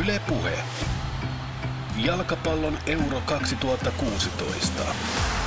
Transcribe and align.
Yle 0.00 0.20
Puhe. 0.26 0.54
Jalkapallon 1.98 2.78
Euro 2.86 3.20
2016. 3.60 5.39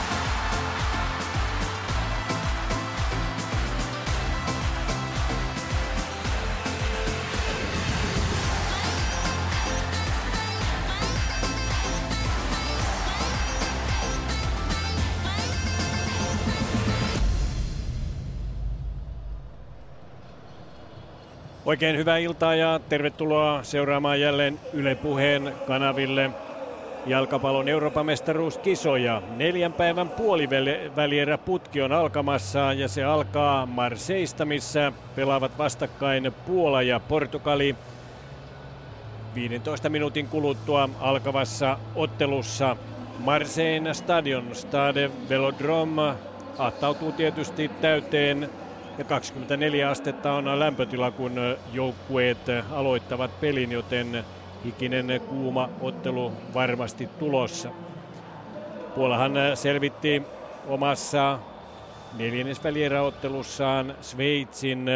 Oikein 21.73 21.97
hyvää 21.97 22.17
iltaa 22.17 22.55
ja 22.55 22.79
tervetuloa 22.89 23.63
seuraamaan 23.63 24.21
jälleen 24.21 24.59
Yle 24.73 24.95
Puheen 24.95 25.53
kanaville 25.67 26.29
jalkapallon 27.05 27.67
Euroopan 27.67 28.05
mestaruuskisoja. 28.05 29.21
Neljän 29.37 29.73
päivän 29.73 30.09
puolivälierä 30.09 31.37
putki 31.37 31.81
on 31.81 31.91
alkamassa 31.91 32.73
ja 32.73 32.87
se 32.87 33.03
alkaa 33.03 33.65
Marseista, 33.65 34.45
missä 34.45 34.91
pelaavat 35.15 35.57
vastakkain 35.57 36.31
Puola 36.45 36.81
ja 36.81 36.99
Portugali. 36.99 37.75
15 39.35 39.89
minuutin 39.89 40.27
kuluttua 40.27 40.89
alkavassa 40.99 41.77
ottelussa 41.95 42.77
Marseille 43.19 43.93
Stadion 43.93 44.55
Stade 44.55 45.11
Velodrome 45.29 46.13
ahtautuu 46.57 47.11
tietysti 47.11 47.71
täyteen 47.81 48.49
ja 48.97 49.03
24 49.03 49.89
astetta 49.89 50.33
on 50.33 50.59
lämpötila, 50.59 51.11
kun 51.11 51.35
joukkueet 51.73 52.37
aloittavat 52.71 53.39
pelin, 53.39 53.71
joten 53.71 54.23
hikinen 54.65 55.21
kuuma 55.29 55.69
ottelu 55.81 56.31
varmasti 56.53 57.09
tulossa. 57.19 57.69
Puolahan 58.95 59.33
selvitti 59.53 60.23
omassa 60.67 61.39
neljännesvälieräottelussaan 62.17 63.95
Sveitsin 64.01 64.87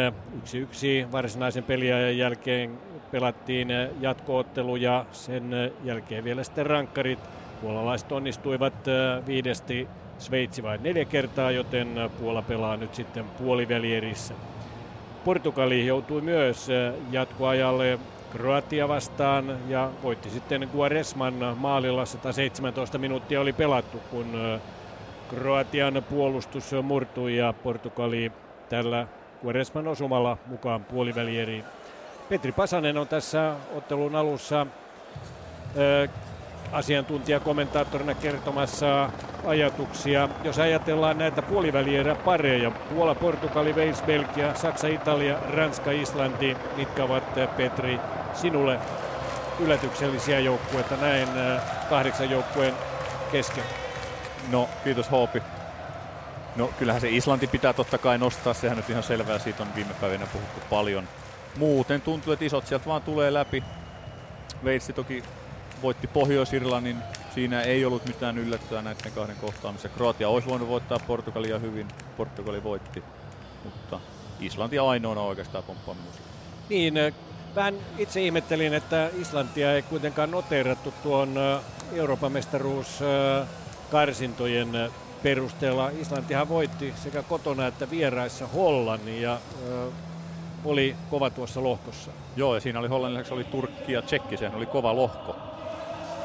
1-1 1.06 1.12
varsinaisen 1.12 1.64
peliajan 1.64 2.18
jälkeen 2.18 2.78
pelattiin 3.10 3.68
jatkoottelu 4.00 4.76
ja 4.76 5.04
sen 5.12 5.72
jälkeen 5.84 6.24
vielä 6.24 6.44
sitten 6.44 6.66
rankkarit. 6.66 7.18
Puolalaiset 7.60 8.12
onnistuivat 8.12 8.74
viidesti 9.26 9.88
Sveitsi 10.18 10.62
vain 10.62 10.82
neljä 10.82 11.04
kertaa, 11.04 11.50
joten 11.50 12.10
Puola 12.20 12.42
pelaa 12.42 12.76
nyt 12.76 12.94
sitten 12.94 13.24
puolivälierissä. 13.24 14.34
Portugali 15.24 15.86
joutui 15.86 16.20
myös 16.20 16.68
äh, 16.70 16.94
jatkoajalle 17.10 17.98
Kroatia 18.32 18.88
vastaan 18.88 19.58
ja 19.68 19.90
voitti 20.02 20.30
sitten 20.30 20.68
Guaresman 20.72 21.34
maalilla 21.56 22.06
117 22.06 22.98
minuuttia 22.98 23.40
oli 23.40 23.52
pelattu, 23.52 23.98
kun 24.10 24.54
äh, 24.54 24.60
Kroatian 25.28 26.02
puolustus 26.10 26.70
murtui 26.82 27.36
ja 27.36 27.54
Portugali 27.62 28.32
tällä 28.68 29.06
Guaresman 29.42 29.88
osumalla 29.88 30.38
mukaan 30.46 30.84
puolivälieriin. 30.84 31.64
Petri 32.28 32.52
Pasanen 32.52 32.96
on 32.98 33.08
tässä 33.08 33.54
ottelun 33.74 34.16
alussa 34.16 34.60
äh, 34.60 36.10
asiantuntijakommentaattorina 36.72 38.14
kertomassa 38.14 39.10
ajatuksia. 39.46 40.28
Jos 40.44 40.58
ajatellaan 40.58 41.18
näitä 41.18 41.42
puolivälierä 41.42 42.14
pareja, 42.14 42.70
Puola, 42.70 43.14
Portugali, 43.14 43.72
Wales, 43.72 44.02
Belgia, 44.02 44.54
Saksa, 44.54 44.88
Italia, 44.88 45.38
Ranska, 45.50 45.90
Islanti, 45.90 46.56
mitkä 46.76 47.04
ovat 47.04 47.38
eh, 47.38 47.48
Petri 47.56 48.00
sinulle 48.34 48.78
yllätyksellisiä 49.60 50.40
joukkueita 50.40 50.96
näin 50.96 51.28
eh, 51.28 51.60
kahdeksan 51.90 52.30
joukkueen 52.30 52.74
kesken? 53.32 53.64
No, 54.50 54.68
kiitos 54.84 55.10
Hoopi. 55.10 55.42
No, 56.56 56.70
kyllähän 56.78 57.00
se 57.00 57.10
Islanti 57.10 57.46
pitää 57.46 57.72
totta 57.72 57.98
kai 57.98 58.18
nostaa, 58.18 58.54
sehän 58.54 58.76
nyt 58.76 58.90
ihan 58.90 59.02
selvää, 59.02 59.38
siitä 59.38 59.62
on 59.62 59.74
viime 59.74 59.94
päivinä 60.00 60.26
puhuttu 60.32 60.60
paljon. 60.70 61.08
Muuten 61.56 62.00
tuntuu, 62.00 62.32
että 62.32 62.44
isot 62.44 62.66
sieltä 62.66 62.86
vaan 62.86 63.02
tulee 63.02 63.34
läpi. 63.34 63.64
Veitsi 64.64 64.92
toki 64.92 65.22
voitti 65.82 66.06
Pohjois-Irlannin. 66.06 66.96
Siinä 67.34 67.62
ei 67.62 67.84
ollut 67.84 68.06
mitään 68.06 68.38
yllättöä 68.38 68.82
näiden 68.82 69.12
kahden 69.12 69.36
kohtaamisessa. 69.36 69.88
Kroatia 69.88 70.28
olisi 70.28 70.48
voinut 70.48 70.68
voittaa 70.68 70.98
Portugalia 70.98 71.58
hyvin. 71.58 71.88
Portugali 72.16 72.64
voitti, 72.64 73.02
mutta 73.64 74.00
Islanti 74.40 74.78
ainoana 74.78 75.20
oikeastaan 75.20 75.64
pomppaa 75.64 75.94
Niin, 76.68 76.96
äh, 76.96 77.12
vähän 77.54 77.74
itse 77.98 78.22
ihmettelin, 78.22 78.74
että 78.74 79.10
Islantia 79.20 79.72
ei 79.72 79.82
kuitenkaan 79.82 80.30
noteerattu 80.30 80.94
tuon 81.02 81.38
äh, 81.38 81.60
Euroopan 81.92 82.32
mestaruus 82.32 83.02
äh, 83.02 83.48
karsintojen 83.90 84.90
perusteella. 85.22 85.90
Islantihan 86.00 86.48
voitti 86.48 86.94
sekä 87.02 87.22
kotona 87.22 87.66
että 87.66 87.90
vieraissa 87.90 88.46
Hollannin 88.46 89.22
ja 89.22 89.38
oli 90.64 90.96
kova 91.10 91.30
tuossa 91.30 91.62
lohkossa. 91.62 92.10
Joo, 92.36 92.54
ja 92.54 92.60
siinä 92.60 92.78
oli 92.78 92.88
Hollannin 92.88 93.18
lisäksi 93.18 93.34
oli 93.34 93.44
Turkki 93.44 93.92
ja 93.92 94.02
Tsekki, 94.02 94.36
sehän 94.36 94.54
oli 94.54 94.66
kova 94.66 94.96
lohko. 94.96 95.47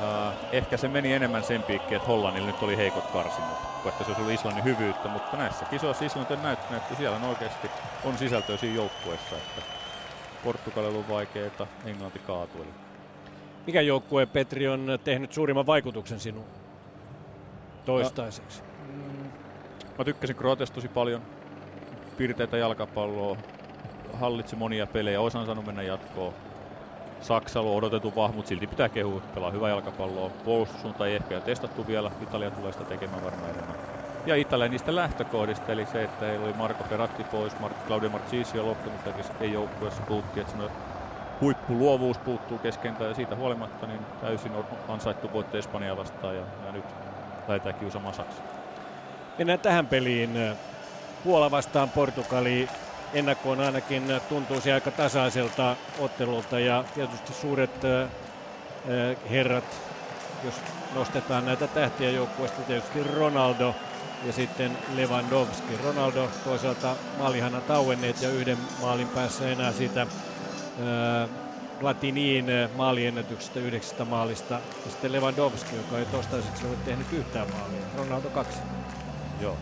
Uh, 0.04 0.34
ehkä 0.52 0.78
se 0.78 0.88
meni 0.88 1.14
enemmän 1.14 1.44
sen 1.44 1.64
piikkiin, 1.64 1.96
että 1.96 2.08
Hollannilla 2.08 2.48
nyt 2.48 2.64
oli 2.64 2.78
heikot 2.78 3.08
karsinnat, 3.08 3.58
että 3.86 4.04
se 4.04 4.10
olisi 4.10 4.22
ollut 4.22 4.34
Islannin 4.34 4.64
hyvyyttä, 4.64 5.10
mutta 5.10 5.38
näissä 5.38 5.66
kisoissa 5.66 6.06
Islanti 6.06 6.34
on 6.34 6.44
näyttänyt, 6.44 6.84
että 6.84 6.96
siellä 6.96 7.18
on 7.18 7.24
oikeasti 7.24 7.70
on 8.04 8.18
sisältöä 8.18 8.58
siinä 8.58 8.76
joukkueessa, 8.76 9.36
että 9.36 9.62
Portugalilla 10.44 10.98
on 10.98 11.10
vaikeaa, 11.10 11.68
Englanti 11.86 12.20
kaatui. 12.20 12.66
Mikä 13.68 13.82
joukkue, 13.82 14.26
Petri, 14.26 14.68
on 14.68 15.00
tehnyt 15.04 15.34
suurimman 15.34 15.66
vaikutuksen 15.66 16.20
sinuun 16.20 16.48
toistaiseksi? 17.86 18.64
Mm, 18.88 19.32
mä 19.98 20.06
tykkäsin 20.06 20.36
Kroatiasta 20.36 20.76
tosi 20.76 20.88
paljon. 20.88 21.22
Pirteitä 22.18 22.58
jalkapalloa, 22.58 23.38
hallitsi 24.14 24.56
monia 24.56 24.88
pelejä, 24.88 25.22
olisi 25.22 25.38
saanut 25.46 25.66
mennä 25.66 25.82
jatkoon 25.82 26.34
Saksalla 27.24 27.70
on 27.70 27.76
odotettu 27.76 28.14
vahva, 28.16 28.36
mutta 28.36 28.50
silti 28.50 28.68
pitää 28.68 28.90
kehua, 28.90 29.22
pelaa 29.36 29.52
hyvää 29.52 29.70
jalkapalloa. 29.70 30.30
Puolustussuunta 30.30 31.08
ei 31.08 31.16
ehkä 31.16 31.36
ole 31.36 31.42
testattu 31.42 31.88
vielä, 31.88 32.12
Italia 32.22 32.52
tulee 32.52 32.72
sitä 32.72 32.86
tekemään 32.86 33.24
varmaan 33.24 33.50
enemmän. 33.50 33.76
Ja 34.26 34.36
Italia 34.36 34.68
niistä 34.68 34.96
lähtökohdista, 34.96 35.72
eli 35.72 35.86
se, 35.86 36.04
että 36.04 36.26
heillä 36.26 36.46
oli 36.46 36.54
Marco 36.54 36.84
Ferratti 36.84 37.24
pois, 37.24 37.54
Mar- 37.54 37.88
Claudio 37.88 38.10
Marcisi 38.10 38.60
on 38.60 38.68
loppunut, 38.68 39.00
ei 39.40 39.54
joukkueessa 39.54 40.02
puhuttiin, 40.02 40.46
että 40.46 40.64
huippuluovuus 41.42 42.18
puuttuu 42.18 42.58
keskentä 42.58 43.04
ja 43.04 43.14
siitä 43.14 43.36
huolimatta 43.36 43.88
niin 43.88 44.02
täysin 44.22 44.52
ansaittu 44.88 45.34
voitto 45.34 45.58
Espanjaa 45.58 45.98
vastaan 45.98 46.36
ja, 46.36 46.44
ja 46.66 46.72
nyt 46.72 46.86
lähdetään 47.48 47.76
kiusaamaan 47.76 48.14
Saksa. 48.14 48.42
Mennään 49.38 49.60
tähän 49.60 49.88
peliin. 49.88 50.30
Puola 51.24 51.52
vastaan 51.52 51.90
Portugali 51.90 52.70
ennakkoon 53.14 53.60
ainakin 53.60 54.04
tuntuisi 54.30 54.72
aika 54.72 54.92
tasaiselta 54.92 55.76
ottelulta 56.00 56.60
ja 56.60 56.84
tietysti 56.96 57.34
suuret 57.34 57.72
herrat, 59.30 59.64
jos 60.44 60.56
nostetaan 60.96 61.46
näitä 61.46 61.68
tähtiä 61.68 62.10
joukkueesta, 62.10 62.62
tietysti 62.62 63.04
Ronaldo 63.04 63.76
ja 64.26 64.34
sitten 64.34 64.78
Lewandowski. 64.96 65.78
Ronaldo 65.84 66.30
toisaalta 66.44 66.96
maalihanna 67.20 67.62
tauenneet 67.62 68.22
ja 68.22 68.30
yhden 68.30 68.58
maalin 68.82 69.08
päässä 69.08 69.50
enää 69.50 69.72
siitä 69.72 70.02
äh, 70.02 71.30
Latiniin 71.82 72.46
maaliennätyksestä 72.76 73.60
yhdeksästä 73.60 74.06
maalista. 74.06 74.54
Ja 74.54 74.92
sitten 74.92 75.12
Lewandowski, 75.12 75.76
joka 75.76 76.00
ei 76.00 76.06
toistaiseksi 76.06 76.66
ole 76.68 76.76
tehnyt 76.86 77.14
yhtään 77.14 77.48
maalia. 77.52 77.86
Ronaldo 77.98 78.30
kaksi. 78.30 78.60
Joo, 79.42 79.58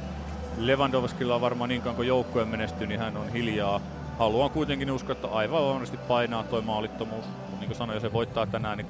Lewandowskilla 0.57 1.35
on 1.35 1.41
varmaan 1.41 1.69
niin 1.69 1.81
kauan 1.81 1.95
kuin 1.95 2.07
joukkue 2.07 2.45
menestyy, 2.45 2.87
niin 2.87 2.99
hän 2.99 3.17
on 3.17 3.29
hiljaa. 3.29 3.81
Haluan 4.19 4.49
kuitenkin 4.49 4.91
uskoa, 4.91 5.11
että 5.11 5.27
aivan 5.27 5.65
varmasti 5.65 5.97
painaa 5.97 6.43
tuo 6.43 6.61
maalittomuus. 6.61 7.25
Niin 7.59 7.67
kuin 7.67 7.77
sanoin, 7.77 7.95
jos 7.95 8.01
se 8.01 8.13
voittaa 8.13 8.45
tänään, 8.45 8.77
niin 8.77 8.87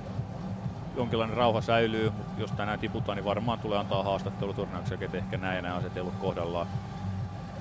jonkinlainen 0.98 1.38
rauha 1.38 1.62
säilyy, 1.62 2.10
mutta 2.10 2.42
jos 2.42 2.52
tänään 2.52 2.80
tiputaan, 2.80 3.16
niin 3.16 3.26
varmaan 3.26 3.60
tulee 3.60 3.80
antaa 3.80 4.04
haastattelu 4.04 4.54
turnauksia, 4.54 4.98
että 5.02 5.18
ehkä 5.18 5.38
näin 5.38 5.56
ja 5.56 5.62
nämä 5.62 5.76
asetellut 5.76 6.14
kohdallaan. 6.22 6.68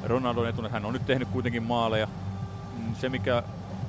Ronaldon 0.05 0.71
hän 0.71 0.85
on 0.85 0.93
nyt 0.93 1.07
tehnyt 1.07 1.29
kuitenkin 1.29 1.63
maaleja. 1.63 2.09
Mm, 2.77 2.95
se, 2.95 3.09
mikä 3.09 3.43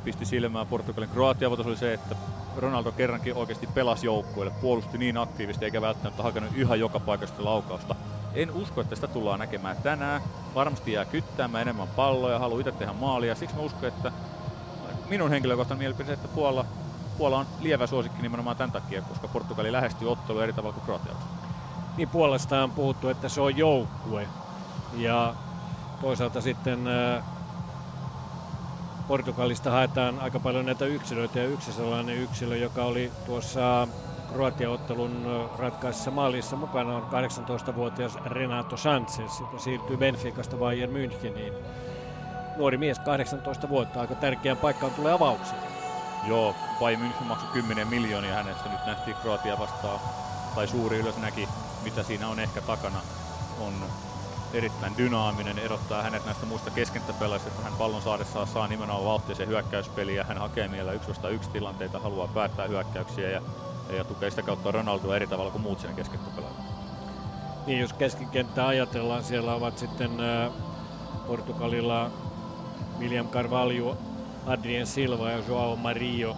pisti 0.04 0.26
silmään 0.26 0.68
Portugalin 0.68 1.10
Kroatia 1.10 1.50
oli 1.50 1.78
se, 1.78 1.94
että 1.94 2.16
Ronaldo 2.58 2.92
kerrankin 2.92 3.36
oikeasti 3.36 3.68
pelasi 3.68 4.06
joukkueelle, 4.06 4.54
puolusti 4.62 4.98
niin 4.98 5.18
aktiivisesti 5.18 5.66
eikä 5.66 5.82
välttämättä 5.82 6.24
hakenut 6.24 6.50
yhä 6.56 6.76
joka 6.76 7.00
paikasta 7.00 7.46
laukausta 7.46 7.96
en 8.34 8.52
usko, 8.52 8.82
että 8.82 8.96
sitä 8.96 9.08
tullaan 9.08 9.40
näkemään 9.40 9.78
tänään. 9.78 10.22
Varmasti 10.56 10.92
jää 10.92 11.06
kyttäämään 11.06 11.62
enemmän 11.62 11.88
palloja, 11.88 12.40
haluaa 12.40 12.60
itse 12.60 12.72
tehdä 12.72 12.94
maalia. 12.94 13.36
Siksi 13.36 13.56
mä 13.56 13.62
uskon, 13.62 13.90
että 13.90 14.12
minun 15.10 15.30
henkilökohtainen 15.30 15.80
mielipide, 15.80 16.14
että 16.14 16.28
Puola, 16.28 16.66
Puola 17.18 17.38
on 17.38 17.46
lievä 17.60 17.88
suosikki 17.88 18.22
nimenomaan 18.22 18.58
tämän 18.58 18.72
takia, 18.72 19.02
koska 19.02 19.28
Portugali 19.28 19.72
lähestyy 19.72 20.12
ottelu 20.12 20.40
eri 20.40 20.54
tavalla 20.54 20.74
kuin 20.74 20.86
Kroatia. 20.86 21.14
Niin 21.98 22.10
Puolesta 22.10 22.64
on 22.64 22.72
puhuttu, 22.72 23.10
että 23.10 23.30
se 23.30 23.42
on 23.42 23.58
joukkue. 23.58 24.28
Ja 24.98 25.36
toisaalta 26.02 26.42
sitten 26.42 26.80
Portugalista 29.08 29.72
haetaan 29.72 30.20
aika 30.20 30.40
paljon 30.40 30.66
näitä 30.66 30.86
yksilöitä 30.86 31.40
ja 31.40 31.46
yksi 31.46 31.74
sellainen 31.74 32.18
yksilö, 32.18 32.58
joka 32.58 32.84
oli 32.84 33.12
tuossa 33.26 33.88
Kroatia-ottelun 34.34 35.50
ratkaisessa 35.58 36.12
maalissa 36.12 36.56
mukana 36.56 36.96
on 36.96 37.04
18-vuotias 37.04 38.16
Renato 38.26 38.78
Sanchez, 38.78 39.40
joka 39.40 39.60
siirtyy 39.60 39.98
Benficasta 39.98 40.58
Bayern 40.58 40.94
Müncheniin. 40.94 41.54
Nuori 42.58 42.78
mies, 42.78 43.00
18 43.00 43.70
vuotta, 43.70 44.02
aika 44.02 44.16
tärkeään 44.16 44.58
paikkaan 44.58 44.94
tulee 44.94 45.14
avaukseen. 45.14 45.62
Joo, 46.28 46.56
Bayern 46.80 47.02
München 47.02 47.24
maksoi 47.24 47.50
10 47.54 47.88
miljoonia 47.88 48.36
hänestä. 48.36 48.70
Nyt 48.70 48.86
nähtiin 48.86 49.18
Kroatia 49.22 49.60
vastaan, 49.60 50.00
tai 50.56 50.68
suuri 50.68 50.98
ylös 50.98 51.18
näki, 51.18 51.48
mitä 51.84 52.04
siinä 52.04 52.28
on 52.28 52.40
ehkä 52.40 52.62
takana. 52.62 52.98
On 53.60 53.74
erittäin 54.54 54.98
dynaaminen, 54.98 55.60
erottaa 55.60 56.04
hänet 56.04 56.26
näistä 56.26 56.46
muista 56.46 56.70
keskentäpelaajista, 56.70 57.50
että 57.50 57.64
hän 57.64 57.74
pallon 57.78 58.02
saadessaan 58.02 58.48
saa 58.48 58.68
nimenomaan 58.68 59.06
vauhtia 59.06 59.36
se 59.36 59.46
hyökkäyspeliä, 59.46 60.24
hän 60.24 60.38
hakee 60.38 60.68
mielellä 60.68 60.92
yksi 60.92 61.12
yksi 61.30 61.50
tilanteita, 61.50 62.00
haluaa 62.00 62.28
päättää 62.28 62.68
hyökkäyksiä 62.68 63.30
ja, 63.30 63.42
ja 63.90 64.04
tukee 64.04 64.30
sitä 64.30 64.42
kautta 64.42 64.72
Ronaldoa 64.72 65.16
eri 65.16 65.28
tavalla 65.28 65.52
kuin 65.52 65.62
muut 65.62 65.80
sen 65.80 65.96
keskentäpelaajat. 65.96 66.58
Niin, 67.68 67.80
jos 67.80 67.94
keskikenttää 67.94 68.68
ajatellaan, 68.68 69.24
siellä 69.24 69.54
ovat 69.54 69.78
sitten 69.78 70.12
Portugalilla 71.28 72.12
William 73.00 73.28
Carvalho, 73.28 73.98
Adrien 74.46 74.88
Silva 74.88 75.30
ja 75.30 75.44
Joao 75.48 75.76
Mario 75.76 76.36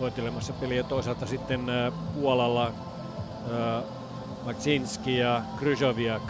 hoitelemassa 0.00 0.52
peliä. 0.52 0.82
Toisaalta 0.82 1.26
sitten 1.26 1.66
Puolalla 2.14 2.72
Maksinski 4.44 5.18
ja 5.18 5.42
Kryjoviak 5.58 6.22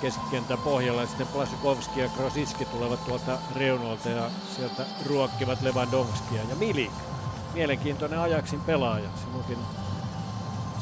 keskikentän 0.00 0.58
pohjalla 0.58 1.00
ja 1.00 1.06
sitten 1.06 1.26
Plasikovski 1.26 2.00
ja 2.00 2.08
Krositski 2.08 2.64
tulevat 2.64 3.04
tuolta 3.04 3.38
reunolta 3.56 4.08
ja 4.08 4.30
sieltä 4.56 4.82
ruokkivat 5.06 5.62
Lewandowskia 5.62 6.42
ja 6.48 6.56
Milik. 6.56 6.92
Mielenkiintoinen 7.54 8.18
ajaksin 8.18 8.60
pelaaja, 8.60 9.08
sinunkin, 9.24 9.58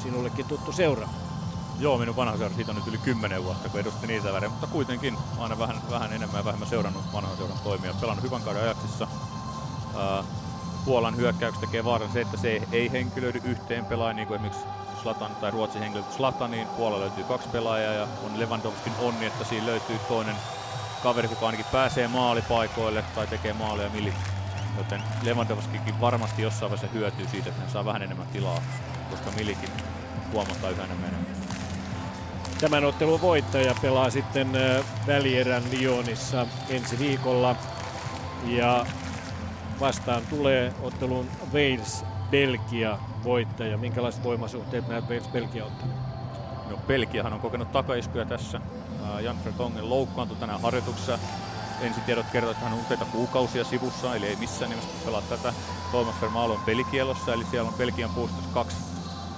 sinullekin 0.03 0.47
tuttu 0.47 0.73
seura. 0.73 1.09
Joo, 1.81 1.99
minun 1.99 2.17
vanha 2.17 2.37
seura, 2.37 2.55
siitä 2.55 2.71
on 2.71 2.77
nyt 2.77 2.87
yli 2.87 2.99
10 2.99 3.45
vuotta, 3.45 3.69
kun 3.69 3.81
edusti 3.81 4.07
niitä 4.07 4.33
värejä, 4.33 4.51
mutta 4.51 4.67
kuitenkin 4.67 5.19
aina 5.39 5.59
vähän, 5.59 5.77
vähän 5.91 6.13
enemmän 6.13 6.39
ja 6.39 6.45
vähemmän 6.45 6.69
seurannut 6.69 7.13
vanhan 7.13 7.37
seuran 7.37 7.59
toimia. 7.65 7.95
Pelannut 8.01 8.25
hyvän 8.25 8.43
kauden 8.43 8.63
ajaksissa. 8.63 9.09
Puolan 10.85 11.17
hyökkäyksi 11.17 11.61
tekee 11.61 11.85
vaaran 11.85 12.13
se, 12.13 12.21
että 12.21 12.37
se 12.37 12.49
ei, 12.49 12.63
ei 12.73 12.93
henkilöidy 12.93 13.41
yhteen 13.45 13.85
pelaajan, 13.85 14.17
niin 14.17 14.29
kuin 14.29 14.37
esimerkiksi 14.37 14.67
Slatan 15.03 15.37
tai 15.37 15.51
Ruotsin 15.51 15.83
henkilöity 15.83 16.13
Slataniin. 16.13 16.69
Puolella 16.69 17.01
löytyy 17.01 17.25
kaksi 17.25 17.49
pelaajaa 17.49 17.93
ja 17.93 18.07
on 18.27 18.41
Lewandowskin 18.41 18.93
onni, 19.01 19.27
että 19.27 19.45
siinä 19.45 19.67
löytyy 19.67 19.99
toinen 20.09 20.37
kaveri, 21.03 21.29
joka 21.31 21.47
ainakin 21.47 21.67
pääsee 21.73 22.09
maalipaikoille 22.09 23.05
tai 23.15 23.27
tekee 23.27 23.53
maaleja. 23.53 23.91
Joten 24.79 25.03
Lewandowskikin 25.23 26.01
varmasti 26.01 26.43
jossain 26.43 26.71
vaiheessa 26.71 26.99
hyötyy 26.99 27.29
siitä, 27.29 27.49
että 27.49 27.61
hän 27.61 27.71
saa 27.71 27.85
vähän 27.85 28.03
enemmän 28.03 28.27
tilaa, 28.27 28.63
koska 29.11 29.31
Milikin 29.37 29.71
huomataan 30.33 30.73
yhä 30.73 30.85
enemmän. 30.85 31.27
Tämän 32.61 32.85
ottelun 32.85 33.21
voittaja 33.21 33.75
pelaa 33.83 34.11
sitten 34.11 34.49
välierän 35.07 35.63
Lyonissa 35.71 36.47
ensi 36.69 36.99
viikolla. 36.99 37.57
Ja 38.47 38.87
vastaan 39.81 40.23
tulee 40.31 40.75
ottelun 40.83 41.29
Wales 41.53 42.05
Belgia 42.31 42.99
voittaja. 43.25 43.79
Minkälaiset 43.79 44.25
voimasuhteet 44.25 44.89
näet 44.89 45.09
Wales 45.09 45.29
Belgia 45.29 45.65
ottelun? 45.65 45.95
No 46.71 46.77
Belgiahan 46.77 47.33
on 47.33 47.41
kokenut 47.41 47.73
takaiskuja 47.73 48.25
tässä. 48.25 48.61
Jan 49.21 49.45
Vertongen 49.45 49.91
loukkaantui 49.91 50.37
tänään 50.37 50.61
harjoituksessa. 50.61 51.19
Ensitiedot 51.81 52.27
kertovat, 52.33 52.57
että 52.57 52.69
hän 52.69 52.79
on 52.79 52.85
useita 52.85 53.05
kuukausia 53.05 53.65
sivussa, 53.65 54.15
eli 54.15 54.27
ei 54.27 54.37
missään 54.37 54.71
nimessä 54.71 54.91
pelaa 55.05 55.23
tätä. 55.23 55.55
Thomas 55.91 56.15
Vermaalo 56.21 56.55
on 56.55 56.61
pelikielossa, 56.61 57.33
eli 57.33 57.45
siellä 57.51 57.69
on 57.69 57.75
Belgian 57.75 58.11
puolustuksessa 58.11 58.55
kaksi 58.55 58.77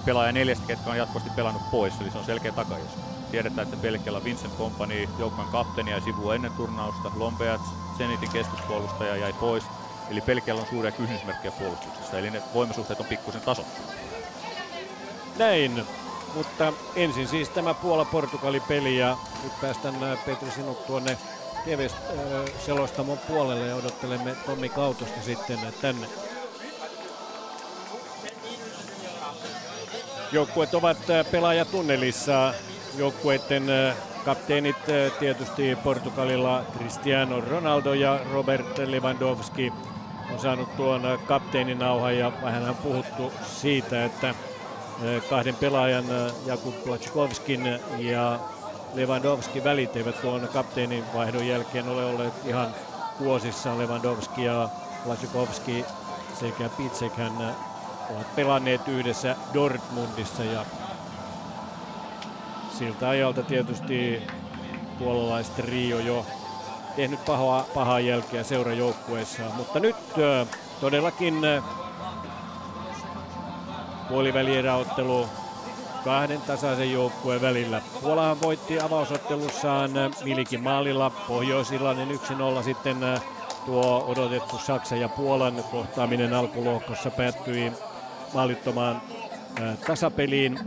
pelaajaa 0.05 0.33
neljästä, 0.33 0.67
ketkä 0.67 0.91
on 0.91 0.97
jatkuvasti 0.97 1.31
pelannut 1.31 1.71
pois, 1.71 1.95
eli 2.01 2.11
se 2.11 2.19
on 2.19 2.25
selkeä 2.25 2.53
takaisku. 2.53 3.01
Tiedetään, 3.31 3.69
että 3.69 3.83
Belgialla 3.83 4.25
Vincent 4.25 4.59
Company, 4.59 5.09
joukkueen 5.19 5.51
kapteeni 5.51 5.91
ja 5.91 6.01
sivu 6.01 6.31
ennen 6.31 6.53
turnausta. 6.53 7.13
Lombeat, 7.17 7.61
Zenitin 7.99 8.31
keskuspuolustaja 8.31 9.17
jäi 9.17 9.33
pois. 9.33 9.65
Eli 10.11 10.21
Belgialla 10.21 10.63
on 10.63 10.69
suuria 10.69 10.93
kysymysmerkkejä 10.93 11.53
puolustuksessa, 11.53 12.19
eli 12.19 12.31
ne 12.31 12.43
voimasuhteet 12.55 13.01
on 13.01 13.07
pikkusen 13.07 13.41
tasottunut. 13.41 13.91
Näin, 15.37 15.87
mutta 16.35 16.73
ensin 16.97 17.29
siis 17.29 17.49
tämä 17.49 17.75
Puola-Portugali-peli 17.75 18.99
ja 18.99 19.17
nyt 19.43 19.61
päästään 19.61 20.19
Petri 20.27 20.51
sinut 20.51 20.87
tuonne 20.87 21.19
äh, 21.69 22.45
selostamon 22.67 23.19
puolelle 23.19 23.67
ja 23.67 23.77
odottelemme 23.77 24.37
Tommi 24.47 24.69
Kautosta 24.69 25.23
sitten 25.25 25.59
tänne. 25.81 26.07
Joukkueet 30.33 30.75
ovat 30.75 30.99
pelaajatunnelissa. 31.31 32.55
Joukkueiden 32.99 33.65
kapteenit 34.25 34.77
tietysti 35.19 35.77
Portugalilla 35.85 36.65
Cristiano 36.79 37.41
Ronaldo 37.41 37.95
ja 37.95 38.21
Robert 38.33 38.79
Lewandowski 38.79 39.73
on 40.33 40.39
saanut 40.39 40.77
tuon 40.77 41.19
kapteeninauhan 41.27 42.19
ja 42.19 42.33
vähän 42.43 42.69
on 42.69 42.77
puhuttu 42.77 43.33
siitä, 43.43 44.05
että 44.05 44.35
kahden 45.31 45.55
pelaajan 45.57 46.05
Jakub 46.47 46.75
Plachikovskin 46.85 47.81
ja 47.99 48.39
Lewandowski 48.95 49.65
välit 49.65 49.97
eivät 49.97 50.21
tuon 50.21 50.49
kapteenin 50.53 51.05
vaihdon 51.15 51.47
jälkeen 51.47 51.89
ole 51.89 52.05
olleet 52.05 52.35
ihan 52.45 52.75
vuosissa. 53.21 53.79
Lewandowski 53.79 54.45
ja 54.45 54.69
Plachikovski 55.05 55.85
sekä 56.41 56.69
Pitsekhän 56.77 57.33
ovat 58.11 58.35
pelanneet 58.37 58.89
yhdessä 58.89 59.37
Dortmundissa 59.55 60.45
ja 60.45 60.65
siltä 62.79 63.09
ajalta 63.09 63.43
tietysti 63.43 64.23
puolalaiset 64.99 65.59
Rio 65.59 65.99
jo 65.99 66.27
tehnyt 66.97 67.25
pahaa, 67.25 67.65
pahaa 67.75 68.01
jälkeä 68.01 68.45
seurajoukkueessa. 68.45 69.43
Mutta 69.57 69.81
nyt 69.81 69.97
todellakin 70.81 71.35
puolivälieräottelu 74.09 75.29
kahden 76.05 76.41
tasaisen 76.41 76.93
joukkueen 76.93 77.43
välillä. 77.43 77.81
Puolahan 78.03 78.41
voitti 78.41 78.81
avausottelussaan 78.81 79.91
Milikin 80.25 80.63
maalilla 80.63 81.11
Pohjois-Irlannin 81.11 82.21
1-0 82.59 82.63
sitten 82.63 82.97
tuo 83.67 84.05
odotettu 84.09 84.59
Saksa 84.59 84.97
ja 84.97 85.09
Puolan 85.09 85.65
kohtaaminen 85.71 86.35
alkulohkossa 86.35 87.11
päättyi 87.11 87.73
maalittomaan 88.35 89.03
tasapeliin. 89.87 90.59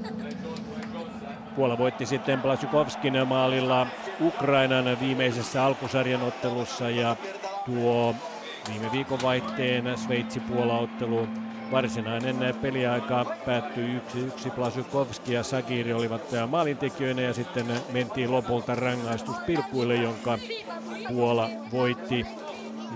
Puola 1.55 1.77
voitti 1.77 2.05
sitten 2.05 2.41
Blasukovskin 2.41 3.27
maalilla 3.27 3.87
Ukrainan 4.21 4.99
viimeisessä 4.99 5.65
alkusarjan 5.65 6.21
ottelussa 6.21 6.89
ja 6.89 7.15
tuo 7.65 8.15
viime 8.69 8.91
viikon 8.91 9.19
vaihteen 9.23 9.97
Sveitsi-Puola-ottelu 9.97 11.27
varsinainen 11.73 12.55
peliaika 12.61 13.25
päättyi 13.45 14.01
1-1. 14.47 14.51
Plasukovski 14.51 15.33
ja 15.33 15.43
Sagiri 15.43 15.93
olivat 15.93 16.21
maalintekijöinä 16.47 17.21
ja 17.21 17.33
sitten 17.33 17.65
mentiin 17.91 18.31
lopulta 18.31 18.75
rangaistuspilkuille, 18.75 19.95
jonka 19.95 20.37
Puola 21.07 21.49
voitti. 21.71 22.25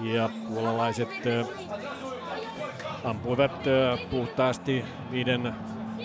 Ja 0.04 0.30
puolalaiset 0.48 1.10
ampuivat 3.04 3.52
puhtaasti 4.10 4.86
viiden 5.12 5.56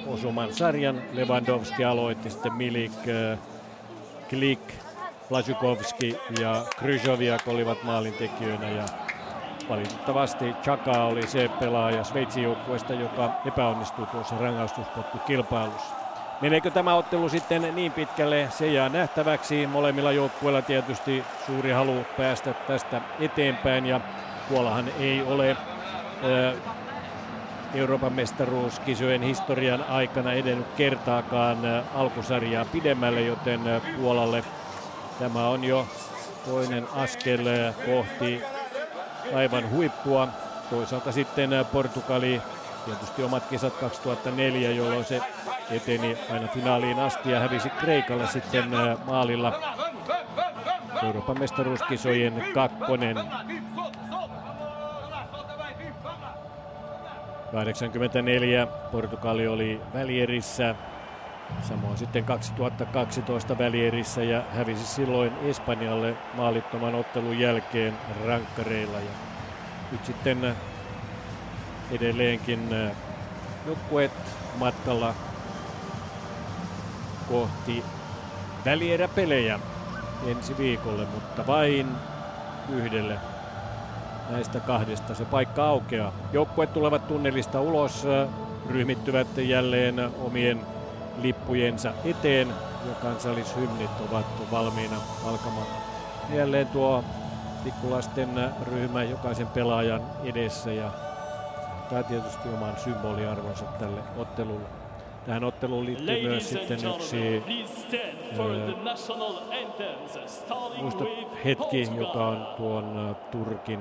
osuman 0.07 0.55
sarjan. 0.55 1.03
Lewandowski 1.13 1.85
aloitti 1.85 2.31
sitten 2.31 2.53
Milik, 2.53 2.93
Klik, 4.29 4.73
Lajukovski 5.31 6.17
ja 6.41 6.67
Kryjoviak 6.79 7.49
olivat 7.49 7.83
maalintekijöinä 7.83 8.71
ja 8.71 8.85
valitettavasti 9.69 10.55
Chaka 10.63 11.05
oli 11.05 11.27
se 11.27 11.51
pelaaja 11.61 12.05
Sveitsin 12.05 12.43
joukkueesta, 12.43 12.95
joka 12.95 13.31
epäonnistui 13.47 14.07
tuossa 14.07 14.39
rangaistuspotkukilpailussa. 14.39 15.95
Meneekö 16.41 16.71
tämä 16.71 16.95
ottelu 16.95 17.29
sitten 17.29 17.75
niin 17.75 17.93
pitkälle, 17.93 18.49
se 18.51 18.67
jää 18.67 18.89
nähtäväksi. 18.89 19.67
Molemmilla 19.67 20.13
joukkueilla 20.13 20.63
tietysti 20.63 21.25
suuri 21.47 21.71
halu 21.71 22.07
päästä 22.17 22.55
tästä 22.55 23.01
eteenpäin 23.21 23.87
ja 23.87 24.01
Puolahan 24.49 24.89
ei 24.99 25.23
ole 25.23 25.57
Euroopan 27.75 28.13
mestaruuskisojen 28.13 29.23
historian 29.23 29.85
aikana 29.89 30.33
edennyt 30.33 30.67
kertaakaan 30.77 31.59
alkusarjaa 31.95 32.65
pidemmälle, 32.65 33.21
joten 33.21 33.61
Puolalle 34.01 34.45
tämä 35.19 35.49
on 35.49 35.65
jo 35.65 35.87
toinen 36.47 36.87
askel 36.95 37.47
kohti 37.87 38.43
aivan 39.35 39.71
huippua. 39.71 40.29
Toisaalta 40.71 41.13
sitten 41.13 41.51
Portugali, 41.73 42.43
tietysti 42.85 43.23
omat 43.23 43.47
kisat 43.47 43.73
2004, 43.73 44.71
jolloin 44.71 45.05
se 45.05 45.21
eteni 45.71 46.19
aina 46.33 46.49
finaaliin 46.49 46.99
asti 46.99 47.31
ja 47.31 47.41
hävisi 47.41 47.71
Kreikalle 47.71 48.27
sitten 48.27 48.65
maalilla 49.07 49.61
Euroopan 51.03 51.39
mestaruuskisojen 51.39 52.45
kakkonen. 52.55 53.17
84 57.53 58.67
Portugali 58.67 59.49
oli 59.49 59.81
välierissä, 59.95 60.75
samoin 61.63 61.99
sitten 61.99 62.25
2012 62.25 63.59
välierissä 63.59 64.23
ja 64.23 64.43
hävisi 64.55 64.87
silloin 64.87 65.33
Espanjalle 65.45 66.15
maalittoman 66.35 66.95
ottelun 66.95 67.39
jälkeen 67.39 67.95
rankkareilla. 68.27 68.99
Ja 68.99 69.11
nyt 69.93 70.05
sitten 70.07 70.57
edelleenkin 71.91 72.69
joukkueet 73.67 74.13
matkalla 74.59 75.15
kohti 77.29 77.85
välieräpelejä 78.65 79.61
ensi 80.27 80.59
viikolle, 80.59 81.07
mutta 81.15 81.47
vain 81.47 81.87
yhdelle 82.69 83.19
näistä 84.31 84.61
kahdesta 84.61 85.15
se 85.15 85.25
paikka 85.25 85.65
aukeaa. 85.65 86.13
Joukkueet 86.33 86.73
tulevat 86.73 87.09
tunnelista 87.09 87.61
ulos, 87.61 88.07
ryhmittyvät 88.71 89.39
jälleen 89.39 90.11
omien 90.21 90.61
lippujensa 91.23 91.93
eteen 92.05 92.49
ja 92.89 92.95
kansallishymnit 93.03 93.91
ovat 94.11 94.27
valmiina 94.51 94.97
alkamaan. 95.25 95.67
Jälleen 96.35 96.67
tuo 96.67 97.05
pikkulasten 97.65 98.29
ryhmä 98.63 99.03
jokaisen 99.03 99.47
pelaajan 99.47 100.03
edessä 100.25 100.73
ja 100.73 100.91
tämä 101.91 102.03
tietysti 102.03 102.49
oman 102.49 102.77
symboliarvonsa 102.85 103.65
tälle 103.65 104.01
ottelulle. 104.17 104.69
Tähän 105.27 105.45
otteluun 105.45 105.87
liittyy 105.87 106.23
myös 106.23 106.51
sitten 106.51 106.79
yksi 106.95 107.43
muista 110.77 111.05
hetki, 111.45 111.89
joka 111.97 112.29
on 112.29 112.47
tuon 112.57 113.17
Turkin 113.31 113.81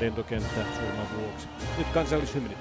lentokenttä 0.00 0.60
surman 0.74 1.06
vuoksi. 1.20 1.48
Nyt 1.78 1.86
kansallishymni. 1.94 2.56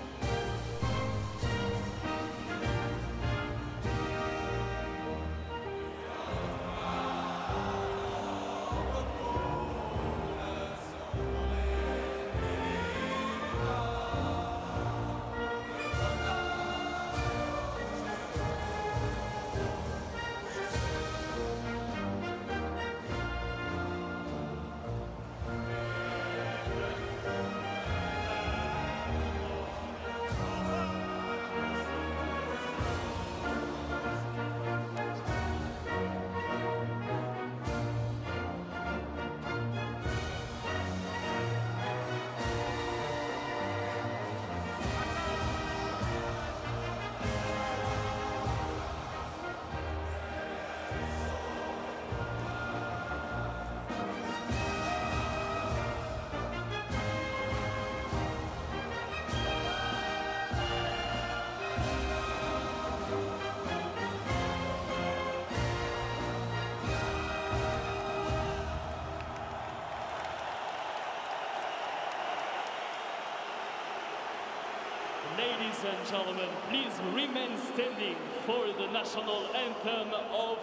Ladies 75.63 75.85
and 75.85 76.07
gentlemen, 76.09 76.49
please 76.67 76.91
remain 77.15 77.57
standing 77.57 78.17
for 78.45 78.67
the 78.67 78.91
national 78.91 79.47
anthem 79.55 80.11
of 80.35 80.57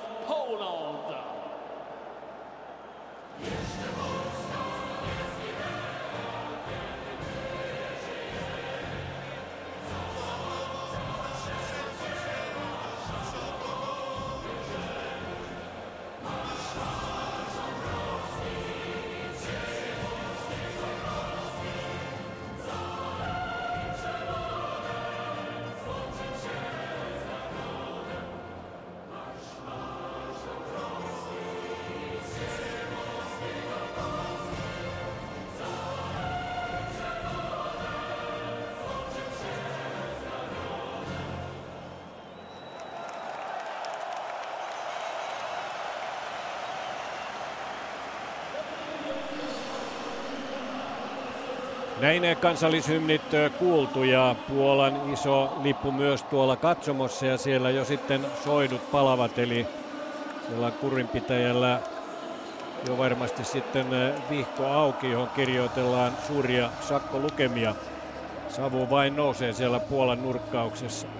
Näin 52.00 52.22
kansallishymnit 52.40 53.22
kuultu 53.58 54.04
ja 54.04 54.34
Puolan 54.48 55.12
iso 55.12 55.52
lippu 55.62 55.92
myös 55.92 56.22
tuolla 56.22 56.56
katsomossa 56.56 57.26
ja 57.26 57.38
siellä 57.38 57.70
jo 57.70 57.84
sitten 57.84 58.26
soidut 58.44 58.90
palavat 58.90 59.38
eli 59.38 59.66
siellä 60.48 60.70
kurinpitäjällä 60.70 61.80
jo 62.88 62.98
varmasti 62.98 63.44
sitten 63.44 63.86
vihko 64.30 64.66
auki, 64.66 65.10
johon 65.10 65.28
kirjoitellaan 65.28 66.12
suuria 66.26 66.70
sakkolukemia. 66.80 67.74
Savu 68.48 68.90
vain 68.90 69.16
nousee 69.16 69.52
siellä 69.52 69.80
Puolan 69.80 70.22
nurkkauksessa. 70.22 71.19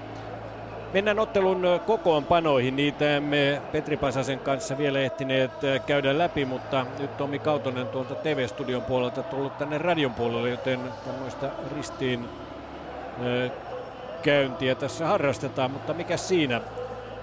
Mennään 0.92 1.18
ottelun 1.18 1.62
kokoonpanoihin. 1.86 2.76
Niitä 2.76 3.16
emme 3.16 3.62
Petri 3.72 3.96
Pasasen 3.96 4.38
kanssa 4.38 4.78
vielä 4.78 4.98
ehtineet 4.98 5.50
käydä 5.86 6.18
läpi, 6.18 6.44
mutta 6.44 6.86
nyt 6.98 7.16
Tomi 7.16 7.38
Kautonen 7.38 7.86
tuolta 7.86 8.14
TV-studion 8.14 8.82
puolelta 8.82 9.22
tullut 9.22 9.58
tänne 9.58 9.78
radion 9.78 10.14
puolelle, 10.14 10.50
joten 10.50 10.80
tämmöistä 11.06 11.50
ristiin 11.76 12.28
käyntiä 14.22 14.74
tässä 14.74 15.06
harrastetaan, 15.06 15.70
mutta 15.70 15.94
mikä 15.94 16.16
siinä? 16.16 16.60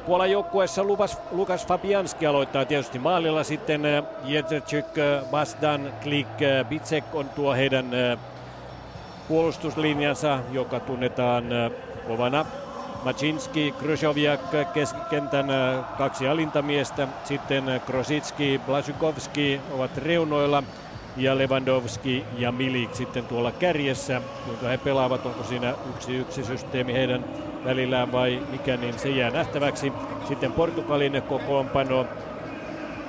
Puolan 0.05 0.31
joukkueessa 0.31 0.83
Lukas, 1.31 1.67
Fabianski 1.67 2.27
aloittaa 2.27 2.65
tietysti 2.65 2.99
maalilla, 2.99 3.43
sitten 3.43 3.81
Jezerczyk, 4.23 4.85
Basdan, 5.31 5.93
Klik, 6.03 6.27
Bitsek 6.69 7.15
on 7.15 7.29
tuo 7.29 7.53
heidän 7.53 7.91
puolustuslinjansa, 9.27 10.39
joka 10.51 10.79
tunnetaan 10.79 11.43
kovana 12.07 12.45
Macinski, 13.03 13.73
Krushoviak 13.79 14.41
keskikentän 14.73 15.49
äh, 15.49 15.97
kaksi 15.97 16.27
alintamiestä. 16.27 17.07
Sitten 17.23 17.69
äh, 17.69 17.81
Krositski, 17.81 18.61
Blasukovski 18.65 19.61
ovat 19.71 19.97
reunoilla 19.97 20.63
ja 21.17 21.37
Lewandowski 21.37 22.25
ja 22.37 22.51
Milik 22.51 22.95
sitten 22.95 23.25
tuolla 23.25 23.51
kärjessä. 23.51 24.21
Kuinka 24.45 24.67
he 24.67 24.77
pelaavat, 24.77 25.25
onko 25.25 25.43
siinä 25.43 25.73
yksi 25.89 26.17
yksi 26.17 26.43
systeemi 26.43 26.93
heidän 26.93 27.25
välillään 27.65 28.11
vai 28.11 28.41
mikä, 28.51 28.77
niin 28.77 28.99
se 28.99 29.09
jää 29.09 29.29
nähtäväksi. 29.29 29.93
Sitten 30.27 30.51
Portugalin 30.51 31.21
kokoonpano. 31.21 32.05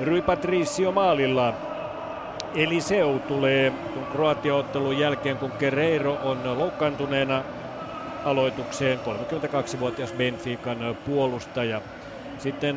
Rui 0.00 0.23
Patricio 0.23 0.92
maalilla. 0.92 1.54
Eliseu 2.54 3.18
tulee 3.18 3.73
Kroatia-ottelun 4.12 4.99
jälkeen, 4.99 5.37
kun 5.37 5.52
Guerreiro 5.59 6.18
on 6.23 6.59
loukkaantuneena 6.59 7.42
aloitukseen 8.29 8.99
32-vuotias 8.99 10.13
Benfican 10.13 10.97
puolustaja. 11.07 11.81
Sitten 12.39 12.77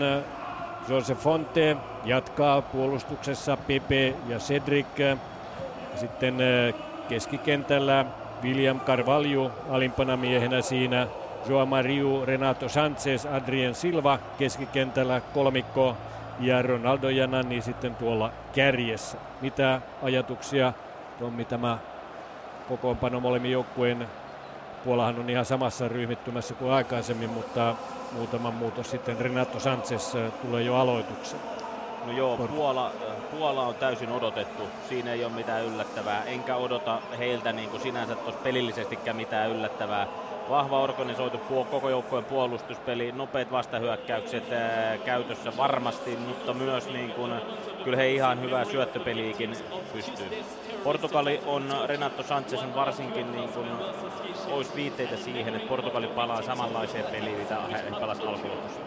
Jose 0.90 1.16
Fonte 1.16 1.78
jatkaa 2.06 2.62
puolustuksessa 2.62 3.58
Pepe 3.58 4.14
ja 4.28 4.38
Cedric. 4.38 5.18
Sitten 5.96 6.36
keskikentällä 7.10 8.06
William 8.44 8.80
Carvalho 8.80 9.52
alimpana 9.70 10.18
miehenä 10.18 10.62
siinä. 10.62 11.08
Joa 11.50 11.66
Mariu, 11.66 12.26
Renato 12.26 12.70
Sanchez, 12.70 13.26
Adrien 13.26 13.76
Silva 13.76 14.20
keskikentällä 14.38 15.22
kolmikko 15.34 15.98
ja 16.40 16.62
Ronaldo 16.62 17.10
ja 17.10 17.28
Nanni 17.28 17.62
sitten 17.62 17.96
tuolla 17.96 18.32
kärjessä. 18.54 19.18
Mitä 19.42 19.82
ajatuksia 20.04 20.74
Tommi 21.20 21.46
tämä 21.46 21.78
kokoonpano 22.70 23.20
molemmin 23.20 23.52
joukkueen 23.52 24.08
Puolahan 24.86 25.20
on 25.20 25.30
ihan 25.30 25.46
samassa 25.46 25.88
ryhmittymässä 25.88 26.54
kuin 26.54 26.72
aikaisemmin, 26.72 27.30
mutta 27.30 27.76
muutama 28.12 28.52
muutos 28.52 28.92
sitten 28.92 29.18
Renato 29.20 29.60
Sanchez 29.60 30.14
tulee 30.42 30.64
jo 30.64 30.76
aloitukseen. 30.76 31.42
No 32.06 32.12
joo, 32.12 32.38
Puola, 32.38 32.92
Puola 33.32 33.62
on 33.62 33.76
täysin 33.76 34.12
odotettu. 34.12 34.64
Siinä 34.90 35.14
ei 35.14 35.26
ole 35.26 35.34
mitään 35.34 35.66
yllättävää. 35.66 36.24
Enkä 36.24 36.56
odota 36.56 37.00
heiltä 37.18 37.54
niin 37.54 37.70
kuin 37.70 37.82
sinänsä 37.82 38.16
pelillisestikään 38.44 39.16
mitään 39.16 39.50
yllättävää. 39.50 40.08
Vahva 40.50 40.80
organisoitu 40.80 41.38
puol- 41.38 41.66
koko 41.66 41.90
joukkojen 41.90 42.26
puolustuspeli, 42.26 43.12
nopeat 43.12 43.52
vastahyökkäykset 43.52 44.52
ää, 44.52 44.98
käytössä 44.98 45.58
varmasti, 45.58 46.18
mutta 46.28 46.54
myös 46.54 46.90
niin 46.90 47.12
kuin, 47.12 47.32
kyllä 47.84 47.98
he 47.98 48.12
ihan 48.12 48.42
hyvää 48.42 48.66
syöttöpeliikin 48.66 49.58
pystyy. 49.94 50.44
Portugali 50.84 51.42
on, 51.46 51.70
Renato 51.86 52.24
Sanchez 52.24 52.64
on 52.64 52.76
varsinkin 52.76 53.32
niin 53.32 53.50
kuin, 53.50 53.68
olisi 54.48 54.76
viitteitä 54.76 55.18
siihen, 55.18 55.56
että 55.56 55.68
Portugali 55.68 56.08
palaa 56.08 56.42
samanlaiseen 56.42 57.06
peliin, 57.06 57.40
mitä 57.40 57.56
he 57.56 57.84
alkulopussa. 57.90 58.80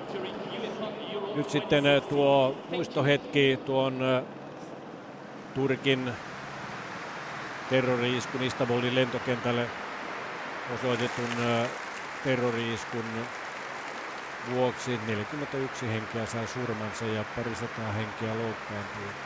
Nyt 1.35 1.51
sitten 1.51 1.85
tuo 2.09 2.57
muistohetki 2.71 3.59
tuon 3.67 4.25
Turkin 5.55 6.13
terrori-iskun 7.71 8.43
Istanbulin 8.43 8.95
lentokentälle 8.95 9.67
osoitetun 10.75 11.29
terrori-iskun 12.25 13.05
vuoksi 14.55 15.01
41 15.07 15.89
henkeä 15.89 16.27
sai 16.27 16.47
surmansa 16.47 17.05
ja 17.05 17.25
parisataa 17.37 17.93
henkeä 17.93 18.29
loukkaantui. 18.29 19.24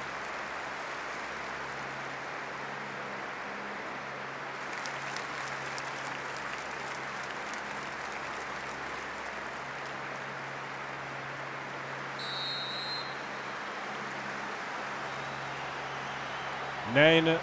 Näin 16.95 17.39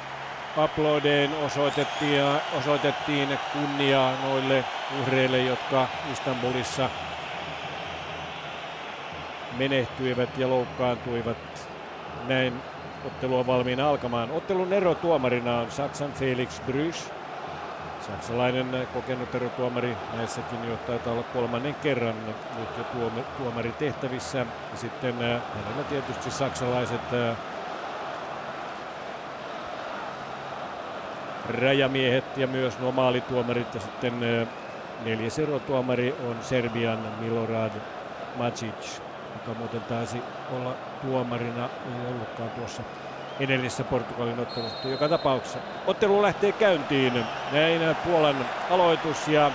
uploadeen 0.64 1.32
osoitettiin, 1.46 2.24
osoitettiin 2.60 3.40
kunniaa 3.54 4.14
noille 4.24 4.64
uhreille, 5.02 5.40
jotka 5.40 5.88
Istanbulissa 6.14 6.90
menehtyivät 9.58 10.38
ja 10.38 10.50
loukkaantuivat. 10.50 11.38
Näin 12.28 12.62
ottelu 13.06 13.40
on 13.40 13.48
valmiina 13.48 13.90
alkamaan. 13.90 14.32
Ottelun 14.32 14.74
erotuomarina 14.74 15.60
on 15.60 15.72
Saksan 15.72 16.14
Felix 16.14 16.62
Brüsch. 16.68 17.12
Saksalainen 18.08 18.88
kokenut 18.94 19.36
erotuomari 19.36 19.98
näissäkin 20.14 20.70
jo 20.70 20.78
taitaa 20.78 21.14
olla 21.14 21.24
kolmannen 21.24 21.76
kerran 21.76 22.16
nyt 22.26 22.68
jo 22.78 23.10
tuomari 23.38 23.72
tehtävissä. 23.72 24.38
Ja 24.38 24.78
sitten 24.78 25.14
äh, 25.24 25.42
hänellä 25.56 25.84
tietysti 25.90 26.32
saksalaiset 26.32 27.14
rajamiehet 31.50 32.38
ja 32.38 32.48
myös 32.48 32.80
nuo 32.80 32.92
maalituomarit 32.92 33.76
ja 33.76 33.80
sitten 33.80 34.48
neljäs 35.06 35.40
erotuomari 35.40 36.16
on 36.30 36.38
Serbian 36.42 37.00
Milorad 37.20 37.72
Macic, 38.36 39.00
joka 39.34 39.60
muuten 39.60 39.82
taisi 39.82 40.22
olla 40.56 40.74
tuomarina, 41.02 41.64
ei 41.64 42.12
ollutkaan 42.12 42.50
tuossa 42.50 42.84
edellisessä 43.40 43.84
Portugalin 43.84 44.40
ottelussa. 44.40 44.88
Joka 44.88 45.10
tapauksessa 45.10 45.60
ottelu 45.88 46.22
lähtee 46.22 46.52
käyntiin. 46.52 47.26
Näin 47.52 47.96
Puolan 48.06 48.46
aloitus 48.70 49.28
ja 49.28 49.52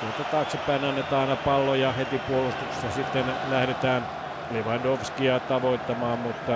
sieltä 0.00 0.24
taaksepäin 0.30 0.84
annetaan 0.84 1.38
pallo 1.44 1.74
ja 1.74 1.92
heti 1.92 2.18
puolustuksessa 2.18 2.90
sitten 2.90 3.24
lähdetään 3.50 4.06
Lewandowskia 4.50 5.40
tavoittamaan, 5.40 6.18
mutta 6.18 6.52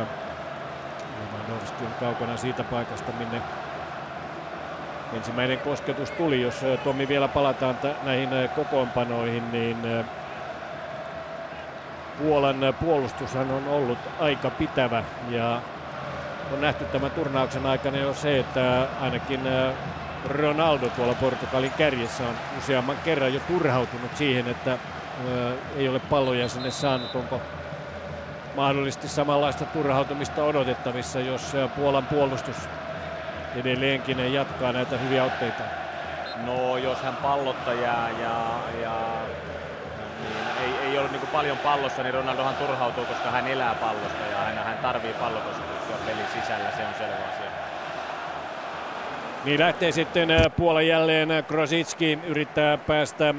Lewandowski 1.20 1.84
on 1.84 1.94
kaukana 2.00 2.36
siitä 2.36 2.64
paikasta, 2.64 3.12
minne 3.18 3.42
ensimmäinen 5.12 5.58
kosketus 5.58 6.10
tuli. 6.10 6.40
Jos 6.40 6.64
Tommi 6.84 7.08
vielä 7.08 7.28
palataan 7.28 7.76
t- 7.76 8.04
näihin 8.04 8.28
kokoonpanoihin, 8.54 9.52
niin 9.52 9.76
Puolan 12.18 12.74
puolustushan 12.80 13.50
on 13.50 13.68
ollut 13.68 13.98
aika 14.20 14.50
pitävä 14.50 15.04
ja 15.30 15.60
on 16.52 16.60
nähty 16.60 16.84
tämän 16.84 17.10
turnauksen 17.10 17.66
aikana 17.66 17.98
jo 17.98 18.14
se, 18.14 18.38
että 18.38 18.86
ainakin 19.00 19.40
Ronaldo 20.28 20.88
tuolla 20.88 21.14
Portugalin 21.14 21.72
kärjessä 21.78 22.22
on 22.28 22.34
useamman 22.58 22.96
kerran 23.04 23.34
jo 23.34 23.40
turhautunut 23.40 24.16
siihen, 24.16 24.48
että 24.48 24.78
ei 25.76 25.88
ole 25.88 25.98
palloja 25.98 26.48
sinne 26.48 26.70
saanut. 26.70 27.14
Onko 27.14 27.40
mahdollisesti 28.56 29.08
samanlaista 29.08 29.64
turhautumista 29.64 30.44
odotettavissa, 30.44 31.20
jos 31.20 31.56
Puolan 31.76 32.06
puolustus 32.06 32.56
edelleenkin 33.56 34.34
jatkaa 34.34 34.72
näitä 34.72 34.96
hyviä 34.96 35.24
otteita? 35.24 35.62
No 36.46 36.76
jos 36.76 37.02
hän 37.02 37.16
pallotta 37.16 37.72
jää 37.72 38.10
ja, 38.10 38.36
ja 38.82 38.96
niin 40.22 40.36
ei, 40.64 40.88
ei 40.90 40.98
ole 40.98 41.08
niin 41.08 41.28
paljon 41.32 41.58
pallossa, 41.58 42.02
niin 42.02 42.14
Ronaldohan 42.14 42.54
turhautuu, 42.54 43.04
koska 43.04 43.30
hän 43.30 43.46
elää 43.46 43.74
pallosta 43.74 44.26
ja 44.30 44.36
hän, 44.36 44.54
hän 44.54 44.78
tarvii 44.78 45.12
pallokosketuksia 45.12 45.96
pelin 46.06 46.26
sisällä, 46.40 46.70
se 46.76 46.86
on 46.86 46.94
selvä 46.98 47.14
asia. 47.14 47.50
Niin 49.44 49.60
lähtee 49.60 49.92
sitten 49.92 50.28
puolen 50.56 50.88
jälleen 50.88 51.28
Krosicki 51.48 52.18
yrittää 52.26 52.78
päästä 52.78 53.34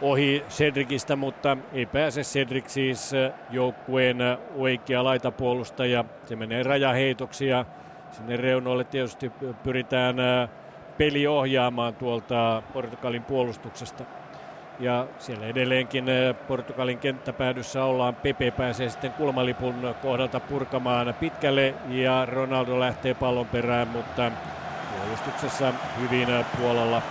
ohi 0.00 0.44
Cedricistä, 0.48 1.16
mutta 1.16 1.56
ei 1.72 1.86
pääse 1.86 2.20
Cedric 2.20 2.68
siis 2.68 3.12
joukkueen 3.50 4.18
oikea 4.56 5.04
laitapuolustaja. 5.04 6.04
Se 6.26 6.36
menee 6.36 6.62
rajaheitoksi 6.62 7.46
ja 7.46 7.64
Sinne 8.10 8.36
reunoille 8.36 8.84
tietysti 8.84 9.32
pyritään 9.62 10.16
peli 10.98 11.26
ohjaamaan 11.26 11.94
tuolta 11.94 12.62
Portugalin 12.72 13.22
puolustuksesta. 13.22 14.04
Ja 14.80 15.06
siellä 15.18 15.46
edelleenkin 15.46 16.04
Portugalin 16.48 16.98
kenttäpäädyssä 16.98 17.84
ollaan. 17.84 18.14
Pepe 18.14 18.50
pääsee 18.50 18.88
sitten 18.88 19.12
kulmalipun 19.12 19.94
kohdalta 20.02 20.40
purkamaan 20.40 21.14
pitkälle 21.20 21.74
ja 21.88 22.26
Ronaldo 22.26 22.80
lähtee 22.80 23.14
pallon 23.14 23.46
perään, 23.46 23.88
mutta 23.88 24.32
puolustuksessa 24.92 25.72
hyvin 26.00 26.28
Puolalla 26.58 27.02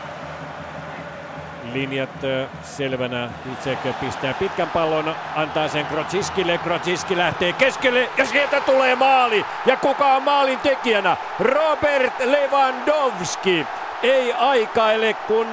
linjat 1.73 2.09
selvänä. 2.63 3.29
Itsek 3.51 3.79
pistää 3.99 4.33
pitkän 4.33 4.69
pallon, 4.69 5.15
antaa 5.35 5.67
sen 5.67 5.85
Krotsiskille. 5.85 6.57
Krotsiski 6.57 7.17
lähtee 7.17 7.53
keskelle 7.53 8.09
ja 8.17 8.25
sieltä 8.25 8.61
tulee 8.61 8.95
maali. 8.95 9.45
Ja 9.65 9.77
kuka 9.77 10.05
on 10.05 10.23
maalin 10.23 10.59
tekijänä? 10.59 11.17
Robert 11.39 12.19
Lewandowski. 12.19 13.67
Ei 14.03 14.33
aikaile, 14.33 15.13
kun 15.13 15.47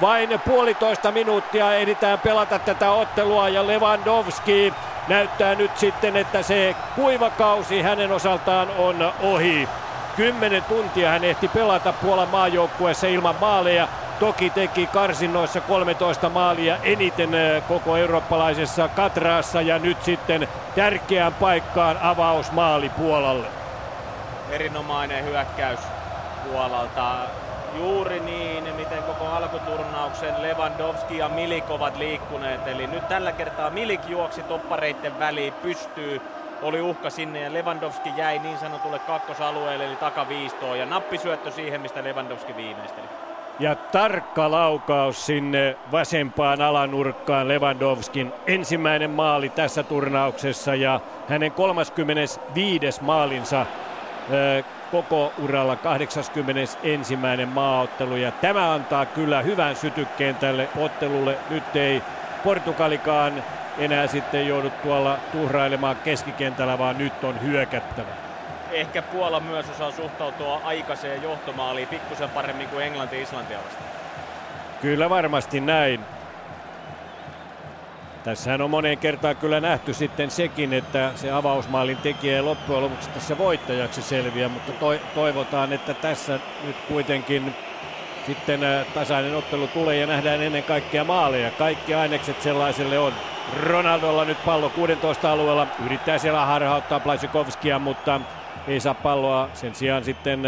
vain 0.00 0.40
puolitoista 0.46 1.12
minuuttia 1.12 1.74
ehditään 1.74 2.18
pelata 2.18 2.58
tätä 2.58 2.90
ottelua 2.90 3.48
ja 3.48 3.66
Lewandowski 3.66 4.74
näyttää 5.08 5.54
nyt 5.54 5.78
sitten, 5.78 6.16
että 6.16 6.42
se 6.42 6.76
kuivakausi 6.94 7.82
hänen 7.82 8.12
osaltaan 8.12 8.68
on 8.78 9.12
ohi. 9.22 9.68
Kymmenen 10.16 10.64
tuntia 10.64 11.10
hän 11.10 11.24
ehti 11.24 11.48
pelata 11.48 11.92
Puolan 11.92 12.28
maajoukkueessa 12.28 13.06
ilman 13.06 13.34
maaleja 13.40 13.88
Toki 14.22 14.50
teki 14.50 14.86
karsinnoissa 14.86 15.60
13 15.60 16.28
maalia 16.28 16.76
eniten 16.76 17.30
koko 17.68 17.96
eurooppalaisessa 17.96 18.88
katraassa 18.88 19.60
ja 19.60 19.78
nyt 19.78 20.02
sitten 20.02 20.48
tärkeään 20.74 21.34
paikkaan 21.34 21.98
avausmaali 22.02 22.88
Puolalle. 22.88 23.46
Erinomainen 24.50 25.24
hyökkäys 25.24 25.80
Puolalta. 26.44 27.16
Juuri 27.76 28.20
niin, 28.20 28.74
miten 28.74 29.02
koko 29.02 29.26
alkuturnauksen 29.26 30.42
Lewandowski 30.42 31.18
ja 31.18 31.28
Milik 31.28 31.70
ovat 31.70 31.96
liikkuneet. 31.96 32.66
Eli 32.66 32.86
nyt 32.86 33.08
tällä 33.08 33.32
kertaa 33.32 33.70
Milik 33.70 34.08
juoksi 34.08 34.42
toppareiden 34.42 35.18
väliin, 35.18 35.52
pystyy 35.52 36.20
oli 36.62 36.80
uhka 36.80 37.10
sinne 37.10 37.40
ja 37.40 37.52
Lewandowski 37.52 38.10
jäi 38.16 38.38
niin 38.38 38.58
sanotulle 38.58 38.98
kakkosalueelle 38.98 39.84
eli 39.84 39.96
takaviistoon 39.96 40.78
ja 40.78 40.86
nappisyöttö 40.86 41.50
siihen, 41.50 41.80
mistä 41.80 42.04
Lewandowski 42.04 42.56
viimeisteli. 42.56 43.21
Ja 43.58 43.74
tarkka 43.74 44.50
laukaus 44.50 45.26
sinne 45.26 45.76
vasempaan 45.92 46.62
alanurkkaan 46.62 47.48
Lewandowskin 47.48 48.32
ensimmäinen 48.46 49.10
maali 49.10 49.48
tässä 49.48 49.82
turnauksessa 49.82 50.74
ja 50.74 51.00
hänen 51.28 51.52
35. 51.52 53.02
maalinsa 53.02 53.66
koko 54.90 55.32
uralla 55.42 55.76
81. 55.76 57.16
maaottelu 57.46 58.16
ja 58.16 58.32
tämä 58.32 58.72
antaa 58.72 59.06
kyllä 59.06 59.42
hyvän 59.42 59.76
sytykkeen 59.76 60.34
tälle 60.34 60.68
ottelulle. 60.76 61.38
Nyt 61.50 61.76
ei 61.76 62.02
Portugalikaan 62.44 63.44
enää 63.78 64.06
sitten 64.06 64.48
joudu 64.48 64.70
tuolla 64.82 65.18
tuhrailemaan 65.32 65.96
keskikentällä, 65.96 66.78
vaan 66.78 66.98
nyt 66.98 67.24
on 67.24 67.42
hyökättävä. 67.42 68.31
Ehkä 68.72 69.02
Puola 69.02 69.40
myös 69.40 69.70
osaa 69.70 69.90
suhtautua 69.90 70.60
aikaiseen 70.64 71.22
johtomaaliin 71.22 71.88
pikkusen 71.88 72.30
paremmin 72.30 72.68
kuin 72.68 72.84
Englanti 72.84 73.22
Islantia 73.22 73.58
vastaan. 73.58 73.90
Kyllä 74.80 75.10
varmasti 75.10 75.60
näin. 75.60 76.00
Tässähän 78.24 78.62
on 78.62 78.70
moneen 78.70 78.98
kertaan 78.98 79.36
kyllä 79.36 79.60
nähty 79.60 79.94
sitten 79.94 80.30
sekin, 80.30 80.72
että 80.72 81.12
se 81.14 81.32
avausmaalin 81.32 81.96
tekijä 81.96 82.44
loppujen 82.44 82.82
lopuksi 82.82 83.10
tässä 83.10 83.38
voittajaksi 83.38 84.02
selviä, 84.02 84.48
mutta 84.48 84.72
toivotaan, 85.14 85.72
että 85.72 85.94
tässä 85.94 86.38
nyt 86.64 86.76
kuitenkin 86.88 87.54
sitten 88.26 88.60
tasainen 88.94 89.36
ottelu 89.36 89.66
tulee 89.66 89.96
ja 89.96 90.06
nähdään 90.06 90.42
ennen 90.42 90.62
kaikkea 90.62 91.04
maaleja. 91.04 91.50
Kaikki 91.50 91.94
ainekset 91.94 92.42
sellaiselle 92.42 92.98
on. 92.98 93.12
Ronaldolla 93.62 94.24
nyt 94.24 94.44
pallo 94.44 94.70
16 94.70 95.32
alueella. 95.32 95.66
Yrittää 95.86 96.18
siellä 96.18 96.46
harhauttaa 96.46 97.00
Blasikovskia, 97.00 97.78
mutta 97.78 98.20
ei 98.68 98.80
saa 98.80 98.94
palloa. 98.94 99.48
Sen 99.54 99.74
sijaan 99.74 100.04
sitten 100.04 100.42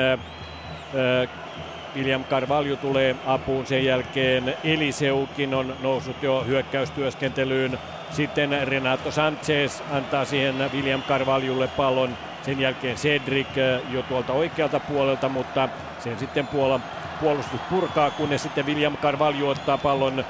William 1.97 2.25
Carvalho 2.25 2.77
tulee 2.77 3.17
apuun 3.27 3.67
sen 3.67 3.85
jälkeen. 3.85 4.55
Eliseukin 4.65 5.55
on 5.55 5.77
noussut 5.83 6.23
jo 6.23 6.45
hyökkäystyöskentelyyn. 6.47 7.79
Sitten 8.11 8.69
Renato 8.69 9.11
Sanchez 9.11 9.81
antaa 9.93 10.25
siihen 10.25 10.71
William 10.75 11.03
Carvalholle 11.03 11.69
pallon. 11.69 12.17
Sen 12.43 12.61
jälkeen 12.61 12.97
Cedric 12.97 13.57
jo 13.91 14.03
tuolta 14.03 14.33
oikealta 14.33 14.81
puolelta, 14.81 15.29
mutta 15.29 15.69
sen 15.99 16.19
sitten 16.19 16.47
Puolan 16.47 16.83
puolustus 17.21 17.61
purkaa, 17.71 18.11
kunnes 18.11 18.43
sitten 18.43 18.67
William 18.67 18.97
Carvalho 18.97 19.49
ottaa 19.49 19.79
pallon 19.79 20.25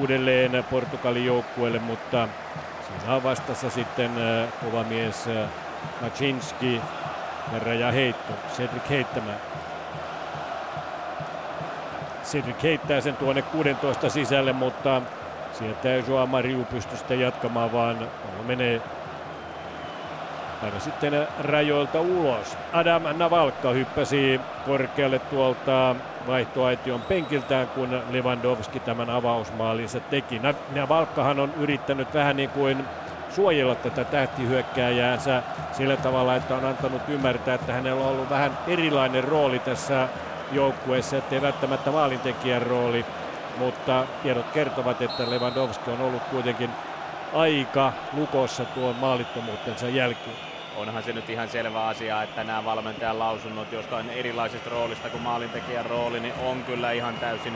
uudelleen 0.00 0.64
Portugalin 0.70 1.26
joukkueelle, 1.26 1.78
mutta 1.78 2.28
siinä 2.88 3.14
on 3.14 3.22
vastassa 3.22 3.70
sitten 3.70 4.10
kova 4.64 4.84
mies 4.84 5.28
Macinski 6.00 6.80
ja 7.78 7.92
heitto, 7.92 8.32
Cedric 8.56 8.90
heittämään. 8.90 9.38
Cedric 12.24 12.62
heittää 12.62 13.00
sen 13.00 13.16
tuonne 13.16 13.42
16 13.42 14.10
sisälle, 14.10 14.52
mutta 14.52 15.02
sieltä 15.52 15.94
ei 15.94 16.04
Joa 16.08 16.26
Mariu 16.26 16.64
pysty 16.64 16.96
sitten 16.96 17.20
jatkamaan, 17.20 17.72
vaan 17.72 18.08
menee 18.46 18.82
aina 20.62 20.80
sitten 20.80 21.28
rajoilta 21.40 22.00
ulos. 22.00 22.58
Adam 22.72 23.02
Navalka 23.16 23.70
hyppäsi 23.70 24.40
korkealle 24.66 25.18
tuolta 25.18 25.96
vaihtoaition 26.26 27.00
penkiltään, 27.00 27.68
kun 27.68 28.02
Lewandowski 28.10 28.80
tämän 28.80 29.10
avausmaalinsa 29.10 30.00
teki. 30.00 30.40
Navalkahan 30.74 31.40
on 31.40 31.52
yrittänyt 31.56 32.14
vähän 32.14 32.36
niin 32.36 32.50
kuin 32.50 32.84
suojella 33.36 33.74
tätä 33.74 34.04
tähtihyökkääjäänsä 34.04 35.42
sillä 35.72 35.96
tavalla, 35.96 36.36
että 36.36 36.54
on 36.54 36.64
antanut 36.64 37.02
ymmärtää, 37.08 37.54
että 37.54 37.72
hänellä 37.72 38.02
on 38.02 38.08
ollut 38.08 38.30
vähän 38.30 38.58
erilainen 38.66 39.24
rooli 39.24 39.58
tässä 39.58 40.08
joukkueessa, 40.52 41.16
ettei 41.16 41.42
välttämättä 41.42 41.90
maalintekijän 41.90 42.62
rooli, 42.62 43.04
mutta 43.58 44.04
tiedot 44.22 44.50
kertovat, 44.50 45.02
että 45.02 45.30
Lewandowski 45.30 45.90
on 45.90 46.00
ollut 46.00 46.22
kuitenkin 46.22 46.70
aika 47.34 47.92
lukossa 48.12 48.64
tuon 48.64 48.96
maalittomuutensa 48.96 49.88
jälkeen. 49.88 50.36
Onhan 50.76 51.02
se 51.02 51.12
nyt 51.12 51.30
ihan 51.30 51.48
selvä 51.48 51.86
asia, 51.86 52.22
että 52.22 52.44
nämä 52.44 52.64
valmentajan 52.64 53.18
lausunnot 53.18 53.72
jostain 53.72 54.10
erilaisesta 54.10 54.70
roolista 54.70 55.10
kuin 55.10 55.22
maalintekijän 55.22 55.86
rooli, 55.86 56.20
niin 56.20 56.34
on 56.46 56.64
kyllä 56.64 56.92
ihan 56.92 57.14
täysin, 57.14 57.52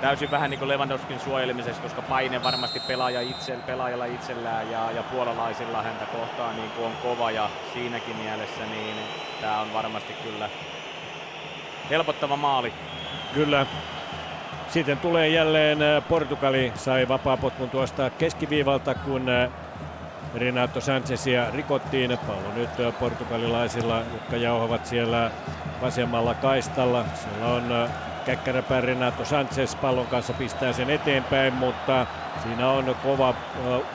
täysin 0.00 0.30
vähän 0.30 0.50
niin 0.50 0.58
kuin 0.58 0.68
Lewandowskin 0.68 1.20
suojelemisessa, 1.20 1.82
koska 1.82 2.02
paine 2.02 2.42
varmasti 2.42 2.80
pelaaja 2.80 3.20
itse, 3.20 3.56
pelaajalla 3.66 4.04
itsellään 4.04 4.70
ja, 4.70 4.90
ja 4.90 5.02
puolalaisilla 5.02 5.82
häntä 5.82 6.06
kohtaan 6.06 6.56
niin 6.56 6.70
kuin 6.70 6.86
on 6.86 6.92
kova 7.02 7.30
ja 7.30 7.50
siinäkin 7.72 8.16
mielessä 8.16 8.66
niin 8.70 8.96
tämä 9.40 9.60
on 9.60 9.72
varmasti 9.72 10.12
kyllä 10.12 10.48
helpottava 11.90 12.36
maali. 12.36 12.72
Kyllä. 13.34 13.66
Sitten 14.68 14.98
tulee 14.98 15.28
jälleen 15.28 15.82
äh, 15.82 16.08
Portugali, 16.08 16.72
sai 16.74 17.08
vapaapotkun 17.08 17.70
tuosta 17.70 18.10
keskiviivalta, 18.10 18.94
kun 18.94 19.28
äh, 19.28 19.50
Renato 20.34 20.80
Sanchezia 20.80 21.50
rikottiin. 21.50 22.18
Pallo 22.26 22.54
nyt 22.54 22.80
äh, 22.80 22.98
portugalilaisilla, 22.98 24.02
jotka 24.12 24.36
jauhavat 24.36 24.86
siellä 24.86 25.30
vasemmalla 25.82 26.34
kaistalla. 26.34 27.04
Siellä 27.14 27.46
on 27.46 27.88
käkkäräpää 28.26 28.80
Renato 28.80 29.24
Sanchez 29.24 29.76
pallon 29.80 30.06
kanssa 30.06 30.32
pistää 30.32 30.72
sen 30.72 30.90
eteenpäin, 30.90 31.54
mutta 31.54 32.06
siinä 32.42 32.68
on 32.68 32.96
kova 33.02 33.34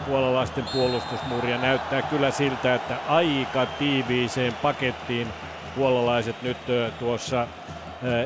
puolalaisten 0.07 0.65
puolustusmuuri 0.73 1.51
ja 1.51 1.57
näyttää 1.57 2.01
kyllä 2.01 2.31
siltä, 2.31 2.75
että 2.75 2.97
aika 3.07 3.65
tiiviiseen 3.65 4.53
pakettiin 4.53 5.27
puolalaiset 5.75 6.41
nyt 6.41 6.57
tuossa 6.99 7.47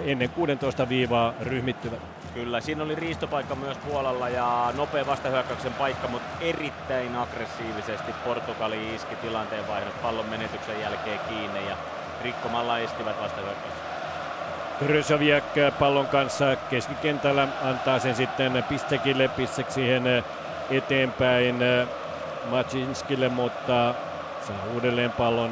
ennen 0.05 0.29
16 0.29 0.89
viivaa 0.89 1.33
ryhmittyvät. 1.41 1.99
Kyllä, 2.33 2.61
siinä 2.61 2.83
oli 2.83 2.95
riistopaikka 2.95 3.55
myös 3.55 3.77
Puolalla 3.77 4.29
ja 4.29 4.73
nopea 4.77 5.07
vastahyökkäyksen 5.07 5.73
paikka, 5.73 6.07
mutta 6.07 6.27
erittäin 6.41 7.15
aggressiivisesti 7.15 8.11
Portugali 8.25 8.95
iski 8.95 9.15
tilanteen 9.15 9.67
vaihdot 9.67 10.01
pallon 10.01 10.25
menetyksen 10.25 10.81
jälkeen 10.81 11.19
kiinni 11.29 11.67
ja 11.69 11.77
rikkomalla 12.23 12.79
estivät 12.79 13.21
vastahyökkäyksen. 13.21 13.94
Krysoviak 14.79 15.43
pallon 15.79 16.07
kanssa 16.07 16.55
keskikentällä 16.55 17.47
antaa 17.63 17.99
sen 17.99 18.15
sitten 18.15 18.63
Pistekille, 18.69 19.27
Pistek 19.27 19.71
siihen 19.71 20.23
eteenpäin 20.69 21.59
Macinskille, 22.49 23.29
mutta 23.29 23.93
saa 24.47 24.65
uudelleen 24.73 25.11
pallon 25.11 25.51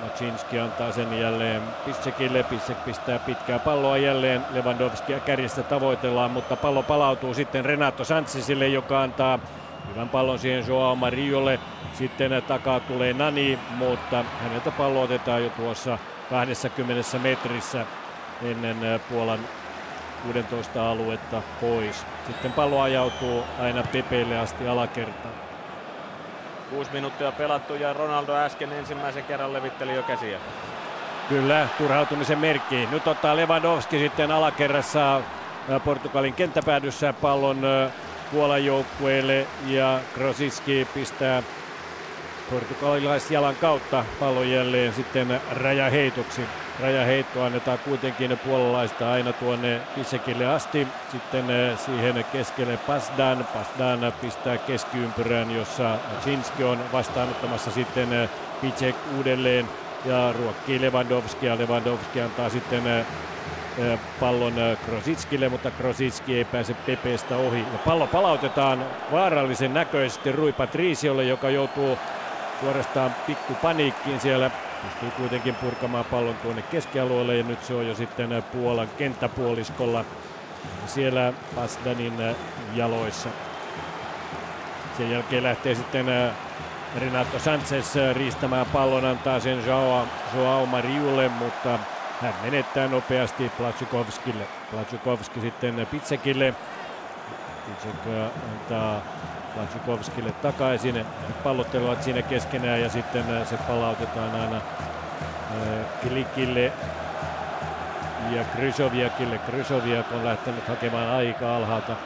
Macinski 0.00 0.60
antaa 0.60 0.92
sen 0.92 1.20
jälleen 1.20 1.62
Pissekille. 1.84 2.42
Pissek 2.42 2.84
pistää 2.84 3.18
pitkää 3.18 3.58
palloa 3.58 3.96
jälleen. 3.96 4.42
Lewandowskia 4.50 5.20
kärjestä 5.20 5.62
tavoitellaan, 5.62 6.30
mutta 6.30 6.56
pallo 6.56 6.82
palautuu 6.82 7.34
sitten 7.34 7.64
Renato 7.64 8.04
Sanchezille, 8.04 8.68
joka 8.68 9.02
antaa 9.02 9.38
hyvän 9.88 10.08
pallon 10.08 10.38
siihen 10.38 10.68
Joao 10.68 10.96
Mariolle. 10.96 11.60
Sitten 11.92 12.42
takaa 12.48 12.80
tulee 12.80 13.12
Nani, 13.12 13.58
mutta 13.70 14.24
häneltä 14.42 14.70
pallo 14.70 15.02
otetaan 15.02 15.44
jo 15.44 15.50
tuossa 15.50 15.98
20 16.30 17.18
metrissä 17.18 17.86
ennen 18.42 19.00
Puolan 19.10 19.40
16 20.22 20.90
aluetta 20.90 21.42
pois. 21.60 22.06
Sitten 22.26 22.52
pallo 22.52 22.80
ajautuu 22.80 23.44
aina 23.60 23.82
Pepeille 23.92 24.38
asti 24.38 24.68
alakertaan. 24.68 25.34
Kuusi 26.70 26.90
minuuttia 26.92 27.32
pelattu 27.32 27.74
ja 27.74 27.92
Ronaldo 27.92 28.34
äsken 28.34 28.72
ensimmäisen 28.72 29.24
kerran 29.24 29.52
levitteli 29.52 29.94
jo 29.94 30.02
käsiä. 30.02 30.38
Kyllä, 31.28 31.68
turhautumisen 31.78 32.38
merkki. 32.38 32.88
Nyt 32.90 33.06
ottaa 33.06 33.36
Lewandowski 33.36 33.98
sitten 33.98 34.30
alakerrassa 34.30 35.20
Portugalin 35.84 36.34
kenttäpäädyssä 36.34 37.12
pallon 37.12 37.62
Puolan 38.32 38.64
joukkueelle 38.64 39.46
ja 39.66 40.00
Krosiski 40.14 40.88
pistää 40.94 41.42
portugalilaisjalan 42.50 43.56
kautta 43.56 44.04
pallon 44.20 44.50
jälleen 44.50 44.92
sitten 44.92 45.40
rajaheitoksi. 45.50 46.42
Rajaheitto 46.80 47.42
annetaan 47.42 47.78
kuitenkin 47.78 48.38
puolalaista 48.44 49.12
aina 49.12 49.32
tuonne 49.32 49.80
Pissekille 49.94 50.46
asti. 50.46 50.88
Sitten 51.12 51.50
eh, 51.50 51.78
siihen 51.78 52.24
keskelle 52.32 52.76
Pasdan. 52.76 53.46
Pasdan 53.54 54.12
pistää 54.20 54.58
keskiympyrään, 54.58 55.54
jossa 55.54 55.98
Cinski 56.24 56.64
on 56.64 56.78
vastaanottamassa 56.92 57.70
sitten 57.70 58.12
eh, 58.12 58.30
Picek 58.60 58.96
uudelleen 59.16 59.68
ja 60.04 60.32
ruokkii 60.32 60.80
Lewandowskia. 60.80 61.58
Lewandowski 61.58 62.20
antaa 62.20 62.50
sitten 62.50 62.86
eh, 62.86 63.06
pallon 64.20 64.54
Krositskille, 64.86 65.48
mutta 65.48 65.70
Krositski 65.70 66.38
ei 66.38 66.44
pääse 66.44 66.74
Pepestä 66.74 67.36
ohi. 67.36 67.60
Ja 67.60 67.78
pallo 67.84 68.06
palautetaan 68.06 68.84
vaarallisen 69.12 69.74
näköisesti 69.74 70.32
Rui 70.32 70.52
Patriciolle, 70.52 71.24
joka 71.24 71.50
joutuu 71.50 71.98
suorastaan 72.60 73.14
pikku 73.26 73.54
paniikkiin 73.54 74.20
siellä. 74.20 74.50
Pystyy 74.86 75.10
kuitenkin 75.10 75.54
purkamaan 75.54 76.04
pallon 76.04 76.34
tuonne 76.34 76.62
keskialueelle 76.62 77.36
ja 77.36 77.44
nyt 77.44 77.64
se 77.64 77.74
on 77.74 77.86
jo 77.88 77.94
sitten 77.94 78.44
Puolan 78.52 78.88
kenttäpuoliskolla 78.98 80.04
siellä 80.86 81.32
Pasdanin 81.54 82.14
jaloissa. 82.74 83.28
Sen 84.96 85.10
jälkeen 85.10 85.42
lähtee 85.42 85.74
sitten 85.74 86.06
Renato 87.00 87.38
Sanchez 87.38 87.94
riistämään 88.12 88.66
pallon, 88.66 89.04
antaa 89.04 89.40
sen 89.40 89.66
Joao, 89.66 90.06
Joao 90.34 90.66
Mariulle, 90.66 91.28
mutta 91.28 91.78
hän 92.22 92.34
menettää 92.42 92.88
nopeasti 92.88 93.52
Platsukovskille. 93.58 94.46
Platsukovski 94.70 95.40
sitten 95.40 95.86
Pitsekille. 95.90 96.54
Pitsek 97.66 98.14
antaa 98.52 99.02
Vansukovskille 99.56 100.32
takaisin. 100.32 101.06
Pallottelevat 101.44 102.02
siinä 102.02 102.22
keskenään 102.22 102.80
ja 102.80 102.90
sitten 102.90 103.36
äh, 103.36 103.48
se 103.48 103.56
palautetaan 103.56 104.34
aina 104.40 104.56
äh, 104.56 104.62
Klikille 106.02 106.72
ja 108.30 108.44
Krysoviakille. 108.44 109.38
Krysoviak 109.38 110.12
on 110.12 110.24
lähtenyt 110.24 110.68
hakemaan 110.68 111.08
aika 111.08 111.56
alhaalta 111.56 111.96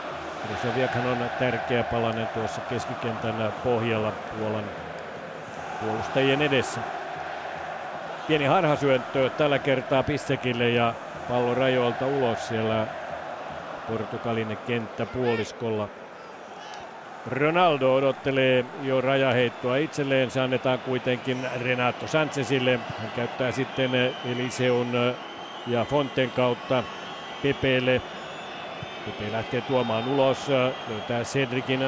Krysowiakhan 0.46 1.06
on 1.06 1.30
tärkeä 1.38 1.84
palanen 1.84 2.28
tuossa 2.28 2.60
keskikentän 2.60 3.52
pohjalla 3.64 4.12
Puolan 4.38 4.64
puolustajien 5.80 6.42
edessä. 6.42 6.80
Pieni 8.26 8.44
harhasyöntö 8.44 9.30
tällä 9.30 9.58
kertaa 9.58 10.02
Pissekille 10.02 10.70
ja 10.70 10.94
pallo 11.28 11.54
rajoilta 11.54 12.06
ulos 12.06 12.48
siellä 12.48 12.86
Portugalin 13.88 14.58
puoliskolla. 15.12 15.88
Ronaldo 17.26 17.94
odottelee 17.94 18.64
jo 18.82 19.00
rajaheittoa 19.00 19.76
itselleen. 19.76 20.30
Se 20.30 20.40
annetaan 20.40 20.78
kuitenkin 20.78 21.46
Renato 21.64 22.06
Sanchezille. 22.06 22.80
Hän 22.98 23.10
käyttää 23.16 23.52
sitten 23.52 23.90
Eliseun 24.24 25.14
ja 25.66 25.84
Fonten 25.84 26.30
kautta 26.30 26.84
Pepeelle. 27.42 28.02
Pepe 29.06 29.32
lähtee 29.32 29.60
tuomaan 29.60 30.08
ulos, 30.08 30.48
löytää 30.88 31.22
Cedricin, 31.22 31.84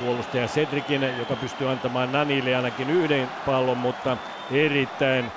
puolustaja 0.00 0.46
Cedricin, 0.46 1.02
joka 1.18 1.36
pystyy 1.36 1.70
antamaan 1.70 2.12
Nanille 2.12 2.56
ainakin 2.56 2.90
yhden 2.90 3.28
pallon, 3.46 3.78
mutta 3.78 4.16
erittäin 4.52 5.32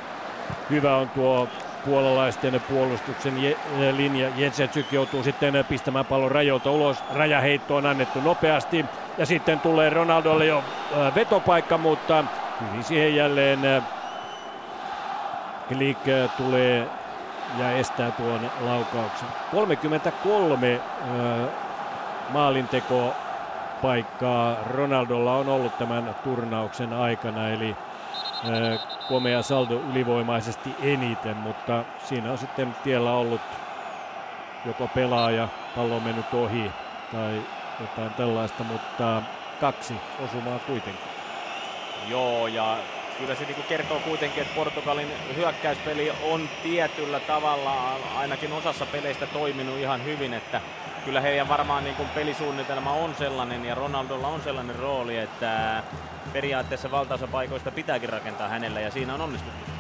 hyvä 0.70 0.98
on 0.98 1.10
tuo 1.10 1.50
puolalaisten 1.86 2.62
puolustuksen 2.70 3.44
je, 3.44 3.58
linja. 3.92 4.30
Jetsetsyk 4.36 4.92
joutuu 4.92 5.24
sitten 5.24 5.66
pistämään 5.70 6.06
pallon 6.06 6.32
rajoilta 6.32 6.72
ulos. 6.72 7.04
Rajaheitto 7.14 7.76
on 7.76 7.86
annettu 7.86 8.22
nopeasti 8.22 8.86
ja 9.18 9.26
sitten 9.26 9.60
tulee 9.60 9.90
Ronaldolle 9.90 10.46
jo 10.46 10.64
vetopaikka, 11.16 11.78
mutta 11.78 12.24
hyvin 12.62 12.84
siihen 12.84 13.16
jälleen 13.16 13.84
Klik 15.68 15.98
tulee 16.38 16.88
ja 17.60 17.72
estää 17.72 18.12
tuon 18.12 18.52
laukauksen. 18.62 19.28
33 19.52 20.80
maalinteko 22.30 23.14
paikkaa 23.82 24.56
Ronaldolla 24.74 25.36
on 25.36 25.50
ollut 25.50 25.78
tämän 25.78 26.16
turnauksen 26.24 26.94
aikana, 26.94 27.50
eli 27.50 27.76
komea 29.08 29.42
saldo 29.42 29.74
ylivoimaisesti 29.92 30.70
eniten, 30.82 31.38
mutta 31.38 31.84
siinä 32.04 32.32
on 32.32 32.38
sitten 32.38 32.76
tiellä 32.84 33.12
ollut 33.12 33.42
joko 34.66 34.88
pelaaja, 34.88 35.48
pallo 35.76 35.96
on 35.96 36.04
mennyt 36.04 36.34
ohi 36.34 36.72
tai 37.12 37.42
jotain 37.80 38.14
tällaista, 38.14 38.64
mutta 38.64 39.22
kaksi 39.62 39.94
osumaa 40.26 40.60
kuitenkin. 40.60 41.06
Joo, 42.08 42.48
ja 42.48 42.78
kyllä 43.18 43.36
se 43.36 43.46
niin 43.46 43.64
kertoo 43.70 44.00
kuitenkin, 44.00 44.42
että 44.44 44.56
Portugalin 44.56 45.08
hyökkäyspeli 45.36 46.12
on 46.24 46.50
tietyllä 46.64 47.20
tavalla 47.20 48.00
ainakin 48.16 48.54
osassa 48.54 48.86
peleistä 48.86 49.28
toiminut 49.28 49.78
ihan 49.78 50.06
hyvin, 50.06 50.34
että 50.34 50.62
kyllä 51.06 51.22
heidän 51.22 51.50
varmaan 51.50 51.84
niin 51.84 51.96
pelisuunnitelma 52.16 52.92
on 52.92 53.16
sellainen 53.16 53.66
ja 53.66 53.76
Ronaldolla 53.76 54.28
on 54.28 54.42
sellainen 54.42 54.76
rooli, 54.76 55.18
että 55.18 55.84
periaatteessa 56.34 56.92
valtaosa 56.92 57.28
paikoista 57.28 57.72
pitääkin 57.72 58.10
rakentaa 58.10 58.48
hänellä 58.48 58.80
ja 58.80 58.92
siinä 58.92 59.14
on 59.14 59.22
onnistuttu. 59.22 59.74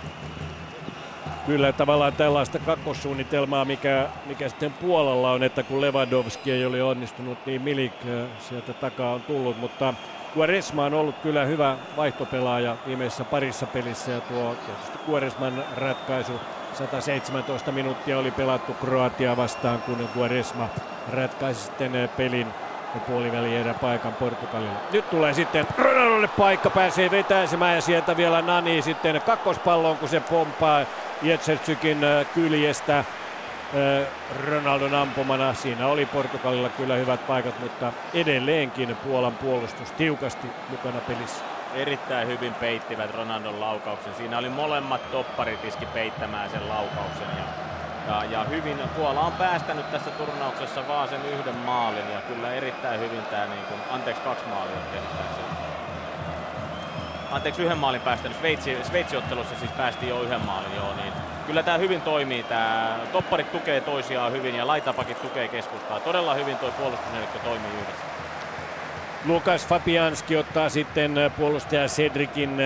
Kyllä 1.45 1.71
tavallaan 1.71 2.13
tällaista 2.13 2.59
kakkossuunnitelmaa, 2.59 3.65
mikä, 3.65 4.09
mikä 4.25 4.49
sitten 4.49 4.73
puolella 4.73 5.31
on, 5.31 5.43
että 5.43 5.63
kun 5.63 5.81
Lewandowski 5.81 6.51
ei 6.51 6.65
ole 6.65 6.83
onnistunut, 6.83 7.45
niin 7.45 7.61
Milik 7.61 7.93
sieltä 8.39 8.73
takaa 8.73 9.13
on 9.13 9.21
tullut, 9.21 9.59
mutta 9.59 9.93
Quaresma 10.37 10.85
on 10.85 10.93
ollut 10.93 11.15
kyllä 11.17 11.45
hyvä 11.45 11.77
vaihtopelaaja 11.97 12.77
viimeisessä 12.87 13.23
parissa 13.23 13.65
pelissä 13.65 14.11
ja 14.11 14.21
tuo 14.21 14.55
tietysti 14.65 15.11
Quaresman 15.11 15.63
ratkaisu. 15.77 16.31
117 16.73 17.71
minuuttia 17.71 18.19
oli 18.19 18.31
pelattu 18.31 18.73
Kroatia 18.73 19.37
vastaan, 19.37 19.81
kun 19.81 20.09
Quaresma 20.17 20.69
ratkaisi 21.11 21.61
sitten 21.61 22.09
pelin 22.17 22.47
puolivälierä 22.99 23.73
paikan 23.73 24.13
Portugalille. 24.13 24.79
Nyt 24.91 25.09
tulee 25.09 25.33
sitten 25.33 25.67
Ronaldolle 25.77 26.27
paikka, 26.27 26.69
pääsee 26.69 27.11
vetäisemään 27.11 27.75
ja 27.75 27.81
sieltä 27.81 28.17
vielä 28.17 28.41
Nani 28.41 28.81
sitten 28.81 29.21
kakkospalloon, 29.21 29.97
kun 29.97 30.09
se 30.09 30.19
pomppaa 30.19 30.85
Jetsertsykin 31.21 31.97
kyljestä. 32.33 33.03
Ronaldon 34.47 34.95
ampumana. 34.95 35.53
Siinä 35.53 35.87
oli 35.87 36.05
Portugalilla 36.05 36.69
kyllä 36.69 36.95
hyvät 36.95 37.27
paikat, 37.27 37.59
mutta 37.59 37.93
edelleenkin 38.13 38.95
Puolan 38.95 39.33
puolustus 39.33 39.91
tiukasti 39.91 40.47
mukana 40.69 40.99
pelissä. 41.07 41.43
Erittäin 41.75 42.27
hyvin 42.27 42.53
peittivät 42.53 43.15
Ronaldon 43.15 43.59
laukauksen. 43.59 44.13
Siinä 44.15 44.37
oli 44.37 44.49
molemmat 44.49 45.11
topparit 45.11 45.65
iski 45.65 45.85
peittämään 45.85 46.49
sen 46.49 46.69
laukauksen. 46.69 47.27
Ja, 47.37 47.72
ja, 48.07 48.23
ja 48.23 48.43
hyvin 48.43 48.77
Puola 48.95 49.19
on 49.19 49.31
päästänyt 49.31 49.91
tässä 49.91 50.11
turnauksessa 50.11 50.87
vaan 50.87 51.09
sen 51.09 51.25
yhden 51.25 51.55
maalin 51.55 52.11
ja 52.13 52.21
kyllä 52.21 52.53
erittäin 52.53 52.99
hyvin 52.99 53.23
tämä, 53.31 53.45
niin 53.45 53.65
kuin, 53.65 53.81
anteeksi 53.91 54.23
kaksi 54.23 54.45
maalia 54.45 54.75
käsittääkseni. 54.93 55.47
Anteeksi 57.31 57.63
yhden 57.63 57.77
maalin 57.77 58.01
päästänyt, 58.01 58.37
Sveitsi, 58.37 58.77
Sveitsiottelussa 58.83 59.55
siis 59.55 59.71
päästiin 59.71 60.09
jo 60.09 60.21
yhden 60.21 60.45
maalin, 60.45 60.75
joo, 60.75 60.93
niin 60.93 61.13
kyllä 61.47 61.63
tämä 61.63 61.77
hyvin 61.77 62.01
toimii. 62.01 62.43
Tämä 62.43 62.99
topparit 63.11 63.51
tukee 63.51 63.81
toisiaan 63.81 64.31
hyvin 64.31 64.55
ja 64.55 64.67
laitapakit 64.67 65.21
tukee 65.21 65.47
keskustaa. 65.47 65.99
Todella 65.99 66.33
hyvin 66.33 66.57
tuo 66.57 66.71
puolustusnelikkö 66.71 67.39
toimii 67.39 67.71
yhdessä. 67.71 68.12
Lukas 69.25 69.67
Fabianski 69.67 70.37
ottaa 70.37 70.69
sitten 70.69 71.15
puolustaja 71.37 71.87
Cedricin 71.87 72.57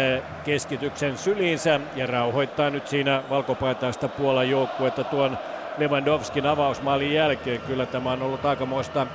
keskityksen 0.45 1.17
syliinsä 1.17 1.79
ja 1.95 2.07
rauhoittaa 2.07 2.69
nyt 2.69 2.87
siinä 2.87 3.23
valkopaitaista 3.29 4.07
Puolan 4.07 4.49
joukkuetta 4.49 5.03
tuon 5.03 5.37
Lewandowskin 5.77 6.45
avausmaalin 6.45 7.13
jälkeen. 7.13 7.61
Kyllä 7.61 7.85
tämä 7.85 8.11
on 8.11 8.21
ollut 8.21 8.45
aikamoista 8.45 9.07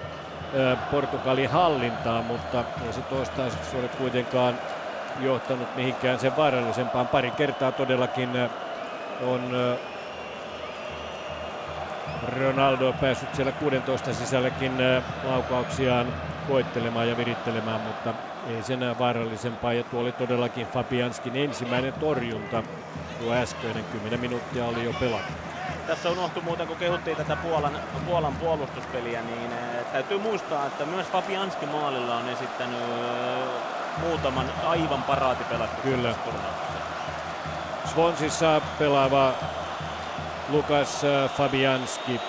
Portugalin 0.91 1.51
hallintaa, 1.51 2.23
mutta 2.23 2.65
ei 2.87 2.93
se 2.93 3.01
toistaiseksi 3.01 3.77
ole 3.77 3.89
kuitenkaan 3.89 4.55
johtanut 5.21 5.77
mihinkään 5.77 6.19
sen 6.19 6.37
vaarallisempaan. 6.37 7.09
Pari 7.09 7.31
kertaa 7.31 7.73
todellakin 7.73 8.31
on 9.27 9.41
Ronaldo 12.41 12.93
päässyt 13.01 13.35
siellä 13.35 13.53
16 13.53 14.15
sisälläkin 14.15 14.73
laukauksiaan 15.25 16.07
koittelemaan 16.49 17.09
ja 17.09 17.17
virittelemään, 17.17 17.81
mutta 17.81 18.15
ei 18.49 18.63
sen 18.63 18.99
vaarallisempaa. 18.99 19.73
Ja 19.73 19.85
tuo 19.85 20.01
oli 20.01 20.13
todellakin 20.13 20.67
Fabianskin 20.67 21.37
ensimmäinen 21.37 21.93
torjunta. 21.93 22.63
Tuo 23.19 23.35
äskeinen 23.35 23.85
10 23.85 24.21
minuuttia 24.21 24.65
oli 24.65 24.85
jo 24.85 24.93
pelattu. 25.01 25.33
Tässä 25.87 26.09
on 26.09 26.19
unohtu 26.19 26.41
muuten, 26.41 26.67
kun 26.67 26.77
kehuttiin 26.77 27.17
tätä 27.17 27.37
Puolan, 27.37 27.73
Puolan 28.07 28.35
puolustuspeliä, 28.37 29.23
niin 29.23 29.51
täytyy 29.93 30.19
muistaa, 30.19 30.67
että 30.67 30.85
myös 30.85 31.07
Fabianski 31.07 31.67
maalilla 31.67 32.17
on 32.17 32.29
esittänyt 32.29 32.79
muutaman 33.99 34.47
aivan 34.65 35.03
paraatipelastuksen 35.03 35.93
Kyllä. 35.93 36.15
Svonsissa 37.85 38.61
pelaava 38.79 39.33
Lukas 40.49 41.05
äh, 41.05 41.31
Fabianski. 41.31 42.21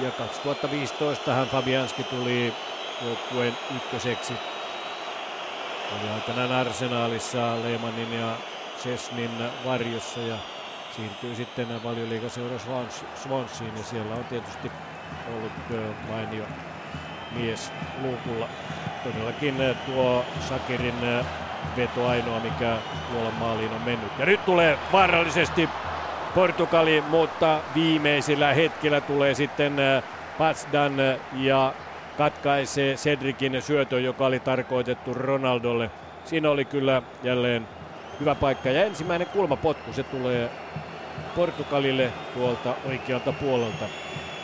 Ja 0.00 0.10
2015 0.10 1.34
hän 1.34 1.46
Fabianski 1.46 2.04
tuli 2.04 2.54
joukkueen 3.02 3.56
ykköseksi. 3.76 4.32
Oli 5.92 6.10
aikanaan 6.14 6.52
arsenaalissa 6.52 7.62
Lehmannin 7.62 8.12
ja 8.20 8.36
Chesnin 8.82 9.30
varjossa 9.64 10.20
ja 10.20 10.36
siirtyi 10.96 11.34
sitten 11.34 11.84
valioliigaseura 11.84 12.58
Swansiin 13.22 13.76
ja 13.76 13.84
siellä 13.84 14.14
on 14.14 14.24
tietysti 14.24 14.72
ollut 15.28 15.52
mainio 16.10 16.44
mies 17.30 17.72
luukulla. 18.02 18.48
Todellakin 19.04 19.54
tuo 19.86 20.24
Sakirin 20.48 21.24
veto 21.76 22.08
ainoa, 22.08 22.40
mikä 22.40 22.76
tuolla 23.12 23.30
maaliin 23.30 23.72
on 23.72 23.82
mennyt. 23.82 24.12
Ja 24.18 24.26
nyt 24.26 24.44
tulee 24.44 24.78
vaarallisesti 24.92 25.68
Portugali, 26.34 27.04
mutta 27.08 27.60
viimeisillä 27.74 28.54
hetkellä 28.54 29.00
tulee 29.00 29.34
sitten 29.34 29.76
Patsdan 30.38 30.96
ja 31.32 31.72
katkaisee 32.18 32.94
Cedricin 32.94 33.62
syötön, 33.62 34.04
joka 34.04 34.26
oli 34.26 34.40
tarkoitettu 34.40 35.14
Ronaldolle. 35.14 35.90
Siinä 36.24 36.50
oli 36.50 36.64
kyllä 36.64 37.02
jälleen 37.22 37.68
hyvä 38.20 38.34
paikka. 38.34 38.70
Ja 38.70 38.84
ensimmäinen 38.84 39.28
kulmapotku, 39.28 39.92
se 39.92 40.02
tulee 40.02 40.50
Portugalille 41.36 42.12
tuolta 42.34 42.74
oikealta 42.88 43.32
puolelta. 43.32 43.84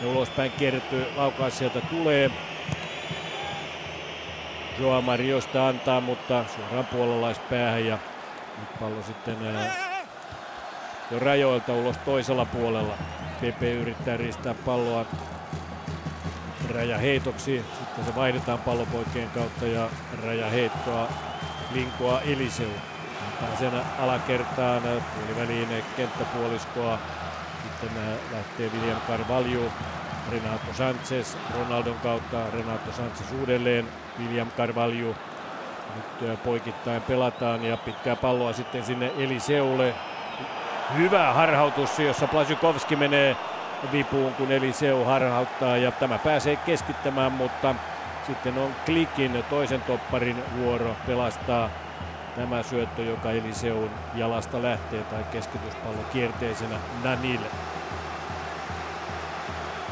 Ja 0.01 0.07
ulospäin 0.07 0.51
kierretty 0.51 1.05
laukaus 1.15 1.57
sieltä 1.57 1.81
tulee. 1.81 2.31
Joa 4.79 5.01
Mariosta 5.01 5.67
antaa, 5.67 6.01
mutta 6.01 6.45
suoraan 6.55 6.85
puolalaispäähän 6.85 7.85
ja 7.85 7.97
nyt 8.59 8.79
pallo 8.79 9.01
sitten 9.01 9.37
jo 11.11 11.19
rajoilta 11.19 11.73
ulos 11.73 11.97
toisella 11.97 12.45
puolella. 12.45 12.93
Pepe 13.41 13.73
yrittää 13.73 14.17
riistää 14.17 14.53
palloa 14.65 15.05
rajaheitoksi. 16.69 17.65
Sitten 17.79 18.05
se 18.05 18.15
vaihdetaan 18.15 18.59
pallopoikien 18.59 19.29
kautta 19.29 19.65
ja 19.65 19.89
rajaheittoa 20.25 21.07
linkoa 21.73 22.21
Eliseu. 22.21 22.71
Sen 23.59 23.71
alakertaan 23.99 24.81
puoliväliin 24.81 25.83
kenttäpuoliskoa. 25.97 26.99
Sitten 27.63 27.89
lähtee 28.31 28.69
William 28.69 29.01
Carvalho 29.07 29.71
Renato 30.31 30.73
Sanchez 30.73 31.37
Ronaldon 31.59 31.99
kautta. 32.03 32.37
Renato 32.53 32.91
Sanchez 32.91 33.31
uudelleen. 33.39 33.87
William 34.19 34.51
Carvalho. 34.57 35.15
Nyt 35.95 36.43
poikittain 36.43 37.01
pelataan 37.01 37.63
ja 37.63 37.77
pitkää 37.77 38.15
palloa 38.15 38.53
sitten 38.53 38.85
sinne 38.85 39.11
Eliseulle. 39.17 39.93
Hyvä 40.97 41.33
harhautus, 41.33 41.99
jossa 41.99 42.27
Plasikovski 42.27 42.95
menee 42.95 43.37
vipuun, 43.91 44.33
kun 44.33 44.51
Eliseu 44.51 45.05
harhauttaa 45.05 45.77
ja 45.77 45.91
tämä 45.91 46.17
pääsee 46.17 46.55
keskittämään, 46.55 47.31
mutta 47.31 47.75
sitten 48.27 48.57
on 48.57 48.75
Klikin 48.85 49.43
toisen 49.49 49.81
topparin 49.81 50.43
vuoro 50.57 50.95
pelastaa 51.07 51.69
tämä 52.35 52.63
syöttö, 52.63 53.03
joka 53.03 53.31
Eliseun 53.31 53.89
jalasta 54.15 54.61
lähtee 54.61 55.01
tai 55.01 55.23
keskityspallo 55.31 56.03
kierteisenä 56.13 56.75
Nanille. 57.03 57.45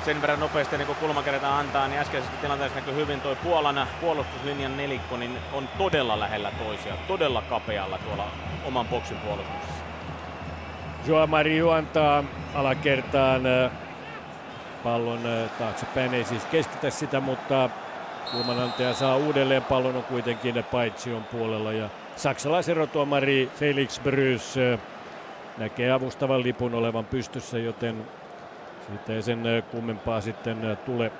Sen 0.05 0.21
verran 0.21 0.39
nopeasti 0.39 0.77
niin 0.77 0.87
kun 0.87 0.95
kulmakerta 0.95 1.57
antaa, 1.57 1.87
niin 1.87 1.99
äskeisessä 1.99 2.37
tilanteessa 2.41 2.79
näkyy 2.79 2.95
hyvin 2.95 3.21
tuo 3.21 3.35
Puolan 3.35 3.87
puolustuslinjan 4.01 4.77
nelikko, 4.77 5.17
niin 5.17 5.37
on 5.53 5.69
todella 5.77 6.19
lähellä 6.19 6.51
toisia, 6.51 6.93
todella 7.07 7.41
kapealla 7.41 7.97
tuolla 7.97 8.27
oman 8.65 8.87
boksin 8.87 9.17
puolustuksessa. 9.17 9.83
Joa 11.07 11.27
Mariu 11.27 11.69
antaa 11.69 12.23
alakertaan 12.55 13.45
äh, 13.45 13.71
pallon 14.83 15.25
äh, 15.25 15.49
taaksepäin, 15.59 16.13
ei 16.13 16.23
siis 16.23 16.45
keskitä 16.45 16.89
sitä, 16.89 17.19
mutta 17.19 17.69
kulmanantaja 18.31 18.93
saa 18.93 19.17
uudelleen 19.17 19.63
pallon 19.63 19.95
on 19.95 20.03
kuitenkin 20.03 20.63
Paitsion 20.71 21.23
puolella 21.23 21.71
ja 21.73 21.89
saksalaiserotuomari 22.15 23.51
Felix 23.55 23.99
Brys 23.99 24.57
äh, 24.57 24.79
näkee 25.57 25.91
avustavan 25.91 26.43
lipun 26.43 26.73
olevan 26.73 27.05
pystyssä, 27.05 27.57
joten 27.57 28.05
siitä 28.87 29.13
ei 29.13 29.21
sen 29.21 29.43
kummempaa 29.71 30.21
sitten 30.21 30.77
tule. 30.85 31.11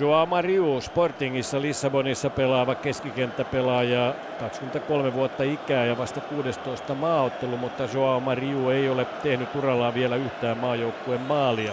Joao 0.00 0.26
Mariu 0.26 0.80
Sportingissa 0.80 1.60
Lissabonissa 1.60 2.30
pelaava 2.30 2.74
keskikenttäpelaaja, 2.74 4.14
23 4.40 5.14
vuotta 5.14 5.42
ikää 5.42 5.84
ja 5.84 5.98
vasta 5.98 6.20
16 6.20 6.94
maaottelu, 6.94 7.56
mutta 7.56 7.88
Joao 7.94 8.20
Mariu 8.20 8.70
ei 8.70 8.88
ole 8.88 9.04
tehnyt 9.04 9.54
urallaan 9.54 9.94
vielä 9.94 10.16
yhtään 10.16 10.58
maajoukkueen 10.58 11.20
maalia. 11.20 11.72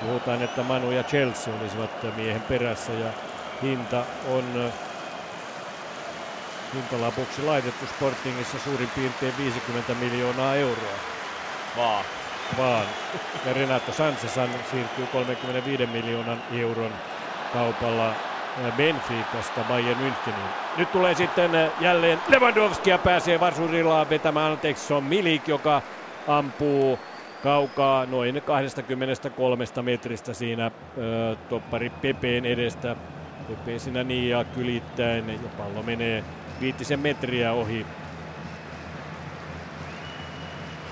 Puhutaan, 0.00 0.42
että 0.42 0.62
Manu 0.62 0.90
ja 0.90 1.02
Chelsea 1.02 1.54
olisivat 1.60 2.16
miehen 2.16 2.42
perässä 2.42 2.92
ja 2.92 3.08
hinta 3.62 4.04
on 4.30 4.72
hintalapuksi 6.74 7.42
laitettu 7.42 7.86
Sportingissa 7.86 8.58
suurin 8.58 8.90
piirtein 8.94 9.34
50 9.38 9.94
miljoonaa 9.94 10.54
euroa. 10.54 10.98
Vaan. 11.76 12.04
Vaan. 12.58 12.86
Ja 13.46 13.52
Renato 13.52 13.92
Sanchesan 13.92 14.48
siirtyy 14.70 15.06
35 15.06 15.86
miljoonan 15.86 16.42
euron 16.52 16.92
kaupalla 17.52 18.12
Benficasta 18.76 19.60
Bayern 19.68 20.00
Müncheniin. 20.00 20.50
Nyt 20.76 20.92
tulee 20.92 21.14
sitten 21.14 21.50
jälleen 21.80 22.20
Lewandowski 22.28 22.90
ja 22.90 22.98
pääsee 22.98 23.40
varsurillaan 23.40 24.10
vetämään. 24.10 24.52
Anteeksi, 24.52 24.86
se 24.86 24.94
on 24.94 25.04
Milik, 25.04 25.48
joka 25.48 25.82
ampuu 26.28 26.98
kaukaa 27.46 28.06
noin 28.06 28.42
23 28.42 29.64
metristä 29.82 30.34
siinä 30.34 30.70
ö, 30.98 31.36
toppari 31.48 31.90
Pepeen 31.90 32.44
edestä. 32.44 32.96
Pepe 33.48 33.78
siinä 33.78 34.00
ja 34.00 34.44
kylittäen 34.44 35.28
ja 35.28 35.48
pallo 35.58 35.82
menee 35.82 36.24
viitisen 36.60 37.00
metriä 37.00 37.52
ohi 37.52 37.86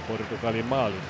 Portugalin 0.09 0.67
maalin. 0.67 1.01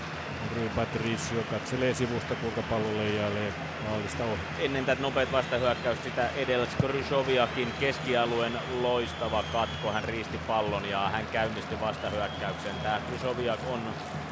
Rui 0.57 0.71
Patricio 0.77 1.43
katselee 1.51 1.95
sivusta, 1.95 2.35
kuinka 2.35 2.63
pallo 2.71 2.97
leijailee 2.97 3.53
maalista 3.89 4.25
ohi. 4.25 4.41
Ennen 4.59 4.85
tätä 4.85 5.03
nopeat 5.03 5.33
vastahyökkäystä 5.33 6.05
sitä 6.05 6.29
edellä 6.37 6.67
Skrysoviakin 6.67 7.73
keskialueen 7.81 8.53
loistava 8.81 9.45
katko. 9.53 9.93
Hän 9.93 10.05
riisti 10.05 10.39
pallon 10.47 10.85
ja 10.91 11.09
hän 11.09 11.27
käynnisti 11.27 11.81
vastahyökkäyksen. 11.81 12.75
Tämä 12.83 13.01
Skrysoviak 13.01 13.61
on 13.73 13.81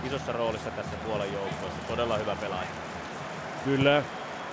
isossa 0.05 0.33
roolissa 0.33 0.71
tässä 0.71 0.97
puolen 0.97 1.33
joukkoissa. 1.33 1.81
Todella 1.88 2.17
hyvä 2.17 2.37
pelaaja. 2.41 2.69
Kyllä, 3.65 4.03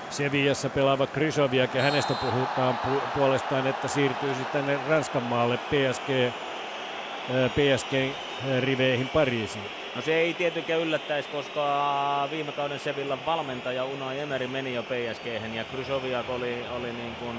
Sevillassa 0.10 0.70
pelaava 0.70 1.08
Krysoviak 1.08 1.76
ja 1.76 1.82
hänestä 1.82 2.14
puhutaan 2.14 2.80
pu- 2.86 3.18
puolestaan, 3.18 3.68
että 3.68 3.88
siirtyisi 3.88 4.46
tänne 4.54 4.80
Ranskan 4.88 5.24
maalle 5.24 5.58
PSG, 5.58 6.10
äh, 6.10 7.52
PSG-riveihin 7.52 9.10
Pariisiin. 9.10 9.79
No 10.00 10.04
se 10.04 10.20
ei 10.20 10.34
tietenkään 10.34 10.82
yllättäisi, 10.82 11.30
koska 11.30 12.28
viime 12.32 12.52
kauden 12.52 12.80
Sevillan 12.80 13.26
valmentaja 13.26 13.86
Unai 13.86 14.20
Emery 14.20 14.48
meni 14.48 14.74
jo 14.74 14.84
PSG 14.84 15.26
ja 15.54 15.64
Krysoviak 15.64 16.30
oli, 16.30 16.66
oli 16.78 16.94
niin 16.94 17.16
kuin 17.16 17.38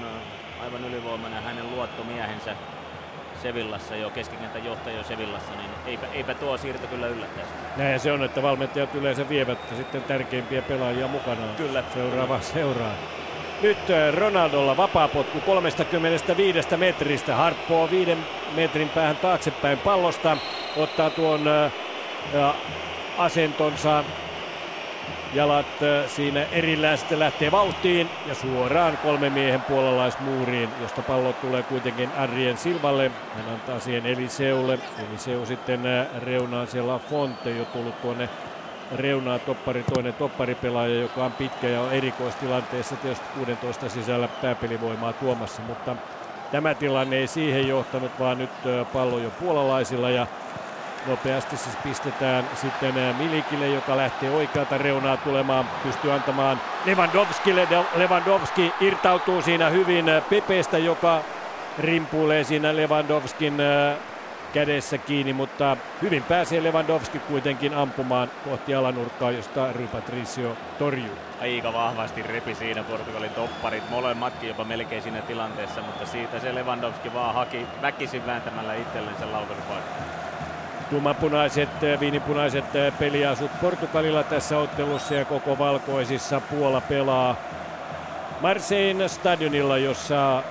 aivan 0.63 0.85
ylivoimainen 0.85 1.43
hänen 1.43 1.71
luottomiehensä 1.71 2.55
Sevillassa 3.41 3.95
jo, 3.95 4.09
keskikentän 4.09 4.65
johtaja 4.65 4.97
jo 4.97 5.03
Sevillassa, 5.03 5.51
niin 5.51 5.69
eipä, 5.85 6.07
eipä 6.13 6.33
tuo 6.33 6.57
siirto 6.57 6.87
kyllä 6.87 7.07
yllättäisi. 7.07 7.51
Näin 7.77 7.99
se 7.99 8.11
on, 8.11 8.23
että 8.23 8.41
valmentajat 8.41 8.95
yleensä 8.95 9.29
vievät 9.29 9.59
sitten 9.77 10.03
tärkeimpiä 10.03 10.61
pelaajia 10.61 11.07
mukanaan. 11.07 11.55
Kyllä. 11.55 11.83
Seuraava 11.93 12.41
seuraa. 12.41 12.93
Nyt 13.61 13.77
Ronaldolla 14.13 14.77
vapaapotku 14.77 15.39
35 15.39 16.77
metristä, 16.77 17.35
harppoo 17.35 17.91
viiden 17.91 18.17
metrin 18.55 18.89
päähän 18.89 19.17
taaksepäin 19.17 19.77
pallosta, 19.77 20.37
ottaa 20.77 21.09
tuon 21.09 21.41
asentonsa. 23.17 24.03
Jalat 25.33 25.65
siinä 26.07 26.45
erillään 26.51 26.97
sitten 26.97 27.19
lähtee 27.19 27.51
vauhtiin 27.51 28.09
ja 28.25 28.35
suoraan 28.35 28.97
kolme 28.97 29.29
miehen 29.29 29.61
puolalaismuuriin, 29.61 30.69
josta 30.81 31.01
pallo 31.01 31.33
tulee 31.33 31.63
kuitenkin 31.63 32.09
Arjen 32.17 32.57
Silvalle. 32.57 33.11
Hän 33.35 33.53
antaa 33.53 33.79
siihen 33.79 34.05
Eliseulle. 34.05 34.79
Eliseu 35.09 35.45
sitten 35.45 35.81
reunaan 36.23 36.67
siellä 36.67 36.99
Fonte 36.99 37.51
jo 37.51 37.65
tullut 37.65 38.01
tuonne 38.01 38.29
reunaa 38.95 39.39
toppari, 39.39 39.83
toinen 39.93 40.13
topparipelaaja, 40.13 41.01
joka 41.01 41.25
on 41.25 41.31
pitkä 41.31 41.67
ja 41.67 41.81
on 41.81 41.91
erikoistilanteessa 41.91 42.95
tietysti 42.95 43.25
16 43.45 43.89
sisällä 43.89 44.27
pääpelivoimaa 44.27 45.13
tuomassa, 45.13 45.61
mutta 45.61 45.95
tämä 46.51 46.73
tilanne 46.75 47.17
ei 47.17 47.27
siihen 47.27 47.67
johtanut, 47.67 48.11
vaan 48.19 48.37
nyt 48.37 48.51
pallo 48.93 49.19
jo 49.19 49.29
puolalaisilla 49.29 50.09
ja 50.09 50.27
Nopeasti 51.07 51.57
siis 51.57 51.75
pistetään 51.75 52.49
sitten 52.55 53.15
Milikille, 53.17 53.67
joka 53.67 53.97
lähtee 53.97 54.29
oikealta 54.29 54.77
reunaa 54.77 55.17
tulemaan, 55.17 55.65
pystyy 55.83 56.11
antamaan 56.11 56.61
Lewandowskille. 56.85 57.67
Lewandowski 57.95 58.73
irtautuu 58.81 59.41
siinä 59.41 59.69
hyvin 59.69 60.05
Pepestä, 60.29 60.77
joka 60.77 61.21
rimpuilee 61.79 62.43
siinä 62.43 62.75
Lewandowskin 62.75 63.57
kädessä 64.53 64.97
kiinni, 64.97 65.33
mutta 65.33 65.77
hyvin 66.01 66.23
pääsee 66.23 66.63
Lewandowski 66.63 67.19
kuitenkin 67.19 67.73
ampumaan 67.73 68.31
kohti 68.45 68.75
alanurkkaa, 68.75 69.31
josta 69.31 69.73
Rui 69.73 69.87
Patricio 69.87 70.57
torjuu. 70.79 71.17
Aika 71.41 71.73
vahvasti 71.73 72.21
repi 72.21 72.55
siinä 72.55 72.83
Portugalin 72.83 73.29
topparit, 73.29 73.89
molemmatkin 73.89 74.49
jopa 74.49 74.63
melkein 74.63 75.01
siinä 75.01 75.21
tilanteessa, 75.21 75.81
mutta 75.81 76.05
siitä 76.05 76.39
se 76.39 76.55
Lewandowski 76.55 77.13
vaan 77.13 77.35
haki 77.35 77.67
väkisin 77.81 78.25
vääntämällä 78.25 78.73
itsellensä 78.73 79.31
laukaisupaikan. 79.31 80.20
Tummapunaiset, 80.91 81.69
viinipunaiset 81.99 82.65
peliasut 82.99 83.51
Portugalilla 83.61 84.23
tässä 84.23 84.57
ottelussa 84.57 85.13
ja 85.13 85.25
koko 85.25 85.57
valkoisissa 85.57 86.41
Puola 86.41 86.81
pelaa 86.81 87.35
Marseille 88.41 89.07
stadionilla, 89.07 89.77
jossa 89.77 90.43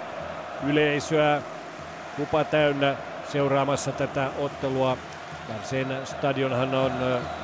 yleisöä 0.66 1.42
kupa 2.16 2.44
täynnä 2.44 2.94
seuraamassa 3.28 3.92
tätä 3.92 4.30
ottelua. 4.38 4.96
Marseille 5.48 6.06
stadionhan 6.06 6.74
on 6.74 6.92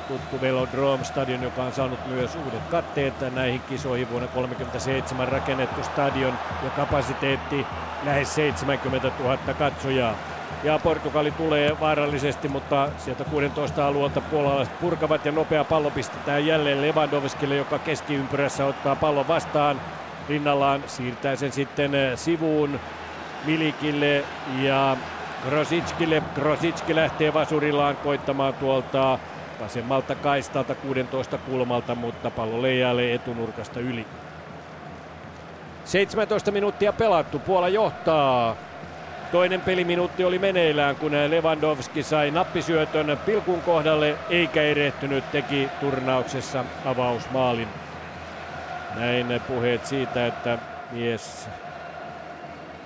tuttu 0.07 0.41
Velodrome 0.41 1.03
stadion, 1.03 1.43
joka 1.43 1.63
on 1.63 1.73
saanut 1.73 2.07
myös 2.07 2.35
uudet 2.35 2.63
katteet 2.71 3.33
näihin 3.35 3.61
kisoihin 3.61 4.09
vuonna 4.09 4.27
1937 4.27 5.27
rakennettu 5.27 5.83
stadion 5.83 6.33
ja 6.63 6.69
kapasiteetti 6.69 7.65
lähes 8.05 8.35
70 8.35 9.11
000 9.19 9.37
katsojaa 9.37 10.15
ja 10.63 10.79
Portugali 10.79 11.31
tulee 11.31 11.79
vaarallisesti, 11.79 12.47
mutta 12.47 12.89
sieltä 12.97 13.23
16 13.23 13.87
alueelta 13.87 14.21
puolalaiset 14.21 14.79
purkavat 14.79 15.25
ja 15.25 15.31
nopea 15.31 15.63
pallo 15.63 15.89
pistetään 15.89 16.45
jälleen 16.45 16.81
Lewandowskille, 16.81 17.55
joka 17.55 17.79
keskiympyrässä 17.79 18.65
ottaa 18.65 18.95
pallon 18.95 19.27
vastaan. 19.27 19.81
Rinnallaan 20.29 20.83
siirtää 20.87 21.35
sen 21.35 21.51
sitten 21.51 21.95
eh, 21.95 22.17
sivuun 22.17 22.79
Milikille 23.45 24.23
ja 24.61 24.97
Grosickille. 25.49 26.23
Grosicki 26.35 26.95
lähtee 26.95 27.33
vasurillaan 27.33 27.95
koittamaan 27.95 28.53
tuolta 28.53 29.19
vasemmalta 29.59 30.15
kaistalta 30.15 30.75
16 30.75 31.37
kulmalta, 31.37 31.95
mutta 31.95 32.31
pallo 32.31 32.61
leijailee 32.61 33.13
etunurkasta 33.13 33.79
yli. 33.79 34.05
17 35.85 36.51
minuuttia 36.51 36.93
pelattu, 36.93 37.39
Puola 37.39 37.69
johtaa 37.69 38.55
Toinen 39.31 39.61
peliminuutti 39.61 40.23
oli 40.23 40.39
meneillään, 40.39 40.95
kun 40.95 41.11
Lewandowski 41.11 42.03
sai 42.03 42.31
nappisyötön 42.31 43.17
pilkun 43.25 43.61
kohdalle, 43.61 44.15
eikä 44.29 44.63
erehtynyt, 44.63 45.31
teki 45.31 45.69
turnauksessa 45.79 46.65
avausmaalin. 46.85 47.67
näin 48.95 49.41
puheet 49.47 49.85
siitä, 49.85 50.27
että 50.27 50.57
mies 50.91 51.49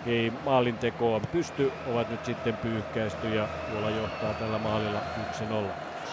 ei 0.06 0.34
maalintekoon 0.46 1.22
pysty, 1.32 1.72
ovat 1.88 2.10
nyt 2.10 2.26
sitten 2.26 2.58
pyyhkäisty 2.58 3.36
ja 3.36 3.48
Puola 3.72 3.89
johtaa 3.89 4.34
tällä 4.34 4.58
maalilla 4.58 5.00
1-0. 5.42 5.54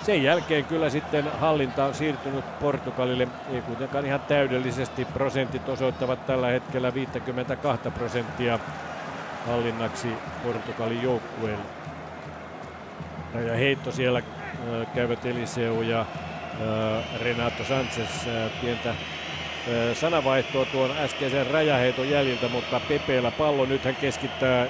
Sen 0.03 0.23
jälkeen 0.23 0.65
kyllä 0.65 0.91
sitten 0.91 1.25
hallinta 1.41 1.85
on 1.85 1.95
siirtynyt 1.95 2.59
Portugalille, 2.61 3.29
ei 3.53 3.61
kuitenkaan 3.61 4.07
ihan 4.07 4.21
täydellisesti. 4.21 5.05
Prosentit 5.05 5.69
osoittavat 5.69 6.27
tällä 6.27 6.47
hetkellä 6.47 6.95
52 6.95 7.91
prosenttia 7.91 8.59
hallinnaksi 9.49 10.09
Portugalin 10.45 11.03
joukkueelle. 11.03 11.65
Ja 13.47 13.55
heitto 13.55 13.93
siellä 13.93 14.19
äh, 14.19 14.95
käyvät 14.95 15.27
Eliseu 15.27 15.83
ja 15.83 16.01
äh, 16.01 17.21
Renato 17.21 17.65
Sanchez 17.65 18.27
äh, 18.27 18.51
pientä 18.61 18.95
sanavaihtoa 19.95 20.65
tuon 20.65 20.91
äskeisen 20.99 21.47
rajaheiton 21.47 22.11
jäljiltä, 22.11 22.49
mutta 22.49 22.81
Pepeellä 22.81 23.31
pallo 23.31 23.65
nyt 23.65 23.85
hän 23.85 23.97
keskittää 23.97 24.67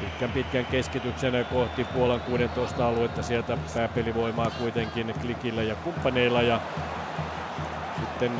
pitkän 0.00 0.30
pitkän 0.30 0.66
keskityksen 0.66 1.46
kohti 1.52 1.84
Puolan 1.84 2.20
16 2.20 2.88
aluetta. 2.88 3.22
Sieltä 3.22 3.58
pääpelivoimaa 3.74 4.50
kuitenkin 4.50 5.14
klikillä 5.20 5.62
ja 5.62 5.74
kumppaneilla 5.74 6.42
ja 6.42 6.60
sitten 8.00 8.32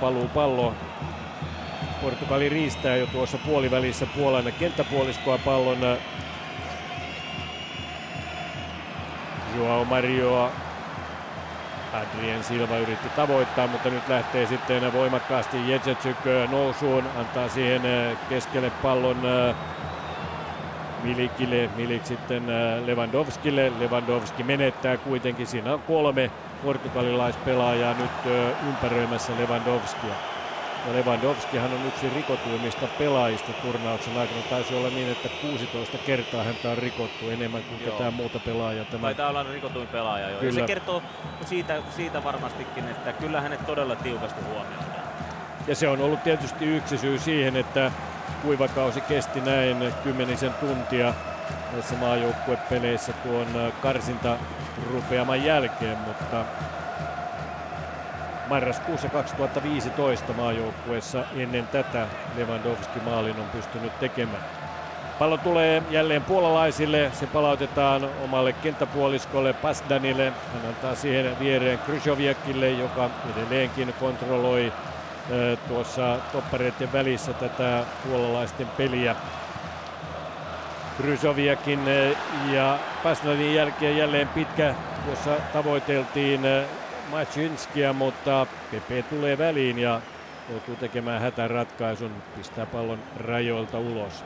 paluu 0.00 0.28
pallo. 0.28 0.74
Portugali 2.04 2.48
riistää 2.48 2.96
jo 2.96 3.06
tuossa 3.06 3.38
puolivälissä 3.38 4.06
Puolan 4.06 4.52
kenttäpuoliskoa 4.58 5.38
pallon 5.38 5.78
Joao 9.56 9.84
Marioa 9.84 10.50
Adrien 11.92 12.44
Silva 12.44 12.76
yritti 12.76 13.08
tavoittaa, 13.08 13.66
mutta 13.66 13.90
nyt 13.90 14.08
lähtee 14.08 14.46
sitten 14.46 14.92
voimakkaasti 14.92 15.70
Jezecuk 15.70 16.16
nousuun, 16.50 17.04
antaa 17.16 17.48
siihen 17.48 17.82
keskelle 18.28 18.70
pallon 18.70 19.16
Milikille, 21.02 21.70
Milik 21.76 22.06
sitten 22.06 22.42
Lewandowskille. 22.86 23.72
Lewandowski 23.78 24.42
menettää 24.42 24.96
kuitenkin, 24.96 25.46
siinä 25.46 25.74
on 25.74 25.82
kolme 25.82 26.30
portugalilaispelaajaa 26.64 27.94
nyt 27.94 28.34
ympäröimässä 28.68 29.32
Lewandowskia. 29.38 30.33
Ja 30.86 30.92
Lewandowskihan 30.92 31.72
on 31.72 31.86
yksi 31.86 32.10
rikotuimmista 32.10 32.86
pelaajista 32.98 33.52
turnauksen 33.52 34.18
aikana. 34.18 34.40
Taisi 34.50 34.74
olla 34.74 34.88
niin, 34.88 35.12
että 35.12 35.28
16 35.28 35.98
kertaa 35.98 36.44
häntä 36.44 36.70
on 36.70 36.78
rikottu 36.78 37.30
enemmän 37.30 37.62
kuin 37.62 37.80
joo. 37.80 37.92
ketään 37.92 38.14
muuta 38.14 38.38
pelaajaa. 38.38 38.84
Tämä... 38.84 39.00
Taitaa 39.02 39.28
olla 39.28 39.42
rikotuin 39.42 39.88
pelaaja 39.88 40.30
jo. 40.30 40.38
Kyllä. 40.38 40.60
Ja 40.60 40.66
se 40.66 40.66
kertoo 40.66 41.02
siitä, 41.44 41.82
siitä 41.96 42.24
varmastikin, 42.24 42.88
että 42.88 43.12
kyllä 43.12 43.40
hänet 43.40 43.66
todella 43.66 43.96
tiukasti 43.96 44.40
huomioidaan. 44.40 45.04
Ja 45.66 45.74
se 45.74 45.88
on 45.88 46.00
ollut 46.00 46.22
tietysti 46.22 46.64
yksi 46.64 46.98
syy 46.98 47.18
siihen, 47.18 47.56
että 47.56 47.92
kuivakausi 48.42 49.00
kesti 49.00 49.40
näin 49.40 49.92
kymmenisen 50.02 50.54
tuntia 50.54 51.14
näissä 51.72 51.94
maajoukkuepeleissä 51.94 53.12
tuon 53.12 53.72
karsinta 53.82 54.38
rupeaman 54.92 55.44
jälkeen, 55.44 55.98
mutta 55.98 56.44
marraskuussa 58.48 59.08
2015 59.08 60.32
maajoukkueessa 60.32 61.24
ennen 61.36 61.66
tätä 61.66 62.06
Lewandowski 62.36 63.00
maalin 63.04 63.36
on 63.36 63.50
pystynyt 63.52 63.98
tekemään. 64.00 64.44
Pallo 65.18 65.36
tulee 65.36 65.82
jälleen 65.90 66.22
puolalaisille, 66.22 67.10
se 67.12 67.26
palautetaan 67.26 68.08
omalle 68.24 68.52
kenttäpuoliskolle 68.52 69.52
Pasdanille. 69.52 70.32
Hän 70.52 70.68
antaa 70.68 70.94
siihen 70.94 71.38
viereen 71.38 71.78
Krysoviakille, 71.78 72.70
joka 72.70 73.10
edelleenkin 73.36 73.94
kontrolloi 74.00 74.72
tuossa 75.68 76.16
toppareiden 76.32 76.92
välissä 76.92 77.32
tätä 77.32 77.84
puolalaisten 78.08 78.66
peliä. 78.66 79.16
Krysoviakin 80.96 81.80
ja 82.52 82.78
Pasdanin 83.02 83.54
jälkeen 83.54 83.96
jälleen 83.96 84.28
pitkä, 84.28 84.74
jossa 85.10 85.30
tavoiteltiin 85.52 86.40
Machinskia, 87.14 87.92
mutta 87.92 88.46
Pepe 88.70 89.02
tulee 89.02 89.38
väliin 89.38 89.78
ja 89.78 90.00
joutuu 90.50 90.76
tekemään 90.76 91.20
hätäratkaisun, 91.20 92.10
pistää 92.36 92.66
pallon 92.66 92.98
rajoilta 93.16 93.78
ulos. 93.78 94.24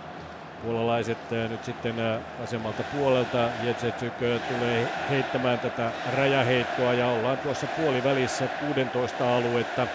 Puolalaiset 0.62 1.18
äh, 1.32 1.50
nyt 1.50 1.64
sitten 1.64 1.94
vasemmalta 2.40 2.82
puolelta. 2.82 3.48
Jetsetsyk 3.62 4.12
tulee 4.48 4.88
heittämään 5.10 5.58
tätä 5.58 5.90
rajaheittoa 6.16 6.92
ja 6.92 7.08
ollaan 7.08 7.38
tuossa 7.38 7.66
puolivälissä 7.66 8.46
16 8.46 9.36
aluetta. 9.36 9.86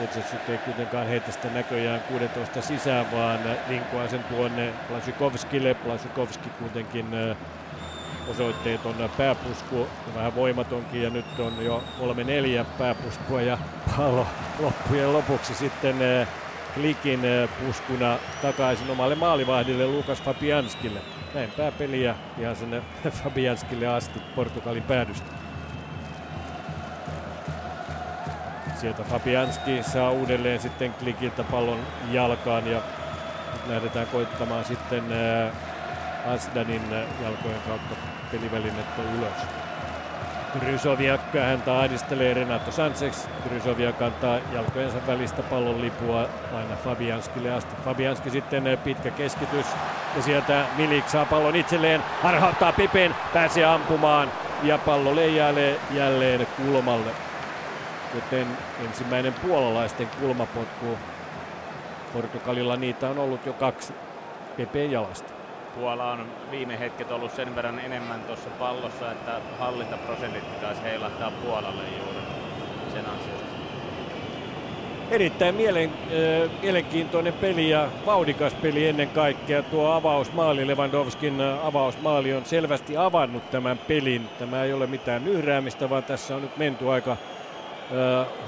Jetsetsyk 0.00 0.48
ei 0.48 0.58
kuitenkaan 0.58 1.06
heitä 1.06 1.32
sitä 1.32 1.48
näköjään 1.48 2.00
16 2.00 2.62
sisään, 2.62 3.12
vaan 3.12 3.40
linkoaa 3.68 4.08
sen 4.08 4.24
tuonne 4.24 4.72
Plasikovskille. 4.88 5.74
Plasikovski 5.74 6.48
kuitenkin 6.58 7.06
osoitteet 8.28 8.86
on 8.86 9.10
pääpusku 9.16 9.86
vähän 10.14 10.34
voimatonkin 10.34 11.02
ja 11.02 11.10
nyt 11.10 11.38
on 11.38 11.64
jo 11.64 11.82
kolme 11.98 12.24
neljä 12.24 12.64
pääpuskua 12.78 13.42
ja 13.42 13.58
pallo 13.96 14.26
loppujen 14.58 15.12
lopuksi 15.12 15.54
sitten 15.54 16.02
eh, 16.02 16.28
klikin 16.74 17.24
eh, 17.24 17.48
puskuna 17.66 18.18
takaisin 18.42 18.90
omalle 18.90 19.14
maalivahdille 19.14 19.86
Lukas 19.86 20.22
Fabianskille. 20.22 21.00
Näin 21.34 21.50
pääpeliä 21.50 22.14
ihan 22.38 22.56
sinne 22.56 22.82
Fabianskille 23.22 23.86
asti 23.86 24.20
Portugalin 24.36 24.82
päädystä. 24.82 25.26
Sieltä 28.80 29.02
Fabianski 29.02 29.82
saa 29.82 30.10
uudelleen 30.10 30.60
sitten 30.60 30.94
klikiltä 30.94 31.44
pallon 31.44 31.80
jalkaan 32.10 32.66
ja 32.66 32.82
nyt 33.52 33.66
lähdetään 33.66 34.06
koittamaan 34.06 34.64
sitten 34.64 35.12
eh, 35.12 35.52
Asdanin 36.26 36.82
jalkojen 37.22 37.60
kautta 37.68 38.13
pelivälinettä 38.34 39.02
ylös. 39.18 39.46
Krysoviak 40.58 41.20
häntä 41.32 41.78
ahdistelee 41.78 42.34
Renato 42.34 42.72
Sanchez. 42.72 43.28
Krysoviak 43.48 43.98
kantaa 43.98 44.38
jalkojensa 44.52 44.98
välistä 45.06 45.42
pallon 45.42 45.80
lipua 45.80 46.28
aina 46.54 46.76
Fabianskille 46.84 47.52
asti. 47.52 47.76
Fabianski 47.84 48.30
sitten 48.30 48.78
pitkä 48.84 49.10
keskitys 49.10 49.66
ja 50.16 50.22
sieltä 50.22 50.64
Milik 50.76 51.08
saa 51.08 51.24
pallon 51.24 51.56
itselleen, 51.56 52.02
harhauttaa 52.22 52.72
Pipen, 52.72 53.14
pääsee 53.32 53.64
ampumaan 53.64 54.32
ja 54.62 54.78
pallo 54.78 55.16
leijailee 55.16 55.80
jälleen 55.90 56.46
kulmalle. 56.46 57.10
Joten 58.14 58.46
ensimmäinen 58.84 59.34
puolalaisten 59.34 60.08
kulmapotku 60.20 60.98
Portugalilla 62.12 62.76
niitä 62.76 63.08
on 63.08 63.18
ollut 63.18 63.46
jo 63.46 63.52
kaksi 63.52 63.92
Pepeen 64.56 64.92
jalasta. 64.92 65.33
Puola 65.74 66.12
on 66.12 66.26
viime 66.50 66.78
hetket 66.78 67.10
ollut 67.10 67.32
sen 67.32 67.56
verran 67.56 67.78
enemmän 67.78 68.20
tuossa 68.20 68.50
pallossa, 68.58 69.12
että 69.12 69.40
hallintaprosentit 69.58 70.60
taisi 70.60 70.82
heilahtaa 70.82 71.30
Puolalle 71.30 71.82
juuri 71.98 72.18
sen 72.92 73.06
ansiosta. 73.06 73.44
Erittäin 75.10 75.54
mielen, 75.54 75.90
äh, 75.90 76.50
mielenkiintoinen 76.62 77.32
peli 77.32 77.70
ja 77.70 77.88
vaudikas 78.06 78.54
peli 78.54 78.88
ennen 78.88 79.08
kaikkea. 79.08 79.62
Tuo 79.62 79.92
avausmaali, 79.92 80.66
Lewandowskin 80.66 81.40
avausmaali 81.40 82.34
on 82.34 82.44
selvästi 82.44 82.96
avannut 82.96 83.50
tämän 83.50 83.78
pelin. 83.78 84.28
Tämä 84.38 84.62
ei 84.62 84.72
ole 84.72 84.86
mitään 84.86 85.24
nyhräämistä, 85.24 85.90
vaan 85.90 86.04
tässä 86.04 86.36
on 86.36 86.42
nyt 86.42 86.56
menty 86.56 86.90
aika 86.90 87.16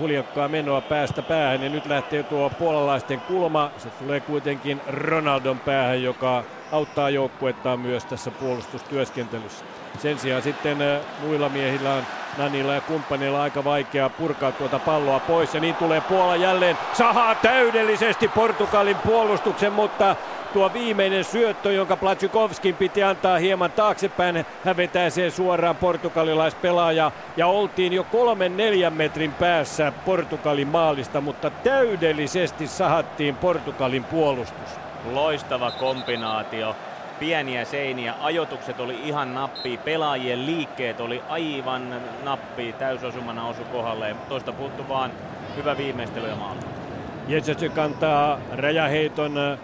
huljakkaa 0.01 0.49
menoa 0.49 0.81
päästä 0.81 1.23
päähän 1.23 1.63
ja 1.63 1.71
nyt 1.71 1.87
lähtee 1.87 2.23
tuo 2.23 2.51
puolalaisten 2.51 3.21
kulma. 3.21 3.71
Se 3.79 3.89
tulee 3.91 4.21
kuitenkin 4.21 4.81
Ronaldon 4.87 5.59
päähän, 5.59 6.03
joka 6.03 6.45
auttaa 6.73 7.11
joukkuettaan 7.11 7.81
myös 7.81 8.05
tässä 8.05 8.31
puolustustyöskentelyssä. 8.31 9.65
Sen 9.99 10.19
sijaan 10.19 10.43
sitten 10.43 10.79
muilla 11.21 11.49
miehillä 11.49 11.95
on 11.95 12.03
Nanilla 12.39 12.75
ja 12.75 12.81
kumppaneilla 12.81 13.43
aika 13.43 13.65
vaikea 13.65 14.09
purkaa 14.09 14.53
tuota 14.53 14.79
palloa 14.79 15.21
pois 15.21 15.55
ja 15.55 15.61
niin 15.61 15.75
tulee 15.75 16.01
Puola 16.01 16.37
jälleen 16.37 16.79
sahaa 16.93 17.35
täydellisesti 17.35 18.29
Portugalin 18.29 18.97
puolustuksen, 18.97 19.73
mutta 19.73 20.17
tuo 20.53 20.73
viimeinen 20.73 21.25
syöttö, 21.25 21.73
jonka 21.73 21.97
Platsikovskin 21.97 22.75
piti 22.75 23.03
antaa 23.03 23.39
hieman 23.39 23.73
taaksepäin, 23.73 24.47
hän 24.65 24.77
vetää 24.77 25.11
sen 25.11 25.31
suoraan 25.31 25.77
portugalilaispelaaja 25.77 27.13
ja 27.37 27.47
oltiin 27.47 27.93
jo 27.93 28.05
kolmen 28.05 28.57
neljän 28.57 28.93
metrin 28.93 29.33
päässä 29.33 29.93
Portugalin 30.05 30.69
maalista, 30.69 31.21
mutta 31.21 31.51
täydellisesti 31.51 32.67
sahattiin 32.67 33.37
Portugalin 33.37 34.05
puolustus. 34.05 34.86
Loistava 35.13 35.71
kombinaatio. 35.71 36.77
Pieniä 37.19 37.65
seiniä, 37.65 38.15
ajotukset 38.21 38.81
oli 38.81 39.01
ihan 39.05 39.35
nappi, 39.35 39.79
pelaajien 39.85 40.47
liikkeet 40.47 41.01
oli 41.01 41.23
aivan 41.29 41.95
nappi, 42.25 42.73
täysosumana 42.73 43.47
osu 43.47 43.65
kohdalle, 43.65 44.17
toista 44.29 44.53
puuttu 44.53 44.89
vaan. 44.89 45.11
Hyvä 45.57 45.77
viimeistely 45.77 46.29
ja 46.29 46.37
maali. 46.37 46.61
Jetsetsy 47.29 47.69
kantaa 47.69 48.39
räjäheiton. 48.53 49.59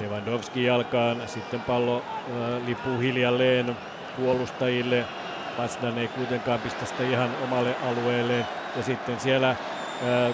Lewandowski 0.00 0.64
jalkaan, 0.64 1.22
sitten 1.26 1.60
pallo 1.60 1.96
äh, 1.96 2.66
lipuu 2.66 2.98
hiljalleen 2.98 3.76
puolustajille. 4.16 5.04
Pasdan 5.56 5.98
ei 5.98 6.08
kuitenkaan 6.08 6.60
pistä 6.60 6.86
sitä 6.86 7.02
ihan 7.02 7.30
omalle 7.44 7.76
alueelleen. 7.90 8.46
Ja 8.76 8.82
sitten 8.82 9.20
siellä 9.20 9.48
ää, 9.48 10.30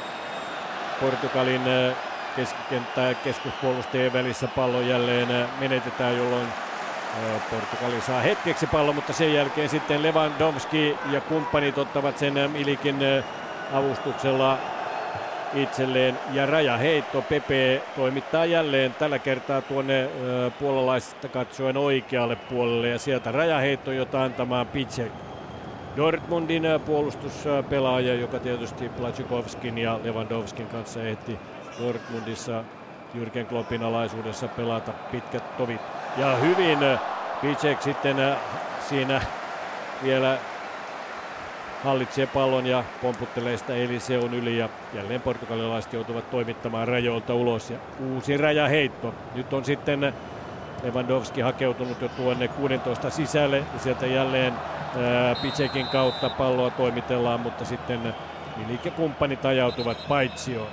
Portugalin 1.00 1.68
ää, 1.68 1.92
keskikenttää 2.36 3.14
keskuspuolustajien 3.14 4.12
välissä 4.12 4.48
pallo 4.48 4.80
jälleen 4.80 5.30
ää, 5.30 5.48
menetetään, 5.60 6.16
jolloin 6.16 6.46
ää, 6.46 7.40
Portugali 7.50 8.00
saa 8.00 8.20
hetkeksi 8.20 8.66
pallon, 8.66 8.94
mutta 8.94 9.12
sen 9.12 9.34
jälkeen 9.34 9.68
sitten 9.68 10.02
Lewandowski 10.02 10.96
ja 11.10 11.20
kumppanit 11.20 11.78
ottavat 11.78 12.18
sen 12.18 12.38
ää, 12.38 12.48
Milikin 12.48 13.02
ää, 13.02 13.22
avustuksella 13.72 14.58
itselleen. 15.54 16.18
Ja 16.32 16.46
rajaheitto 16.46 17.22
Pepe 17.22 17.82
toimittaa 17.96 18.44
jälleen 18.44 18.94
tällä 18.94 19.18
kertaa 19.18 19.62
tuonne 19.62 20.02
ö, 20.04 20.50
puolalaisesta 20.50 21.28
katsoen 21.28 21.76
oikealle 21.76 22.36
puolelle 22.36 22.88
ja 22.88 22.98
sieltä 22.98 23.32
rajaheitto, 23.32 23.92
jota 23.92 24.22
antamaan 24.22 24.66
Picek. 24.66 25.12
Dortmundin 25.96 26.62
puolustuspelaaja, 26.86 28.14
joka 28.14 28.38
tietysti 28.38 28.88
Placikovskin 28.88 29.78
ja 29.78 30.00
Lewandowskin 30.04 30.66
kanssa 30.66 31.02
ehti 31.02 31.38
Dortmundissa 31.80 32.64
Jürgen 33.14 33.46
Kloppin 33.46 33.82
alaisuudessa 33.82 34.48
pelata 34.48 34.92
pitkät 35.10 35.56
tovit. 35.56 35.80
Ja 36.16 36.36
hyvin 36.36 36.78
Picek 37.40 37.82
sitten 37.82 38.16
siinä 38.88 39.20
vielä 40.02 40.38
hallitsee 41.84 42.26
pallon 42.26 42.66
ja 42.66 42.84
pomputtelee 43.02 43.56
sitä 43.56 43.74
Eliseon 43.74 44.34
yli 44.34 44.58
ja 44.58 44.68
jälleen 44.94 45.20
portugalilaiset 45.20 45.92
joutuvat 45.92 46.30
toimittamaan 46.30 46.88
rajoilta 46.88 47.34
ulos 47.34 47.70
ja 47.70 47.78
uusi 48.00 48.36
rajaheitto. 48.36 49.14
Nyt 49.34 49.52
on 49.52 49.64
sitten 49.64 50.14
Lewandowski 50.82 51.40
hakeutunut 51.40 52.00
jo 52.00 52.08
tuonne 52.08 52.48
16 52.48 53.10
sisälle 53.10 53.56
ja 53.58 53.78
sieltä 53.78 54.06
jälleen 54.06 54.54
Picekin 55.42 55.86
kautta 55.86 56.30
palloa 56.30 56.70
toimitellaan, 56.70 57.40
mutta 57.40 57.64
sitten 57.64 58.14
Milik 58.56 58.96
kumppanit 58.96 59.44
ajautuvat 59.44 60.08
paitsioon. 60.08 60.68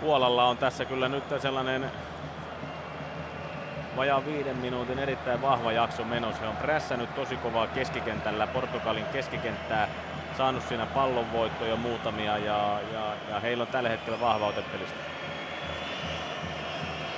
Puolalla 0.00 0.44
on 0.44 0.56
tässä 0.56 0.84
kyllä 0.84 1.08
nyt 1.08 1.24
sellainen 1.38 1.90
vajaan 3.96 4.26
viiden 4.26 4.56
minuutin 4.56 4.98
erittäin 4.98 5.42
vahva 5.42 5.72
jakso 5.72 6.04
menossa. 6.04 6.40
He 6.40 6.48
on 6.48 6.56
prässännyt 6.56 7.14
tosi 7.14 7.36
kovaa 7.36 7.66
keskikentällä, 7.66 8.46
Portugalin 8.46 9.04
keskikenttää, 9.12 9.88
saanut 10.36 10.62
siinä 10.68 10.86
pallonvoittoja 10.86 11.76
muutamia 11.76 12.38
ja, 12.38 12.80
ja, 12.92 13.14
ja 13.30 13.40
heillä 13.40 13.62
on 13.62 13.68
tällä 13.68 13.88
hetkellä 13.88 14.20
vahva 14.20 14.46
otepelistä. 14.46 14.96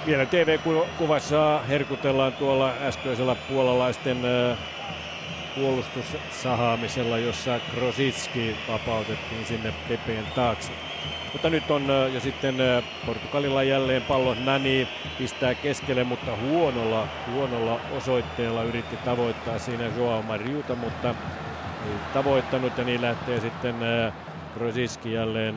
Vielä 0.07 0.27
TV-kuvassa 0.27 1.61
herkutellaan 1.69 2.33
tuolla 2.33 2.73
äskeisellä 2.83 3.35
puolalaisten 3.35 4.19
puolustussahaamisella, 5.55 7.19
jossa 7.19 7.61
Krositski 7.75 8.57
vapautettiin 8.69 9.47
sinne 9.47 9.75
Pepeen 9.89 10.27
taakse. 10.35 10.88
Mutta 11.33 11.51
nyt 11.51 11.71
on 11.71 11.87
jo 12.15 12.21
sitten 12.21 12.57
Portugalilla 13.07 13.63
jälleen 13.63 14.03
pallo 14.03 14.35
Nani 14.35 14.89
pistää 15.19 15.55
keskelle, 15.55 16.05
mutta 16.05 16.37
huonolla, 16.37 17.09
huonolla 17.33 17.81
osoitteella 17.97 18.63
yritti 18.63 18.97
tavoittaa 18.97 19.59
siinä 19.59 19.85
Joao 19.97 20.23
Mariuta, 20.23 20.75
mutta 20.75 21.09
ei 21.89 21.95
tavoittanut 22.13 22.79
ja 22.79 22.85
niin 22.85 23.03
lähtee 23.03 23.41
sitten 23.41 23.75
Krosiski 24.55 25.13
jälleen 25.13 25.55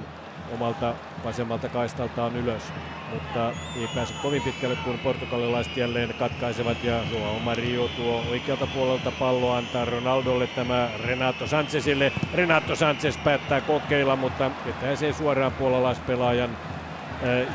omalta 0.54 0.94
vasemmalta 1.24 1.70
kaistaltaan 1.70 2.36
ylös. 2.36 2.64
Mutta 3.12 3.50
ei 3.50 3.88
pääse 3.96 4.14
kovin 4.22 4.42
pitkälle, 4.42 4.76
kun 4.76 5.00
portugalilaiset 5.00 5.78
jälleen 5.78 6.14
katkaisevat 6.14 6.84
ja 6.84 7.00
Joao 7.12 7.40
Mario 7.40 7.88
tuo 7.88 8.24
oikealta 8.32 8.68
puolelta 8.68 9.12
pallo 9.12 9.54
antaa 9.54 9.86
Ronaldolle 9.86 10.48
tämä 10.48 10.90
Renato 11.04 11.48
Sanchezille. 11.48 12.12
Renato 12.34 12.76
Sanchez 12.76 13.18
päättää 13.24 13.62
kokeilla, 13.62 14.16
mutta 14.16 14.52
vetää 14.66 14.96
se 14.96 15.14
suoraan 15.14 15.52
puolalaispelaajan 15.52 16.58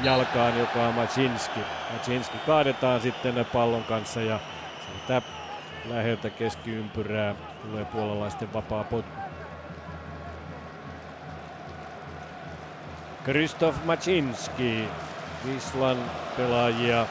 jalkaan, 0.03 0.59
joka 0.59 0.87
on 0.87 0.95
Macinski. 0.95 1.61
Macinski 1.93 2.39
kaadetaan 2.47 3.01
sitten 3.01 3.47
pallon 3.53 3.85
kanssa 3.85 4.21
ja 4.21 4.41
siitä 4.97 5.23
läheltä 5.85 6.31
keskiympyrää 6.31 7.35
tulee 7.63 7.85
puolalaisten 7.85 8.53
vapaa 8.53 8.85
potku. 8.85 9.21
Krzysztof 13.25 13.85
Macinski, 13.85 14.89
Wislan 15.47 15.97
pelaajia. 16.37 17.07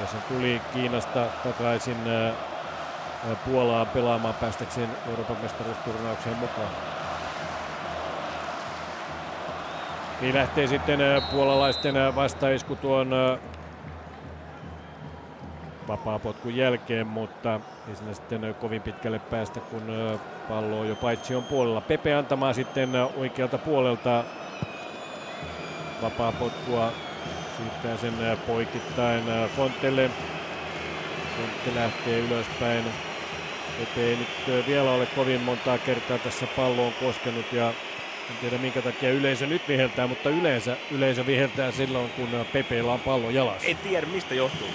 Ja 0.00 0.06
se 0.06 0.16
tuli 0.28 0.60
Kiinasta 0.72 1.26
takaisin 1.44 1.96
Puolaan 3.44 3.86
pelaamaan 3.86 4.34
päästäkseen 4.34 4.88
Euroopan 5.10 5.36
mestaruusturnaukseen 5.42 6.36
mukaan. 6.36 6.68
Niin 10.20 10.34
lähtee 10.34 10.66
sitten 10.66 11.00
puolalaisten 11.30 11.94
vastaisku 12.14 12.76
tuon 12.76 13.10
vapaapotkun 15.88 16.56
jälkeen, 16.56 17.06
mutta 17.06 17.60
ei 17.88 17.96
sinne 17.96 18.14
sitten 18.14 18.54
kovin 18.60 18.82
pitkälle 18.82 19.18
päästä, 19.18 19.60
kun 19.60 19.82
pallo 20.48 20.80
on 20.80 20.88
jo 20.88 20.96
paitsi 20.96 21.34
on 21.34 21.44
puolella. 21.44 21.80
Pepe 21.80 22.14
antamaan 22.14 22.54
sitten 22.54 22.90
oikealta 23.16 23.58
puolelta 23.58 24.24
vapaapotkua, 26.04 26.92
siirtää 27.56 27.96
sen 27.96 28.38
poikittain 28.46 29.22
Fontelle. 29.56 30.10
Fontte 31.36 31.80
lähtee 31.80 32.18
ylöspäin. 32.18 32.84
Ei 33.96 34.16
nyt 34.16 34.66
vielä 34.66 34.90
ole 34.90 35.06
kovin 35.06 35.40
montaa 35.40 35.78
kertaa 35.78 36.18
tässä 36.18 36.46
palloon 36.46 36.92
koskenut 36.92 37.52
ja 37.52 37.68
en 38.30 38.36
tiedä 38.40 38.58
minkä 38.58 38.82
takia 38.82 39.10
yleisö 39.10 39.46
nyt 39.46 39.68
viheltää, 39.68 40.06
mutta 40.06 40.30
yleensä 40.30 40.76
yleisö 40.90 41.26
viheltää 41.26 41.70
silloin, 41.70 42.10
kun 42.10 42.28
Pepeillä 42.52 42.92
on 42.92 43.00
pallo 43.00 43.30
jalassa. 43.30 43.68
En 43.68 43.76
tiedä 43.76 44.06
mistä 44.06 44.34
johtuu. 44.34 44.68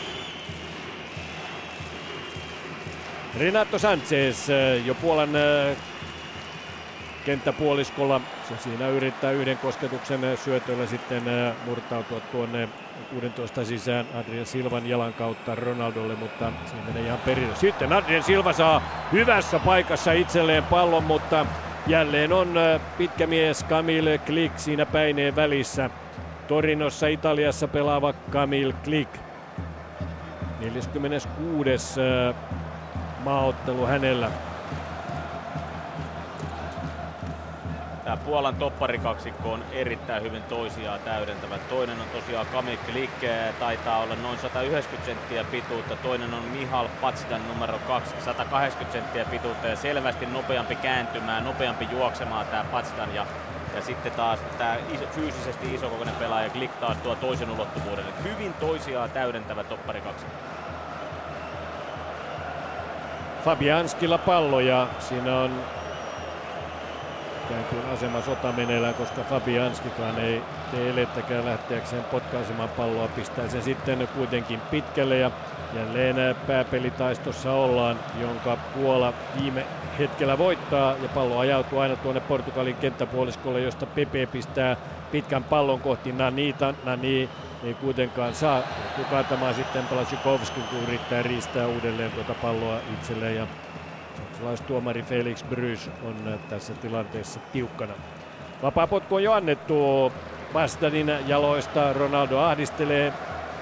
Renato 3.40 3.80
Sanchez 3.80 4.50
jo 4.86 4.96
Puolan 4.96 5.30
kenttäpuoliskolla. 7.26 8.22
Se 8.50 8.58
siinä 8.64 8.88
yrittää 8.88 9.32
yhden 9.32 9.58
kosketuksen 9.58 10.24
eh, 10.24 10.40
syötöllä 10.40 10.86
sitten 10.86 11.24
murtautua 11.66 12.20
tuonne 12.20 12.70
16 13.10 13.66
sisään 13.66 14.06
Adrian 14.16 14.46
Silvan 14.46 14.90
jalan 14.90 15.14
kautta 15.14 15.56
Ronaldolle, 15.56 16.16
mutta 16.16 16.52
siinä 16.66 16.86
menee 16.88 17.04
ihan 17.04 17.20
perille. 17.20 17.56
Sitten 17.56 17.94
Adrian 17.94 18.24
Silva 18.24 18.54
saa 18.54 18.82
hyvässä 19.12 19.60
paikassa 19.60 20.12
itselleen 20.12 20.64
pallon, 20.64 21.04
mutta 21.04 21.46
jälleen 21.88 22.34
on 22.34 22.54
pitkä 22.98 23.28
mies 23.28 23.66
Camille 23.66 24.18
Klik 24.18 24.52
siinä 24.60 24.86
päineen 24.86 25.36
välissä. 25.36 25.90
Torinossa 26.48 27.08
Italiassa 27.08 27.68
pelaava 27.68 28.14
Camille 28.32 28.74
Klik. 28.84 29.10
46 30.60 31.70
maaottelu 33.24 33.86
hänellä. 33.86 34.32
Tämä 38.10 38.26
Puolan 38.26 38.55
topparikaksikko 38.55 39.53
on 39.53 39.64
erittäin 39.72 40.24
hyvin 40.24 40.43
toisiaan 40.43 40.99
täydentävä. 40.99 41.57
Toinen 41.57 42.01
on 42.01 42.07
tosiaan 42.14 42.45
Kamik 42.45 42.80
Likke, 42.93 43.53
taitaa 43.60 43.99
olla 43.99 44.16
noin 44.16 44.39
190 44.39 45.05
senttiä 45.05 45.43
pituutta. 45.43 45.95
Toinen 45.95 46.34
on 46.34 46.43
Mihal 46.43 46.88
Patsdan 47.01 47.47
numero 47.47 47.80
2, 47.88 48.16
180 48.26 48.93
senttiä 48.93 49.26
pituutta 49.26 49.68
ja 49.68 49.76
selvästi 49.76 50.26
nopeampi 50.26 50.76
kääntymään, 50.76 51.43
nopeampi 51.43 51.88
juoksemaan 51.91 52.45
tämä 52.45 52.64
Patsdan. 52.72 53.16
Ja, 53.16 53.26
ja 53.76 53.82
sitten 53.82 54.12
taas 54.12 54.39
tämä 54.57 54.76
iso, 54.93 55.05
fyysisesti 55.12 55.76
isokokoinen 55.76 56.16
pelaaja 56.16 56.49
Glick 56.49 56.80
taas 56.80 56.97
tuo 56.97 57.16
toisen 57.16 57.51
ulottuvuuden. 57.51 58.05
hyvin 58.24 58.53
toisiaan 58.53 59.12
täydentävä 59.12 59.64
topparikaksikko. 59.64 60.36
Fabianskilla 63.45 64.18
pallo 64.18 64.60
ja 64.60 64.88
siinä 64.99 65.39
on 65.39 65.79
ikään 67.50 67.66
kuin 67.66 67.93
asema 67.93 68.22
sota 68.22 68.52
meneillään, 68.52 68.93
koska 68.93 69.24
Fabianskikaan 69.24 70.20
ei 70.20 70.41
tee 70.72 70.89
elettäkään 70.89 71.45
lähteäkseen 71.45 72.04
potkaisemaan 72.04 72.70
palloa, 72.70 73.08
pistää 73.08 73.47
sen 73.47 73.62
sitten 73.62 74.08
kuitenkin 74.16 74.60
pitkälle 74.72 75.18
ja 75.18 75.32
jälleen 75.76 76.36
pääpelitaistossa 76.47 77.52
ollaan, 77.52 78.00
jonka 78.22 78.58
Puola 78.76 79.14
viime 79.41 79.66
hetkellä 80.00 80.38
voittaa 80.38 80.95
ja 81.02 81.10
pallo 81.10 81.39
ajautuu 81.39 81.80
aina 81.80 81.95
tuonne 81.95 82.22
Portugalin 82.22 82.76
kenttäpuoliskolle, 82.76 83.62
josta 83.62 83.86
Pepe 83.86 84.26
pistää 84.26 84.78
pitkän 85.12 85.43
pallon 85.43 85.80
kohti 85.80 86.12
Nanita. 86.12 86.74
Nani 86.84 87.30
ei 87.64 87.74
kuitenkaan 87.74 88.34
saa 88.36 88.62
kukaantamaan 88.95 89.56
sitten 89.56 89.88
Palacikovski, 89.88 90.62
kun 90.62 90.84
yrittää 90.88 91.24
riistää 91.24 91.68
uudelleen 91.68 92.12
tuota 92.12 92.34
palloa 92.34 92.78
itselleen. 92.93 93.36
Ja 93.36 93.47
saksalaistuomari 94.40 95.04
Felix 95.04 95.44
Brys 95.44 95.90
on 96.06 96.40
tässä 96.50 96.74
tilanteessa 96.74 97.40
tiukkana. 97.52 97.94
Vapaapotku 98.64 99.16
on 99.16 99.24
jo 99.24 99.34
annettu 99.34 100.12
Bastanin 100.54 101.12
jaloista. 101.28 101.94
Ronaldo 101.94 102.40
ahdistelee 102.40 103.14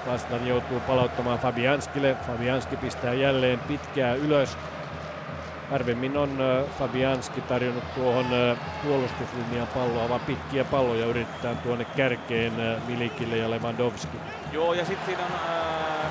Pasdan 0.06 0.46
joutuu 0.46 0.80
palauttamaan 0.80 1.38
Fabianskille. 1.38 2.16
Fabianski 2.26 2.76
pistää 2.76 3.14
jälleen 3.14 3.58
pitkää 3.58 4.14
ylös. 4.14 4.56
Harvemmin 5.70 6.16
on 6.16 6.38
Fabianski 6.78 7.40
tarjonnut 7.40 7.94
tuohon 7.94 8.26
puolustuslinjan 8.82 9.66
palloa, 9.66 10.08
vaan 10.08 10.20
pitkiä 10.20 10.64
palloja 10.64 11.06
yritetään 11.06 11.58
tuonne 11.58 11.84
kärkeen 11.84 12.52
Milikille 12.86 13.36
ja 13.36 13.50
Lewandowski. 13.50 14.18
Joo, 14.52 14.74
ja 14.74 14.84
sitten 14.84 15.06
siinä 15.06 15.24
on, 15.24 15.30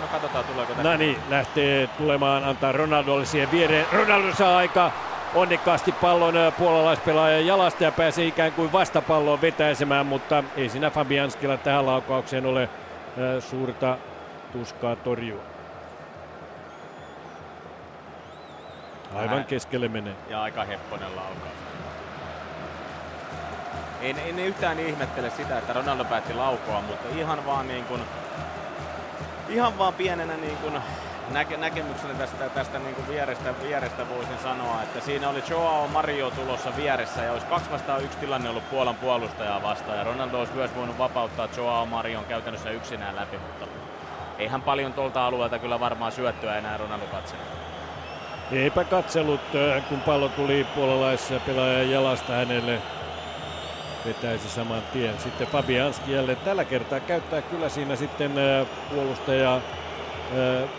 no 0.02 0.08
katsotaan 0.12 0.46
tuleeko 0.46 0.74
tästä. 0.74 0.90
No 0.90 0.98
niin, 0.98 1.18
lähtee 1.30 1.88
tulemaan, 1.88 2.44
antaa 2.44 2.72
Ronaldolle 2.72 3.26
siihen 3.26 3.52
viereen. 3.52 3.86
Ronaldo 3.92 4.36
saa 4.36 4.58
aika 4.58 4.92
onnekkaasti 5.36 5.92
pallon 5.92 6.34
puolalaispelaajan 6.58 7.46
jalasta 7.46 7.84
ja 7.84 7.92
pääsee 7.92 8.26
ikään 8.26 8.52
kuin 8.52 8.72
vastapalloon 8.72 9.42
vetäisemään, 9.42 10.06
mutta 10.06 10.44
ei 10.56 10.70
siinä 10.70 10.90
Fabianskilla 10.90 11.58
tähän 11.58 11.86
laukaukseen 11.86 12.46
ole 12.46 12.70
suurta 13.40 13.98
tuskaa 14.54 14.96
torjua. 14.96 15.57
Aivan 19.18 19.46
keskelle 19.46 19.88
menee. 19.88 20.16
Ja 20.30 20.42
aika 20.42 20.64
hepponen 20.64 21.16
laukaus. 21.16 21.58
En, 24.02 24.20
en 24.20 24.40
yhtään 24.40 24.80
ihmettele 24.80 25.30
sitä, 25.30 25.58
että 25.58 25.74
Ronaldo 25.74 26.06
päätti 26.06 26.34
laukoa, 26.34 26.82
mutta 26.82 27.08
ihan 27.16 27.46
vaan 27.46 27.68
niin 27.68 27.86
kuin, 27.86 28.02
ihan 29.50 29.78
vaan 29.78 29.94
pienenä 29.94 30.38
niin 30.38 30.58
kuin 30.58 30.74
näke, 31.32 31.58
näkemyksenä 31.58 32.14
tästä, 32.14 32.50
tästä 32.50 32.80
niin 32.80 32.96
kuin 32.96 33.08
vierestä, 33.08 33.54
vierestä 33.64 34.10
voisin 34.10 34.38
sanoa, 34.44 34.84
että 34.84 35.02
siinä 35.02 35.30
oli 35.30 35.44
Joao 35.50 35.88
Mario 35.88 36.32
tulossa 36.32 36.76
vieressä 36.78 37.24
ja 37.24 37.32
olisi 37.32 37.46
kaksi 37.46 37.72
vastaan 37.72 38.04
yksi 38.04 38.18
tilanne 38.18 38.50
ollut 38.50 38.70
Puolan 38.70 38.96
puolustajaa 38.96 39.64
vastaan 39.64 39.98
ja 39.98 40.04
Ronaldo 40.04 40.40
olisi 40.40 40.54
myös 40.54 40.76
voinut 40.76 40.98
vapauttaa 40.98 41.48
Joao 41.58 41.86
Marion 41.86 42.26
käytännössä 42.26 42.70
yksinään 42.70 43.16
läpi, 43.16 43.38
mutta 43.38 43.66
eihän 44.38 44.62
paljon 44.62 44.94
tuolta 44.94 45.26
alueelta 45.26 45.60
kyllä 45.60 45.80
varmaan 45.80 46.12
syöttyä 46.12 46.58
enää 46.58 46.78
Ronaldo 46.78 47.06
katselee. 47.06 47.67
Eipä 48.52 48.84
katsellut, 48.84 49.42
kun 49.90 50.02
pallo 50.02 50.30
tuli 50.30 50.68
puolalaisen 50.76 51.42
jalasta 51.92 52.34
hänelle 52.34 52.82
vetäisi 54.06 54.50
saman 54.50 54.82
tien. 54.94 55.20
Sitten 55.20 55.48
Fabianski 55.48 56.12
jälleen 56.12 56.38
tällä 56.38 56.66
kertaa 56.66 57.00
käyttää 57.00 57.42
kyllä 57.42 57.70
siinä 57.70 57.96
sitten 57.96 58.32
puolustaja 58.90 59.62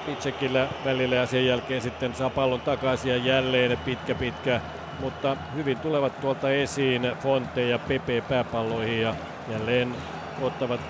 Pitsekillä 0.06 0.68
välillä 0.84 1.16
ja 1.16 1.26
sen 1.26 1.46
jälkeen 1.46 1.80
sitten 1.82 2.14
saa 2.14 2.30
pallon 2.30 2.60
takaisin 2.60 3.10
ja 3.10 3.16
jälleen 3.16 3.78
pitkä 3.84 4.14
pitkä. 4.14 4.60
Mutta 5.00 5.36
hyvin 5.54 5.78
tulevat 5.78 6.20
tuolta 6.20 6.50
esiin 6.50 7.12
Fonte 7.22 7.68
ja 7.68 7.78
Pepe 7.78 8.20
pääpalloihin 8.28 9.00
ja 9.02 9.14
jälleen 9.48 9.94
ottavat 10.42 10.80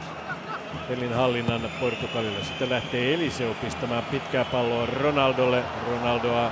pelin 0.89 1.15
hallinnan 1.15 1.61
Portugalille. 1.81 2.45
Sitten 2.45 2.71
lähtee 2.71 3.15
Eliseo 3.15 3.55
pistämään 3.55 4.05
pitkää 4.11 4.45
palloa 4.45 4.87
Ronaldolle. 4.87 5.63
Ronaldoa 5.91 6.51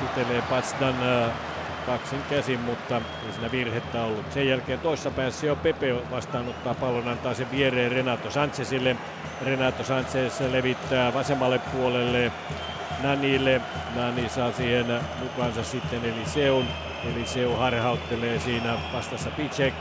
pitelee 0.00 0.42
Patsdan 0.42 0.94
kaksin 1.86 2.22
käsin, 2.30 2.60
mutta 2.60 2.96
ei 2.96 3.32
siinä 3.32 3.50
virhettä 3.50 4.02
ollut. 4.02 4.32
Sen 4.32 4.48
jälkeen 4.48 4.80
toissa 4.80 5.10
päässä 5.10 5.46
jo 5.46 5.56
Pepe 5.56 6.10
vastaanottaa 6.10 6.74
pallon, 6.74 7.08
antaa 7.08 7.34
sen 7.34 7.50
viereen 7.50 7.92
Renato 7.92 8.30
Sanchezille. 8.30 8.96
Renato 9.44 9.84
Sanchez 9.84 10.40
levittää 10.40 11.14
vasemmalle 11.14 11.58
puolelle 11.58 12.32
Nanille. 13.02 13.60
Nani 13.96 14.28
saa 14.28 14.52
siihen 14.52 14.86
mukaansa 15.18 15.64
sitten 15.64 16.00
Eliseun. 16.04 16.66
Eliseu 17.14 17.56
harhauttelee 17.56 18.40
siinä 18.40 18.74
vastassa 18.92 19.30
Picek. 19.30 19.74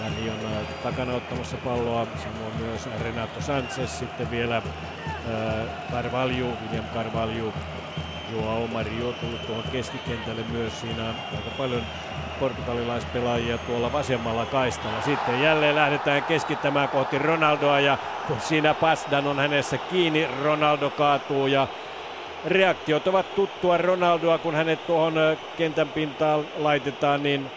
Nani 0.00 0.30
on 0.30 0.66
takana 0.82 1.12
ottamassa 1.14 1.56
palloa, 1.56 2.06
samoin 2.22 2.56
myös 2.58 2.88
Renato 3.04 3.40
Sanchez, 3.40 3.90
sitten 3.90 4.30
vielä 4.30 4.62
Carvalho, 5.92 6.46
William 6.62 6.84
Carvalho 6.94 7.52
Joao 8.36 8.66
Mario 8.66 9.12
tullut 9.12 9.46
tuohon 9.46 9.64
keskikentälle 9.72 10.42
myös. 10.52 10.80
Siinä 10.80 11.02
on 11.02 11.14
aika 11.36 11.50
paljon 11.58 11.82
portugalilaispelaajia 12.40 13.58
tuolla 13.58 13.92
vasemmalla 13.92 14.46
kaistalla. 14.46 15.02
Sitten 15.02 15.42
jälleen 15.42 15.74
lähdetään 15.74 16.22
keskittämään 16.22 16.88
kohti 16.88 17.18
Ronaldoa 17.18 17.80
ja 17.80 17.98
kun 18.26 18.40
siinä 18.40 18.74
Pasdan 18.74 19.26
on 19.26 19.36
hänessä 19.36 19.78
kiinni, 19.78 20.28
Ronaldo 20.42 20.90
kaatuu 20.90 21.46
ja 21.46 21.68
reaktiot 22.46 23.06
ovat 23.06 23.34
tuttua 23.34 23.78
Ronaldoa, 23.78 24.38
kun 24.38 24.54
hänet 24.54 24.86
tuohon 24.86 25.14
kentän 25.58 25.88
pintaan 25.88 26.44
laitetaan, 26.56 27.22
niin 27.22 27.50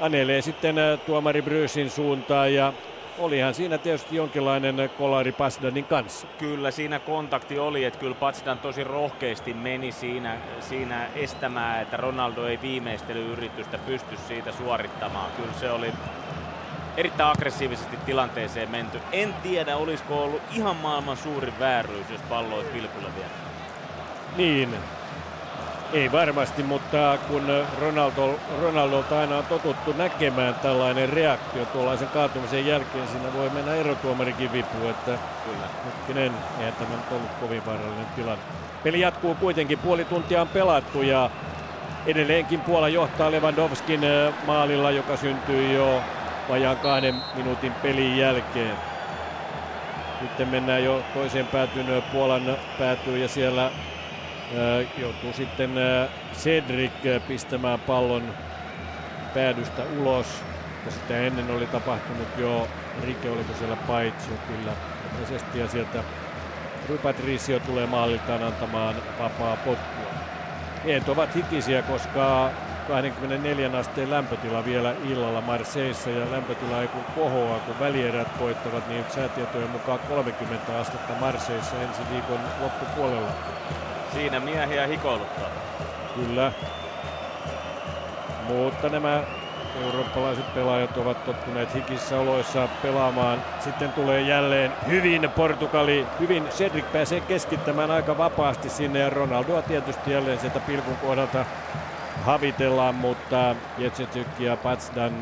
anelee 0.00 0.42
sitten 0.42 0.76
tuomari 1.06 1.42
Bryysin 1.42 1.90
suuntaan 1.90 2.54
ja 2.54 2.72
olihan 3.18 3.54
siinä 3.54 3.78
tietysti 3.78 4.16
jonkinlainen 4.16 4.90
kolari 4.98 5.32
Pasdanin 5.32 5.84
kanssa. 5.84 6.26
Kyllä 6.38 6.70
siinä 6.70 6.98
kontakti 6.98 7.58
oli, 7.58 7.84
että 7.84 7.98
kyllä 7.98 8.14
Patsdan 8.14 8.58
tosi 8.58 8.84
rohkeasti 8.84 9.54
meni 9.54 9.92
siinä, 9.92 10.36
siinä 10.60 11.08
estämään, 11.14 11.82
että 11.82 11.96
Ronaldo 11.96 12.46
ei 12.46 12.58
viimeistelyyritystä 12.62 13.78
pysty 13.78 14.16
siitä 14.28 14.52
suorittamaan. 14.52 15.30
Kyllä 15.36 15.52
se 15.60 15.70
oli 15.70 15.92
erittäin 16.96 17.30
aggressiivisesti 17.30 17.96
tilanteeseen 17.96 18.70
menty. 18.70 19.00
En 19.12 19.34
tiedä, 19.42 19.76
olisiko 19.76 20.24
ollut 20.24 20.42
ihan 20.52 20.76
maailman 20.76 21.16
suurin 21.16 21.58
vääryys, 21.58 22.10
jos 22.10 22.20
pallo 22.20 22.54
olisi 22.56 22.70
pilkulle 22.70 23.08
vielä. 23.16 23.30
Niin, 24.36 24.74
ei 25.92 26.12
varmasti, 26.12 26.62
mutta 26.62 27.18
kun 27.28 27.64
Ronaldo, 27.80 28.40
Ronaldolta 28.60 29.20
aina 29.20 29.38
on 29.38 29.44
totuttu 29.44 29.92
näkemään 29.92 30.54
tällainen 30.54 31.08
reaktio 31.08 31.64
tuollaisen 31.64 32.08
kaatumisen 32.08 32.66
jälkeen, 32.66 33.08
siinä 33.08 33.32
voi 33.32 33.50
mennä 33.50 33.74
erotuomarikin 33.74 34.52
vipu, 34.52 34.88
että 34.88 35.18
Kyllä. 35.44 35.66
hetkinen, 35.86 36.32
eihän 36.58 36.74
tämä 36.74 36.90
nyt 36.90 37.12
ollut 37.12 37.30
kovin 37.40 37.66
vaarallinen 37.66 38.06
tilanne. 38.16 38.44
Peli 38.84 39.00
jatkuu 39.00 39.34
kuitenkin, 39.34 39.78
puoli 39.78 40.04
tuntia 40.04 40.40
on 40.40 40.48
pelattu 40.48 41.02
ja 41.02 41.30
edelleenkin 42.06 42.60
Puola 42.60 42.88
johtaa 42.88 43.30
Lewandowskin 43.30 44.00
maalilla, 44.46 44.90
joka 44.90 45.16
syntyy 45.16 45.72
jo 45.72 46.02
vajaan 46.48 46.76
kahden 46.76 47.14
minuutin 47.34 47.72
pelin 47.72 48.18
jälkeen. 48.18 48.76
Sitten 50.20 50.48
mennään 50.48 50.84
jo 50.84 51.02
toiseen 51.14 51.46
päätyyn 51.46 52.02
Puolan 52.12 52.56
päätyy 52.78 53.18
ja 53.18 53.28
siellä 53.28 53.70
joutuu 54.98 55.32
sitten 55.32 55.70
Cedric 56.34 56.92
pistämään 57.28 57.80
pallon 57.80 58.34
päädystä 59.34 59.82
ulos. 59.98 60.26
Ja 60.86 60.92
sitä 60.92 61.16
ennen 61.16 61.50
oli 61.50 61.66
tapahtunut 61.66 62.28
jo, 62.38 62.68
Rike 63.04 63.30
oliko 63.30 63.52
siellä 63.58 63.76
paitsi 63.76 64.30
kyllä 64.48 64.72
ja 65.54 65.68
sieltä 65.68 66.04
Rui 66.88 66.98
Patricio 66.98 67.60
tulee 67.60 67.86
maaliltaan 67.86 68.42
antamaan 68.42 68.94
vapaa 69.18 69.56
potkua. 69.56 70.06
Miehet 70.84 71.08
ovat 71.08 71.34
hikisiä, 71.34 71.82
koska 71.82 72.50
24 72.88 73.78
asteen 73.78 74.10
lämpötila 74.10 74.64
vielä 74.64 74.94
illalla 75.04 75.40
Marseissa 75.40 76.10
ja 76.10 76.30
lämpötila 76.30 76.82
ei 76.82 76.88
kun 76.88 77.04
kohoaa, 77.14 77.58
kun 77.58 77.80
välierät 77.80 78.28
koittavat, 78.38 78.88
niin 78.88 79.04
säätietojen 79.08 79.70
mukaan 79.70 79.98
30 79.98 80.80
astetta 80.80 81.12
Marseissa 81.20 81.76
ensi 81.76 82.02
viikon 82.12 82.40
loppupuolella. 82.60 83.32
Siinä 84.16 84.40
miehiä 84.40 84.86
hikoiluttaa. 84.86 85.48
Kyllä. 86.14 86.52
Mutta 88.48 88.88
nämä 88.88 89.22
eurooppalaiset 89.84 90.54
pelaajat 90.54 90.96
ovat 90.96 91.24
tottuneet 91.24 91.74
hikissä 91.74 92.18
oloissa 92.18 92.68
pelaamaan. 92.82 93.42
Sitten 93.60 93.92
tulee 93.92 94.20
jälleen 94.20 94.72
hyvin 94.86 95.30
Portugali, 95.36 96.06
hyvin 96.20 96.48
Cedric 96.48 96.92
pääsee 96.92 97.20
keskittämään 97.20 97.90
aika 97.90 98.18
vapaasti 98.18 98.68
sinne 98.68 98.98
ja 98.98 99.10
Ronaldoa 99.10 99.62
tietysti 99.62 100.10
jälleen 100.10 100.38
sieltä 100.38 100.60
pilkun 100.60 100.96
kohdalta 100.96 101.44
havitellaan, 102.24 102.94
mutta 102.94 103.56
Jetsetyk 103.78 104.28
ja 104.38 104.56
Patsdan 104.56 105.12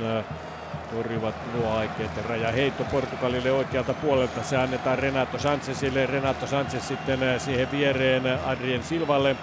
torjuvat 0.94 1.34
nuo 1.54 1.76
aikeet. 1.78 2.10
heitto 2.50 2.84
Portugalille 2.84 3.52
oikealta 3.52 3.94
puolelta. 3.94 4.42
Se 4.42 4.56
annetaan 4.56 4.98
Renato 4.98 5.38
Sanchezille. 5.38 6.06
Renato 6.06 6.46
Sanchez 6.46 6.82
sitten 6.82 7.20
siihen 7.38 7.70
viereen 7.70 8.22
Adrien 8.46 8.82
Silvalle. 8.82 9.36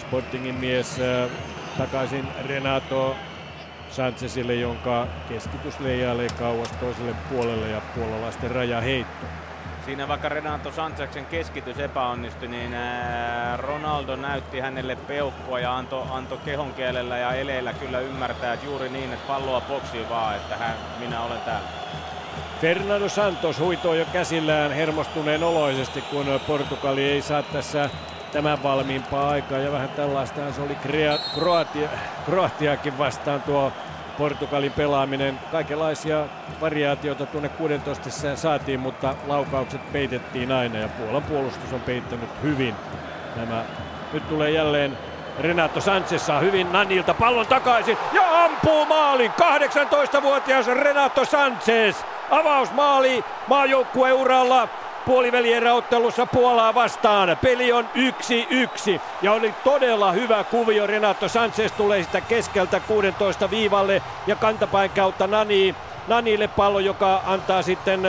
Sportingin 0.00 0.54
mies 0.54 1.00
takaisin 1.78 2.28
Renato 2.48 3.16
Sanchezille, 3.90 4.54
jonka 4.54 5.06
keskitys 5.28 5.80
leijailee 5.80 6.28
kauas 6.38 6.70
toiselle 6.70 7.14
puolelle 7.30 7.68
ja 7.68 7.80
puolalaisten 7.94 8.50
heitto. 8.80 9.43
Siinä 9.84 10.08
vaikka 10.08 10.28
Renato 10.28 10.72
Sanchezin 10.72 11.26
keskitys 11.26 11.78
epäonnistui, 11.78 12.48
niin 12.48 12.76
Ronaldo 13.56 14.16
näytti 14.16 14.60
hänelle 14.60 14.96
peukkua 14.96 15.60
ja 15.60 15.76
antoi 15.76 16.06
anto 16.10 16.36
kehonkielellä 16.36 17.18
ja 17.18 17.32
eleillä 17.32 17.72
kyllä 17.72 18.00
ymmärtää, 18.00 18.52
että 18.52 18.66
juuri 18.66 18.88
niin, 18.88 19.12
että 19.12 19.26
palloa 19.26 19.60
boksiin 19.60 20.08
vaan, 20.08 20.36
että 20.36 20.56
hän, 20.56 20.74
minä 20.98 21.20
olen 21.20 21.40
täällä. 21.40 21.68
Fernando 22.60 23.08
Santos 23.08 23.58
huitoo 23.58 23.94
jo 23.94 24.04
käsillään 24.12 24.72
hermostuneen 24.72 25.42
oloisesti, 25.42 26.02
kun 26.02 26.40
Portugali 26.46 27.04
ei 27.04 27.22
saa 27.22 27.42
tässä 27.42 27.90
tämän 28.32 28.62
valmiimpaa 28.62 29.28
aikaa. 29.28 29.58
Ja 29.58 29.72
vähän 29.72 29.88
tällaista 29.88 30.52
se 30.52 30.62
oli 30.62 30.76
Kroatia, 31.34 31.88
Kroatiakin 32.24 32.98
vastaan 32.98 33.42
tuo 33.42 33.72
Portugalin 34.18 34.72
pelaaminen. 34.72 35.38
Kaikenlaisia 35.52 36.24
variaatioita 36.60 37.26
tuonne 37.26 37.48
16 37.48 38.10
saatiin, 38.36 38.80
mutta 38.80 39.14
laukaukset 39.26 39.92
peitettiin 39.92 40.52
aina 40.52 40.78
ja 40.78 40.88
Puolan 40.88 41.22
puolustus 41.22 41.72
on 41.72 41.80
peittänyt 41.80 42.28
hyvin 42.42 42.74
nämä. 43.36 43.64
Nyt 44.12 44.28
tulee 44.28 44.50
jälleen 44.50 44.98
Renato 45.40 45.80
Sanchez 45.80 46.22
saa 46.22 46.40
hyvin 46.40 46.72
Nanilta 46.72 47.14
pallon 47.14 47.46
takaisin 47.46 47.98
ja 48.12 48.44
ampuu 48.44 48.86
maalin. 48.86 49.30
18-vuotias 49.30 50.66
Renato 50.66 51.24
Sanchez. 51.24 51.96
Avausmaali 52.30 53.24
maajoukkueuralla 53.46 54.68
puolivälieräottelussa 55.06 56.26
Puolaa 56.26 56.74
vastaan. 56.74 57.36
Peli 57.42 57.72
on 57.72 57.88
1-1 58.96 59.00
ja 59.22 59.32
oli 59.32 59.54
todella 59.64 60.12
hyvä 60.12 60.44
kuvio. 60.44 60.86
Renato 60.86 61.28
Sanchez 61.28 61.72
tulee 61.72 62.02
sitä 62.02 62.20
keskeltä 62.20 62.80
16 62.80 63.50
viivalle 63.50 64.02
ja 64.26 64.36
kantapäin 64.36 64.90
kautta 64.90 65.26
Nani. 65.26 65.74
Nanille 66.08 66.48
pallo, 66.48 66.78
joka 66.78 67.22
antaa 67.26 67.62
sitten 67.62 68.02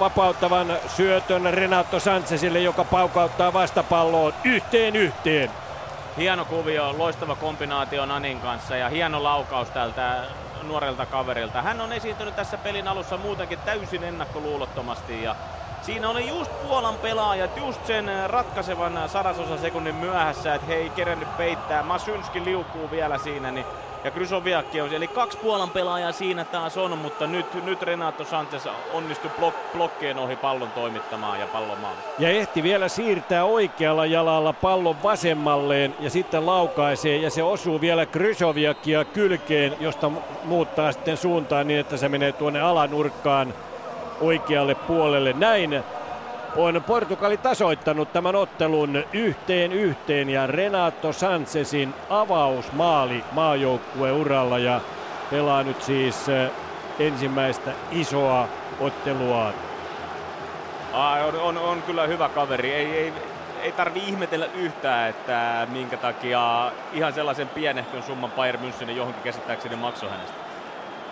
vapauttavan 0.00 0.76
syötön 0.86 1.54
Renato 1.54 2.00
Sanchezille, 2.00 2.58
joka 2.58 2.84
paukauttaa 2.84 3.52
vastapalloon 3.52 4.34
yhteen 4.44 4.96
yhteen. 4.96 5.50
Hieno 6.16 6.44
kuvio, 6.44 6.94
loistava 6.98 7.34
kombinaatio 7.34 8.06
Nanin 8.06 8.40
kanssa 8.40 8.76
ja 8.76 8.88
hieno 8.88 9.22
laukaus 9.22 9.70
tältä 9.70 10.24
nuorelta 10.62 11.06
kaverilta. 11.06 11.62
Hän 11.62 11.80
on 11.80 11.92
esiintynyt 11.92 12.36
tässä 12.36 12.58
pelin 12.58 12.88
alussa 12.88 13.16
muutenkin 13.16 13.58
täysin 13.58 14.04
ennakkoluulottomasti 14.04 15.22
ja 15.22 15.36
Siinä 15.82 16.08
oli 16.08 16.28
just 16.28 16.50
Puolan 16.62 16.94
pelaajat 16.94 17.56
just 17.56 17.86
sen 17.86 18.10
ratkaisevan 18.26 19.08
sadasosa 19.08 19.58
sekunnin 19.58 19.94
myöhässä, 19.94 20.54
että 20.54 20.66
he 20.66 20.74
ei 20.74 20.90
kerännyt 20.90 21.36
peittää. 21.36 21.82
Masynski 21.82 22.44
liukuu 22.44 22.90
vielä 22.90 23.18
siinä, 23.18 23.50
niin 23.50 23.66
ja 24.04 24.10
Krysoviakki 24.10 24.80
on, 24.80 24.92
eli 24.92 25.08
kaksi 25.08 25.38
Puolan 25.38 25.70
pelaajaa 25.70 26.12
siinä 26.12 26.44
taas 26.44 26.76
on, 26.76 26.98
mutta 26.98 27.26
nyt, 27.26 27.64
nyt 27.64 27.82
Renato 27.82 28.24
Sanchez 28.24 28.66
onnistui 28.92 29.30
blok, 29.38 29.54
blokkien 29.72 30.18
ohi 30.18 30.36
pallon 30.36 30.70
toimittamaan 30.70 31.40
ja 31.40 31.46
pallon 31.46 31.78
maalista. 31.80 32.10
Ja 32.18 32.28
ehti 32.28 32.62
vielä 32.62 32.88
siirtää 32.88 33.44
oikealla 33.44 34.06
jalalla 34.06 34.52
pallon 34.52 35.02
vasemmalleen 35.02 35.94
ja 36.00 36.10
sitten 36.10 36.46
laukaisee 36.46 37.16
ja 37.16 37.30
se 37.30 37.42
osuu 37.42 37.80
vielä 37.80 38.06
Krysoviakia 38.06 39.04
kylkeen, 39.04 39.76
josta 39.80 40.10
muuttaa 40.44 40.92
sitten 40.92 41.16
suuntaan 41.16 41.66
niin, 41.66 41.80
että 41.80 41.96
se 41.96 42.08
menee 42.08 42.32
tuonne 42.32 42.60
alanurkkaan 42.60 43.54
oikealle 44.22 44.74
puolelle. 44.74 45.32
Näin 45.32 45.84
on 46.56 46.82
Portugali 46.86 47.36
tasoittanut 47.36 48.12
tämän 48.12 48.36
ottelun 48.36 49.04
yhteen 49.12 49.72
yhteen 49.72 50.30
ja 50.30 50.46
Renato 50.46 51.12
Sanchezin 51.12 51.94
avausmaali 52.10 53.24
uralla 54.20 54.58
ja 54.58 54.80
pelaa 55.30 55.62
nyt 55.62 55.82
siis 55.82 56.28
eh, 56.28 56.50
ensimmäistä 56.98 57.72
isoa 57.90 58.48
otteluaan. 58.80 59.54
Ai, 60.92 61.24
on, 61.24 61.40
on, 61.40 61.58
on, 61.58 61.82
kyllä 61.82 62.06
hyvä 62.06 62.28
kaveri. 62.28 62.72
Ei, 62.72 62.86
ei, 62.86 63.12
ei 63.62 63.72
tarvi 63.72 63.98
ihmetellä 63.98 64.46
yhtään, 64.54 65.10
että 65.10 65.66
minkä 65.70 65.96
takia 65.96 66.72
ihan 66.92 67.12
sellaisen 67.12 67.48
pienehkön 67.48 68.02
summan 68.02 68.30
Bayern 68.30 68.60
München 68.60 68.90
johonkin 68.90 69.22
käsittääkseni 69.22 69.76
maksoi 69.76 70.10
hänestä. 70.10 70.41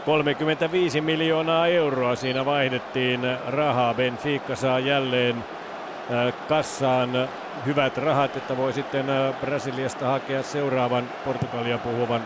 35 0.04 1.00
miljoonaa 1.00 1.66
euroa 1.66 2.16
siinä 2.16 2.44
vaihdettiin 2.44 3.20
rahaa. 3.46 3.94
Benfica 3.94 4.56
saa 4.56 4.78
jälleen 4.78 5.36
äh, 5.36 6.34
kassaan 6.48 7.28
hyvät 7.66 7.96
rahat, 7.96 8.36
että 8.36 8.56
voi 8.56 8.72
sitten 8.72 9.10
äh, 9.10 9.34
Brasiliasta 9.40 10.06
hakea 10.06 10.42
seuraavan 10.42 11.08
Portugalia 11.24 11.78
puhuvan 11.78 12.20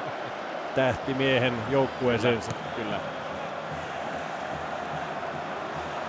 tähtimiehen 0.74 1.54
joukkueeseensa. 1.70 2.52
Kyllä. 2.76 2.96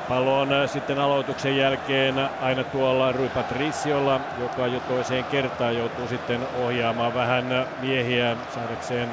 Pallo 0.10 0.42
on 0.42 0.54
äh, 0.54 0.70
sitten 0.70 1.00
aloituksen 1.00 1.58
jälkeen 1.58 2.30
aina 2.42 2.64
tuolla 2.64 3.12
Rui 3.12 3.30
Patriciolla, 3.30 4.20
joka 4.40 4.68
jo 4.68 4.80
toiseen 4.80 5.24
kertaan 5.24 5.78
joutuu 5.78 6.08
sitten 6.08 6.40
ohjaamaan 6.64 7.14
vähän 7.14 7.66
miehiä 7.82 8.38
saadakseen 8.54 9.10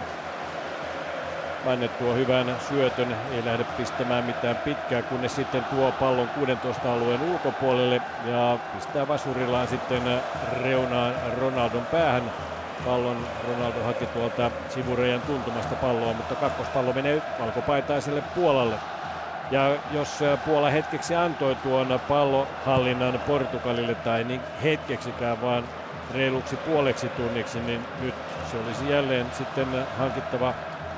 annettua 1.66 2.14
hyvän 2.14 2.56
syötön, 2.68 3.16
ei 3.32 3.44
lähde 3.44 3.64
pistämään 3.64 4.24
mitään 4.24 4.56
pitkää, 4.56 5.02
kunnes 5.02 5.36
sitten 5.36 5.64
tuo 5.64 5.92
pallon 5.92 6.28
16 6.28 6.92
alueen 6.92 7.22
ulkopuolelle 7.22 8.00
ja 8.26 8.58
pistää 8.74 9.08
vasurillaan 9.08 9.68
sitten 9.68 10.02
reunaan 10.62 11.14
Ronaldon 11.40 11.86
päähän. 11.86 12.22
Pallon 12.84 13.26
Ronaldo 13.48 13.84
haki 13.84 14.06
tuolta 14.06 14.50
sivurajan 14.68 15.20
tuntumasta 15.20 15.74
palloa, 15.74 16.12
mutta 16.12 16.34
kakkospallo 16.34 16.92
menee 16.92 17.22
valkopaitaiselle 17.40 18.22
Puolalle. 18.34 18.74
Ja 19.50 19.76
jos 19.90 20.08
Puola 20.46 20.70
hetkeksi 20.70 21.14
antoi 21.14 21.54
tuon 21.54 22.00
pallohallinnan 22.08 23.20
Portugalille 23.26 23.94
tai 23.94 24.24
niin 24.24 24.40
hetkeksikään, 24.62 25.42
vaan 25.42 25.64
reiluksi 26.14 26.56
puoleksi 26.56 27.08
tunniksi, 27.08 27.60
niin 27.60 27.84
nyt 28.00 28.14
se 28.50 28.56
olisi 28.66 28.90
jälleen 28.90 29.26
sitten 29.38 29.66
hankittava 29.98 30.54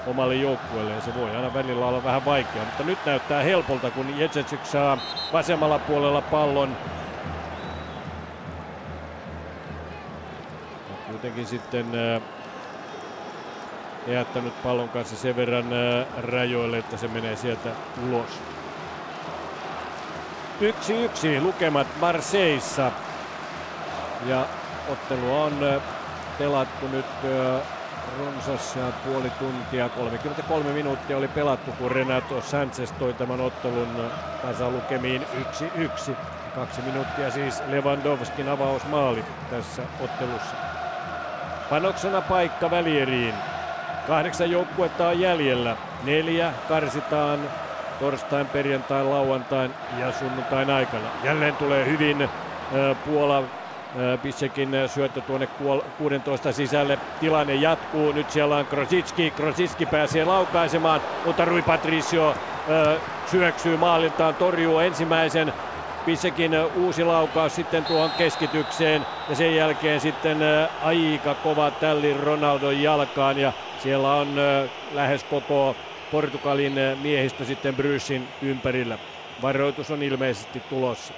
omalle 0.07 0.35
joukkueelleen. 0.35 1.03
Se 1.03 1.15
voi 1.15 1.37
aina 1.37 1.55
välillä 1.55 1.87
olla 1.87 2.05
vähän 2.05 2.25
vaikeaa, 2.25 2.65
mutta 2.65 2.83
nyt 2.83 2.99
näyttää 3.07 3.43
helpolta, 3.43 3.91
kun 3.91 4.19
Jececik 4.19 4.67
saa 4.67 4.99
vasemmalla 5.33 5.79
puolella 5.79 6.21
pallon. 6.21 6.77
On 10.91 11.11
kuitenkin 11.11 11.47
sitten 11.47 11.87
äh, 11.95 12.23
jättänyt 14.07 14.63
pallon 14.63 14.89
kanssa 14.89 15.17
sen 15.17 15.37
verran 15.37 15.73
äh, 15.73 16.07
rajoille, 16.23 16.79
että 16.79 16.97
se 16.97 17.09
menee 17.09 17.37
sieltä 17.37 17.69
ulos. 18.09 18.41
Yksi 20.61 21.05
yksi 21.05 21.41
lukemat 21.41 21.87
Marseissa. 22.01 22.93
Ja 24.27 24.47
ottelu 24.89 25.43
on 25.43 25.65
äh, 25.65 25.83
pelattu 26.39 26.89
nyt 26.89 27.07
runsas 28.19 28.79
puoli 29.05 29.31
tuntia, 29.31 29.89
33 29.89 30.73
minuuttia 30.73 31.17
oli 31.17 31.29
pelattu, 31.29 31.73
kun 31.73 31.91
Renato 31.91 32.41
Sanchez 32.41 32.93
toi 32.93 33.15
tämän 33.15 33.41
ottelun 33.41 34.11
tasalukemiin 34.43 35.27
1-1. 36.09 36.13
Kaksi 36.55 36.83
minuuttia 36.83 37.31
siis 37.31 37.63
Lewandowskin 37.67 38.49
avausmaali 38.49 39.25
tässä 39.51 39.83
ottelussa. 40.01 40.57
Panoksena 41.71 42.21
paikka 42.21 42.71
välieriin. 42.71 43.35
Kahdeksan 44.07 44.51
joukkuetta 44.51 45.09
on 45.09 45.21
jäljellä. 45.21 45.77
Neljä 46.05 46.53
karsitaan 46.69 47.39
torstain, 48.01 48.47
perjantain, 48.47 49.11
lauantain 49.11 49.75
ja 49.99 50.13
sunnuntain 50.13 50.71
aikana. 50.71 51.07
Jälleen 51.25 51.57
tulee 51.57 51.87
hyvin 51.87 52.29
Puola 53.05 53.43
Pissekin 54.23 54.71
syöttö 54.87 55.21
tuonne 55.21 55.47
16 55.99 56.53
sisälle. 56.53 56.99
Tilanne 57.21 57.55
jatkuu. 57.55 58.13
Nyt 58.13 58.31
siellä 58.31 58.57
on 58.57 58.67
Krosicki. 58.67 59.31
Krosicki 59.31 59.87
pääsee 59.87 60.25
laukaisemaan, 60.25 61.01
mutta 61.25 61.45
Rui 61.45 61.63
Patricio 61.63 62.35
syöksyy 63.31 63.77
maaliltaan, 63.77 64.35
torjuu 64.35 64.79
ensimmäisen. 64.79 65.53
Pissekin 66.07 66.53
uusi 66.77 67.05
laukaus 67.05 67.55
sitten 67.55 67.85
tuohon 67.85 68.11
keskitykseen 68.11 69.07
ja 69.29 69.37
sen 69.37 69.57
jälkeen 69.57 70.01
sitten 70.01 70.39
aika 70.83 71.35
kova 71.35 71.71
tälli 71.71 72.17
Ronaldon 72.25 72.83
jalkaan 72.83 73.39
ja 73.39 73.53
siellä 73.79 74.15
on 74.15 74.29
lähes 74.93 75.25
koko 75.25 75.77
Portugalin 76.13 76.75
miehistö 77.03 77.45
sitten 77.45 77.75
Bryssin 77.75 78.29
ympärillä. 78.43 78.99
Varoitus 79.43 79.91
on 79.91 80.03
ilmeisesti 80.03 80.61
tulossa. 80.61 81.15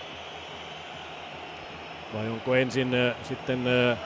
Vai 2.15 2.29
onko 2.29 2.55
ensin 2.55 2.95
äh, 2.95 3.15
sitten 3.23 3.65
äh, 3.67 3.99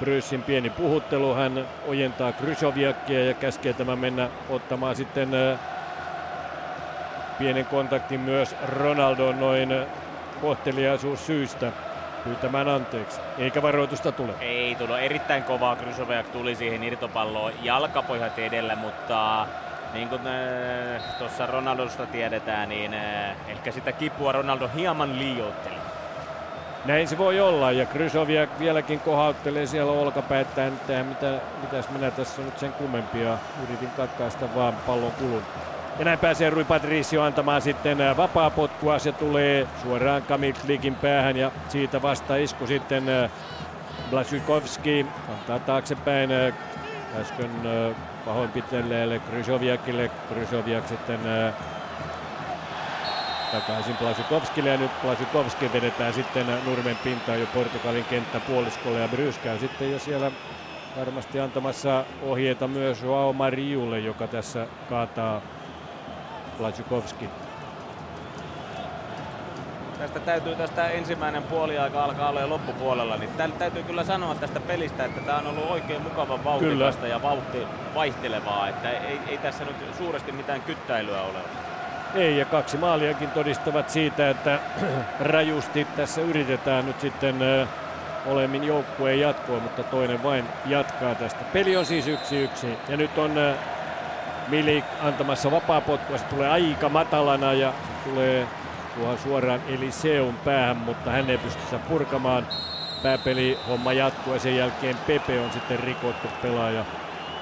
Bryssin 0.00 0.42
pieni 0.42 0.70
puhuttelu. 0.70 1.34
Hän 1.34 1.66
ojentaa 1.86 2.32
Krysoviakia 2.32 3.24
ja 3.24 3.34
käskee 3.34 3.72
tämän 3.72 3.98
mennä 3.98 4.28
ottamaan 4.48 4.96
sitten 4.96 5.34
äh, 5.34 5.58
pienen 7.38 7.66
kontaktin 7.66 8.20
myös 8.20 8.56
Ronaldo 8.68 9.32
noin 9.32 9.74
kohteliaisuus 10.40 11.26
syystä 11.26 11.72
pyytämään 12.24 12.68
anteeksi. 12.68 13.20
Eikä 13.38 13.62
varoitusta 13.62 14.12
tule. 14.12 14.32
Ei 14.40 14.74
tule. 14.74 15.00
Erittäin 15.00 15.42
kovaa 15.42 15.76
Krysoviak 15.76 16.28
tuli 16.28 16.54
siihen 16.54 16.82
irtopalloon 16.82 17.52
jalkapohjat 17.62 18.38
edellä, 18.38 18.76
mutta 18.76 19.46
niin 19.92 20.08
kuin 20.08 20.26
äh, 20.26 21.02
tuossa 21.18 21.46
Ronaldosta 21.46 22.06
tiedetään, 22.06 22.68
niin 22.68 22.94
äh, 22.94 23.36
ehkä 23.48 23.72
sitä 23.72 23.92
kipua 23.92 24.32
Ronaldo 24.32 24.70
hieman 24.74 25.18
liioitteli. 25.18 25.91
Näin 26.84 27.08
se 27.08 27.18
voi 27.18 27.40
olla 27.40 27.72
ja 27.72 27.86
Krysovia 27.86 28.46
vieläkin 28.58 29.00
kohauttelee 29.00 29.66
siellä 29.66 29.92
olkapäittään, 29.92 30.72
että 30.72 31.04
mitä, 31.04 31.40
mitäs 31.62 31.90
minä 31.90 32.10
tässä 32.10 32.42
nyt 32.42 32.58
sen 32.58 32.72
kummempia 32.72 33.38
yritin 33.62 33.90
katkaista 33.96 34.54
vaan 34.54 34.74
pallon 34.86 35.12
kulun. 35.12 35.42
Ja 35.98 36.04
näin 36.04 36.18
pääsee 36.18 36.50
Rui 36.50 36.64
Patricio 36.64 37.22
antamaan 37.22 37.62
sitten 37.62 38.00
äh, 38.00 38.16
vapaa 38.16 38.50
potkua. 38.50 38.98
Se 38.98 39.12
tulee 39.12 39.66
suoraan 39.82 40.22
Kamiklikin 40.22 40.94
päähän 40.94 41.36
ja 41.36 41.50
siitä 41.68 42.02
vasta 42.02 42.36
isku 42.36 42.66
sitten 42.66 43.08
äh, 43.08 43.30
Blasikovski 44.10 45.06
antaa 45.28 45.58
taaksepäin 45.58 46.32
äh, 46.32 46.54
äsken 47.20 47.50
pahoinpitelleelle 48.24 49.18
Krysoviakille. 49.18 50.10
Krysoviak 50.28 50.88
sitten 50.88 51.20
takaisin 53.52 53.96
Plasikovskille 53.96 54.70
ja 54.70 54.76
nyt 54.76 55.02
Plasikovski 55.02 55.72
vedetään 55.72 56.14
sitten 56.14 56.46
nurmen 56.64 56.96
pintaan 57.04 57.40
jo 57.40 57.46
Portugalin 57.54 58.04
kenttäpuoliskolle 58.04 59.00
ja 59.00 59.08
Brys 59.08 59.38
käy 59.38 59.58
sitten 59.58 59.92
jo 59.92 59.98
siellä 59.98 60.30
varmasti 60.98 61.40
antamassa 61.40 62.04
ohjeita 62.22 62.68
myös 62.68 63.02
Joao 63.02 63.32
Mariulle, 63.32 63.98
joka 63.98 64.26
tässä 64.26 64.66
kaataa 64.88 65.40
Plasikovski. 66.58 67.28
Tästä 69.98 70.20
täytyy 70.20 70.56
tästä 70.56 70.88
ensimmäinen 70.88 71.42
puoliaika 71.42 72.04
alkaa 72.04 72.28
olla 72.28 72.48
loppupuolella, 72.48 73.16
niin 73.16 73.30
täytyy 73.58 73.82
kyllä 73.82 74.04
sanoa 74.04 74.34
tästä 74.34 74.60
pelistä, 74.60 75.04
että 75.04 75.20
tämä 75.20 75.38
on 75.38 75.46
ollut 75.46 75.70
oikein 75.70 76.02
mukava 76.02 76.44
vauhtikasta 76.44 77.06
ja 77.06 77.22
vauhti 77.22 77.58
vaihtelevaa, 77.94 78.68
että 78.68 78.90
ei, 78.90 79.18
ei 79.28 79.38
tässä 79.38 79.64
nyt 79.64 79.76
suuresti 79.98 80.32
mitään 80.32 80.62
kyttäilyä 80.62 81.22
ole. 81.22 81.61
Ei, 82.14 82.38
ja 82.38 82.44
kaksi 82.44 82.76
maaliakin 82.76 83.30
todistavat 83.30 83.90
siitä, 83.90 84.30
että 84.30 84.60
rajusti 85.20 85.86
tässä 85.96 86.20
yritetään 86.20 86.86
nyt 86.86 87.00
sitten 87.00 87.36
molemmin 88.24 88.64
joukkueen 88.64 89.20
jatkoa, 89.20 89.60
mutta 89.60 89.82
toinen 89.82 90.22
vain 90.22 90.44
jatkaa 90.66 91.14
tästä. 91.14 91.44
Peli 91.52 91.76
on 91.76 91.86
siis 91.86 92.08
yksi 92.08 92.42
yksi 92.42 92.78
ja 92.88 92.96
nyt 92.96 93.18
on 93.18 93.32
Milik 94.48 94.84
antamassa 95.00 95.50
vapaapotkua, 95.50 96.18
se 96.18 96.24
tulee 96.24 96.50
aika 96.50 96.88
matalana 96.88 97.52
ja 97.52 97.72
se 97.72 98.10
tulee 98.10 98.46
tuohon 98.94 99.18
suoraan 99.18 99.60
Eliseun 99.68 100.34
päähän, 100.34 100.76
mutta 100.76 101.10
hän 101.10 101.30
ei 101.30 101.38
pysty 101.38 101.62
sitä 101.64 101.78
purkamaan. 101.78 102.46
Pääpeli 103.02 103.58
homma 103.68 103.92
jatkuu 103.92 104.32
ja 104.32 104.40
sen 104.40 104.56
jälkeen 104.56 104.96
Pepe 105.06 105.40
on 105.40 105.52
sitten 105.52 105.80
rikottu 105.80 106.28
pelaaja 106.42 106.84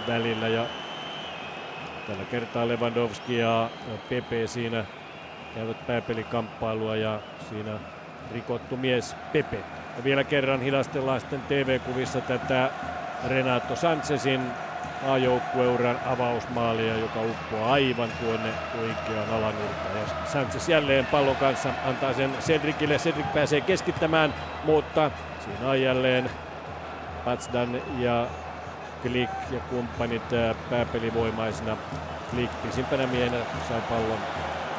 välillä 0.08 0.48
ja 0.48 0.66
tällä 2.10 2.24
kertaa 2.24 2.68
Lewandowski 2.68 3.38
ja 3.38 3.70
Pepe 4.08 4.46
siinä 4.46 4.84
käyvät 5.54 5.86
pääpelikamppailua 5.86 6.96
ja 6.96 7.20
siinä 7.50 7.72
rikottu 8.32 8.76
mies 8.76 9.16
Pepe. 9.32 9.56
Ja 9.96 10.04
vielä 10.04 10.24
kerran 10.24 10.60
hidastellaan 10.60 11.20
sitten 11.20 11.40
TV-kuvissa 11.40 12.20
tätä 12.20 12.70
Renato 13.28 13.76
Sanchezin 13.76 14.40
maajoukkueuran 15.06 15.98
avausmaalia, 16.06 16.96
joka 16.96 17.20
uppoaa 17.20 17.72
aivan 17.72 18.08
tuonne 18.20 18.50
oikeaan 18.80 19.28
alanurkaan. 19.28 19.96
Ja 19.96 20.26
Sanchez 20.26 20.68
jälleen 20.68 21.06
pallon 21.06 21.36
kanssa 21.36 21.68
antaa 21.86 22.12
sen 22.12 22.30
Cedricille. 22.40 22.96
Cedric 22.96 23.32
pääsee 23.34 23.60
keskittämään, 23.60 24.34
mutta 24.64 25.10
siinä 25.44 25.68
on 25.70 25.82
jälleen 25.82 26.30
Patsdan 27.24 27.82
ja 27.98 28.26
Klik 29.02 29.30
ja 29.50 29.60
kumppanit 29.60 30.22
pääpelivoimaisina. 30.70 31.76
Klik 32.30 32.50
pisimpänä 32.62 33.06
miehenä 33.06 33.36
sai 33.68 33.80
pallon 33.80 34.18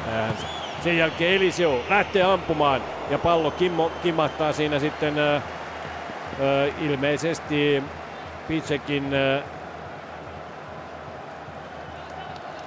päänsä. 0.06 0.46
Sen 0.84 0.98
jälkeen 0.98 1.36
Eliseo 1.36 1.80
lähtee 1.88 2.22
ampumaan 2.22 2.82
ja 3.10 3.18
pallo 3.18 3.50
kimmo, 3.50 3.92
kimahtaa 4.02 4.52
siinä 4.52 4.78
sitten 4.78 5.18
äh, 5.18 5.42
ilmeisesti 6.80 7.82
Pitsekin 8.48 9.14
äh, 9.14 9.44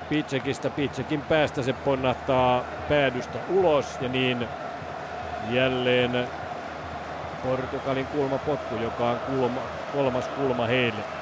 Pitsekistä, 0.09 0.69
Pitsekin 0.69 1.21
päästä 1.21 1.63
se 1.63 1.73
ponnahtaa 1.73 2.63
päädystä 2.89 3.39
ulos 3.49 3.97
ja 4.01 4.09
niin 4.09 4.47
jälleen 5.49 6.27
Portugalin 7.43 8.05
kulmapotku, 8.05 8.75
joka 8.75 9.09
on 9.09 9.19
kulma, 9.19 9.61
kolmas 9.93 10.27
kulma 10.27 10.65
heille. 10.65 11.14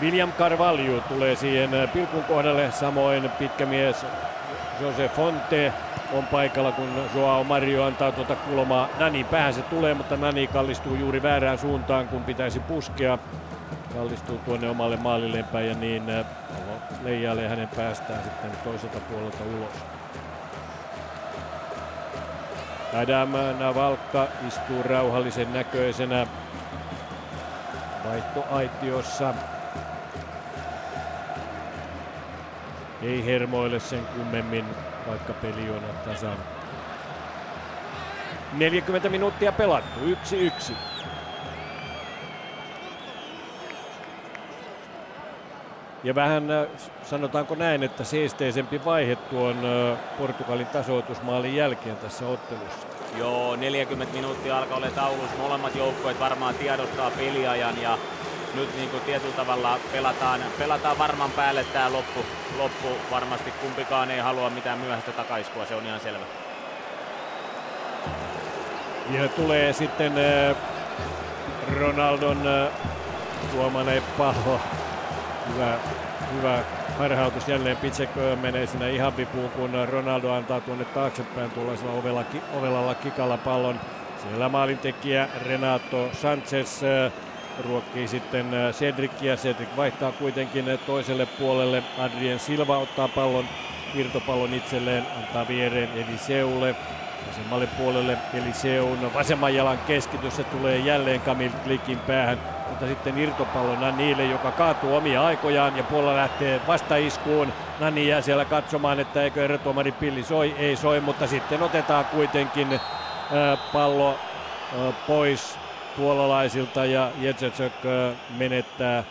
William 0.00 0.32
Carvalho 0.32 1.00
tulee 1.08 1.36
siihen 1.36 1.70
pilkun 1.92 2.24
kohdalle, 2.24 2.72
samoin 2.72 3.30
pitkä 3.38 3.66
mies 3.66 4.06
Jose 4.80 5.08
Fonte 5.08 5.72
on 6.12 6.26
paikalla, 6.26 6.72
kun 6.72 6.88
Joao 7.14 7.44
Mario 7.44 7.84
antaa 7.84 8.12
tuota 8.12 8.36
kulmaa. 8.36 8.88
Nani 8.98 9.24
päähän 9.24 9.54
se 9.54 9.62
tulee, 9.62 9.94
mutta 9.94 10.16
Nani 10.16 10.46
kallistuu 10.46 10.94
juuri 10.94 11.22
väärään 11.22 11.58
suuntaan, 11.58 12.08
kun 12.08 12.24
pitäisi 12.24 12.60
puskea. 12.60 13.18
Kallistuu 13.94 14.38
tuonne 14.38 14.68
omalle 14.68 14.96
maalilleen 14.96 15.44
päin 15.44 15.68
ja 15.68 15.74
niin 15.74 16.02
leijailee 17.04 17.48
hänen 17.48 17.68
päästään 17.76 18.22
sitten 18.22 18.50
toiselta 18.64 18.98
puolelta 19.00 19.44
ulos. 19.56 19.84
Adam 23.02 23.58
Navalka 23.58 24.26
istuu 24.48 24.82
rauhallisen 24.82 25.52
näköisenä 25.52 26.26
vaihtoaitiossa. 28.08 29.34
Ei 33.06 33.26
hermoile 33.26 33.80
sen 33.80 34.06
kummemmin, 34.06 34.64
vaikka 35.08 35.32
peli 35.32 35.70
on 35.70 35.82
tasan. 36.04 36.36
40 38.52 39.08
minuuttia 39.08 39.52
pelattu, 39.52 40.00
1-1. 40.70 40.72
Ja 46.04 46.14
vähän 46.14 46.50
äh, 46.50 46.66
sanotaanko 47.02 47.54
näin, 47.54 47.82
että 47.82 48.04
seesteisempi 48.04 48.84
vaihe 48.84 49.16
tuon 49.16 49.56
äh, 49.56 49.98
Portugalin 50.18 50.66
tasoitusmaalin 50.66 51.56
jälkeen 51.56 51.96
tässä 51.96 52.26
ottelussa. 52.26 52.86
Joo, 53.18 53.56
40 53.56 54.14
minuuttia 54.14 54.58
alkaa 54.58 54.76
olla 54.76 54.90
taulussa. 54.90 55.36
Molemmat 55.38 55.74
joukkueet 55.74 56.20
varmaan 56.20 56.54
tiedostaa 56.54 57.10
peliajan 57.10 57.82
ja 57.82 57.98
nyt 58.56 58.76
niin 58.76 58.90
kuin 58.90 59.02
tietyllä 59.02 59.34
tavalla 59.34 59.78
pelataan, 59.92 60.40
pelataan 60.58 60.98
varman 60.98 61.30
päälle 61.30 61.64
tämä 61.64 61.92
loppu, 61.92 62.24
loppu. 62.58 62.88
Varmasti 63.10 63.50
kumpikaan 63.50 64.10
ei 64.10 64.20
halua 64.20 64.50
mitään 64.50 64.78
myöhäistä 64.78 65.12
takaiskua, 65.12 65.66
se 65.66 65.74
on 65.74 65.86
ihan 65.86 66.00
selvä. 66.00 66.24
Ja 69.10 69.28
tulee 69.28 69.72
sitten 69.72 70.12
Ronaldon 71.80 72.42
tuomane 73.52 74.02
pallo 74.18 74.60
Hyvä, 75.54 75.78
hyvä 76.36 76.58
harhautus 76.98 77.48
jälleen. 77.48 77.76
Pitsek 77.76 78.10
menee 78.40 78.66
sinne 78.66 78.92
ihan 78.92 79.16
vipuun, 79.16 79.50
kun 79.50 79.70
Ronaldo 79.88 80.32
antaa 80.32 80.60
tuonne 80.60 80.84
taaksepäin 80.84 81.50
tuollaisella 81.50 81.92
ovelalla 82.52 82.94
kikalla 82.94 83.36
pallon. 83.36 83.80
Siellä 84.22 84.48
maalintekijä 84.48 85.28
Renato 85.44 86.08
Sanchez 86.12 86.82
ruokkii 87.64 88.08
sitten 88.08 88.46
Cedricia. 88.72 89.36
Cedric 89.36 89.68
vaihtaa 89.76 90.12
kuitenkin 90.12 90.78
toiselle 90.86 91.26
puolelle. 91.26 91.82
Adrien 91.98 92.38
Silva 92.38 92.78
ottaa 92.78 93.08
pallon, 93.08 93.44
irtopallon 93.94 94.54
itselleen, 94.54 95.06
antaa 95.16 95.48
viereen 95.48 95.90
Eliseulle. 95.94 96.76
Vasemmalle 97.28 97.66
puolelle 97.66 98.18
Eliseun 98.34 99.14
vasemman 99.14 99.54
jalan 99.54 99.78
keskitys, 99.78 100.36
se 100.36 100.44
tulee 100.44 100.78
jälleen 100.78 101.20
Kamil 101.20 101.50
Klikin 101.64 101.98
päähän 101.98 102.38
mutta 102.68 102.86
sitten 102.86 103.18
irtopallo 103.18 103.74
Nanille, 103.74 104.24
joka 104.24 104.50
kaatuu 104.50 104.96
omia 104.96 105.26
aikojaan 105.26 105.76
ja 105.76 105.82
puolella 105.82 106.16
lähtee 106.16 106.60
vastaiskuun. 106.66 107.52
Nani 107.80 108.08
jää 108.08 108.20
siellä 108.20 108.44
katsomaan, 108.44 109.00
että 109.00 109.22
eikö 109.22 109.44
erotuomari 109.44 109.92
Pilli 109.92 110.22
soi, 110.22 110.54
ei 110.58 110.76
soi, 110.76 111.00
mutta 111.00 111.26
sitten 111.26 111.62
otetaan 111.62 112.04
kuitenkin 112.04 112.72
äh, 112.72 112.80
pallo 113.72 114.10
äh, 114.10 114.94
pois 115.06 115.58
puolalaisilta 115.96 116.84
ja 116.84 117.04
äh, 117.04 118.16
menettää. 118.38 119.04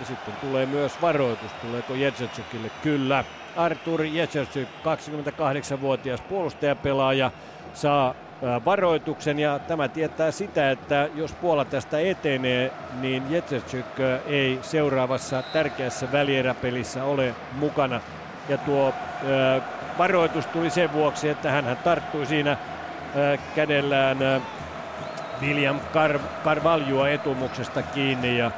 Ja 0.00 0.06
sitten 0.06 0.34
tulee 0.40 0.66
myös 0.66 1.02
varoitus, 1.02 1.52
tuleeko 1.52 1.94
Jetsetsökille? 1.94 2.70
Kyllä. 2.82 3.24
Artur 3.56 4.02
Jetsetsök, 4.02 4.68
28-vuotias 4.68 6.20
puolustajapelaaja, 6.20 7.30
saa 7.74 8.14
varoituksen 8.64 9.38
ja 9.38 9.58
tämä 9.58 9.88
tietää 9.88 10.30
sitä, 10.30 10.70
että 10.70 11.08
jos 11.14 11.32
Puola 11.32 11.64
tästä 11.64 11.98
etenee, 11.98 12.72
niin 13.00 13.22
Jetserczyk 13.30 13.86
ei 14.26 14.58
seuraavassa 14.62 15.42
tärkeässä 15.42 16.12
välieräpelissä 16.12 17.04
ole 17.04 17.34
mukana. 17.52 18.00
Ja 18.48 18.58
tuo 18.58 18.94
varoitus 19.98 20.46
tuli 20.46 20.70
sen 20.70 20.92
vuoksi, 20.92 21.28
että 21.28 21.50
hän 21.50 21.78
tarttui 21.84 22.26
siinä 22.26 22.56
kädellään 23.54 24.42
William 25.44 25.80
Car- 25.94 26.44
Carvalhoa 26.44 27.08
etumuksesta 27.08 27.82
kiinni 27.82 28.38
ja 28.38 28.50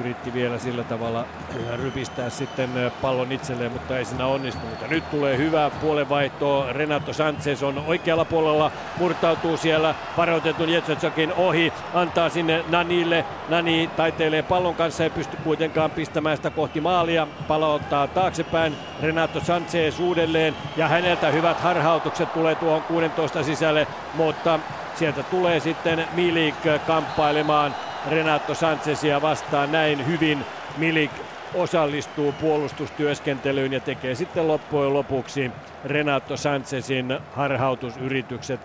yritti 0.00 0.34
vielä 0.34 0.58
sillä 0.58 0.84
tavalla 0.84 1.24
rypistää 1.82 2.30
sitten 2.30 2.92
pallon 3.02 3.32
itselleen, 3.32 3.72
mutta 3.72 3.98
ei 3.98 4.04
siinä 4.04 4.26
onnistunut. 4.26 4.80
Ja 4.82 4.88
nyt 4.88 5.10
tulee 5.10 5.36
hyvä 5.36 5.70
puolenvaihto. 5.80 6.66
Renato 6.72 7.12
Sanchez 7.12 7.62
on 7.62 7.78
oikealla 7.86 8.24
puolella, 8.24 8.70
murtautuu 8.98 9.56
siellä 9.56 9.94
varoitetun 10.16 10.68
Jetsetsakin 10.68 11.32
ohi, 11.32 11.72
antaa 11.94 12.28
sinne 12.28 12.64
Nanille. 12.68 13.24
Nani 13.48 13.90
taiteilee 13.96 14.42
pallon 14.42 14.74
kanssa, 14.74 15.04
ei 15.04 15.10
pysty 15.10 15.36
kuitenkaan 15.44 15.90
pistämään 15.90 16.36
sitä 16.36 16.50
kohti 16.50 16.80
maalia. 16.80 17.26
Palauttaa 17.48 18.06
taaksepäin 18.06 18.76
Renato 19.02 19.40
Sanchez 19.40 20.00
uudelleen 20.00 20.54
ja 20.76 20.88
häneltä 20.88 21.30
hyvät 21.30 21.60
harhautukset 21.60 22.32
tulee 22.32 22.54
tuohon 22.54 22.82
16 22.82 23.42
sisälle, 23.42 23.86
mutta 24.14 24.60
sieltä 25.00 25.22
tulee 25.22 25.60
sitten 25.60 26.06
Milik 26.12 26.54
kamppailemaan 26.86 27.74
Renato 28.10 28.54
Sanchezia 28.54 29.22
vastaan 29.22 29.72
näin 29.72 30.06
hyvin. 30.06 30.44
Milik 30.76 31.10
osallistuu 31.54 32.32
puolustustyöskentelyyn 32.32 33.72
ja 33.72 33.80
tekee 33.80 34.14
sitten 34.14 34.48
loppujen 34.48 34.94
lopuksi 34.94 35.50
Renato 35.84 36.36
Sanchezin 36.36 37.18
harhautusyritykset 37.36 38.60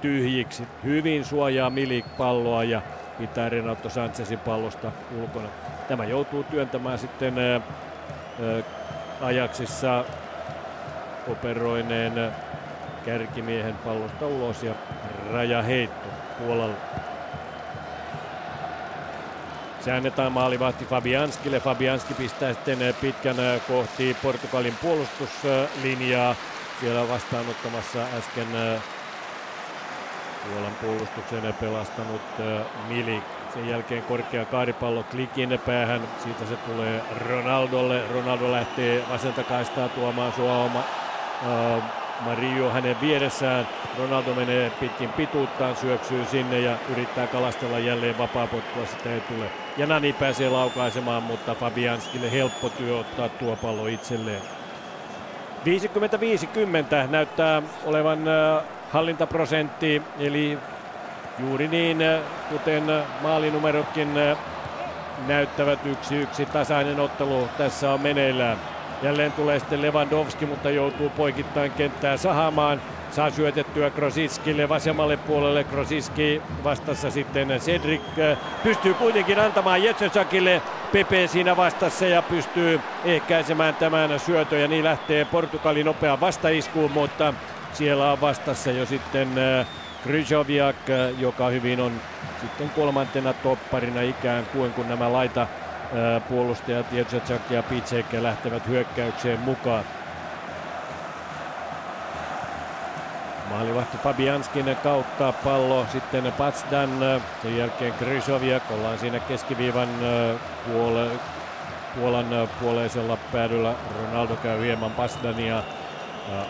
tyhjiksi. 0.00 0.62
Hyvin 0.84 1.24
suojaa 1.24 1.70
Milik 1.70 2.06
palloa 2.18 2.64
ja 2.64 2.82
pitää 3.18 3.48
Renato 3.48 3.88
Sanchezin 3.88 4.38
pallosta 4.38 4.92
ulkona. 5.20 5.48
Tämä 5.88 6.04
joutuu 6.04 6.44
työntämään 6.44 6.98
sitten 6.98 7.34
ajaksissa 9.20 10.04
operoineen 11.28 12.32
kärkimiehen 13.04 13.74
pallosta 13.74 14.26
ulos 14.26 14.62
ja 14.62 14.74
rajaheitto 15.32 16.08
puolella. 16.38 16.76
Se 19.80 19.92
annetaan 19.92 20.32
maalivahti 20.32 20.84
Fabianskille. 20.84 21.60
Fabianski 21.60 22.14
pistää 22.14 22.52
sitten 22.52 22.94
pitkän 23.00 23.36
kohti 23.68 24.16
Portugalin 24.22 24.74
puolustuslinjaa. 24.82 26.34
Siellä 26.80 27.08
vastaanottamassa 27.08 27.98
äsken 28.18 28.46
Puolan 30.50 30.72
puolustuksen 30.80 31.54
pelastanut 31.60 32.20
Milik. 32.88 33.24
Sen 33.54 33.68
jälkeen 33.68 34.02
korkea 34.02 34.44
kaaripallo 34.44 35.02
klikin 35.02 35.60
päähän. 35.66 36.00
Siitä 36.22 36.46
se 36.46 36.56
tulee 36.56 37.02
Ronaldolle. 37.28 38.02
Ronaldo 38.14 38.52
lähtee 38.52 39.04
vasenta 39.10 39.44
kaistaa 39.44 39.88
tuomaan 39.88 40.32
Suoma. 40.32 40.84
Mario 42.24 42.70
hänen 42.70 43.00
vieressään. 43.00 43.68
Ronaldo 43.98 44.34
menee 44.34 44.70
pitkin 44.70 45.08
pituuttaan, 45.08 45.76
syöksyy 45.76 46.24
sinne 46.30 46.60
ja 46.60 46.76
yrittää 46.92 47.26
kalastella 47.26 47.78
jälleen 47.78 48.18
vapaapotkua, 48.18 48.86
sitä 48.86 49.14
ei 49.14 49.20
tule. 49.20 49.44
Ja 49.76 49.86
Nani 49.86 50.12
pääsee 50.12 50.48
laukaisemaan, 50.48 51.22
mutta 51.22 51.54
Fabianskille 51.54 52.32
helppo 52.32 52.68
työ 52.68 52.98
ottaa 52.98 53.28
tuo 53.28 53.56
pallo 53.56 53.86
itselleen. 53.86 54.42
50-50 57.06 57.10
näyttää 57.10 57.62
olevan 57.84 58.18
hallintaprosentti, 58.90 60.02
eli 60.18 60.58
juuri 61.38 61.68
niin, 61.68 61.98
kuten 62.48 62.84
maalinumerotkin 63.22 64.14
näyttävät 65.26 65.86
yksi 65.86 66.16
yksi 66.16 66.46
tasainen 66.46 67.00
ottelu 67.00 67.48
tässä 67.58 67.92
on 67.92 68.00
meneillään. 68.00 68.71
Jälleen 69.02 69.32
tulee 69.32 69.58
sitten 69.58 69.82
Lewandowski, 69.82 70.46
mutta 70.46 70.70
joutuu 70.70 71.10
poikittain 71.10 71.70
kenttää 71.70 72.16
sahamaan. 72.16 72.80
Saa 73.10 73.30
syötettyä 73.30 73.90
Krosiskille 73.90 74.68
vasemmalle 74.68 75.16
puolelle. 75.16 75.64
Krosiski 75.64 76.42
vastassa 76.64 77.10
sitten 77.10 77.48
Cedric 77.48 78.02
pystyy 78.62 78.94
kuitenkin 78.94 79.38
antamaan 79.38 79.82
Jetsesakille 79.82 80.62
Pepe 80.92 81.26
siinä 81.26 81.56
vastassa 81.56 82.06
ja 82.06 82.22
pystyy 82.22 82.80
ehkäisemään 83.04 83.74
tämän 83.74 84.20
syötön 84.20 84.60
ja 84.60 84.68
niin 84.68 84.84
lähtee 84.84 85.24
Portugalin 85.24 85.86
nopea 85.86 86.20
vastaiskuun, 86.20 86.90
mutta 86.90 87.34
siellä 87.72 88.12
on 88.12 88.20
vastassa 88.20 88.70
jo 88.70 88.86
sitten 88.86 89.28
Kryjoviak, 90.02 90.76
joka 91.18 91.48
hyvin 91.48 91.80
on 91.80 91.92
sitten 92.40 92.70
kolmantena 92.70 93.32
topparina 93.32 94.00
ikään 94.00 94.46
kuin 94.46 94.72
kun 94.72 94.88
nämä 94.88 95.12
laita 95.12 95.46
puolustajat 96.28 96.92
Jedzecak 96.92 97.50
ja 97.50 97.62
Pitsek 97.62 98.06
lähtevät 98.12 98.68
hyökkäykseen 98.68 99.40
mukaan. 99.40 99.84
Maalivahti 103.50 103.98
Fabianskin 103.98 104.76
kautta 104.82 105.32
pallo, 105.32 105.86
sitten 105.92 106.32
Patsdan, 106.32 106.90
sen 107.42 107.58
jälkeen 107.58 107.92
Krysoviak, 107.92 108.70
ollaan 108.70 108.98
siinä 108.98 109.20
keskiviivan 109.20 109.88
puole, 110.66 111.10
Puolan 111.94 112.48
puoleisella 112.60 113.18
päädyllä. 113.32 113.74
Ronaldo 114.02 114.36
käy 114.36 114.60
hieman 114.60 114.90
Patsdania 114.90 115.62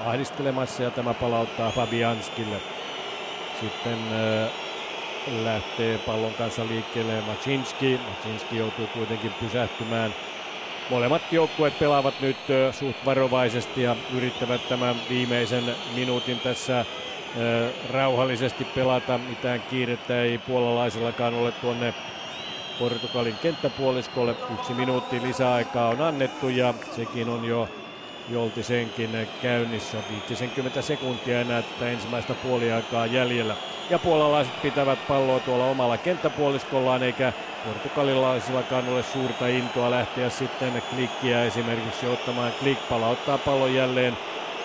ahdistelemassa 0.06 0.82
ja 0.82 0.90
tämä 0.90 1.14
palauttaa 1.14 1.70
Fabianskille. 1.70 2.56
Sitten 3.60 3.98
lähtee 5.26 5.98
pallon 5.98 6.34
kanssa 6.34 6.66
liikkeelle 6.66 7.20
Macinski. 7.26 8.00
Macinski 8.08 8.56
joutuu 8.56 8.86
kuitenkin 8.86 9.32
pysähtymään. 9.40 10.14
Molemmat 10.90 11.22
joukkueet 11.32 11.78
pelaavat 11.78 12.20
nyt 12.20 12.36
suht 12.72 13.04
varovaisesti 13.04 13.82
ja 13.82 13.96
yrittävät 14.14 14.68
tämän 14.68 14.96
viimeisen 15.08 15.64
minuutin 15.94 16.40
tässä 16.40 16.84
rauhallisesti 17.90 18.64
pelata. 18.64 19.18
Mitään 19.18 19.62
kiirettä 19.70 20.22
ei 20.22 20.38
puolalaisellakaan 20.38 21.34
ole 21.34 21.52
tuonne 21.52 21.94
Portugalin 22.78 23.36
kenttäpuoliskolle. 23.42 24.36
Yksi 24.54 24.74
minuutti 24.74 25.22
lisäaikaa 25.22 25.88
on 25.88 26.00
annettu 26.00 26.48
ja 26.48 26.74
sekin 26.96 27.28
on 27.28 27.44
jo 27.44 27.68
Joltisenkin 28.28 29.28
käynnissä. 29.42 29.98
50 30.30 30.82
sekuntia 30.82 31.40
enää 31.40 31.62
tätä 31.62 31.90
ensimmäistä 31.90 32.34
puoliaikaa 32.34 33.06
jäljellä. 33.06 33.56
Ja 33.90 33.98
puolalaiset 33.98 34.62
pitävät 34.62 34.98
palloa 35.08 35.40
tuolla 35.40 35.64
omalla 35.64 35.96
kenttäpuoliskollaan, 35.96 37.02
eikä 37.02 37.32
portugalilaisillakaan 37.64 38.88
ole 38.88 39.02
suurta 39.02 39.46
intoa 39.46 39.90
lähteä 39.90 40.30
sitten 40.30 40.82
klikkiä 40.90 41.44
esimerkiksi 41.44 42.06
ottamaan. 42.06 42.52
Klik 42.52 42.78
palauttaa 42.88 43.38
pallon 43.38 43.74
jälleen 43.74 44.16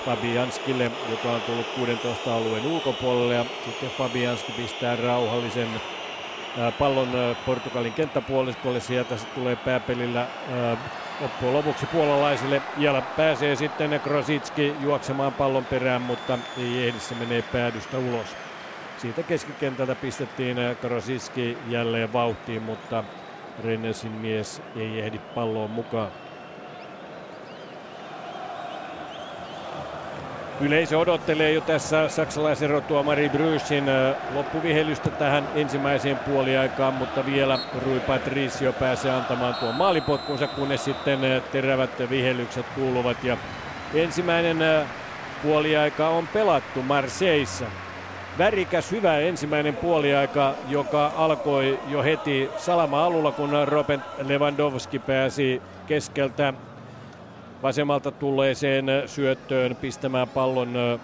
Fabianskille, 0.06 0.92
joka 1.10 1.30
on 1.32 1.42
tullut 1.42 1.68
16 1.76 2.36
alueen 2.36 2.66
ulkopuolelle. 2.66 3.36
Ja 3.36 3.46
sitten 3.66 3.90
Fabianski 3.90 4.52
pistää 4.52 4.96
rauhallisen 4.96 5.82
pallon 6.80 7.36
Portugalin 7.46 7.94
kenttäpuoliskolle. 7.94 8.80
Sieltä 8.80 9.18
se 9.18 9.26
tulee 9.26 9.56
pääpelillä 9.56 10.26
loppujen 11.22 11.54
lopuksi 11.54 11.86
puolalaisille. 11.86 12.62
Ja 12.78 13.02
pääsee 13.18 13.56
sitten 13.56 14.00
Krositski 14.04 14.76
juoksemaan 14.82 15.34
pallon 15.34 15.66
perään, 15.66 16.02
mutta 16.02 16.38
ei 16.58 16.88
ehdi, 16.88 17.00
se 17.00 17.16
menee 17.16 17.42
päädystä 17.42 17.98
ulos. 17.98 18.47
Siitä 18.98 19.24
keskikentältä 19.24 19.96
pistettiin 19.96 20.58
Krosiski 20.82 21.58
jälleen 21.68 22.14
vauhtiin, 22.14 22.62
mutta 22.62 23.04
Rennesin 23.64 24.12
mies 24.12 24.62
ei 24.76 25.00
ehdi 25.00 25.20
palloon 25.20 25.70
mukaan. 25.72 26.12
Yleisö 30.62 30.98
odottelee 30.98 31.52
jo 31.52 31.62
tässä 31.62 32.10
saksalaisen 32.10 32.70
rotuomari 32.70 33.30
Bryssin 33.30 33.84
loppuvihelystä 34.34 35.10
tähän 35.10 35.48
ensimmäiseen 35.56 36.18
puoliaikaan, 36.18 36.94
mutta 36.94 37.26
vielä 37.26 37.60
Rui 37.86 38.00
Patricio 38.00 38.74
pääsee 38.74 39.12
antamaan 39.12 39.56
tuon 39.56 39.76
maalipotkunsa, 39.76 40.48
kunnes 40.48 40.84
sitten 40.84 41.20
terävät 41.52 42.10
vihelykset 42.10 42.66
kuuluvat. 42.76 43.24
Ja 43.24 43.38
ensimmäinen 43.94 44.58
puoliaika 45.44 46.10
on 46.10 46.28
pelattu 46.28 46.82
Marseissa. 46.82 47.66
Värikäs 48.38 48.92
hyvä 48.92 49.20
ensimmäinen 49.20 49.76
puoliaika, 49.76 50.54
joka 50.70 51.12
alkoi 51.16 51.80
jo 51.88 52.04
heti 52.04 52.50
salama-alulla, 52.58 53.32
kun 53.32 53.50
Robert 53.66 54.02
Lewandowski 54.28 55.00
pääsi 55.00 55.62
keskeltä 55.88 56.54
vasemmalta 57.64 58.12
tulleeseen 58.12 58.86
syöttöön 59.06 59.76
pistämään 59.76 60.30
pallon 60.30 61.00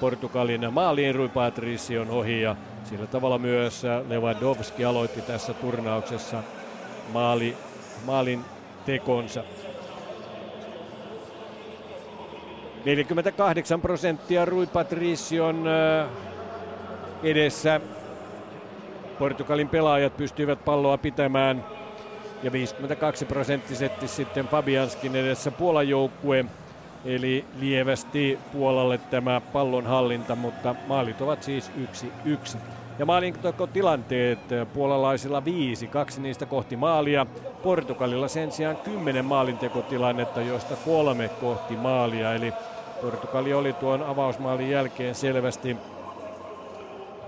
Portugalin 0.00 0.72
maaliin 0.72 1.14
Rui 1.14 1.28
Patricion 1.28 2.10
ohi 2.10 2.40
ja 2.40 2.56
sillä 2.84 3.06
tavalla 3.06 3.38
myös 3.38 3.82
Lewandowski 4.08 4.84
aloitti 4.84 5.22
tässä 5.22 5.54
turnauksessa 5.54 6.42
maali, 7.12 7.56
maalin 8.04 8.44
tekonsa. 8.86 9.44
48 12.84 13.80
prosenttia 13.80 14.44
Rui 14.44 14.66
Patricion 14.66 15.64
edessä. 17.22 17.80
Portugalin 19.18 19.68
pelaajat 19.68 20.16
pystyivät 20.16 20.64
palloa 20.64 20.98
pitämään 20.98 21.64
ja 22.42 22.52
52 22.52 23.24
prosenttisesti 23.24 24.08
sitten 24.08 24.48
Fabianskin 24.48 25.16
edessä 25.16 25.50
Puolan 25.50 25.88
joukkue. 25.88 26.44
Eli 27.04 27.44
lievästi 27.60 28.38
Puolalle 28.52 28.98
tämä 28.98 29.40
pallon 29.40 29.86
hallinta, 29.86 30.36
mutta 30.36 30.74
maalit 30.86 31.20
ovat 31.20 31.42
siis 31.42 31.70
yksi 31.76 32.12
yksi. 32.24 32.58
Ja 32.98 33.06
tilanteet 33.72 34.38
puolalaisilla 34.74 35.44
viisi, 35.44 35.86
kaksi 35.86 36.20
niistä 36.20 36.46
kohti 36.46 36.76
maalia. 36.76 37.26
Portugalilla 37.62 38.28
sen 38.28 38.52
sijaan 38.52 38.76
kymmenen 38.76 39.24
maalintekotilannetta, 39.24 40.40
joista 40.40 40.76
kolme 40.84 41.28
kohti 41.28 41.76
maalia. 41.76 42.34
Eli 42.34 42.52
Portugali 43.02 43.54
oli 43.54 43.72
tuon 43.72 44.02
avausmaalin 44.02 44.70
jälkeen 44.70 45.14
selvästi 45.14 45.76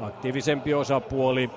aktiivisempi 0.00 0.74
osapuoli. 0.74 1.50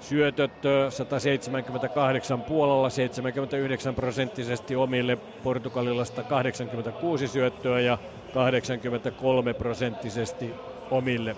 Syötöt 0.00 0.52
178 0.90 2.42
puolella, 2.42 2.90
79 2.90 3.94
prosenttisesti 3.94 4.76
omille, 4.76 5.16
Portugalilla 5.16 6.04
186 6.04 7.28
syöttöä 7.28 7.80
ja 7.80 7.98
83 8.34 9.54
prosenttisesti 9.54 10.54
omille. 10.90 11.36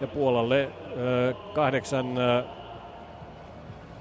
Ja 0.00 0.06
Puolalle 0.06 0.68
kahdeksan 1.54 2.06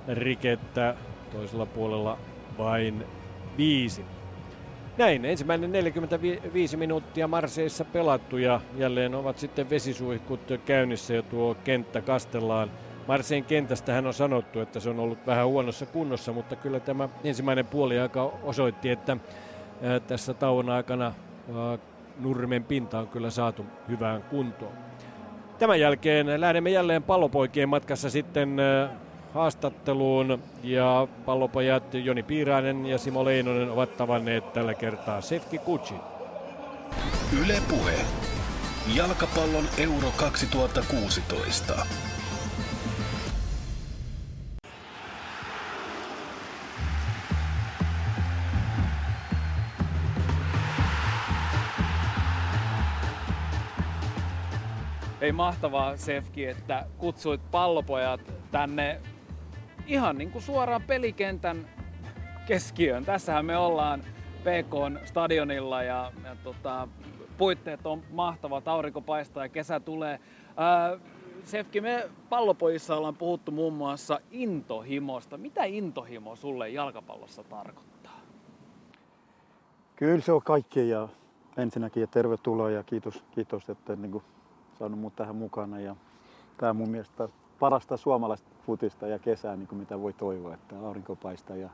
rikettä, 0.07 0.95
toisella 1.31 1.65
puolella 1.65 2.17
vain 2.57 3.05
viisi. 3.57 4.05
Näin, 5.01 5.25
ensimmäinen 5.25 5.71
45 5.71 6.77
minuuttia 6.77 7.27
Marseissa 7.27 7.85
pelattu 7.85 8.37
ja 8.37 8.61
jälleen 8.77 9.15
ovat 9.15 9.37
sitten 9.37 9.69
vesisuihkut 9.69 10.39
käynnissä 10.65 11.13
ja 11.13 11.21
tuo 11.21 11.55
kenttä 11.63 12.01
kastellaan. 12.01 12.71
Marsein 13.07 13.43
kentästä 13.43 13.93
hän 13.93 14.07
on 14.07 14.13
sanottu, 14.13 14.59
että 14.59 14.79
se 14.79 14.89
on 14.89 14.99
ollut 14.99 15.27
vähän 15.27 15.47
huonossa 15.47 15.85
kunnossa, 15.85 16.33
mutta 16.33 16.55
kyllä 16.55 16.79
tämä 16.79 17.09
ensimmäinen 17.23 17.65
puoli 17.65 17.99
aika 17.99 18.31
osoitti, 18.43 18.89
että 18.89 19.17
tässä 20.07 20.33
tauon 20.33 20.69
aikana 20.69 21.13
nurmen 22.19 22.63
pinta 22.63 22.99
on 22.99 23.07
kyllä 23.07 23.29
saatu 23.29 23.65
hyvään 23.87 24.21
kuntoon. 24.21 24.73
Tämän 25.59 25.79
jälkeen 25.79 26.41
lähdemme 26.41 26.69
jälleen 26.69 27.03
pallopoikien 27.03 27.69
matkassa 27.69 28.09
sitten 28.09 28.57
haastatteluun 29.33 30.43
ja 30.63 31.07
pallopojat 31.25 31.93
Joni 31.93 32.23
Piirainen 32.23 32.85
ja 32.85 32.97
Simo 32.97 33.25
Leinonen 33.25 33.71
ovat 33.71 33.97
tavanneet 33.97 34.53
tällä 34.53 34.73
kertaa 34.73 35.21
Sefki 35.21 35.57
Kutsi. 35.57 35.93
Yle 37.41 37.61
Puhe. 37.69 37.95
Jalkapallon 38.95 39.65
Euro 39.77 40.11
2016. 40.17 41.85
Ei 55.21 55.31
mahtavaa 55.31 55.97
Sefki, 55.97 56.45
että 56.45 56.85
kutsuit 56.97 57.51
pallopojat 57.51 58.21
tänne 58.51 59.01
ihan 59.87 60.17
niin 60.17 60.31
kuin 60.31 60.41
suoraan 60.41 60.81
pelikentän 60.87 61.67
keskiöön. 62.47 63.05
Tässähän 63.05 63.45
me 63.45 63.57
ollaan 63.57 64.03
PK 64.41 65.05
stadionilla 65.05 65.83
ja, 65.83 66.11
ja 66.23 66.35
tota, 66.43 66.87
puitteet 67.37 67.85
on 67.85 68.03
mahtavat, 68.11 68.67
aurinko 68.67 69.01
paistaa 69.01 69.45
ja 69.45 69.49
kesä 69.49 69.79
tulee. 69.79 70.19
Ää, 70.57 70.97
Sefki, 71.43 71.81
me 71.81 72.09
pallopojissa 72.29 72.95
ollaan 72.95 73.15
puhuttu 73.15 73.51
muun 73.51 73.73
muassa 73.73 74.19
intohimosta. 74.31 75.37
Mitä 75.37 75.63
intohimo 75.63 76.35
sulle 76.35 76.69
jalkapallossa 76.69 77.43
tarkoittaa? 77.43 78.19
Kyllä 79.95 80.21
se 80.21 80.31
on 80.31 80.41
kaikki 80.41 80.89
ja 80.89 81.07
ensinnäkin 81.57 82.09
tervetuloa 82.09 82.71
ja 82.71 82.83
kiitos, 82.83 83.23
kiitos 83.31 83.69
että 83.69 83.95
niin 83.95 84.11
kuin, 84.11 84.23
saanut 84.79 84.99
mut 84.99 85.15
tähän 85.15 85.35
mukana. 85.35 85.79
Ja 85.79 85.95
tämä 86.57 86.69
on 86.69 86.75
mun 86.75 86.89
mielestä 86.89 87.29
parasta 87.59 87.97
suomalaista 87.97 88.50
futista 88.65 89.07
ja 89.07 89.19
kesää, 89.19 89.55
niin 89.55 89.67
kuin 89.67 89.79
mitä 89.79 90.01
voi 90.01 90.13
toivoa, 90.13 90.53
että 90.53 90.75
aurinko 90.79 91.15
paistaa 91.15 91.55
ja 91.55 91.69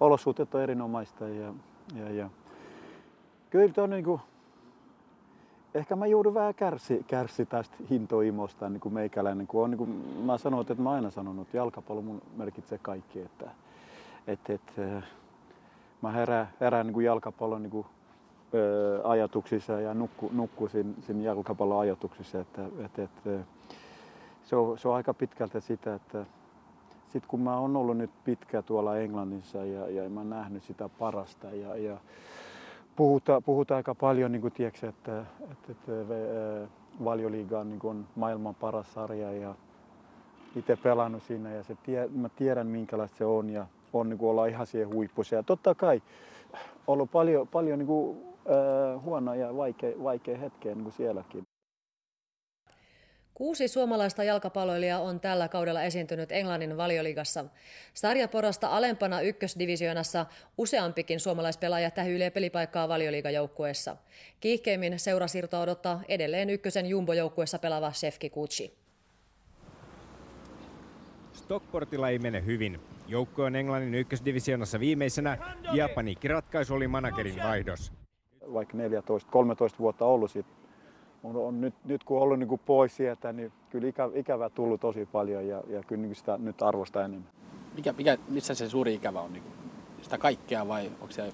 olosuhteet 0.00 0.54
on 0.54 0.62
erinomaista. 0.62 1.28
Ja, 1.28 1.54
ja, 1.94 2.10
ja. 2.10 2.30
Kyllä 3.50 3.82
on 3.82 3.90
niin 3.90 4.04
kuin, 4.04 4.20
ehkä 5.74 5.96
mä 5.96 6.06
joudun 6.06 6.34
vähän 6.34 6.54
kärsi, 6.54 7.04
kärsi 7.06 7.46
tästä 7.46 7.76
hintoimosta 7.90 8.68
niin 8.68 8.80
kuin 8.80 8.94
meikäläinen, 8.94 9.46
kun 9.46 9.64
on, 9.64 9.70
niin 9.70 9.78
kuin 9.78 9.90
mä 10.24 10.38
sanoin, 10.38 10.66
että 10.70 10.82
mä 10.82 10.90
aina 10.90 11.10
sanonut, 11.10 11.46
että 11.46 11.56
jalkapallo 11.56 12.02
mun 12.02 12.22
merkitsee 12.36 12.78
kaikki, 12.82 13.20
että, 13.20 13.50
että, 14.26 14.52
että 14.52 15.02
mä 16.02 16.12
herään, 16.12 16.48
herään 16.60 16.86
niin 16.86 16.94
kuin 16.94 17.06
jalkapallon 17.06 17.62
niin 17.62 17.70
kuin, 17.70 17.86
ö, 18.54 19.00
ajatuksissa 19.04 19.80
ja 19.80 19.94
nukku, 19.94 20.30
nukkuisin 20.32 20.96
siinä 21.00 21.22
jalkapallon 21.22 21.80
ajatuksissa, 21.80 22.40
että, 22.40 22.62
että, 22.84 23.02
että 23.02 23.30
se 24.48 24.56
on, 24.56 24.78
se 24.78 24.88
on 24.88 24.94
aika 24.94 25.14
pitkältä 25.14 25.60
sitä, 25.60 25.94
että 25.94 26.26
sit 27.06 27.26
kun 27.26 27.40
mä 27.40 27.58
oon 27.58 27.76
ollut 27.76 27.96
nyt 27.96 28.10
pitkä 28.24 28.62
tuolla 28.62 28.98
Englannissa 28.98 29.64
ja, 29.64 29.88
ja 29.90 30.10
mä 30.10 30.20
oon 30.20 30.30
nähnyt 30.30 30.62
sitä 30.62 30.88
parasta 30.88 31.50
ja, 31.50 31.76
ja 31.76 31.96
puhutaan, 32.96 33.42
puhutaan 33.42 33.76
aika 33.76 33.94
paljon, 33.94 34.32
niin 34.32 34.42
kuin 34.42 34.52
tiedätkö, 34.52 34.88
että, 34.88 35.24
että, 35.50 35.72
että 35.72 35.92
valioliiga 37.04 37.58
on, 37.58 37.70
niin 37.70 37.80
on 37.84 38.06
maailman 38.16 38.54
paras 38.54 38.94
sarja 38.94 39.32
ja 39.32 39.54
itse 40.56 40.76
pelannut 40.76 41.22
siinä 41.22 41.50
ja 41.50 41.62
se 41.62 41.76
tie, 41.82 42.08
mä 42.08 42.28
tiedän 42.28 42.66
minkälaista 42.66 43.18
se 43.18 43.24
on 43.24 43.50
ja 43.50 43.66
on 43.92 44.08
niin 44.08 44.18
kuin 44.18 44.30
olla 44.30 44.46
ihan 44.46 44.66
siihen 44.66 44.94
huippussa. 44.94 45.34
Ja 45.34 45.42
totta 45.42 45.74
kai 45.74 46.02
ollut 46.86 47.10
paljon, 47.10 47.48
paljon 47.48 47.78
niin 47.78 47.86
kuin, 47.86 48.18
äh, 48.50 49.02
huonoja 49.02 49.46
ja 49.46 49.56
vaikea, 49.56 49.92
vaikea 50.02 50.38
hetkeä 50.38 50.74
niin 50.74 50.84
kuin 50.84 50.92
sielläkin. 50.92 51.47
Kuusi 53.38 53.68
suomalaista 53.68 54.24
jalkapalloilijaa 54.24 55.00
on 55.00 55.20
tällä 55.20 55.48
kaudella 55.48 55.82
esiintynyt 55.82 56.32
Englannin 56.32 56.76
valioliigassa. 56.76 57.44
Sarjaporasta 57.94 58.68
alempana 58.68 59.20
ykkösdivisioonassa 59.20 60.26
useampikin 60.56 61.20
suomalaispelaaja 61.20 61.90
tähyilee 61.90 62.30
pelipaikkaa 62.30 62.88
valioliigajoukkueessa. 62.88 63.96
Kiihkeimmin 64.40 64.98
seurasiirto 64.98 65.60
odottaa 65.60 66.00
edelleen 66.08 66.50
ykkösen 66.50 66.86
jumbojoukkueessa 66.86 67.58
pelaava 67.58 67.92
Sefki 67.92 68.30
Kutsi. 68.30 68.74
Stockportilla 71.32 72.08
ei 72.08 72.18
mene 72.18 72.44
hyvin. 72.44 72.80
Joukkue 73.08 73.44
on 73.44 73.56
Englannin 73.56 73.94
ykkösdivisioonassa 73.94 74.80
viimeisenä 74.80 75.38
ja 75.72 75.88
paniikkiratkaisu 75.94 76.74
oli 76.74 76.88
managerin 76.88 77.42
vaihdos. 77.42 77.92
Vaikka 78.52 78.78
14-13 78.78 78.80
vuotta 79.78 80.04
ollut 80.04 80.30
sit 80.30 80.46
on, 81.24 81.36
on 81.36 81.60
nyt, 81.60 81.74
nyt 81.84 82.04
kun 82.04 82.16
on 82.16 82.22
ollut 82.22 82.38
niin 82.38 82.48
kuin 82.48 82.60
pois 82.66 82.96
sieltä, 82.96 83.32
niin 83.32 83.52
kyllä 83.70 83.88
ikä, 83.88 84.10
ikävä 84.14 84.50
tullut 84.50 84.80
tosi 84.80 85.08
paljon 85.12 85.48
ja, 85.48 85.62
ja 85.68 85.82
kyllä 85.82 86.02
niin 86.02 86.14
sitä 86.14 86.38
nyt 86.38 86.62
arvostaa 86.62 87.04
enemmän. 87.04 87.30
Mikä, 87.76 87.92
mikä, 87.92 88.18
missä 88.28 88.54
se 88.54 88.68
suuri 88.68 88.94
ikävä 88.94 89.20
on? 89.20 89.32
Niin 89.32 89.42
sitä 90.02 90.18
kaikkea 90.18 90.68
vai 90.68 90.86
onko 91.00 91.10
se... 91.10 91.32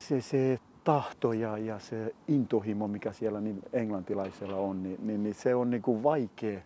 Se, 0.00 0.20
se 0.20 0.58
tahto 0.84 1.32
ja, 1.32 1.58
ja 1.58 1.78
se 1.78 2.14
intohimo, 2.28 2.88
mikä 2.88 3.12
siellä 3.12 3.40
niin 3.40 3.62
englantilaisella 3.72 4.56
on, 4.56 4.82
niin, 4.82 4.98
niin, 5.02 5.22
niin 5.22 5.34
se 5.34 5.54
on 5.54 5.70
niin 5.70 5.82
kuin 5.82 6.02
vaikea, 6.02 6.60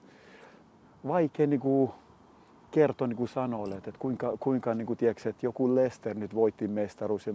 vaikea 1.09 1.47
niin 1.47 1.61
kuin 1.61 1.91
kertoa 2.71 3.07
niin 3.07 3.17
kuin 3.17 3.29
sanoille, 3.29 3.75
että 3.75 3.93
kuinka, 3.99 4.37
kuinka 4.41 4.75
niin 4.75 4.87
kuin, 4.87 4.97
tiedätkö, 4.97 5.29
että 5.29 5.47
joku 5.47 5.75
Leicester 5.75 6.17
nyt 6.17 6.35
voitti 6.35 6.69
mestaruus. 6.69 7.27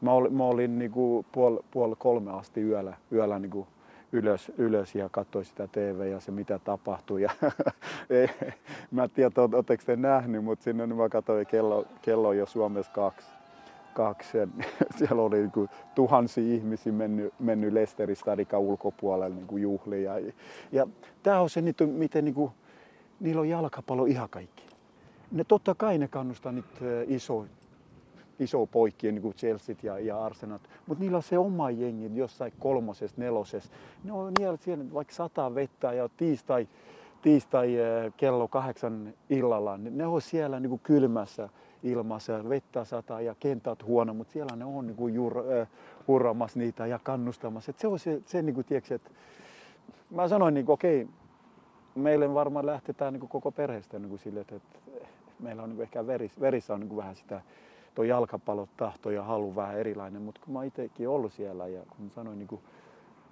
Mä 0.00 0.12
olin, 0.12 0.34
mä 0.34 0.44
olin 0.44 0.78
niin 0.78 0.90
kuin 0.90 1.26
puoli, 1.32 1.60
puoli 1.70 1.94
kolme 1.98 2.30
asti 2.30 2.60
yöllä, 2.60 2.96
yöllä 3.12 3.38
niin 3.38 3.50
kuin 3.50 3.66
ylös, 4.14 4.52
ylös 4.58 4.94
ja 4.94 5.08
katsoi 5.08 5.44
sitä 5.44 5.68
TV 5.72 6.08
ja 6.10 6.20
se 6.20 6.30
mitä 6.30 6.58
tapahtui. 6.58 7.22
Ja 7.22 7.30
mä 8.90 9.04
en 9.04 9.10
tiedä, 9.10 9.30
oletteko 9.36 9.82
te 9.86 9.96
nähnyt, 9.96 10.44
mutta 10.44 10.62
sinne 10.62 10.86
mä 10.86 11.08
katsoin, 11.08 11.46
kello, 11.46 11.86
kello 12.02 12.32
jo 12.32 12.46
Suomessa 12.46 12.92
kaksi. 12.92 13.28
kaksi. 13.94 14.38
Siellä 14.98 15.22
oli 15.22 15.38
niin 15.38 15.50
kuin 15.50 15.68
tuhansia 15.94 16.54
ihmisiä 16.54 16.92
mennyt, 16.92 17.34
mennyt 17.38 17.72
Lesterin 17.72 18.16
stadikan 18.16 18.60
ulkopuolelle 18.60 19.34
niin 19.36 19.46
kuin 19.46 19.62
juhlia. 19.62 20.18
Ja, 20.18 20.32
ja 20.72 20.86
tämä 21.22 21.40
on 21.40 21.50
se, 21.50 21.62
miten 21.86 22.24
niin 22.24 22.34
kuin, 22.34 22.52
niillä 23.20 23.40
on 23.40 23.48
jalkapallo 23.48 24.04
ihan 24.04 24.28
kaikki. 24.28 24.64
Ne 25.32 25.44
totta 25.44 25.74
kai 25.74 25.98
ne 25.98 26.08
kannustaa 26.08 26.52
niitä 26.52 26.78
isoja 27.06 27.50
iso 28.38 28.66
poikki, 28.66 29.12
niin 29.12 29.22
kuin 29.22 29.34
Chelsea 29.34 29.76
ja, 29.82 29.98
ja 29.98 30.24
Arsenal. 30.24 30.58
Mutta 30.86 31.04
niillä 31.04 31.16
on 31.16 31.22
se 31.22 31.38
oma 31.38 31.70
jengi 31.70 32.16
jossain 32.16 32.52
kolmosessa, 32.58 33.16
nelosessa. 33.20 33.72
Ne 34.04 34.12
on 34.12 34.32
niillä 34.38 34.56
siellä 34.56 34.84
vaikka 34.94 35.14
sata 35.14 35.54
vettä 35.54 35.92
ja 35.92 36.08
tiistai, 36.16 36.68
tiistai 37.22 37.76
eh, 37.76 38.12
kello 38.16 38.48
kahdeksan 38.48 39.14
illalla. 39.30 39.76
Ne 39.76 40.06
on 40.06 40.22
siellä 40.22 40.60
niin 40.60 40.70
kuin 40.70 40.80
kylmässä 40.84 41.48
ilmassa, 41.82 42.48
vettä 42.48 42.84
sataa 42.84 43.20
ja 43.20 43.34
kentät 43.40 43.86
huono, 43.86 44.14
mutta 44.14 44.32
siellä 44.32 44.56
ne 44.56 44.64
on 44.64 44.86
niin 44.86 44.96
kuin 44.96 45.14
jur, 45.14 45.38
äh, 45.38 45.68
hurraamassa 46.08 46.58
niitä 46.58 46.86
ja 46.86 46.98
kannustamassa. 46.98 47.70
Et 47.70 47.78
se 47.78 47.86
on 47.86 47.98
se, 47.98 48.20
se 48.26 48.42
niin 48.42 48.54
kuin, 48.54 48.64
tiedätkö, 48.64 48.94
että 48.94 49.10
mä 50.10 50.28
sanoin, 50.28 50.54
niin 50.54 50.66
kuin, 50.66 50.74
okei, 50.74 51.08
meille 51.94 52.34
varmaan 52.34 52.66
lähtetään 52.66 53.12
niin 53.12 53.20
kuin 53.20 53.30
koko 53.30 53.52
perheestä 53.52 53.98
niin 53.98 54.08
kuin 54.08 54.18
sille, 54.18 54.40
että, 54.40 54.56
että 54.56 54.78
meillä 55.40 55.62
on 55.62 55.68
niin 55.68 55.76
kuin 55.76 55.84
ehkä 55.84 56.06
verissä, 56.06 56.40
verissä 56.40 56.74
on 56.74 56.80
niin 56.80 56.88
kuin 56.88 56.96
vähän 56.96 57.16
sitä 57.16 57.40
tuo 57.94 58.04
jalkapallotahto 58.04 59.10
ja 59.10 59.22
halu 59.22 59.56
vähän 59.56 59.78
erilainen, 59.78 60.22
mutta 60.22 60.40
kun 60.44 60.54
mä 60.54 60.64
itsekin 60.64 61.08
ollut 61.08 61.32
siellä 61.32 61.66
ja 61.66 61.82
kun 61.96 62.10
sanoin 62.10 62.38
niin 62.38 62.48
kuin 62.48 62.60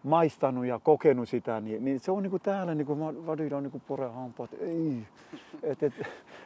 maistanut 0.03 0.67
ja 0.67 0.79
kokenut 0.79 1.29
sitä, 1.29 1.61
niin, 1.61 1.85
niin 1.85 2.01
se 2.01 2.11
on 2.11 2.23
niin 2.23 2.31
kuin 2.31 2.43
täällä, 2.43 2.75
niin 2.75 2.87
kuin 2.87 2.99
mä 2.99 3.07
on 3.07 3.39
niin 3.39 3.71
kuin 3.71 3.83
pore 3.89 4.09
hampaat, 4.09 4.51
ei. 4.61 5.07
Et, 5.63 5.83
et, 5.83 5.93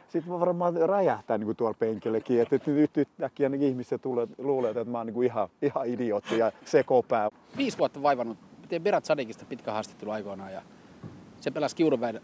sitten 0.09 0.33
mä 0.33 0.39
varmaan 0.39 0.75
räjähtää 0.75 1.37
niin 1.37 1.45
kuin 1.45 1.57
tuolla 1.57 1.75
penkillekin, 1.79 2.41
että 2.41 2.55
et 2.55 2.67
nyt 2.67 2.97
yhtäkkiä 2.97 3.49
niin 3.49 3.63
ihmiset 3.63 4.01
tulee, 4.01 4.27
luulee, 4.37 4.71
että 4.71 4.85
mä 4.85 4.97
oon 4.97 5.07
niin 5.07 5.13
kuin 5.13 5.25
ihan, 5.25 5.49
ihan 5.61 5.87
idiootti 5.87 6.37
ja 6.37 6.51
sekopää. 6.65 7.29
Viisi 7.57 7.77
vuotta 7.77 8.03
vaivannut, 8.03 8.37
tein 8.69 8.83
Berat 8.83 9.05
Sadikista 9.05 9.45
pitkä 9.49 9.71
haastattelu 9.71 10.11
aikoinaan 10.11 10.53
ja 10.53 10.61
se 11.41 11.51
pelasi 11.51 11.75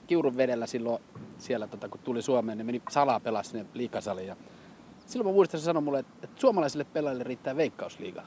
kiurun 0.07 0.37
vedellä 0.37 0.67
silloin 0.67 1.03
siellä, 1.37 1.67
tota, 1.67 1.89
kun 1.89 1.99
tuli 2.03 2.21
Suomeen, 2.21 2.57
niin 2.57 2.65
meni 2.65 2.81
salaa 2.89 3.19
pelasi 3.19 3.49
sinne 3.49 3.65
liikasaliin. 3.73 4.27
Ja 4.27 4.35
silloin 5.13 5.27
mä 5.27 5.35
muistan, 5.35 5.59
se 5.59 5.63
sanoi 5.63 5.81
mulle, 5.81 5.99
että, 5.99 6.13
että 6.23 6.41
suomalaisille 6.41 6.83
pelaajille 6.83 7.23
riittää 7.23 7.55
veikkausliiga. 7.55 8.23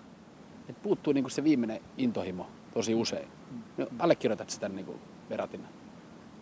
Että 0.68 0.82
puuttuu 0.82 1.12
niin 1.12 1.24
kuin 1.24 1.30
se 1.30 1.44
viimeinen 1.44 1.80
intohimo 1.98 2.46
tosi 2.74 2.94
usein. 2.94 3.28
No, 3.76 3.86
allekirjoitat 3.98 4.50
sitä 4.50 4.68
niin 4.68 4.86
kuin 4.86 4.98
Veratin 5.30 5.64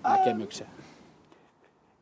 näkemykseen? 0.03 0.71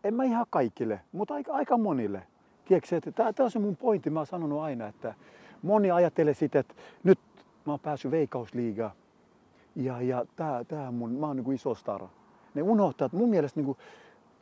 En 0.04 0.14
mä 0.14 0.24
ihan 0.24 0.46
kaikille, 0.50 1.00
mutta 1.12 1.34
aika, 1.34 1.52
aika 1.52 1.78
monille. 1.78 2.22
tiedätkö, 2.64 2.96
että 2.96 3.12
tämä, 3.12 3.32
tämä 3.32 3.44
on 3.44 3.50
se 3.50 3.58
mun 3.58 3.76
pointti, 3.76 4.10
mä 4.10 4.20
oon 4.20 4.26
sanonut 4.26 4.60
aina, 4.60 4.86
että 4.86 5.14
moni 5.62 5.90
ajattelee 5.90 6.34
sitä, 6.34 6.58
että 6.58 6.74
nyt 7.04 7.18
mä 7.66 7.72
oon 7.72 7.80
päässyt 7.80 8.10
veikausliigaan 8.10 8.92
ja, 9.76 10.02
ja 10.02 10.24
tää, 10.36 10.64
tää 10.64 10.90
mun, 10.90 11.10
mä 11.12 11.26
oon 11.26 11.36
niin 11.36 11.44
kuin 11.44 11.54
iso 11.54 11.74
stara. 11.74 12.08
Ne 12.54 12.62
unohtaa, 12.62 13.06
että 13.06 13.18
mun 13.18 13.30
mielestä 13.30 13.60
niin 13.60 13.66
kuin, 13.66 13.78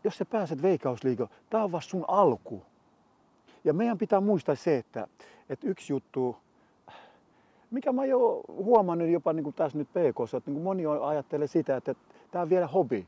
jos 0.05 0.18
sä 0.18 0.24
pääset 0.24 0.62
veikausliigaan, 0.62 1.31
tää 1.51 1.64
on 1.64 1.72
vasta 1.72 1.90
sun 1.90 2.05
alku. 2.09 2.62
Ja 3.65 3.73
meidän 3.73 3.99
pitää 3.99 4.20
muistaa 4.20 4.55
se, 4.55 4.77
että, 4.77 5.09
että 5.49 5.66
yksi 5.66 5.93
juttu, 5.93 6.37
mikä 7.70 7.93
mä 7.93 8.05
jo 8.05 8.41
huomannut 8.49 9.09
jopa 9.09 9.32
niin 9.32 9.45
kuin 9.45 9.55
tässä 9.55 9.78
nyt 9.78 9.89
PK, 9.89 10.35
että 10.37 10.51
niin 10.51 10.55
kuin 10.55 10.62
moni 10.62 10.82
ajattelee 10.87 11.47
sitä, 11.47 11.77
että 11.77 11.95
tämä 12.31 12.43
on 12.43 12.51
vielä 12.51 12.66
hobi. 12.66 13.07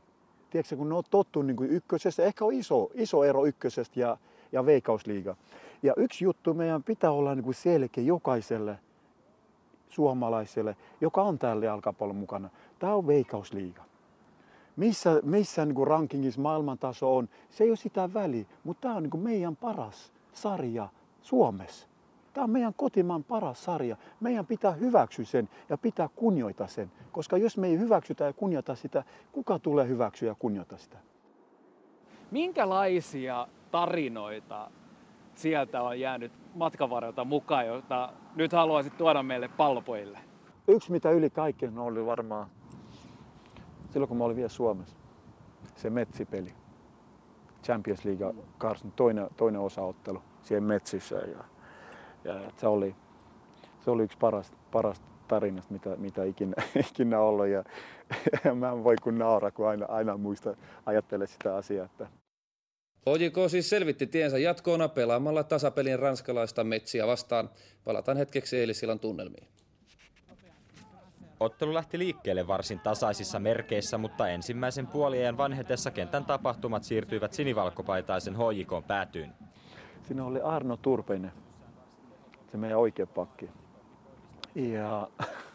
Tiedätkö, 0.49 0.75
kun 0.75 0.89
ne 0.89 0.95
on 0.95 1.03
tottu 1.09 1.41
niin 1.41 1.55
kuin 1.55 1.69
ykkösestä, 1.69 2.23
ehkä 2.23 2.45
on 2.45 2.53
iso, 2.53 2.89
iso 2.93 3.23
ero 3.23 3.45
ykkösestä 3.45 3.99
ja, 3.99 4.17
ja 4.51 4.65
veikausliiga. 4.65 5.35
Ja 5.83 5.93
yksi 5.97 6.25
juttu 6.25 6.53
meidän 6.53 6.83
pitää 6.83 7.11
olla 7.11 7.35
niin 7.35 7.43
kuin 7.43 7.53
selkeä 7.53 8.03
jokaiselle 8.03 8.79
suomalaiselle, 9.89 10.75
joka 11.01 11.21
on 11.21 11.39
täällä 11.39 11.65
jalkapallon 11.65 12.15
mukana. 12.15 12.49
Tämä 12.79 12.93
on 12.95 13.07
veikausliiga. 13.07 13.83
Missä, 14.75 15.19
missä 15.23 15.65
niin 15.65 15.87
rankingissa 15.87 16.41
maailmantaso 16.41 17.17
on, 17.17 17.29
se 17.49 17.63
ei 17.63 17.69
ole 17.69 17.77
sitä 17.77 18.13
väliä, 18.13 18.45
mutta 18.63 18.81
tämä 18.81 18.95
on 18.95 19.03
niin 19.03 19.23
meidän 19.23 19.55
paras 19.55 20.12
sarja 20.33 20.89
Suomessa. 21.21 21.87
Tämä 22.33 22.43
on 22.43 22.49
meidän 22.49 22.73
kotimaan 22.73 23.23
paras 23.23 23.63
sarja. 23.63 23.97
Meidän 24.19 24.45
pitää 24.45 24.71
hyväksyä 24.71 25.25
sen 25.25 25.49
ja 25.69 25.77
pitää 25.77 26.09
kunnioita 26.15 26.67
sen. 26.67 26.91
Koska 27.11 27.37
jos 27.37 27.57
me 27.57 27.67
ei 27.67 27.79
hyväksytä 27.79 28.23
ja 28.23 28.33
kunnioita 28.33 28.75
sitä, 28.75 29.03
kuka 29.31 29.59
tulee 29.59 29.87
hyväksyä 29.87 30.29
ja 30.29 30.35
kunnioita 30.39 30.77
sitä? 30.77 30.97
Minkälaisia 32.31 33.47
tarinoita 33.71 34.71
sieltä 35.35 35.81
on 35.81 35.99
jäänyt 35.99 36.31
matkan 36.55 36.89
varrelta 36.89 37.25
mukaan, 37.25 37.67
jota 37.67 38.13
nyt 38.35 38.51
haluaisit 38.51 38.97
tuoda 38.97 39.23
meille 39.23 39.47
pallopojille? 39.47 40.19
Yksi 40.67 40.91
mitä 40.91 41.11
yli 41.11 41.29
kaiken 41.29 41.77
oli 41.77 42.05
varmaan 42.05 42.47
silloin 43.93 44.07
kun 44.07 44.17
mä 44.17 44.23
olin 44.23 44.35
vielä 44.35 44.49
Suomessa, 44.49 44.95
se 45.75 45.89
metsipeli. 45.89 46.53
Champions 47.63 48.05
League 48.05 48.33
Carson, 48.59 48.91
toinen, 48.91 49.27
toinen 49.37 49.61
osaottelu 49.61 50.21
siellä 50.41 50.67
metsissä. 50.67 51.15
Ja, 51.15 51.43
ja 52.23 52.41
se, 52.57 52.67
oli, 52.67 52.95
se 53.81 53.91
oli 53.91 54.03
yksi 54.03 54.17
paras, 54.17 54.53
paras 54.71 55.01
tarinasta, 55.27 55.73
mitä, 55.73 55.95
mitä 55.97 56.23
ikinä, 56.23 56.53
ikinä 56.89 57.19
ollut. 57.19 57.47
Ja, 57.47 57.63
ja 58.43 58.55
mä 58.61 58.71
en 58.71 58.83
voi 58.83 58.95
kun 59.03 59.17
naura, 59.17 59.51
kun 59.51 59.67
aina, 59.67 59.85
aina 59.85 60.17
muista 60.17 60.55
ajattele 60.85 61.27
sitä 61.27 61.55
asiaa. 61.55 61.85
Että... 61.85 62.07
OJK 63.05 63.35
siis 63.47 63.69
selvitti 63.69 64.07
tiensä 64.07 64.37
jatkoona 64.37 64.87
pelaamalla 64.87 65.43
tasapelin 65.43 65.99
ranskalaista 65.99 66.63
metsiä 66.63 67.07
vastaan. 67.07 67.49
Palataan 67.83 68.17
hetkeksi 68.17 68.57
eilisillan 68.57 68.99
tunnelmiin. 68.99 69.47
Ottelu 71.39 71.73
lähti 71.73 71.99
liikkeelle 71.99 72.47
varsin 72.47 72.79
tasaisissa 72.79 73.39
merkeissä, 73.39 73.97
mutta 73.97 74.27
ensimmäisen 74.27 74.87
puoliajan 74.87 75.37
vanhetessa 75.37 75.91
kentän 75.91 76.25
tapahtumat 76.25 76.83
siirtyivät 76.83 77.33
sinivalkopaitaisen 77.33 78.35
HJK 78.35 78.87
päätyyn. 78.87 79.33
Siinä 80.03 80.25
oli 80.25 80.41
Arno 80.41 80.77
Turpeinen, 80.77 81.31
se 82.51 82.57
meidän 82.57 82.79
oikea 82.79 83.07
pakki. 83.07 83.49
Ja 84.55 85.07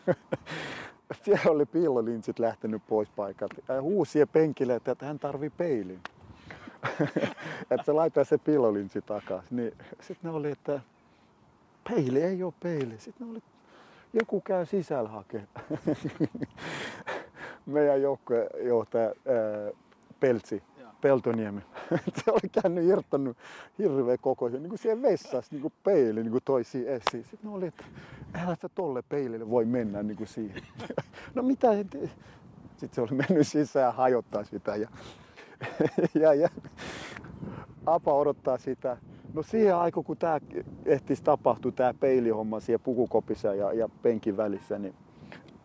siellä 1.24 1.50
oli 1.50 1.66
piilolinssit 1.66 2.38
lähtenyt 2.38 2.82
pois 2.88 3.08
paikalta. 3.10 3.54
Ja 3.68 3.82
huusi 3.82 4.26
penkille, 4.26 4.74
että 4.74 5.06
hän 5.06 5.18
tarvii 5.18 5.50
peilin. 5.50 6.00
että 7.70 7.84
se 7.84 7.92
laittaa 7.92 8.24
se 8.24 8.38
piilolinssi 8.38 9.02
takaisin. 9.02 9.56
Niin, 9.56 9.72
sitten 10.00 10.30
ne 10.30 10.36
oli, 10.36 10.50
että 10.50 10.80
peili 11.88 12.22
ei 12.22 12.42
ole 12.42 12.52
peili. 12.62 12.98
Sitten 12.98 13.26
ne 13.26 13.32
oli 13.32 13.42
joku 14.12 14.40
käy 14.40 14.66
sisällä 14.66 15.08
hakemaan. 15.08 15.48
Meidän 17.66 18.02
joukkuejohtaja 18.02 19.12
Peltsi, 20.20 20.62
Peltoniemi. 21.00 21.60
se 22.24 22.30
oli 22.30 22.48
käynyt 22.62 22.84
irtannut 22.84 23.36
hirveä 23.78 24.18
kokoisen 24.18 24.62
niin 24.62 24.68
kuin 24.68 24.78
siihen 24.78 25.02
vessassa 25.02 25.54
niin 25.54 25.62
kuin 25.62 25.72
peili 25.84 26.22
niin 26.22 26.32
kuin 26.32 26.44
toisiin 26.44 26.88
esiin. 26.88 27.24
Sitten 27.24 27.40
ne 27.42 27.50
oli, 27.50 27.66
että 27.66 27.84
älä 28.34 28.56
sä 28.62 28.68
tolle 28.68 29.02
peilille 29.02 29.50
voi 29.50 29.64
mennä 29.64 30.02
niin 30.02 30.16
kuin 30.16 30.28
siihen. 30.28 30.62
no 31.34 31.42
mitä? 31.42 31.68
Sitten 32.76 32.88
se 32.92 33.00
oli 33.00 33.22
mennyt 33.28 33.48
sisään 33.48 33.84
ja 33.84 33.92
hajottaa 33.92 34.44
sitä. 34.44 34.76
Ja, 34.76 34.88
ja, 36.14 36.34
ja 36.34 36.48
Apa 37.86 38.12
odottaa 38.12 38.58
sitä 38.58 38.96
No 39.38 39.42
siihen 39.42 39.76
aikaan, 39.76 40.04
kun 40.04 40.16
tämä 40.16 40.40
ehtisi 40.86 41.24
tapahtua, 41.24 41.72
tämä 41.72 41.94
peilihomma 41.94 42.60
siellä 42.60 42.84
pukukopissa 42.84 43.54
ja, 43.54 43.72
ja 43.72 43.88
penkin 44.02 44.36
välissä, 44.36 44.78
niin 44.78 44.94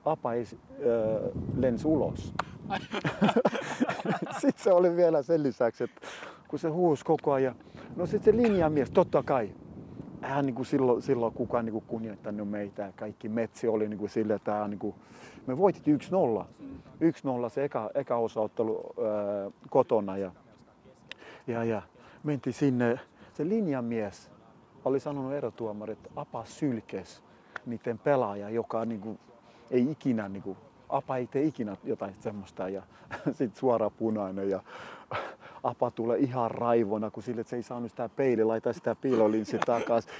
Apa 0.05 0.33
ei 0.33 0.41
äh, 0.41 1.31
lensi 1.57 1.87
ulos. 1.87 2.33
sitten 4.41 4.63
se 4.63 4.71
oli 4.71 4.95
vielä 4.95 5.21
sen 5.21 5.43
lisäksi, 5.43 5.83
että 5.83 6.01
kun 6.47 6.59
se 6.59 6.69
huusi 6.69 7.05
koko 7.05 7.31
ajan. 7.31 7.55
No 7.95 8.05
sitten 8.05 8.33
se 8.33 8.41
linjamies, 8.41 8.91
totta 8.91 9.23
kai. 9.23 9.49
Hän 10.21 10.45
niin 10.45 10.55
kuin 10.55 10.65
silloin, 10.65 11.01
silloin 11.01 11.33
kukaan 11.33 11.65
niin 11.65 11.73
kuin 11.73 11.85
kunnioittanut 11.87 12.49
meitä. 12.49 12.93
Kaikki 12.95 13.29
metsi 13.29 13.67
oli 13.67 13.87
niin 13.87 13.99
kuin 13.99 14.09
sille, 14.09 14.33
että 14.33 14.53
hän, 14.53 14.69
niin 14.69 14.79
kuin, 14.79 14.95
me 15.47 15.57
voitit 15.57 15.83
1-0. 15.87 15.89
1-0 15.89 17.49
se 17.49 17.63
eka, 17.63 17.89
eka 17.93 18.17
osaottelu 18.17 18.93
äh, 18.99 19.53
kotona. 19.69 20.17
Ja, 20.17 20.31
ja, 21.47 21.63
ja 21.63 21.81
mentiin 22.23 22.53
sinne 22.53 22.99
se 23.33 23.49
linjamies 23.49 24.31
oli 24.85 24.99
sanonut 24.99 25.33
erotuomari, 25.33 25.93
että 25.93 26.09
Apa 26.15 26.45
sylkes 26.45 27.23
niiden 27.65 27.99
pelaaja, 27.99 28.49
joka 28.49 28.85
niin 28.85 29.01
kuin, 29.01 29.19
ei 29.71 29.91
ikinä, 29.91 30.29
niin 30.29 30.43
kuin, 30.43 30.57
Apa 30.89 31.17
ei 31.17 31.27
tee 31.27 31.43
ikinä 31.43 31.77
jotain 31.83 32.15
semmoista 32.19 32.69
ja 32.69 32.83
sitten 33.37 33.59
suora 33.59 33.89
punainen 33.89 34.49
ja 34.49 34.59
Apa 35.63 35.91
tulee 35.91 36.19
ihan 36.19 36.51
raivona, 36.51 37.11
kun 37.11 37.23
sille, 37.23 37.41
että 37.41 37.49
se 37.49 37.55
ei 37.55 37.63
saanut 37.63 37.91
sitä 37.91 38.09
peili, 38.09 38.43
laita 38.43 38.73
sitä 38.73 38.95
piilolinssi 38.95 39.59
takaisin. 39.65 40.11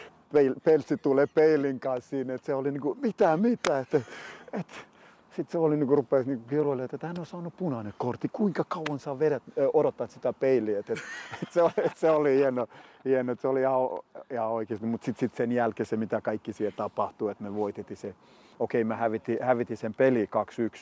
Pelsi 0.64 0.98
tulee 0.98 1.28
peilin 1.28 1.80
kanssa 1.80 2.10
siinä, 2.10 2.34
että 2.34 2.46
se 2.46 2.54
oli 2.54 2.72
niin 2.72 2.82
kuin, 2.82 3.00
mitä, 3.02 3.38
mitä, 3.38 3.80
että, 3.80 4.02
että 4.54 4.74
sitten 5.36 5.52
se 5.52 5.58
oli 5.58 5.78
niinku 5.78 5.96
rupesi 5.96 6.30
niinku 6.30 6.48
kiroilemaan, 6.50 6.90
että 6.94 7.08
hän 7.08 7.20
on 7.20 7.26
saanut 7.26 7.58
punainen 7.58 7.94
kortti. 7.98 8.30
Kuinka 8.34 8.64
kauan 8.68 9.00
sä 9.00 9.20
vedät, 9.20 9.44
odottaa 9.74 10.08
sitä 10.08 10.34
peiliä? 10.34 10.80
Et, 10.80 10.90
et, 10.90 11.00
et 11.44 11.52
se, 11.52 11.62
oli, 11.62 11.72
et 11.78 11.98
se 11.98 12.12
oli 12.12 12.36
hieno, 12.36 12.68
hieno, 13.06 13.36
se 13.40 13.48
oli 13.48 13.62
ihan, 13.62 13.80
ihan 14.32 14.48
oikeasti. 14.48 14.86
Mutta 14.86 15.06
sitten 15.06 15.20
sit 15.20 15.36
sen 15.36 15.52
jälkeen 15.52 15.88
se, 15.88 15.98
mitä 15.98 16.22
kaikki 16.22 16.54
siellä 16.54 16.76
tapahtui, 16.78 17.32
että 17.32 17.44
me 17.44 17.56
voitettiin 17.56 17.98
se. 17.98 18.16
Okei, 18.60 18.82
okay, 18.82 18.88
me 18.88 18.96
hävitin, 18.96 19.38
hävitin 19.42 19.78
sen 19.78 19.94
peli 19.94 20.30
2-1, 20.76 20.78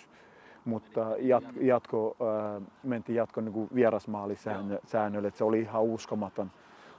mutta 0.66 1.16
jat, 1.20 1.44
jatko, 1.62 2.18
äh, 2.22 2.62
mentiin 2.84 3.16
jatko 3.16 3.42
niin 3.42 3.70
vierasmaalisäännölle, 3.76 5.28
että 5.28 5.38
se 5.38 5.44
oli 5.44 5.60
ihan 5.60 5.84
uskomaton 5.84 6.52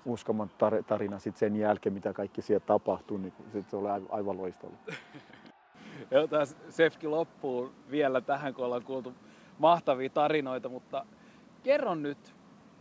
uskomaton 0.05 0.85
tarina 0.87 1.19
sitten 1.19 1.39
sen 1.39 1.57
jälkeen, 1.57 1.93
mitä 1.93 2.13
kaikki 2.13 2.43
siellä 2.43 2.65
tapahtui, 2.67 3.19
niin 3.19 3.33
se 3.69 3.77
oli 3.77 3.89
aivan 4.09 4.39
loistava. 4.39 4.73
Jotain 6.21 6.47
Sefki 6.69 7.07
loppuu 7.07 7.73
vielä 7.91 8.21
tähän, 8.21 8.55
kun 8.55 8.65
ollaan 8.65 8.83
kuultu 8.83 9.15
mahtavia 9.59 10.11
tarinoita, 10.11 10.69
mutta 10.69 11.07
kerro 11.63 11.95
nyt, 11.95 12.35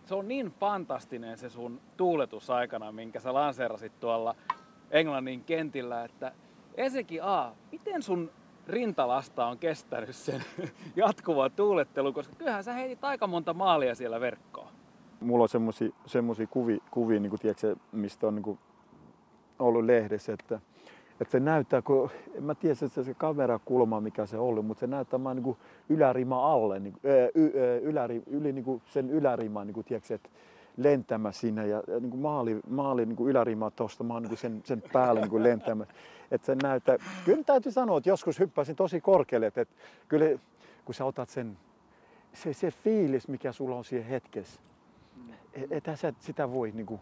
se 0.06 0.16
on 0.16 0.28
niin 0.28 0.52
fantastinen 0.60 1.38
se 1.38 1.50
sun 1.50 1.82
tuuletusaikana, 1.98 2.92
minkä 2.92 3.20
sä 3.20 3.34
lanseerasit 3.34 4.00
tuolla 4.00 4.36
Englannin 4.92 5.44
kentillä, 5.44 6.04
että 6.04 6.32
ensinnäkin 6.78 7.24
A, 7.24 7.52
miten 7.72 8.04
sun 8.04 8.32
rintalasta 8.68 9.46
on 9.46 9.58
kestänyt 9.58 10.16
sen 10.16 10.44
jatkuva 10.96 11.50
tuulettelu, 11.50 12.14
koska 12.14 12.36
kyllähän 12.36 12.64
sä 12.64 12.74
heitit 12.74 13.04
aika 13.04 13.28
monta 13.28 13.54
maalia 13.54 13.96
siellä 13.96 14.20
verkkoon. 14.20 14.68
Mulla 15.20 15.44
on 15.44 15.74
semmosia 16.06 16.48
kuvia, 16.48 16.78
kuvia 16.92 17.20
niin 17.20 17.30
kuin, 17.30 17.40
tiedätkö, 17.40 17.76
mistä 17.92 18.28
on 18.28 18.36
niin 18.36 18.44
kuin, 18.44 18.60
ollut 19.60 19.86
lehdessä, 19.86 20.34
että 20.34 20.60
että 21.22 21.32
se 21.32 21.40
näyttää, 21.40 21.82
kun 21.82 22.10
en 22.36 22.44
mä 22.44 22.56
tiedä 22.56 22.76
se, 22.76 22.88
se 22.88 23.14
kamerakulma, 23.14 24.02
mikä 24.02 24.26
se 24.26 24.38
oli, 24.38 24.62
mutta 24.62 24.80
se 24.80 24.88
näyttää 24.88 25.20
mä 25.20 25.34
niin 25.34 25.58
ylärima 25.90 26.54
alle, 26.54 26.80
niin, 26.80 26.96
y, 27.36 27.46
yläri, 27.82 28.24
yli 28.28 28.54
niin 28.54 28.82
sen 28.86 29.10
yläriman, 29.10 29.68
niin 29.68 29.74
kuin, 29.74 29.86
tiedätkö, 29.86 30.16
että 30.16 30.30
lentämä 30.78 31.32
sinne 31.32 31.68
ja 31.68 31.84
niin 32.00 32.10
kuin 32.10 32.22
maali, 32.22 32.60
maali 32.70 33.06
niin 33.06 33.16
kuin 33.16 33.30
ylärima 33.30 33.72
tuosta, 33.72 34.04
mä 34.04 34.14
oon 34.14 34.24
niin 34.24 34.38
sen, 34.38 34.62
sen 34.66 34.84
päälle 34.94 35.22
niin 35.22 35.44
lentämä. 35.44 35.86
Että 36.32 36.46
se 36.46 36.56
näyttää, 36.64 36.98
kyllä 37.26 37.44
täytyy 37.44 37.72
sanoa, 37.72 37.98
että 37.98 38.10
joskus 38.10 38.40
hyppäsin 38.40 38.76
tosi 38.76 39.02
korkealle, 39.02 39.46
että, 39.48 39.62
että 39.62 39.76
kyllä 40.08 40.26
kun 40.86 40.96
sä 40.96 41.06
otat 41.06 41.30
sen, 41.30 41.58
se, 42.34 42.54
se 42.54 42.72
fiilis, 42.72 43.28
mikä 43.28 43.52
sulla 43.52 43.76
on 43.76 43.86
siihen 43.86 44.10
hetkessä, 44.10 44.62
et, 45.54 45.72
et 45.72 45.84
sä 45.96 46.14
sitä 46.20 46.52
voi 46.52 46.72
niin 46.72 46.86
kuin, 46.86 47.00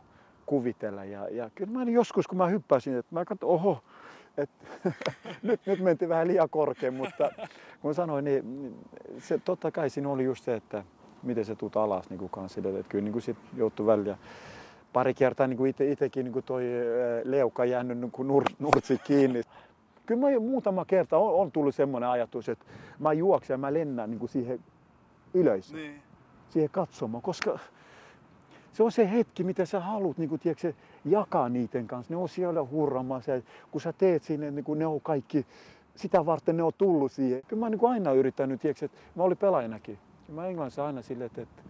kuvitella. 0.50 1.04
Ja, 1.04 1.30
ja 1.30 1.50
kyllä 1.56 1.72
mä 1.72 1.84
joskus, 1.84 2.28
kun 2.28 2.38
mä 2.38 2.48
hyppäsin, 2.48 2.98
että 2.98 3.16
mä 3.16 3.26
katsoin, 3.26 3.52
oho, 3.52 3.84
et, 4.38 4.50
nyt, 5.44 5.62
nyt 5.66 5.80
mentiin 5.80 6.10
vähän 6.10 6.28
liian 6.28 6.50
korkein, 6.50 6.94
mutta 6.94 7.32
kun 7.82 7.96
sanoin, 7.96 8.26
niin 8.26 8.76
se, 9.18 9.38
totta 9.38 9.72
kai 9.72 9.90
siinä 9.90 10.10
oli 10.10 10.24
just 10.24 10.44
se, 10.44 10.56
että 10.56 10.84
miten 11.24 11.46
se 11.46 11.56
tuut 11.56 11.78
alas 11.78 12.10
niin 12.10 12.18
kuin 12.18 12.30
kanssa, 12.30 12.62
että 12.66 12.90
kyllä 12.90 13.04
niin 13.04 13.12
kuin 13.12 13.22
sit 13.22 13.38
joutui 13.56 13.86
välillä 13.86 14.18
pari 14.94 15.14
kertaa 15.14 15.48
niin 15.48 15.58
kuin 15.58 15.70
ite, 15.70 15.92
itekin 15.92 16.24
niin 16.24 16.34
kuin 16.34 16.46
toi 16.46 16.64
leuka 17.24 17.66
jäänyt 17.66 17.98
niin 17.98 18.12
kuin 18.12 18.28
nur, 18.28 18.44
nurtsi 18.60 18.98
kiinni. 18.98 19.42
Kyllä 20.06 20.22
mä 20.22 20.30
jo 20.30 20.40
muutama 20.40 20.86
kerta 20.86 21.18
on, 21.18 21.34
on 21.34 21.52
tullut 21.52 21.76
semmoinen 21.76 22.10
ajatus, 22.10 22.50
että 22.50 22.66
mä 23.00 23.14
juoksen 23.14 23.54
ja 23.54 23.58
mä 23.58 23.74
lennän 23.74 24.10
niin 24.10 24.20
kuin 24.20 24.30
siihen 24.30 24.60
ylös, 25.34 25.74
niin. 25.74 26.02
siihen 26.50 26.70
katsomaan, 26.70 27.22
koska 27.22 27.60
se 28.74 28.84
on 28.84 28.91
se 28.91 29.12
hetki, 29.12 29.44
mitä 29.44 29.66
sä 29.66 29.80
haluat 29.80 30.18
niin 30.18 30.30
kuin, 30.30 30.41
tiedätkö, 30.41 30.74
jakaa 31.06 31.50
niiden 31.50 31.88
kanssa. 31.88 32.14
Ne 32.14 32.18
on 32.18 32.30
siellä 32.30 32.66
hurraamassa. 32.72 33.32
Kun 33.72 33.82
sä 33.82 33.94
teet 33.94 34.24
sinne, 34.24 34.52
niin 34.52 34.66
kuin 34.66 34.80
ne 34.80 34.86
on 34.86 35.02
kaikki, 35.02 35.46
sitä 35.96 36.26
varten 36.26 36.58
ne 36.58 36.64
on 36.64 36.74
tullut 36.78 37.12
siihen. 37.12 37.41
Kyllä 37.48 37.60
mä 37.60 37.66
oon 37.66 37.72
niin 37.72 37.90
aina 37.90 38.12
yrittänyt, 38.12 38.62
tiedätkö, 38.62 38.86
että 38.86 38.98
mä 39.16 39.24
olin 39.24 39.38
pelaajanakin. 39.38 39.98
Mä 40.30 40.48
Englannissa 40.48 40.86
aina 40.86 41.02
silleen, 41.02 41.26
että, 41.26 41.41
että 41.41 41.62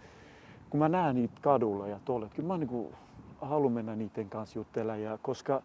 kun 0.70 0.80
mä 0.80 0.90
näen 0.90 1.16
niitä 1.16 1.34
kadulla 1.42 1.88
ja 1.88 2.00
tuolla, 2.06 2.26
että 2.26 2.36
kyllä 2.36 2.48
mä 2.48 2.58
niin 2.58 2.88
haluan 3.42 3.72
mennä 3.72 3.96
niiden 3.96 4.30
kanssa 4.30 4.60
juttelemaan, 4.60 5.02
ja 5.02 5.18
koska 5.22 5.62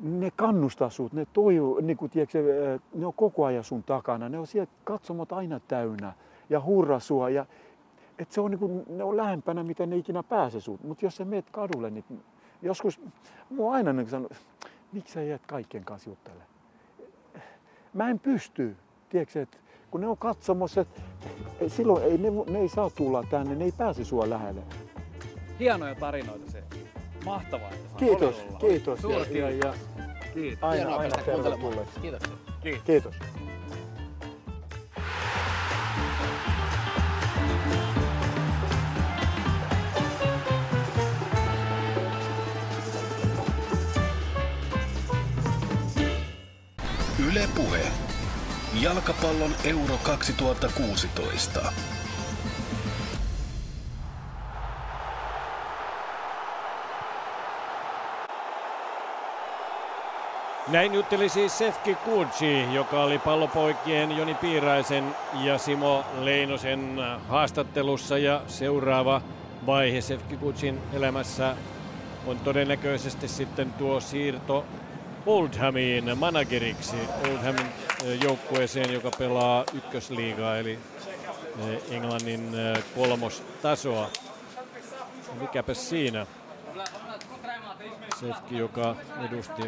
ne 0.00 0.30
kannustaa 0.36 0.90
sut, 0.90 1.12
ne, 1.12 1.26
toivo, 1.32 1.80
niin 1.80 1.96
kuin, 1.96 2.10
tiedätkö, 2.10 2.78
ne 2.94 3.06
on 3.06 3.14
koko 3.14 3.44
ajan 3.44 3.64
sun 3.64 3.82
takana, 3.82 4.28
ne 4.28 4.38
on 4.38 4.46
siellä 4.46 4.70
katsomot 4.84 5.32
aina 5.32 5.60
täynnä 5.60 6.12
ja 6.50 6.60
hurra 6.60 7.00
sua. 7.00 7.30
Ja, 7.30 7.46
et 8.18 8.32
se 8.32 8.40
on, 8.40 8.50
niin 8.50 8.58
kuin, 8.58 8.82
ne 8.88 9.04
on 9.04 9.16
lähempänä, 9.16 9.62
mitä 9.62 9.86
ne 9.86 9.96
ikinä 9.96 10.22
pääse 10.22 10.60
sut. 10.60 10.82
Mutta 10.84 11.04
jos 11.04 11.16
sä 11.16 11.24
meet 11.24 11.50
kadulle, 11.50 11.90
niin 11.90 12.04
joskus, 12.62 13.00
mua 13.50 13.74
aina 13.74 13.92
niin 13.92 14.08
sanoo, 14.08 14.30
miksi 14.92 15.12
sä 15.12 15.22
jäät 15.22 15.46
kaikkien 15.46 15.84
kanssa 15.84 16.10
juttelemaan? 16.10 16.48
Mä 17.94 18.10
en 18.10 18.18
pysty, 18.18 18.76
tiedätkö, 19.08 19.42
että 19.42 19.56
kun 19.90 20.00
ne 20.00 20.06
on 20.06 20.16
katsomassa, 20.18 20.80
että 20.80 21.00
silloin 21.68 22.04
ei, 22.04 22.18
ne, 22.18 22.28
ne 22.50 22.58
ei 22.58 22.68
saa 22.68 22.90
tulla 22.90 23.24
tänne, 23.30 23.54
ne 23.54 23.64
ei 23.64 23.72
pääse 23.72 24.04
sua 24.04 24.30
lähelle. 24.30 24.62
Hienoja 25.60 25.94
tarinoita 25.94 26.50
se. 26.50 26.62
Mahtavaa, 27.24 27.70
että 27.70 27.98
Kiitos, 27.98 28.44
kiitos. 28.60 29.00
Ja, 29.02 29.38
ja, 29.38 29.50
ja, 29.50 29.74
kiitos. 30.34 30.64
Aina, 30.64 30.76
Hienoa 30.76 30.96
aina 30.96 31.16
tervetulleet. 31.24 31.88
Kiitoksia. 32.02 32.36
Kiitos. 32.62 32.82
kiitos. 32.82 33.14
Yle 47.32 47.48
Puhe. 47.54 47.80
Jalkapallon 48.80 49.54
Euro 49.64 49.98
2016. 50.02 51.72
Näin 60.68 60.94
jutteli 60.94 61.28
siis 61.28 61.58
Sefki 61.58 61.94
Kudsi, 61.94 62.74
joka 62.74 63.02
oli 63.02 63.18
pallopoikien 63.18 64.16
Joni 64.16 64.34
Piiraisen 64.34 65.16
ja 65.34 65.58
Simo 65.58 66.04
Leinosen 66.20 66.98
haastattelussa. 67.28 68.18
Ja 68.18 68.42
seuraava 68.46 69.22
vaihe 69.66 70.00
Sefki 70.00 70.36
Kudsin 70.36 70.80
elämässä 70.92 71.56
on 72.26 72.38
todennäköisesti 72.38 73.28
sitten 73.28 73.72
tuo 73.72 74.00
siirto 74.00 74.64
Oldhamiin 75.26 76.18
manageriksi. 76.18 76.96
Oldhamin 77.30 77.66
joukkueeseen, 78.22 78.92
joka 78.92 79.10
pelaa 79.18 79.64
ykkösliigaa, 79.74 80.56
eli 80.56 80.78
Englannin 81.90 82.50
kolmostasoa. 82.94 84.10
Mikäpä 85.40 85.74
siinä. 85.74 86.26
Sefki, 88.20 88.58
joka 88.58 88.96
edusti 89.28 89.62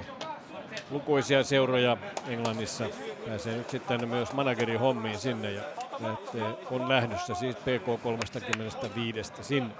lukuisia 0.91 1.45
seuroja 1.45 1.97
Englannissa. 2.29 2.85
Pääsee 3.29 3.57
nyt 3.57 3.71
sitten 3.71 4.09
myös 4.09 4.33
managerin 4.33 4.81
hommiin 4.81 5.19
sinne 5.19 5.51
ja 5.53 5.63
lähtee, 6.01 6.55
on 6.71 6.89
lähdössä 6.89 7.35
siis 7.35 7.57
PK35 7.57 9.43
sinne. 9.43 9.75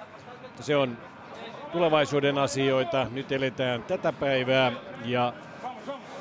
Se 0.61 0.77
on 0.77 0.99
tulevaisuuden 1.73 2.39
asioita. 2.39 3.07
Nyt 3.11 3.33
eletään 3.33 3.83
tätä 3.83 4.13
päivää 4.13 4.73
ja 5.05 5.33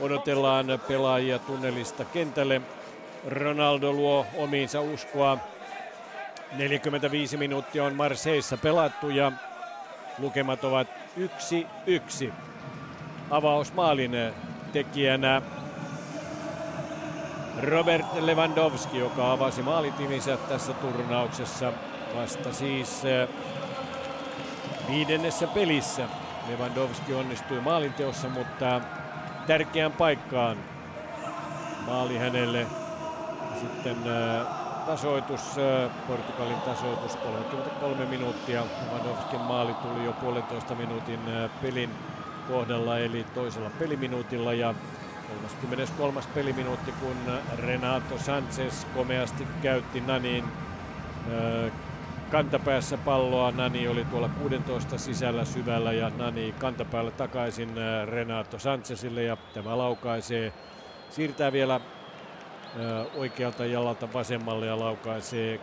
odotellaan 0.01 0.65
pelaajia 0.87 1.39
tunnelista 1.39 2.05
kentälle. 2.05 2.61
Ronaldo 3.27 3.91
luo 3.93 4.25
omiinsa 4.37 4.81
uskoa. 4.81 5.37
45 6.57 7.37
minuuttia 7.37 7.83
on 7.83 7.95
Marseissa 7.95 8.57
pelattu 8.57 9.09
ja 9.09 9.31
lukemat 10.19 10.63
ovat 10.63 10.87
1-1. 12.27 12.33
Avausmaalin 13.29 14.11
tekijänä 14.73 15.41
Robert 17.61 18.05
Lewandowski, 18.19 18.97
joka 18.97 19.31
avasi 19.31 19.61
maalitiminsä 19.61 20.37
tässä 20.37 20.73
turnauksessa 20.73 21.73
vasta 22.15 22.53
siis 22.53 23.05
eh, 23.05 23.29
viidennessä 24.89 25.47
pelissä. 25.47 26.07
Lewandowski 26.49 27.13
onnistui 27.13 27.61
maalinteossa, 27.61 28.29
mutta 28.29 28.81
tärkeään 29.47 29.91
paikkaan 29.91 30.57
maali 31.87 32.17
hänelle. 32.17 32.67
Sitten 33.59 33.97
tasoitus, 34.85 35.41
Portugalin 36.07 36.61
tasoitus, 36.61 37.15
33 37.15 38.05
minuuttia. 38.05 38.63
Lewandowskin 38.85 39.41
maali 39.41 39.73
tuli 39.73 40.05
jo 40.05 40.11
puolentoista 40.11 40.75
minuutin 40.75 41.19
pelin 41.61 41.89
kohdalla 42.47 42.97
eli 42.97 43.25
toisella 43.33 43.69
peliminuutilla 43.79 44.53
ja 44.53 44.73
33. 45.61 46.21
peliminuutti, 46.33 46.91
kun 46.91 47.17
Renato 47.57 48.17
Sanchez 48.17 48.85
komeasti 48.95 49.47
käytti 49.61 50.01
Nanin 50.01 50.43
kantapäässä 52.33 52.97
palloa. 52.97 53.51
Nani 53.51 53.87
oli 53.87 54.05
tuolla 54.05 54.29
16 54.29 54.97
sisällä 54.97 55.45
syvällä 55.45 55.93
ja 55.93 56.11
Nani 56.17 56.55
kantapäällä 56.59 57.11
takaisin 57.11 57.69
Renato 58.05 58.59
Sanchezille 58.59 59.23
ja 59.23 59.37
tämä 59.53 59.77
laukaisee, 59.77 60.53
siirtää 61.09 61.51
vielä 61.51 61.79
oikealta 63.15 63.65
jalalta 63.65 64.13
vasemmalle 64.13 64.65
ja 64.65 64.79
laukaisee 64.79 65.59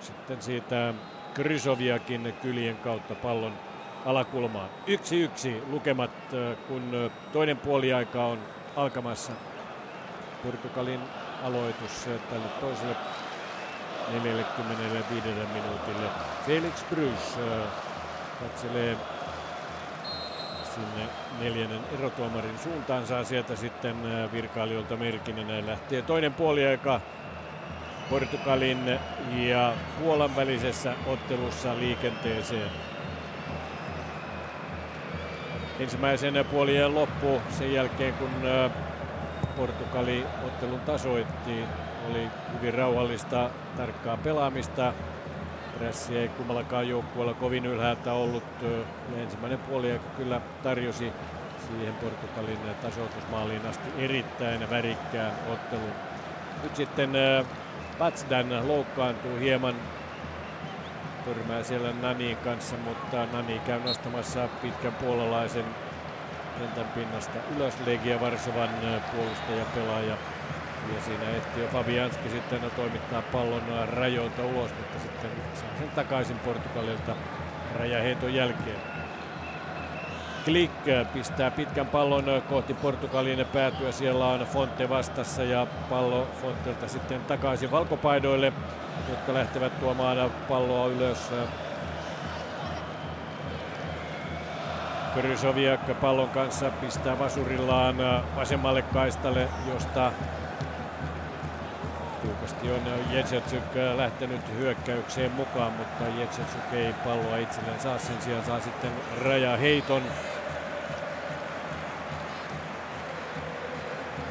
sitten 0.00 0.42
siitä 0.42 0.94
Krysoviakin 1.34 2.34
kyljen 2.42 2.76
kautta 2.76 3.14
pallon 3.14 3.52
alakulmaan. 4.04 4.68
Yksi 4.86 5.20
yksi 5.20 5.62
lukemat, 5.70 6.10
kun 6.68 7.10
toinen 7.32 7.56
puoliaika 7.56 8.24
on 8.24 8.38
alkamassa. 8.76 9.32
Portugalin 10.44 11.00
aloitus 11.44 12.08
tälle 12.30 12.48
toiselle 12.60 12.96
45 14.10 15.28
minuutille. 15.52 16.08
Felix 16.46 16.84
Brys 16.90 17.38
katselee 18.40 18.96
sinne 20.74 21.08
neljännen 21.40 21.80
erotuomarin 21.98 22.58
suuntaan, 22.58 23.06
saa 23.06 23.24
sieltä 23.24 23.56
sitten 23.56 23.96
virkailijoilta 24.32 24.96
merkinnän 24.96 25.50
ja 25.50 25.66
lähtee 25.66 26.02
toinen 26.02 26.34
puoliaika 26.34 27.00
Portugalin 28.10 28.98
ja 29.36 29.72
Puolan 30.00 30.36
välisessä 30.36 30.94
ottelussa 31.06 31.76
liikenteeseen 31.76 32.70
ensimmäisen 35.82 36.44
puolien 36.50 36.94
loppu 36.94 37.40
sen 37.58 37.72
jälkeen, 37.72 38.14
kun 38.14 38.30
Portugali 39.56 40.26
ottelun 40.46 40.80
tasoitti. 40.80 41.64
Oli 42.10 42.28
hyvin 42.54 42.74
rauhallista, 42.74 43.50
tarkkaa 43.76 44.16
pelaamista. 44.16 44.92
Pressi 45.78 46.18
ei 46.18 46.28
kummallakaan 46.28 46.88
joukkueella 46.88 47.34
kovin 47.34 47.66
ylhäältä 47.66 48.12
ollut. 48.12 48.44
Ja 49.16 49.22
ensimmäinen 49.22 49.58
puoli 49.58 50.00
kyllä 50.16 50.40
tarjosi 50.62 51.12
siihen 51.68 51.94
Portugalin 51.94 52.58
tasoitusmaaliin 52.82 53.66
asti 53.66 53.88
erittäin 53.98 54.70
värikkään 54.70 55.32
ottelun. 55.52 55.92
Nyt 56.62 56.76
sitten 56.76 57.10
Patsdan 57.98 58.68
loukkaantuu 58.68 59.38
hieman 59.38 59.74
törmää 61.24 61.62
siellä 61.62 61.88
Nanin 62.02 62.36
kanssa, 62.36 62.76
mutta 62.76 63.26
Nani 63.32 63.60
käy 63.66 63.80
nostamassa 63.80 64.48
pitkän 64.62 64.92
puolalaisen 64.92 65.64
kentän 66.58 66.92
pinnasta 66.94 67.38
ylös 67.56 67.74
Legia 67.86 68.20
Varsovan 68.20 68.70
puolustaja 69.16 69.64
pelaaja. 69.74 70.16
Ja 70.94 71.02
siinä 71.04 71.30
ehti 71.30 71.60
jo 71.60 71.68
Fabianski 71.68 72.28
sitten 72.28 72.60
toimittaa 72.76 73.22
pallon 73.22 73.62
rajoilta 73.88 74.42
ulos, 74.42 74.70
mutta 74.78 74.98
sitten 74.98 75.30
saa 75.54 75.78
sen 75.78 75.90
takaisin 75.90 76.38
Portugalilta 76.38 77.16
rajaheiton 77.78 78.34
jälkeen. 78.34 78.80
Klik 80.44 80.70
pistää 81.12 81.50
pitkän 81.50 81.86
pallon 81.86 82.42
kohti 82.48 82.74
Portugalin 82.74 83.46
päätyä. 83.52 83.92
Siellä 83.92 84.26
on 84.26 84.40
Fonte 84.40 84.88
vastassa 84.88 85.44
ja 85.44 85.66
pallo 85.90 86.28
Fontelta 86.42 86.88
sitten 86.88 87.20
takaisin 87.20 87.70
valkopaidoille 87.70 88.52
jotka 89.08 89.34
lähtevät 89.34 89.80
tuomaan 89.80 90.30
palloa 90.48 90.86
ylös. 90.86 91.30
Krysoviak 95.14 96.00
pallon 96.00 96.28
kanssa 96.28 96.70
pistää 96.70 97.18
vasurillaan 97.18 97.96
vasemmalle 98.36 98.82
kaistalle, 98.82 99.48
josta 99.74 100.12
tiukasti 102.22 102.70
on 102.70 102.80
Jetsetsyk 103.10 103.62
lähtenyt 103.96 104.40
hyökkäykseen 104.58 105.32
mukaan, 105.32 105.72
mutta 105.72 106.04
Jetsetsyk 106.20 106.72
ei 106.72 106.92
palloa 107.04 107.36
itselleen 107.36 107.80
saa, 107.80 107.98
sen 107.98 108.22
sijaan 108.22 108.44
saa 108.44 108.60
sitten 108.60 108.90
rajaheiton. 109.24 110.02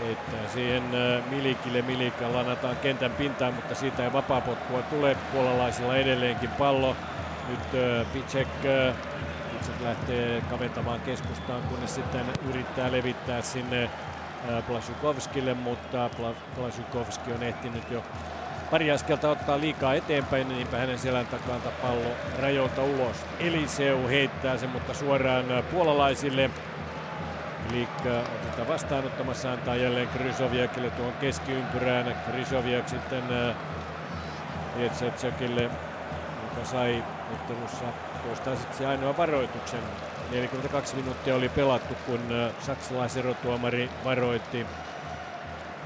Heittää 0.06 0.48
siihen 0.54 0.84
Milikille, 1.30 1.82
Milika 1.82 2.34
lanataan 2.34 2.76
kentän 2.76 3.12
pintaan, 3.12 3.54
mutta 3.54 3.76
siitä 3.76 4.04
ei 4.04 4.14
vapaapotkua 4.14 4.82
tule. 4.82 5.18
Puolalaisilla 5.34 5.96
edelleenkin 5.96 6.50
pallo. 6.50 6.96
Nyt 7.48 7.60
Picek 8.14 8.48
Picek 9.62 9.82
lähtee 9.82 10.42
kaventamaan 10.50 11.02
keskustaan, 11.02 11.62
kunnes 11.62 11.96
sitten 11.96 12.26
yrittää 12.50 12.92
levittää 12.92 13.42
sinne 13.42 13.90
Plasukovskille, 14.68 15.54
mutta 15.54 16.10
Plasukovski 16.56 17.34
on 17.34 17.44
ehtinyt 17.44 17.92
jo 17.92 18.04
pari 18.72 18.92
askelta 18.92 19.30
ottaa 19.30 19.60
liikaa 19.60 19.94
eteenpäin, 19.94 20.48
niin 20.48 20.58
niinpä 20.58 20.78
hänen 20.78 21.00
selän 21.00 21.28
takansa 21.28 21.70
pallo 21.82 22.12
rajoilta 22.40 22.84
ulos. 22.84 23.26
Eliseu 23.40 24.08
heittää 24.08 24.58
sen, 24.58 24.70
mutta 24.70 24.94
suoraan 24.94 25.46
puolalaisille. 25.72 26.50
Liikka 27.72 28.10
otetaan 28.20 28.68
vastaanottamassa, 28.68 29.52
antaa 29.52 29.76
jälleen 29.76 30.08
Krysoviakille 30.08 30.90
tuon 30.90 31.14
keskiympyrään. 31.14 32.16
Krysoviak 32.32 32.90
sitten 32.90 33.24
Jetsetsekille, 34.78 35.62
joka 35.62 36.66
sai 36.66 37.04
ottelussa 37.34 37.86
toistaiseksi 38.24 38.86
ainoa 38.86 39.18
varoituksen 39.18 39.80
42 40.32 40.96
minuuttia 40.96 41.36
oli 41.36 41.50
pelattu, 41.50 41.96
kun 42.06 42.20
saksalaiserotuomari 42.60 43.90
varoitti 44.06 44.66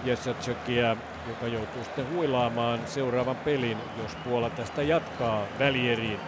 Jesatsakia, 0.04 0.98
joka 1.28 1.48
joutuu 1.48 1.84
sitten 1.84 2.14
huilaamaan 2.14 2.80
seuraavan 2.86 3.36
pelin, 3.36 3.78
jos 4.04 4.16
Puola 4.16 4.50
tästä 4.50 4.82
jatkaa 4.82 5.44
välieriin. 5.60 6.20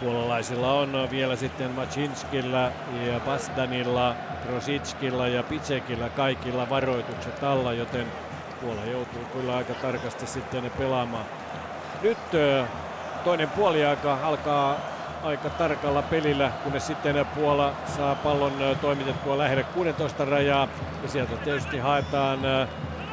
Puolalaisilla 0.00 0.72
on 0.72 1.08
vielä 1.10 1.36
sitten 1.36 1.70
Macinskilla 1.70 2.70
ja 3.06 3.20
Basdanilla, 3.26 4.14
Krositskilla 4.46 5.28
ja 5.28 5.42
Pitsekillä 5.42 6.08
kaikilla 6.08 6.70
varoitukset 6.70 7.44
alla, 7.44 7.72
joten 7.72 8.06
Puola 8.60 8.84
joutuu 8.84 9.24
kyllä 9.32 9.56
aika 9.56 9.74
tarkasti 9.74 10.26
sitten 10.26 10.70
pelaamaan. 10.78 11.24
Nyt 12.02 12.18
toinen 13.24 13.50
puoliaika 13.50 14.18
alkaa 14.22 14.76
aika 15.22 15.50
tarkalla 15.50 16.02
pelillä, 16.02 16.50
kunnes 16.64 16.86
sitten 16.86 17.26
Puola 17.34 17.72
saa 17.96 18.14
pallon 18.14 18.52
toimitettua 18.80 19.38
lähelle 19.38 19.64
16 19.64 20.24
rajaa. 20.24 20.68
Ja 21.02 21.08
sieltä 21.08 21.36
tietysti 21.36 21.78
haetaan 21.78 22.38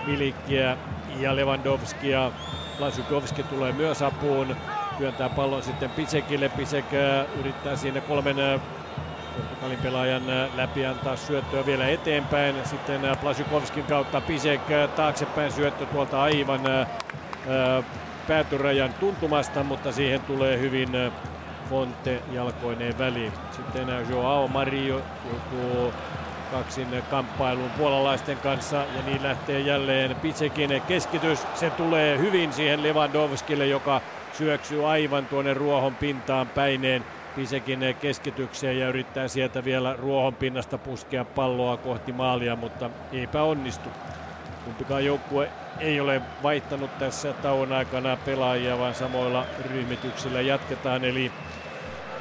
Milikkiä 0.06 0.78
ja 1.20 1.36
Lewandowskia. 1.36 2.32
Lasukovski 2.80 3.44
tulee 3.44 3.72
myös 3.72 4.02
apuun. 4.02 4.56
Työntää 4.98 5.30
pallon 5.30 5.64
sitten 5.64 5.90
Pisekille. 5.90 6.50
Pisek 6.50 6.86
yrittää 7.40 7.76
siinä 7.76 8.02
kolmen 8.02 8.62
Portugalin 9.38 9.80
pelaajan 9.84 10.24
läpi 10.56 10.86
antaa 10.86 11.16
syöttöä 11.16 11.66
vielä 11.66 11.88
eteenpäin. 11.88 12.56
Sitten 12.64 13.02
Plasukovskin 13.22 13.84
kautta 13.84 14.22
Pisek 14.22 14.62
taaksepäin 14.96 15.52
syöttö 15.52 15.86
tuolta 15.86 16.22
aivan 16.22 16.62
päätyrajan 18.28 18.94
tuntumasta, 18.94 19.64
mutta 19.64 19.92
siihen 19.92 20.22
tulee 20.22 20.60
hyvin 20.60 20.90
Fonte 21.70 22.22
jalkoineen 22.32 22.98
väliin. 22.98 23.34
Sitten 23.52 23.88
Joao 24.10 24.48
Mario 24.48 25.02
joutuu 25.30 25.94
kaksin 26.52 27.04
kamppailuun 27.10 27.72
puolalaisten 27.78 28.38
kanssa 28.38 28.76
ja 28.76 29.02
niin 29.06 29.24
lähtee 29.24 29.60
jälleen 29.60 30.16
Pitsekin 30.16 30.82
keskitys. 30.88 31.40
Se 31.56 31.70
tulee 31.70 32.18
hyvin 32.18 32.54
siihen 32.54 32.84
Lewandowskille, 32.84 33.68
joka 33.68 34.02
syöksyy 34.34 34.90
aivan 34.90 35.26
tuonne 35.26 35.54
ruohon 35.54 35.96
pintaan 35.96 36.48
päineen 36.48 37.06
Pisekin 37.36 37.96
keskitykseen 38.02 38.80
ja 38.80 38.88
yrittää 38.88 39.28
sieltä 39.28 39.64
vielä 39.64 39.96
ruohon 40.00 40.36
pinnasta 40.36 40.78
puskea 40.78 41.26
palloa 41.26 41.78
kohti 41.78 42.12
maalia, 42.12 42.56
mutta 42.56 42.90
eipä 43.12 43.44
onnistu. 43.44 43.90
Kumpikaan 44.66 45.06
joukkue 45.06 45.50
ei 45.80 46.00
ole 46.00 46.22
vaihtanut 46.44 47.00
tässä 47.00 47.34
tauon 47.34 47.74
aikana 47.74 48.18
pelaajia, 48.26 48.80
vaan 48.80 48.96
samoilla 48.96 49.46
ryhmityksillä 49.70 50.42
jatketaan. 50.42 51.06
Eli 51.06 51.32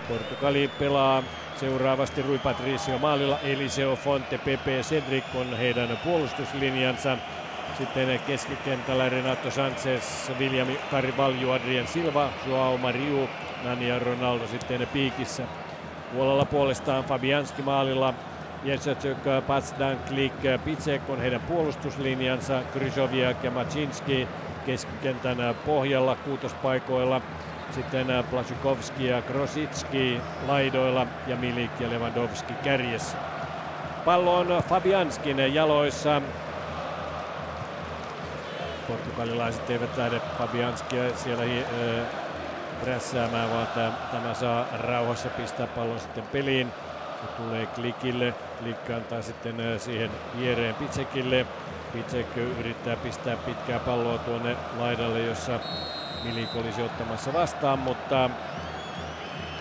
Portugali 0.08 0.70
pelaa 0.78 1.22
seuraavasti 1.60 2.22
Rui 2.22 2.38
Patricio 2.38 2.98
maalilla, 2.98 3.38
Eliseo 3.42 3.96
Fonte, 3.96 4.38
Pepe 4.38 4.80
Cedric 4.82 5.24
on 5.34 5.56
heidän 5.56 5.98
puolustuslinjansa. 6.04 7.18
Sitten 7.78 8.20
keskikentällä 8.26 9.08
Renato 9.08 9.50
Sanchez, 9.50 10.30
William 10.38 10.68
Carvalho, 10.90 11.52
Adrien 11.52 11.88
Silva, 11.88 12.28
Joao 12.46 12.78
Mariu, 12.78 13.28
Nani 13.64 13.88
ja 13.88 13.98
Ronaldo 13.98 14.46
sitten 14.46 14.88
piikissä. 14.92 15.42
Puolella 16.12 16.44
puolestaan 16.44 17.04
Fabianski 17.04 17.62
maalilla, 17.62 18.14
Jezecek, 18.64 19.18
Patsdan, 19.46 19.98
Klik, 20.08 20.32
Pitsek 20.64 21.10
on 21.10 21.20
heidän 21.20 21.40
puolustuslinjansa, 21.40 22.62
Krysoviak 22.72 23.44
ja 23.44 23.50
Macinski 23.50 24.28
keskikentän 24.66 25.54
pohjalla 25.66 26.16
kuutospaikoilla. 26.16 27.20
Sitten 27.76 28.06
Plasikovski 28.30 29.06
ja 29.06 29.22
Grositski 29.22 30.20
laidoilla 30.46 31.06
ja 31.26 31.36
Milik 31.36 31.80
ja 31.80 31.90
Lewandowski 31.90 32.52
kärjessä. 32.64 33.16
Pallo 34.04 34.38
on 34.38 34.62
Fabianskin 34.68 35.54
jaloissa. 35.54 36.22
Portugalilaiset 38.88 39.70
eivät 39.70 39.96
lähde 39.96 40.20
Fabianskia 40.38 41.16
siellä 41.16 41.44
äh, 41.44 42.06
prässäämään, 42.84 43.50
vaan 43.50 43.68
tämä 44.12 44.34
saa 44.34 44.66
rauhassa 44.78 45.28
pistää 45.28 45.66
pallon 45.66 46.00
sitten 46.00 46.24
peliin. 46.24 46.72
Se 47.20 47.42
tulee 47.42 47.66
klikille. 47.66 48.34
Klikki 48.58 48.92
antaa 48.92 49.22
sitten 49.22 49.80
siihen 49.80 50.10
viereen 50.38 50.74
Pitsekille. 50.74 51.46
Pitsek 51.92 52.36
yrittää 52.36 52.96
pistää 52.96 53.36
pitkää 53.36 53.78
palloa 53.78 54.18
tuonne 54.18 54.56
laidalle, 54.78 55.20
jossa 55.20 55.60
Milik 56.26 56.56
olisi 56.56 56.82
ottamassa 56.82 57.32
vastaan, 57.32 57.78
mutta 57.78 58.30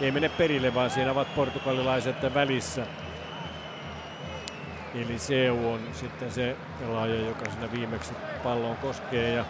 ei 0.02 0.12
mene 0.12 0.30
perille, 0.30 0.74
vaan 0.74 0.90
siinä 0.90 1.12
ovat 1.12 1.36
portugalilaiset 1.36 2.34
välissä. 2.34 2.86
Eli 4.96 5.20
Seu 5.20 5.74
on 5.74 5.80
sitten 5.94 6.32
se 6.32 6.56
pelaaja, 6.80 7.26
joka 7.26 7.52
siinä 7.52 7.72
viimeksi 7.72 8.14
pallon 8.44 8.78
koskee 8.78 9.34
ja 9.34 9.46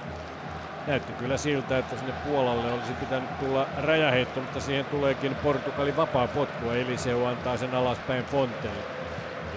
näytti 0.88 1.14
kyllä 1.14 1.38
siltä, 1.38 1.78
että 1.78 1.98
sinne 1.98 2.14
Puolalle 2.28 2.74
olisi 2.74 2.94
pitänyt 2.94 3.40
tulla 3.40 3.68
rajaheitto, 3.78 4.40
mutta 4.40 4.60
siihen 4.60 4.86
tuleekin 4.86 5.36
Portugalin 5.36 5.98
vapaa 5.98 6.28
potkua, 6.28 6.76
eli 6.76 6.98
Seu 6.98 7.26
antaa 7.26 7.58
sen 7.58 7.76
alaspäin 7.76 8.26
Fontelle. 8.26 8.84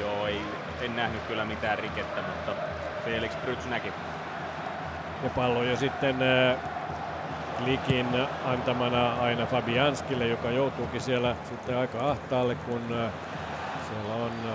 Joo, 0.00 0.26
ei, 0.26 0.40
en 0.80 0.96
nähnyt 0.96 1.22
kyllä 1.22 1.44
mitään 1.44 1.78
rikettä, 1.78 2.22
mutta 2.22 2.52
Felix 3.04 3.30
Bryts 3.44 3.66
näki. 3.66 3.92
Ja 5.24 5.30
pallo 5.30 5.62
jo 5.62 5.76
sitten 5.76 6.16
äh, 6.22 6.77
Klikin 7.64 8.06
antamana 8.44 9.12
aina 9.12 9.46
Fabianskille, 9.46 10.26
joka 10.26 10.50
joutuukin 10.50 11.00
siellä 11.00 11.36
sitten 11.48 11.76
aika 11.76 12.10
ahtaalle, 12.10 12.54
kun 12.54 12.82
äh, 12.92 13.12
siellä 13.90 14.14
on 14.14 14.30
äh, 14.46 14.54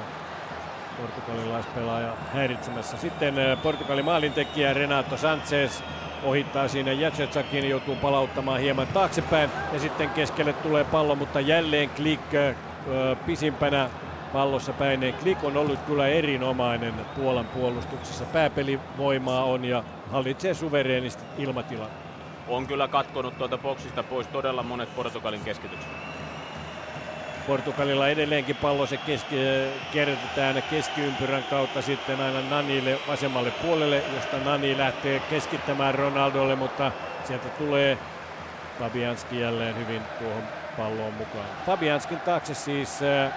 portugalilaispelaaja 1.01 2.13
häiritsemässä. 2.33 2.97
Sitten 2.97 3.39
äh, 3.39 3.61
Portugalin 3.63 4.05
maalintekijä 4.05 4.73
Renato 4.73 5.17
Sanchez 5.17 5.81
ohittaa 6.23 6.67
siinä 6.67 6.91
Jacetsakin, 6.91 7.69
joutuu 7.69 7.95
palauttamaan 7.95 8.59
hieman 8.59 8.87
taaksepäin 8.87 9.49
ja 9.73 9.79
sitten 9.79 10.09
keskelle 10.09 10.53
tulee 10.53 10.83
pallo, 10.83 11.15
mutta 11.15 11.39
jälleen 11.39 11.89
Klik 11.89 12.21
pisimpänä 13.25 13.89
pallossa 14.33 14.73
päineen. 14.73 15.13
Klik 15.13 15.43
on 15.43 15.57
ollut 15.57 15.79
kyllä 15.79 16.07
erinomainen 16.07 16.93
Puolan 17.15 17.45
puolustuksessa. 17.45 18.25
Pääpelivoimaa 18.25 19.43
on 19.43 19.65
ja 19.65 19.83
hallitsee 20.11 20.53
suvereenisti 20.53 21.23
ilmatilan 21.37 22.02
on 22.47 22.67
kyllä 22.67 22.87
katkonut 22.87 23.37
tuolta 23.37 23.57
boksista 23.57 24.03
pois 24.03 24.27
todella 24.27 24.63
monet 24.63 24.95
Portugalin 24.95 25.41
keskitykset. 25.41 25.91
Portugalilla 27.47 28.07
edelleenkin 28.07 28.55
pallo 28.55 28.85
se 28.85 28.97
keski, 28.97 29.35
kierrätetään 29.91 30.63
keskiympyrän 30.69 31.43
kautta 31.43 31.81
sitten 31.81 32.21
aina 32.21 32.49
Nanille 32.49 32.99
vasemmalle 33.07 33.51
puolelle, 33.51 34.03
josta 34.15 34.37
Nani 34.37 34.77
lähtee 34.77 35.19
keskittämään 35.19 35.95
Ronaldolle, 35.95 36.55
mutta 36.55 36.91
sieltä 37.23 37.49
tulee 37.49 37.97
Fabianski 38.79 39.39
jälleen 39.39 39.75
hyvin 39.75 40.01
tuohon 40.19 40.43
palloon 40.77 41.13
mukaan. 41.13 41.45
Fabianskin 41.65 42.19
taakse 42.19 42.53
siis, 42.53 43.03
äh, 43.03 43.31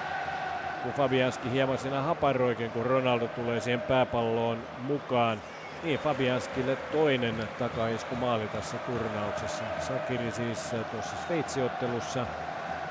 kun 0.83 0.93
Fabianski 0.93 1.51
hieman 1.51 1.79
siinä 1.79 2.03
haparoikin, 2.03 2.71
kun 2.71 2.87
Ronaldo 2.87 3.29
tulee 3.29 3.61
siihen 3.61 3.81
pääpalloon 3.81 4.59
mukaan. 4.79 5.39
Niin, 5.83 5.99
Fabianskille 5.99 6.77
toinen 6.77 7.49
takaisku 7.59 8.17
maali 8.17 8.49
tässä 8.49 8.77
turnauksessa. 8.77 9.65
Sakiri 9.81 10.33
siis 10.33 10.75
äh, 10.75 10.85
tuossa 10.85 11.17
Sveitsiottelussa 11.27 12.27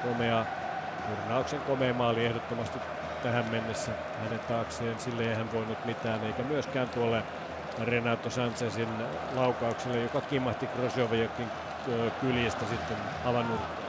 komea 0.03 0.45
Kurnauksen 1.07 1.59
komea 1.59 1.93
maali 1.93 2.25
ehdottomasti 2.25 2.79
tähän 3.23 3.45
mennessä 3.51 3.91
hänen 4.23 4.39
taakseen. 4.39 4.99
Sille 4.99 5.23
ei 5.23 5.35
hän 5.35 5.53
voinut 5.53 5.85
mitään, 5.85 6.23
eikä 6.23 6.43
myöskään 6.43 6.89
tuolle 6.89 7.23
Renato 7.83 8.29
Sanchezin 8.29 8.89
laukaukselle, 9.35 9.99
joka 9.99 10.21
kimmahti 10.21 10.67
Krosjoviakin 10.67 11.47
kyljestä 12.21 12.65
sitten 12.69 12.97
avanurkkaan. 13.25 13.85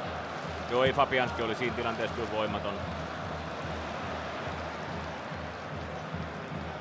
Joo, 0.71 0.85
ei 0.85 0.93
Fabianski 0.93 1.43
oli 1.43 1.55
siinä 1.55 1.77
tilanteessa 1.77 2.17
kyllä 2.17 2.33
voimaton. 2.33 2.75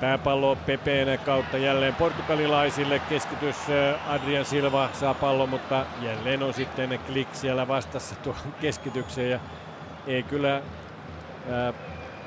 Pääpallo 0.05 0.55
Pepeen 0.55 1.19
kautta 1.19 1.57
jälleen 1.57 1.95
portugalilaisille. 1.95 2.99
Keskitys 2.99 3.55
Adrian 4.07 4.45
Silva 4.45 4.89
saa 4.93 5.13
pallon, 5.13 5.49
mutta 5.49 5.85
jälleen 6.01 6.43
on 6.43 6.53
sitten 6.53 6.99
klik 7.07 7.27
siellä 7.33 7.67
vastassa 7.67 8.15
tuohon 8.23 8.53
keskitykseen. 8.61 9.31
Ja 9.31 9.39
ei 10.07 10.23
kyllä 10.23 10.61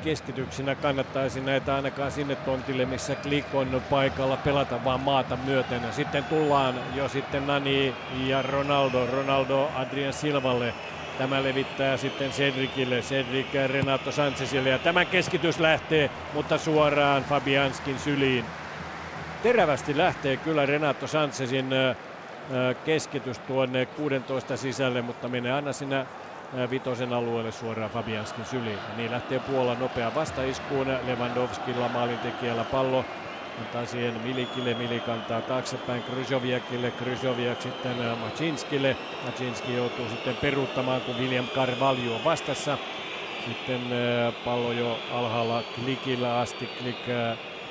keskityksinä 0.05 0.75
kannattaisi 0.75 1.41
näitä 1.41 1.75
ainakaan 1.75 2.13
sinne 2.13 2.37
tontille, 2.37 2.85
missä 2.85 3.15
Klik 3.15 3.55
on 3.55 3.83
paikalla 3.91 4.37
pelata 4.37 4.85
vaan 4.85 5.01
maata 5.01 5.37
myöten. 5.37 5.81
Sitten 5.93 6.25
tullaan 6.25 6.75
jo 6.95 7.09
sitten 7.09 7.47
Nani 7.47 7.95
ja 8.27 8.43
Ronaldo, 8.43 9.07
Ronaldo 9.07 9.71
Adrian 9.77 10.13
Silvalle. 10.13 10.75
Tämä 11.19 11.43
levittää 11.43 11.97
sitten 11.97 12.31
Cedricille, 12.31 13.01
Cedric 13.01 13.47
Renato 13.67 14.13
Sanchezille 14.13 14.69
ja 14.69 14.79
tämä 14.79 15.05
keskitys 15.05 15.61
lähtee, 15.61 16.11
mutta 16.35 16.59
suoraan 16.59 17.25
Fabianskin 17.25 17.99
syliin. 17.99 18.45
Terävästi 19.43 19.97
lähtee 19.97 20.37
kyllä 20.37 20.67
Renato 20.67 21.07
Sanchezin 21.07 21.71
keskitys 22.85 23.39
tuonne 23.39 23.87
16 23.87 24.57
sisälle, 24.57 25.03
mutta 25.03 25.29
menee 25.29 25.53
aina 25.53 25.73
sinä 25.73 26.07
vitosen 26.71 27.13
alueelle 27.13 27.53
suoraan 27.53 27.91
Fabianskin 27.91 28.45
syliin. 28.45 28.79
Niin 28.97 29.11
lähtee 29.11 29.39
Puola 29.39 29.75
nopea 29.75 30.15
vastaiskuun 30.15 30.87
Lewandowskilla 31.07 31.89
maalintekijällä 31.89 32.65
pallo 32.65 33.05
antaa 33.61 33.87
siihen 33.87 34.21
Milikille, 34.21 34.75
Milik 34.75 35.09
antaa 35.09 35.41
taaksepäin 35.41 36.03
Kryzoviakille, 36.03 36.91
Kryzoviak 36.91 37.63
sitten 37.63 37.97
Macinskille. 38.21 38.97
Macinski 39.25 39.77
joutuu 39.77 40.09
sitten 40.09 40.37
peruuttamaan, 40.37 41.01
kun 41.01 41.17
William 41.17 41.49
Carvalho 41.49 42.15
on 42.15 42.25
vastassa. 42.25 42.79
Sitten 43.45 43.81
pallo 44.45 44.73
jo 44.73 44.99
alhaalla 45.13 45.63
Klikillä 45.75 46.39
asti. 46.39 46.67
Klik 46.67 46.97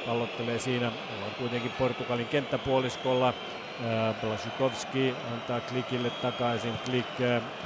pallottelee 0.05 0.59
siinä. 0.59 0.88
On 0.88 1.31
kuitenkin 1.39 1.72
Portugalin 1.72 2.27
kenttäpuoliskolla. 2.27 3.34
Blasukowski 4.22 5.15
antaa 5.34 5.59
Klikille 5.59 6.09
takaisin. 6.09 6.73
Klik 6.85 7.05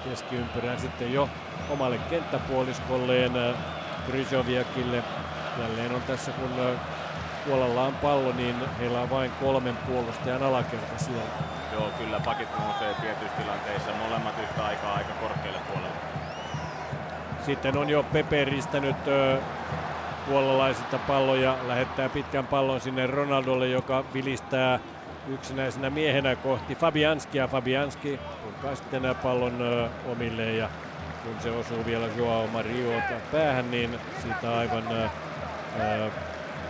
keskiympyrään 0.09 0.79
sitten 0.79 1.13
jo 1.13 1.29
omalle 1.69 1.97
kenttäpuoliskolleen 2.09 3.31
Kryzoviakille. 4.07 5.03
Jälleen 5.61 5.95
on 5.95 6.01
tässä 6.01 6.31
kun 6.31 6.49
Puolalla 7.45 7.83
on 7.83 7.95
pallo, 7.95 8.31
niin 8.31 8.55
heillä 8.79 9.01
on 9.01 9.09
vain 9.09 9.31
kolmen 9.31 9.77
puolustajan 9.77 10.43
alakerta 10.43 10.97
siellä. 10.97 11.31
Joo, 11.73 11.89
kyllä 11.97 12.19
pakit 12.19 12.47
nousee 12.59 12.93
tietyissä 13.01 13.37
tilanteissa 13.37 13.91
molemmat 14.03 14.39
yhtä 14.43 14.65
aikaa 14.65 14.93
aika 14.93 15.13
korkealle 15.13 15.59
puolelle. 15.67 15.95
Sitten 17.45 17.77
on 17.77 17.89
jo 17.89 18.03
Pepe 18.03 18.45
ristänyt 18.45 19.07
ö, 19.07 19.37
puolalaisilta 20.27 20.97
palloja, 20.97 21.55
lähettää 21.67 22.09
pitkän 22.09 22.47
pallon 22.47 22.81
sinne 22.81 23.07
Ronaldolle, 23.07 23.67
joka 23.67 24.03
vilistää 24.13 24.79
yksinäisenä 25.27 25.89
miehenä 25.89 26.35
kohti 26.35 26.75
Fabianskia. 26.75 27.47
Fabianski 27.47 28.19
purkaa 28.43 28.75
sitten 28.75 29.15
pallon 29.23 29.53
omilleen 30.11 30.57
ja 30.57 30.69
kun 31.23 31.35
se 31.39 31.51
osuu 31.51 31.85
vielä 31.85 32.07
Joao 32.17 32.47
Mariota 32.47 33.13
päähän, 33.31 33.71
niin 33.71 33.99
siitä 34.21 34.57
aivan 34.57 34.83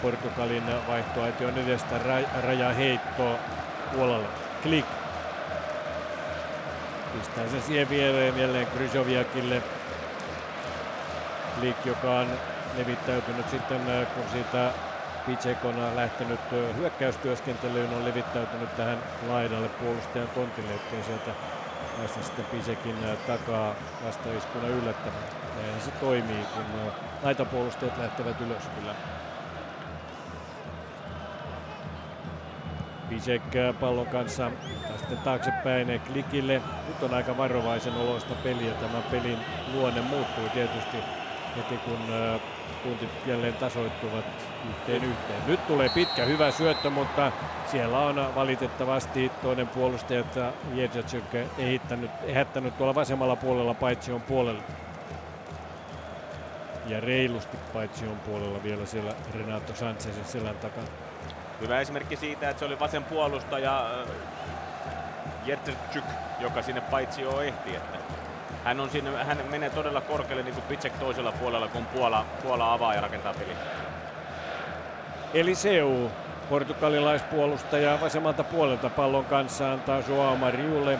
Portugalin 0.02 0.88
vaihtoaition 0.88 1.58
edestä 1.58 1.98
ra- 1.98 2.44
rajaheitto 2.44 3.40
puolelle. 3.94 4.28
Klik. 4.64 4.86
Pistää 7.14 7.48
se 7.48 7.62
siihen 7.62 7.90
viereen 7.90 8.38
jälleen 8.40 8.68
Kryzoviakille. 8.68 9.62
Klik, 11.60 11.86
joka 11.86 12.20
on 12.20 12.28
levittäytynyt 12.78 13.50
sitten, 13.50 13.82
kun 14.16 14.24
siitä 14.32 14.72
Picek 15.26 15.66
on 15.66 15.96
lähtenyt 15.96 16.40
hyökkäystyöskentelyyn, 16.78 17.94
on 17.94 18.06
levittäytynyt 18.06 18.76
tähän 18.78 18.98
laidalle 19.28 19.70
puolustajan 19.70 20.28
tontille, 20.28 20.74
ettei 20.74 21.04
sieltä 21.04 21.32
päästä 21.98 22.24
sitten 22.24 22.46
Pisekin 22.46 22.96
takaa 23.28 23.76
vastaiskuna 24.06 24.68
yllättämään. 24.68 25.24
Näin 25.56 25.82
se 25.82 25.92
toimii, 25.92 26.46
kun 26.54 26.92
laitapuolustajat 27.24 27.98
lähtevät 27.98 28.42
ylös 28.42 28.64
kyllä. 28.80 28.96
Pisek 33.12 33.42
pallon 33.80 34.08
kanssa 34.08 34.52
sitten 34.98 35.18
taaksepäin 35.18 36.02
klikille. 36.08 36.62
Nyt 36.88 37.04
on 37.04 37.14
aika 37.14 37.38
varovaisen 37.38 37.94
oloista 37.94 38.36
peliä. 38.36 38.74
Tämä 38.74 39.02
pelin 39.02 39.38
luonne 39.74 40.02
muuttui 40.02 40.50
tietysti 40.50 40.98
heti 41.58 41.78
kun 41.78 42.00
puntit 42.84 43.10
jälleen 43.26 43.54
tasoittuvat 43.54 44.26
yhteen 44.70 45.04
yhteen. 45.04 45.42
Nyt 45.48 45.68
tulee 45.68 45.90
pitkä 45.90 46.26
hyvä 46.26 46.52
syöttö, 46.52 46.90
mutta 46.90 47.32
siellä 47.72 48.00
on 48.00 48.36
valitettavasti 48.36 49.32
toinen 49.42 49.68
puolustaja, 49.68 50.20
että 50.20 50.54
Jedjacek 50.74 51.36
ehättänyt, 51.58 52.12
ehättänyt 52.24 52.78
tuolla 52.78 52.96
vasemmalla 52.96 53.36
puolella 53.36 53.74
paitsi 53.74 54.12
on 54.12 54.22
puolella. 54.22 54.64
Ja 56.88 57.00
reilusti 57.00 57.58
paitsi 57.74 58.08
on 58.08 58.20
puolella 58.20 58.64
vielä 58.64 58.86
siellä 58.86 59.14
Renato 59.34 59.76
Sanchezin 59.76 60.26
selän 60.26 60.56
takana. 60.56 61.11
Hyvä 61.62 61.80
esimerkki 61.80 62.16
siitä, 62.16 62.50
että 62.50 62.60
se 62.60 62.66
oli 62.66 62.80
vasen 62.80 63.04
puolustaja 63.04 64.06
Jertsyk, 65.46 66.04
joka 66.40 66.62
sinne 66.62 66.82
paitsi 66.82 67.22
jo 67.22 67.42
ehti. 67.42 67.76
Että 67.76 67.98
hän, 68.64 68.80
on 68.80 68.90
sinne, 68.90 69.24
hän 69.24 69.38
menee 69.50 69.70
todella 69.70 70.02
korkealle 70.02 70.44
niin 70.44 70.54
kuin 70.54 70.66
Pitsek 70.66 70.94
toisella 70.94 71.32
puolella, 71.32 71.68
kun 71.68 71.86
Puola, 71.86 72.26
Puola 72.44 72.74
avaa 72.74 72.94
ja 72.94 73.02
rakentaa 73.02 73.34
peliä. 73.34 73.56
Eli 75.34 75.56
Seu, 75.56 76.12
portugalilaispuolustaja 76.50 78.02
vasemmalta 78.02 78.44
puolelta 78.44 78.90
pallon 78.90 79.26
kanssa 79.26 79.72
antaa 79.72 80.04
Joao 80.08 80.36
Mariulle. 80.36 81.00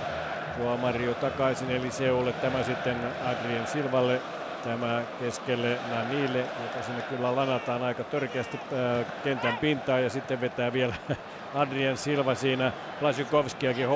Joao 0.60 0.78
Mario 0.78 1.14
takaisin 1.14 1.72
eli 1.72 1.92
Seulle, 1.92 2.34
tämä 2.34 2.64
sitten 2.64 2.98
Adrien 3.26 3.68
Silvalle 3.68 4.22
Tämä 4.64 5.02
keskelle 5.20 5.78
Nanille, 5.90 6.40
joka 6.40 6.86
sinne 6.86 7.02
kyllä 7.02 7.36
lanataan 7.36 7.84
aika 7.84 8.04
törkeästi 8.04 8.58
äh, 8.58 9.06
kentän 9.24 9.58
pintaa 9.58 10.00
ja 10.00 10.10
sitten 10.10 10.42
vetää 10.42 10.74
vielä 10.74 10.96
Adrian 11.56 11.98
Silva 11.98 12.36
siinä 12.36 12.72
Plasikovskiakin 13.00 13.88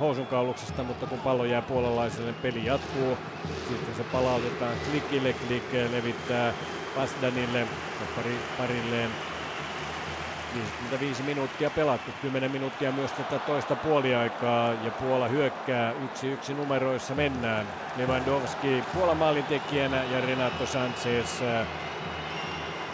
housunkauluksesta, 0.00 0.82
mutta 0.82 1.06
kun 1.06 1.20
pallo 1.20 1.44
jää 1.44 1.62
puolalaiselle, 1.62 2.32
peli 2.32 2.64
jatkuu. 2.66 3.18
Sitten 3.68 3.94
se 3.94 4.04
palautetaan 4.12 4.74
klikille, 4.90 5.32
klik 5.32 5.72
levittää 5.92 6.52
Pasdanille, 6.96 7.66
parilleen 8.58 9.10
65 10.60 11.22
minuuttia 11.22 11.70
pelattu, 11.70 12.10
10 12.22 12.50
minuuttia 12.50 12.92
myös 12.92 13.12
tätä 13.12 13.38
toista 13.38 13.76
puoliaikaa 13.76 14.72
ja 14.72 14.90
Puola 14.90 15.28
hyökkää 15.28 15.92
1-1 16.50 16.54
numeroissa 16.54 17.14
mennään. 17.14 17.66
Lewandowski 17.96 18.84
Puolan 18.94 19.16
maalintekijänä 19.16 20.02
ja 20.04 20.20
Renato 20.20 20.66
Sanchez 20.66 21.42
äh, 21.42 21.66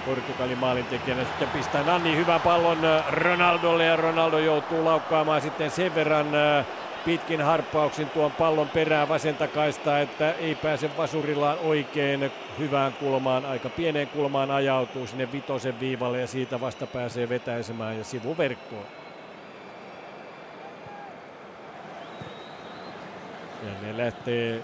Portugalin 0.06 0.58
maalintekijänä 0.58 1.24
sitten 1.24 1.48
pistää 1.48 1.82
Nanni 1.82 2.16
hyvän 2.16 2.40
pallon 2.40 2.84
äh, 2.84 3.12
Ronaldolle 3.12 3.84
ja 3.84 3.96
Ronaldo 3.96 4.38
joutuu 4.38 4.84
laukkaamaan 4.84 5.40
sitten 5.40 5.70
sen 5.70 5.94
verran 5.94 6.34
äh, 6.34 6.66
pitkin 7.04 7.42
harppauksin 7.42 8.10
tuon 8.10 8.32
pallon 8.32 8.68
perään 8.68 9.08
vasentakaista, 9.08 9.98
että 9.98 10.32
ei 10.32 10.54
pääse 10.54 10.96
vasurillaan 10.96 11.58
oikein 11.58 12.32
hyvään 12.58 12.92
kulmaan. 12.92 13.46
Aika 13.46 13.68
pieneen 13.68 14.08
kulmaan 14.08 14.50
ajautuu 14.50 15.06
sinne 15.06 15.32
vitosen 15.32 15.80
viivalle 15.80 16.20
ja 16.20 16.26
siitä 16.26 16.60
vasta 16.60 16.86
pääsee 16.86 17.28
vetäisemään 17.28 17.98
ja 17.98 18.04
sivuverkkoon. 18.04 18.86
Ja 23.62 23.70
ne 23.82 23.96
lähtee 23.96 24.62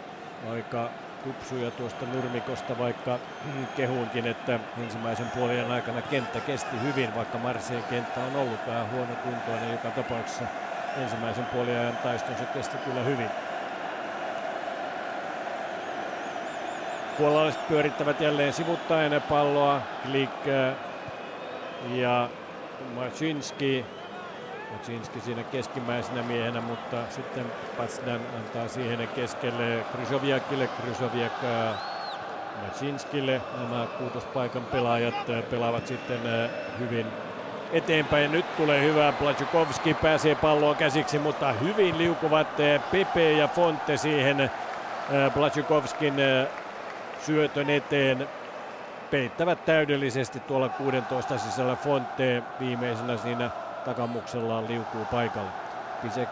aika 0.51 0.91
kupsuja 1.25 1.71
tuosta 1.71 2.07
nurmikosta, 2.07 2.79
vaikka 2.79 3.19
kehuunkin, 3.77 4.27
että 4.27 4.61
ensimmäisen 4.83 5.31
puolen 5.31 5.71
aikana 5.71 6.03
kenttä 6.03 6.41
kesti 6.41 6.77
hyvin, 6.83 7.15
vaikka 7.15 7.39
Marseen 7.39 7.83
kenttä 7.83 8.21
on 8.21 8.37
ollut 8.37 8.67
vähän 8.67 8.91
huono 8.91 9.15
kuntoinen 9.25 9.73
joka 9.73 9.91
tapauksessa 9.91 10.45
ensimmäisen 11.01 11.47
puoliajan 11.47 11.97
taiston 11.97 12.37
se 12.37 12.45
kesti 12.45 12.77
kyllä 12.79 13.01
hyvin. 13.01 13.31
Puolalaiset 17.19 17.69
pyörittävät 17.69 18.21
jälleen 18.21 18.53
sivuttaen 18.53 19.23
palloa. 19.23 19.81
Klik 20.03 20.47
ja 21.95 22.29
Maczynski. 22.95 23.85
Maczynski 24.73 25.21
siinä 25.21 25.43
keskimmäisenä 25.43 26.23
miehenä, 26.23 26.61
mutta 26.61 26.97
sitten 27.11 27.47
Patsdan 27.77 28.21
antaa 28.37 28.69
siihen 28.69 29.09
keskelle 29.09 29.85
Krysoviakille. 29.93 30.69
Krysoviak 30.83 31.33
Macinskille. 32.63 33.41
Nämä 33.59 33.87
kuutospaikan 33.99 34.65
pelaajat 34.65 35.15
pelaavat 35.51 35.87
sitten 35.87 36.21
hyvin 36.79 37.07
eteenpäin. 37.73 38.33
Nyt 38.33 38.57
tulee 38.57 38.83
hyvä. 38.83 39.13
Plajukovski 39.13 39.95
pääsee 39.95 40.35
palloon 40.35 40.77
käsiksi, 40.77 41.19
mutta 41.19 41.53
hyvin 41.53 41.99
liukuvat 41.99 42.49
Pepe 42.93 43.33
ja 43.33 43.49
Fonte 43.49 43.97
siihen 43.97 44.51
Plajukovskin 45.35 46.15
syötön 47.27 47.71
eteen. 47.71 48.29
Peittävät 49.11 49.65
täydellisesti 49.65 50.41
tuolla 50.41 50.69
16 50.69 51.39
sisällä 51.39 51.77
Fonte 51.77 52.43
viimeisenä 52.61 53.17
siinä 53.17 53.51
takamuksellaan 53.85 54.69
liukuu 54.69 55.05
paikalle. 55.05 55.51
Pisek 56.03 56.29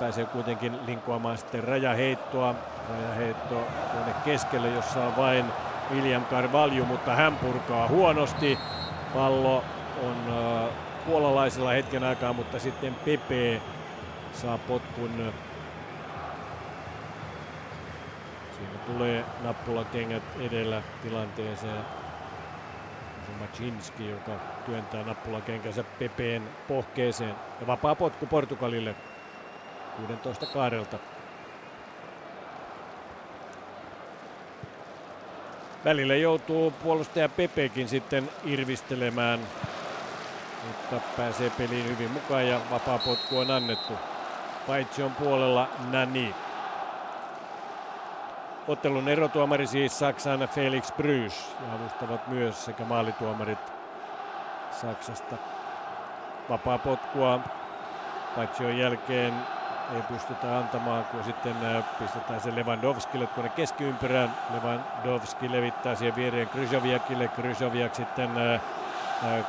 pääsee 0.00 0.24
kuitenkin 0.24 0.78
linkoamaan 0.86 1.38
sitten 1.38 1.64
rajaheittoa. 1.64 2.54
Rajaheitto 2.90 3.54
tuonne 3.92 4.14
keskelle, 4.24 4.68
jossa 4.68 5.04
on 5.04 5.16
vain 5.16 5.44
William 5.94 6.24
Carvalho, 6.24 6.84
mutta 6.84 7.14
hän 7.14 7.36
purkaa 7.36 7.88
huonosti. 7.88 8.58
Pallo 9.14 9.64
on 10.02 10.16
puolalaisilla 11.06 11.70
hetken 11.70 12.04
aikaa, 12.04 12.32
mutta 12.32 12.58
sitten 12.58 12.94
Pepe 12.94 13.60
saa 14.32 14.58
potkun. 14.58 15.32
Siinä 18.56 18.78
tulee 18.86 19.24
nappulakengät 19.42 20.22
edellä 20.40 20.82
tilanteeseen. 21.02 21.84
Macinski, 23.40 24.10
joka 24.10 24.32
työntää 24.66 25.04
nappulakenkänsä 25.04 25.84
Pepeen 25.98 26.42
pohkeeseen. 26.68 27.34
Ja 27.60 27.66
vapaa 27.66 27.94
potku 27.94 28.26
Portugalille 28.26 28.94
16 30.06 30.46
kaarelta. 30.46 30.98
Välillä 35.84 36.14
joutuu 36.14 36.70
puolustaja 36.70 37.28
Pepekin 37.28 37.88
sitten 37.88 38.30
irvistelemään, 38.44 39.40
mutta 40.66 41.06
pääsee 41.16 41.50
peliin 41.50 41.88
hyvin 41.88 42.10
mukaan 42.10 42.48
ja 42.48 42.60
vapaa 42.70 42.98
potku 42.98 43.38
on 43.38 43.50
annettu. 43.50 43.92
Paitsi 44.66 45.02
on 45.02 45.14
puolella 45.14 45.68
Nani. 45.90 46.34
Ottelun 48.68 49.08
erotuomari 49.08 49.66
siis 49.66 49.98
Saksan 49.98 50.48
Felix 50.48 50.92
Brys 50.96 51.56
ja 51.60 51.74
avustavat 51.74 52.28
myös 52.28 52.64
sekä 52.64 52.84
maalituomarit 52.84 53.72
Saksasta. 54.70 55.36
Vapaa 56.48 56.78
potkua 56.78 57.40
Paitsion 58.36 58.78
jälkeen 58.78 59.34
ei 59.94 60.02
pystytä 60.02 60.58
antamaan, 60.58 61.04
kun 61.04 61.24
sitten 61.24 61.56
pistetään 61.98 62.40
se 62.40 62.54
Lewandowskille 62.54 63.26
tuonne 63.26 63.50
keskiympyrään. 63.50 64.34
Lewandowski 64.50 65.52
levittää 65.52 65.94
siihen 65.94 66.16
viereen 66.16 66.48
Krysoviakille, 66.48 67.28
Krysoviak 67.28 67.94
sitten 67.94 68.30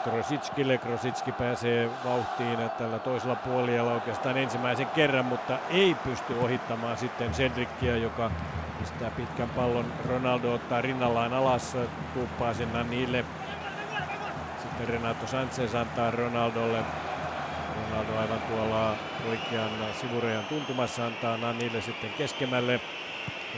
Krositskille. 0.04 0.78
Krositski 0.78 1.32
pääsee 1.32 1.90
vauhtiin 2.06 2.70
tällä 2.78 3.00
toisella 3.00 3.36
puolella 3.36 3.94
oikeastaan 3.94 4.38
ensimmäisen 4.38 4.88
kerran, 4.88 5.26
mutta 5.26 5.58
ei 5.70 5.96
pysty 5.96 6.34
ohittamaan 6.34 6.98
sitten 6.98 7.32
Cedrickia, 7.32 7.98
joka 7.98 8.32
pistää 8.80 9.12
pitkän 9.12 9.50
pallon. 9.50 9.94
Ronaldo 10.10 10.54
ottaa 10.54 10.82
rinnallaan 10.82 11.34
alas, 11.34 11.78
tuuppaa 12.14 12.54
sen 12.54 12.74
Nanille. 12.74 13.26
Sitten 14.62 14.88
Renato 14.88 15.28
Sanchez 15.28 15.76
antaa 15.76 16.12
Ronaldolle. 16.12 16.80
Ronaldo 17.90 18.20
aivan 18.20 18.42
tuolla 18.42 18.96
oikean 19.30 19.72
sivurajan 20.02 20.46
tuntumassa 20.46 21.06
antaa 21.06 21.38
Nanille 21.38 21.82
sitten 21.82 22.10
keskemmälle. 22.18 22.80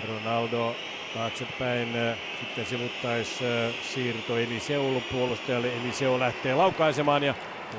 Ronaldo 0.07 0.75
taaksepäin. 1.15 1.89
Sitten 2.39 2.65
sivuttais 2.65 3.39
siirto 3.93 4.37
Eliseulle 4.37 5.01
puolustajalle. 5.11 5.67
Eliseu 5.67 6.19
lähtee 6.19 6.55
laukaisemaan 6.55 7.23
ja 7.23 7.33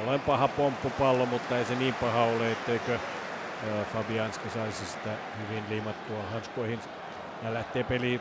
on 0.06 0.20
paha 0.20 0.48
pomppupallo, 0.48 1.26
mutta 1.26 1.58
ei 1.58 1.64
se 1.64 1.74
niin 1.74 1.94
paha 1.94 2.22
ole, 2.22 2.52
etteikö 2.52 2.98
Fabianski 3.92 4.50
saisi 4.50 4.86
sitä 4.86 5.10
hyvin 5.40 5.64
liimattua 5.68 6.22
hanskoihin. 6.32 6.80
Ja 7.42 7.54
lähtee 7.54 7.84
peli 7.84 8.20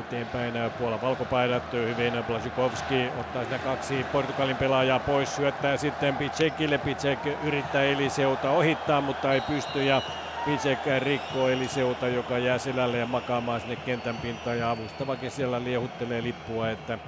eteenpäin 0.00 0.54
Puola 0.78 1.02
valkopaidat 1.02 1.72
hyvin. 1.72 2.24
Blazikowski 2.26 3.08
ottaa 3.20 3.42
siinä 3.44 3.58
kaksi 3.58 4.06
Portugalin 4.12 4.56
pelaajaa 4.56 4.98
pois, 4.98 5.36
syöttää 5.36 5.76
sitten 5.76 6.16
Picekille. 6.16 6.78
Picek 6.78 7.18
yrittää 7.44 7.82
Eliseuta 7.82 8.50
ohittaa, 8.50 9.00
mutta 9.00 9.32
ei 9.32 9.40
pysty 9.40 9.84
ja 9.84 10.02
Picek 10.44 10.78
rikkoo 10.98 11.48
Eliseuta, 11.48 12.08
joka 12.08 12.38
jää 12.38 12.58
selälle 12.58 12.98
ja 12.98 13.06
makaamaan 13.06 13.60
sinne 13.60 13.76
kentän 13.76 14.16
pintaan 14.16 14.58
ja 14.58 14.70
avustavakin 14.70 15.30
siellä 15.30 15.64
liehuttelee 15.64 16.22
lippua, 16.22 16.70
että 16.70 16.98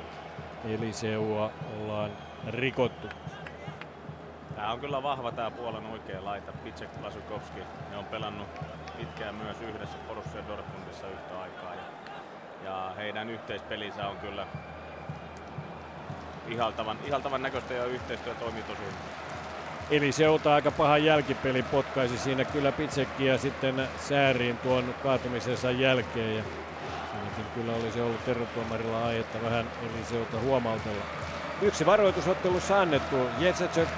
Eliseua 0.64 1.50
ollaan 1.80 2.10
rikottu. 2.46 3.08
Tämä 4.54 4.72
on 4.72 4.80
kyllä 4.80 5.02
vahva 5.02 5.32
tämä 5.32 5.50
Puolan 5.50 5.86
oikea 5.86 6.24
laita, 6.24 6.52
Picek 6.52 6.90
Lasukowski. 7.02 7.60
Ne 7.90 7.96
on 7.96 8.04
pelannut 8.04 8.48
pitkään 8.98 9.34
myös 9.34 9.56
yhdessä 9.60 9.98
Borussia 10.08 10.48
Dortmundissa 10.48 11.06
yhtä 11.06 11.40
aikaa. 11.42 11.74
Ja, 11.74 11.82
ja 12.64 12.92
heidän 12.96 13.30
yhteispelinsä 13.30 14.08
on 14.08 14.16
kyllä 14.16 14.46
ihaltavan, 16.48 16.98
ihaltavan 17.04 17.42
näköistä 17.42 17.74
ja 17.74 17.84
yhteistyö 17.84 18.34
toimii 18.34 18.62
tosi. 18.62 18.82
Eli 19.92 20.12
se 20.12 20.28
ottaa 20.28 20.54
aika 20.54 20.70
pahan 20.70 21.04
jälkipeli, 21.04 21.62
potkaisi 21.62 22.18
siinä 22.18 22.44
kyllä 22.44 22.72
Pitsekkiä 22.72 23.38
sitten 23.38 23.88
sääriin 24.08 24.58
tuon 24.58 24.94
kaatumisensa 25.02 25.70
jälkeen. 25.70 26.36
Ja 26.36 26.42
siinäkin 27.12 27.44
kyllä 27.54 27.72
olisi 27.72 28.00
ollut 28.00 28.24
tervetuomarilla 28.24 29.06
aihetta 29.06 29.42
vähän 29.42 29.66
Eliseuta 29.82 30.40
huomautella. 30.40 31.21
Yksi 31.62 31.86
varoitusottelussa 31.86 32.80
annettu. 32.80 33.16
Jetsetsök 33.38 33.88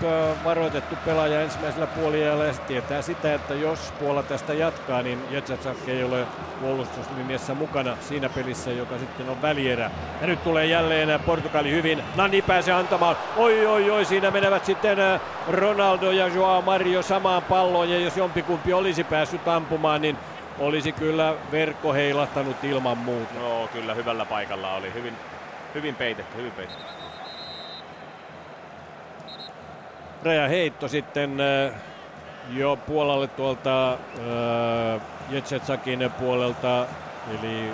varoitettu 0.45 0.97
pelaaja 1.05 1.41
ensimmäisellä 1.41 1.87
puoliajalla 1.87 2.45
ja 2.45 2.53
se 2.53 2.61
tietää 2.61 3.03
sitä, 3.03 3.35
että 3.35 3.55
jos 3.55 3.93
Puola 3.99 4.23
tästä 4.23 4.55
jatkaa, 4.55 5.03
niin 5.03 5.19
Jetsetsök 5.31 5.89
ei 5.89 6.05
ole 6.05 6.27
puolustuslinjassa 6.61 7.55
mukana 7.55 7.97
siinä 8.01 8.29
pelissä, 8.29 8.71
joka 8.71 8.99
sitten 8.99 9.29
on 9.29 9.43
välierä. 9.43 9.91
Ja 10.21 10.27
nyt 10.27 10.45
tulee 10.45 10.67
jälleen 10.67 11.21
Portugali 11.21 11.71
hyvin. 11.71 12.03
Nani 12.17 12.43
pääsee 12.43 12.75
antamaan. 12.75 13.17
Oi, 13.37 13.67
oi, 13.67 13.91
oi, 13.91 14.05
siinä 14.05 14.31
menevät 14.31 14.65
sitten 14.65 14.99
Ronaldo 15.49 16.11
ja 16.11 16.29
Joao 16.29 16.63
Mario 16.63 17.03
samaan 17.03 17.43
palloon. 17.43 17.91
Ja 17.91 17.99
jos 17.99 18.17
jompikumpi 18.17 18.73
olisi 18.73 19.05
päässyt 19.05 19.49
ampumaan, 19.49 20.03
niin 20.03 20.17
olisi 20.59 20.93
kyllä 20.93 21.35
verkko 21.53 21.93
heilahtanut 21.93 22.65
ilman 22.65 22.99
muuta. 22.99 23.35
Joo, 23.35 23.69
kyllä 23.73 23.95
hyvällä 23.95 24.25
paikalla 24.25 24.75
oli. 24.75 24.95
Hyvin, 24.95 25.15
hyvin 25.75 25.95
peitetty, 25.95 26.37
hyvin 26.37 26.53
peitetty. 26.53 26.94
Heitto 30.31 30.89
sitten 30.89 31.39
jo 32.49 32.77
puolalle 32.77 33.27
tuolta 33.27 33.93
äh, 33.93 35.01
Jetsetsakin 35.31 36.11
puolelta, 36.19 36.87
eli 37.31 37.71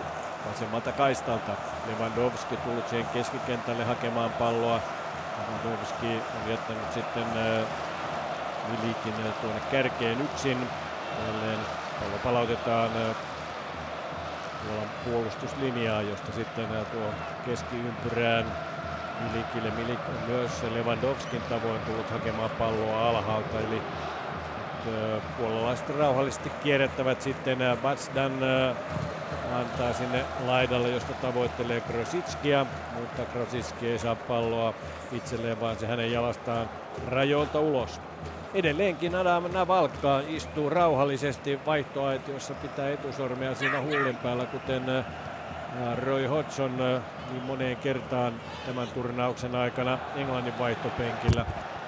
vasemmalta 0.49 0.93
kaistalta. 0.93 1.53
Lewandowski 1.87 2.57
tullut 2.57 2.89
siihen 2.89 3.07
keskikentälle 3.13 3.85
hakemaan 3.85 4.31
palloa. 4.31 4.81
Lewandowski 5.39 6.07
on 6.07 6.51
jättänyt 6.51 6.93
sitten 6.95 7.25
Milikin 8.69 9.15
tuonne 9.41 9.61
kärkeen 9.71 10.21
yksin. 10.21 10.59
Jälleen 11.27 11.59
pallo 12.01 12.19
palautetaan 12.25 12.91
puolustuslinjaa, 15.05 16.03
josta 16.03 16.33
sitten 16.33 16.67
tuo 16.93 17.15
keskiympyrään 17.47 18.45
Milikille. 19.21 19.71
Milik 19.71 20.01
on 20.09 20.31
myös 20.31 20.51
Lewandowskin 20.75 21.43
tavoin 21.43 21.81
tullut 21.81 22.11
hakemaan 22.11 22.51
palloa 22.51 23.09
alhaalta, 23.09 23.61
eli 23.61 23.83
puolalaiset 25.39 25.99
rauhallisesti 25.99 26.51
kierrättävät 26.63 27.23
sitten 27.23 27.59
Batsdan 27.83 28.33
antaa 29.55 29.93
sinne 29.93 30.25
laidalle, 30.47 30.89
josta 30.89 31.13
tavoittelee 31.13 31.81
Krositskia, 31.81 32.67
mutta 32.95 33.23
Krositski 33.25 33.89
ei 33.89 33.99
saa 33.99 34.15
palloa 34.15 34.75
itselleen, 35.13 35.61
vaan 35.61 35.79
se 35.79 35.87
hänen 35.87 36.13
jalastaan 36.13 36.71
rajoilta 37.09 37.61
ulos. 37.61 38.01
Edelleenkin 38.55 39.15
Adam 39.15 39.45
Navalkka 39.53 40.21
istuu 40.29 40.71
rauhallisesti 40.71 41.61
vaihtoaitiossa, 41.67 42.55
pitää 42.55 42.89
etusormea 42.89 43.55
siinä 43.55 43.81
hullin 43.81 44.17
päällä, 44.17 44.47
kuten 44.47 44.83
Roy 46.05 46.27
Hodgson 46.27 46.77
niin 47.31 47.43
moneen 47.47 47.77
kertaan 47.77 48.33
tämän 48.67 48.89
turnauksen 48.89 49.55
aikana 49.55 49.99
Englannin 50.17 50.59
vaihtopenkillä. 50.59 51.47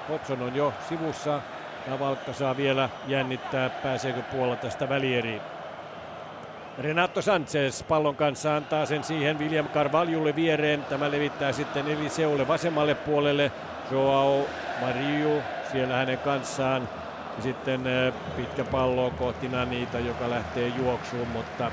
Hodgson 0.09 0.43
on 0.43 0.55
jo 0.55 0.73
sivussa. 0.89 1.41
Navalkka 1.87 2.33
saa 2.33 2.57
vielä 2.57 2.89
jännittää, 3.07 3.71
pääseekö 3.71 4.23
puolella 4.23 4.57
tästä 4.57 4.89
välieriin. 4.89 5.41
Renato 6.79 7.23
Sanchez 7.23 7.83
pallon 7.89 8.17
kanssa 8.17 8.57
antaa 8.57 8.87
sen 8.87 9.05
siihen 9.05 9.39
William 9.39 9.69
Carvalholle 9.69 10.37
viereen. 10.37 10.85
Tämä 10.85 11.11
levittää 11.11 11.53
sitten 11.53 11.89
Eliseulle 11.89 12.49
vasemmalle 12.49 12.95
puolelle. 12.95 13.53
Joao 13.91 14.47
Mario 14.81 15.43
siellä 15.73 15.97
hänen 15.97 16.19
kanssaan. 16.19 16.89
Ja 17.37 17.43
sitten 17.43 17.81
pitkä 18.37 18.65
pallo 18.65 19.11
kohti 19.11 19.49
Nanita, 19.49 19.99
joka 19.99 20.31
lähtee 20.31 20.69
juoksuun, 20.69 21.29
mutta 21.29 21.73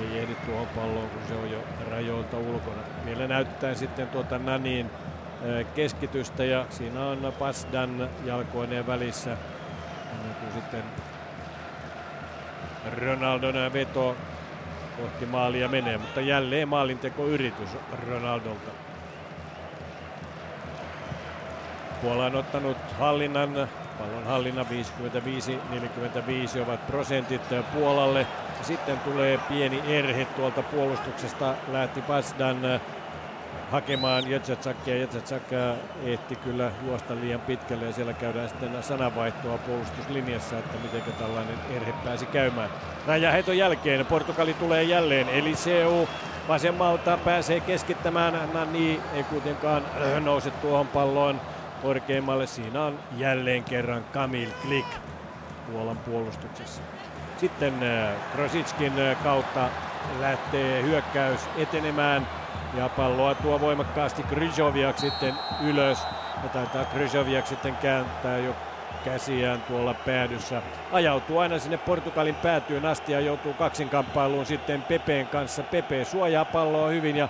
ei 0.00 0.18
ehdi 0.18 0.34
tuohon 0.34 0.66
palloon, 0.66 1.08
kun 1.08 1.22
se 1.28 1.34
on 1.34 1.50
jo 1.50 1.58
rajoilta 1.90 2.36
ulkona. 2.36 2.82
Vielä 3.04 3.28
näyttää 3.28 3.74
sitten 3.74 4.08
tuota 4.08 4.38
Nanin 4.38 4.90
keskitystä 5.74 6.44
ja 6.44 6.66
siinä 6.70 7.04
on 7.04 7.32
Pasdan 7.38 8.08
jalkoineen 8.24 8.86
välissä 8.86 9.36
ennen 10.12 10.34
kuin 10.40 10.52
sitten 10.52 10.82
Ronaldon 13.00 13.72
veto 13.72 14.16
kohti 14.96 15.26
maalia 15.26 15.68
menee, 15.68 15.98
mutta 15.98 16.20
jälleen 16.20 16.68
maalintekoyritys 16.68 17.68
Ronaldolta. 18.08 18.70
Puola 22.02 22.26
on 22.26 22.36
ottanut 22.36 22.76
hallinnan, 22.98 23.68
pallon 23.98 24.24
hallinnan 24.24 24.66
55-45 26.56 26.62
ovat 26.62 26.86
prosentit 26.86 27.42
Puolalle. 27.72 28.26
Ja 28.64 28.68
sitten 28.68 28.98
tulee 29.00 29.38
pieni 29.48 29.82
erhe 29.88 30.24
tuolta 30.24 30.62
puolustuksesta, 30.62 31.54
lähti 31.72 32.02
Pasdan 32.02 32.80
hakemaan 33.70 34.30
Jetsatsakia. 34.30 34.96
Jetsatsak 34.96 35.42
ehti 36.04 36.36
kyllä 36.36 36.70
juosta 36.86 37.14
liian 37.14 37.40
pitkälle 37.40 37.84
ja 37.84 37.92
siellä 37.92 38.12
käydään 38.12 38.48
sitten 38.48 38.82
sananvaihtoa 38.82 39.58
puolustuslinjassa, 39.58 40.58
että 40.58 40.78
miten 40.82 41.12
tällainen 41.12 41.58
erhe 41.76 41.92
pääsi 42.04 42.26
käymään. 42.26 42.70
Räjäheiton 43.06 43.58
jälkeen 43.58 44.06
Portugali 44.06 44.54
tulee 44.54 44.82
jälleen. 44.82 45.28
Eliseu 45.28 46.08
vasemmalta 46.48 47.18
pääsee 47.24 47.60
keskittämään. 47.60 48.48
Nani 48.52 49.00
ei 49.14 49.24
kuitenkaan 49.24 49.82
nouse 50.20 50.50
tuohon 50.50 50.88
palloon 50.88 51.40
korkeimmalle. 51.82 52.46
Siinä 52.46 52.82
on 52.82 52.98
jälleen 53.16 53.64
kerran 53.64 54.04
Kamil 54.04 54.50
Klik 54.62 54.86
Puolan 55.72 55.98
puolustuksessa. 55.98 56.93
Sitten 57.36 57.74
Krositskin 58.32 58.92
kautta 59.24 59.68
lähtee 60.20 60.82
hyökkäys 60.82 61.40
etenemään 61.56 62.28
ja 62.74 62.88
palloa 62.88 63.34
tuo 63.34 63.60
voimakkaasti 63.60 64.22
Kryjoviak 64.22 64.98
sitten 64.98 65.34
ylös. 65.62 65.98
Ja 66.42 66.48
taitaa 66.48 66.84
Kryjoviak 66.84 67.46
sitten 67.46 67.76
kääntää 67.76 68.38
jo 68.38 68.56
käsiään 69.04 69.62
tuolla 69.62 69.94
päädyssä. 69.94 70.62
Ajautuu 70.92 71.38
aina 71.38 71.58
sinne 71.58 71.76
Portugalin 71.76 72.34
päätyyn 72.34 72.86
asti 72.86 73.12
ja 73.12 73.20
joutuu 73.20 73.54
kaksinkamppailuun 73.54 74.46
sitten 74.46 74.82
Pepeen 74.82 75.26
kanssa. 75.26 75.62
Pepe 75.62 76.04
suojaa 76.04 76.44
palloa 76.44 76.88
hyvin 76.88 77.16
ja 77.16 77.28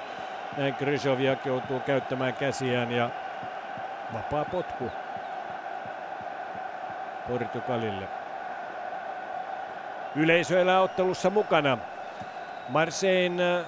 näin 0.57 0.75
Kryjoviak 0.75 1.47
joutuu 1.47 1.81
käyttämään 1.81 2.35
käsiään 2.35 2.93
ja 2.93 3.11
vapaa 4.15 4.45
potku 4.45 4.91
Portugalille. 7.29 8.24
Yleisö 10.17 10.61
elää 10.61 10.81
ottelussa 10.81 11.31
mukana. 11.31 11.79
Marseille 12.69 13.65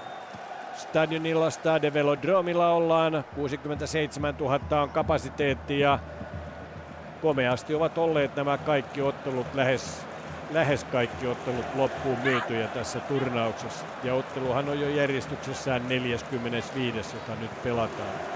stadionilla 0.77 1.51
Stade 1.51 1.95
Velodromilla 1.95 2.69
ollaan. 2.69 3.25
67 3.35 4.35
000 4.39 4.83
on 4.83 4.91
kapasiteetti 4.91 5.81
ja 5.81 5.99
komeasti 7.23 7.75
ovat 7.75 7.99
olleet 7.99 8.37
nämä 8.37 8.59
kaikki 8.59 9.03
ottelut, 9.03 9.55
lähes, 9.55 10.07
lähes 10.51 10.85
kaikki 10.85 11.27
ottelut 11.27 11.67
loppuun 11.75 12.19
myytyjä 12.19 12.69
tässä 12.69 13.01
turnauksessa. 13.01 13.85
Ja 14.05 14.15
otteluhan 14.15 14.69
on 14.69 14.81
jo 14.81 14.89
järjestyksessään 14.89 15.89
45, 15.89 17.17
jota 17.17 17.41
nyt 17.41 17.63
pelataan. 17.63 18.36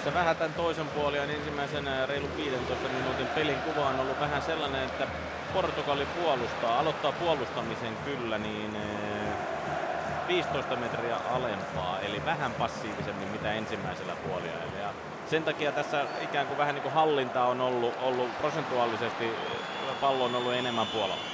Tässä 0.00 0.18
vähän 0.18 0.36
tämän 0.36 0.54
toisen 0.54 0.88
puolen 0.88 1.30
ensimmäisen 1.30 2.08
reilu 2.08 2.28
15 2.36 2.88
minuutin 2.88 3.26
pelin 3.26 3.56
kuva 3.56 3.88
on 3.88 4.00
ollut 4.00 4.20
vähän 4.20 4.42
sellainen, 4.42 4.84
että 4.84 5.06
Portugali 5.54 6.06
puolustaa, 6.22 6.78
aloittaa 6.78 7.12
puolustamisen 7.12 7.96
kyllä, 8.04 8.38
niin 8.38 8.76
15 10.28 10.76
metriä 10.76 11.16
alempaa, 11.30 11.98
eli 11.98 12.22
vähän 12.24 12.52
passiivisemmin 12.52 13.28
mitä 13.28 13.52
ensimmäisellä 13.52 14.16
puolella. 14.16 14.64
Ja 14.82 14.88
sen 15.26 15.42
takia 15.42 15.72
tässä 15.72 16.04
ikään 16.22 16.46
kuin 16.46 16.58
vähän 16.58 16.74
niin 16.74 16.82
kuin 16.82 16.94
hallinta 16.94 17.44
on 17.44 17.60
ollut, 17.60 17.94
ollut 18.02 18.38
prosentuaalisesti, 18.38 19.30
pallo 20.00 20.24
on 20.24 20.34
ollut 20.34 20.54
enemmän 20.54 20.86
puolella. 20.86 21.24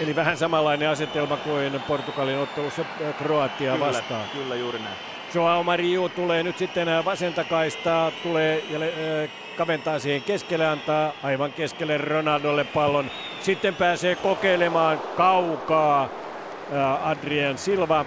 Eli 0.00 0.16
vähän 0.16 0.36
samanlainen 0.36 0.88
asetelma 0.88 1.36
kuin 1.36 1.82
Portugalin 1.88 2.38
ottelussa 2.38 2.84
Kroatia 3.18 3.72
kyllä, 3.72 3.86
vastaan. 3.86 4.28
Kyllä, 4.32 4.54
juuri 4.54 4.78
näin. 4.78 5.15
Joao 5.36 5.62
Mariu 5.62 6.08
tulee 6.08 6.42
nyt 6.42 6.58
sitten 6.58 6.88
vasenta 7.04 7.44
kaistaa, 7.44 8.10
tulee 8.10 8.64
ja 8.70 8.78
äh, 8.78 9.30
kaventaa 9.56 9.98
siihen 9.98 10.22
keskelle, 10.22 10.66
antaa 10.66 11.12
aivan 11.22 11.52
keskelle 11.52 11.98
Ronaldolle 11.98 12.64
pallon. 12.64 13.10
Sitten 13.40 13.74
pääsee 13.74 14.14
kokeilemaan 14.14 15.00
kaukaa 15.16 16.02
äh, 16.02 17.08
Adrian 17.08 17.58
Silva. 17.58 18.04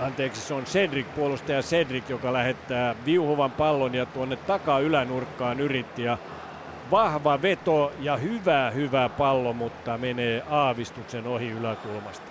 Anteeksi, 0.00 0.40
se 0.40 0.54
on 0.54 0.64
Cedric, 0.64 1.06
puolustaja 1.14 1.62
Cedric, 1.62 2.08
joka 2.08 2.32
lähettää 2.32 2.94
viuhuvan 3.04 3.50
pallon 3.50 3.94
ja 3.94 4.06
tuonne 4.06 4.36
takaa 4.36 4.78
ylänurkkaan 4.78 5.60
yritti. 5.60 6.02
Ja 6.02 6.18
vahva 6.90 7.42
veto 7.42 7.92
ja 8.00 8.16
hyvä, 8.16 8.70
hyvä 8.70 9.08
pallo, 9.08 9.52
mutta 9.52 9.98
menee 9.98 10.42
aavistuksen 10.50 11.26
ohi 11.26 11.50
yläkulmasta. 11.50 12.29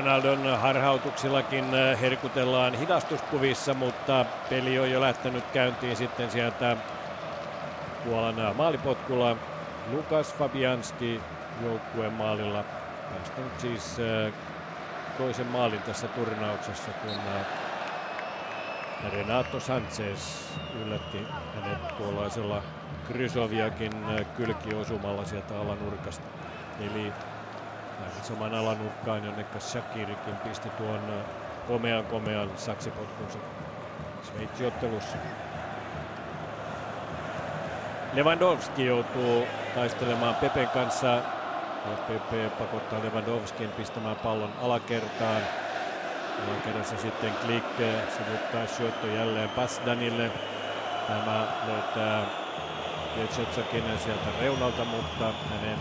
Ronaldon 0.00 0.58
harhautuksillakin 0.58 1.64
äh, 1.74 2.00
herkutellaan 2.00 2.74
hidastuskuvissa, 2.74 3.74
mutta 3.74 4.24
peli 4.50 4.78
on 4.78 4.90
jo 4.90 5.00
lähtenyt 5.00 5.44
käyntiin 5.52 5.96
sitten 5.96 6.30
sieltä 6.30 6.76
Puolan 8.04 8.56
maalipotkulla. 8.56 9.36
Lukas 9.92 10.34
Fabianski 10.34 11.20
joukkueen 11.62 12.12
maalilla 12.12 12.64
päästänyt 13.10 13.60
siis 13.60 13.96
äh, 14.00 14.32
toisen 15.18 15.46
maalin 15.46 15.82
tässä 15.82 16.08
turnauksessa, 16.08 16.90
kun 16.90 17.10
äh, 17.10 17.46
Renato 19.12 19.60
Sanchez 19.60 20.42
yllätti 20.84 21.26
hänet 21.54 21.96
tuollaisella 21.96 22.62
Krysoviakin 23.06 23.92
kylkiosumalla 24.36 25.24
sieltä 25.24 25.60
alanurkasta. 25.60 26.24
Eli 26.80 27.12
lähti 28.00 28.28
saman 28.28 28.54
alanurkkaan, 28.54 29.24
jonne 29.24 29.46
Shakirikin 29.58 30.36
pisti 30.36 30.70
tuon 30.70 31.00
komean 31.66 32.04
komean 32.04 32.50
saksipotkunsa 32.56 33.38
Sveitsiottelussa. 34.22 35.16
Lewandowski 38.12 38.86
joutuu 38.86 39.46
taistelemaan 39.74 40.34
Pepen 40.34 40.68
kanssa 40.68 41.06
ja 41.06 41.96
Pepe 42.08 42.50
pakottaa 42.58 43.02
Lewandowskin 43.02 43.70
pistämään 43.70 44.16
pallon 44.16 44.52
alakertaan. 44.62 45.42
Alakerrassa 46.48 46.96
sitten 46.96 47.32
Klik 47.46 47.64
sivuttaa 48.16 48.66
syöttö 48.66 49.06
jälleen 49.06 49.48
Pasdanille. 49.48 50.30
Tämä 51.08 51.46
löytää 51.66 52.24
Jetsetsakin 53.16 53.84
sieltä 54.04 54.30
reunalta, 54.40 54.84
mutta 54.84 55.24
hänen 55.24 55.78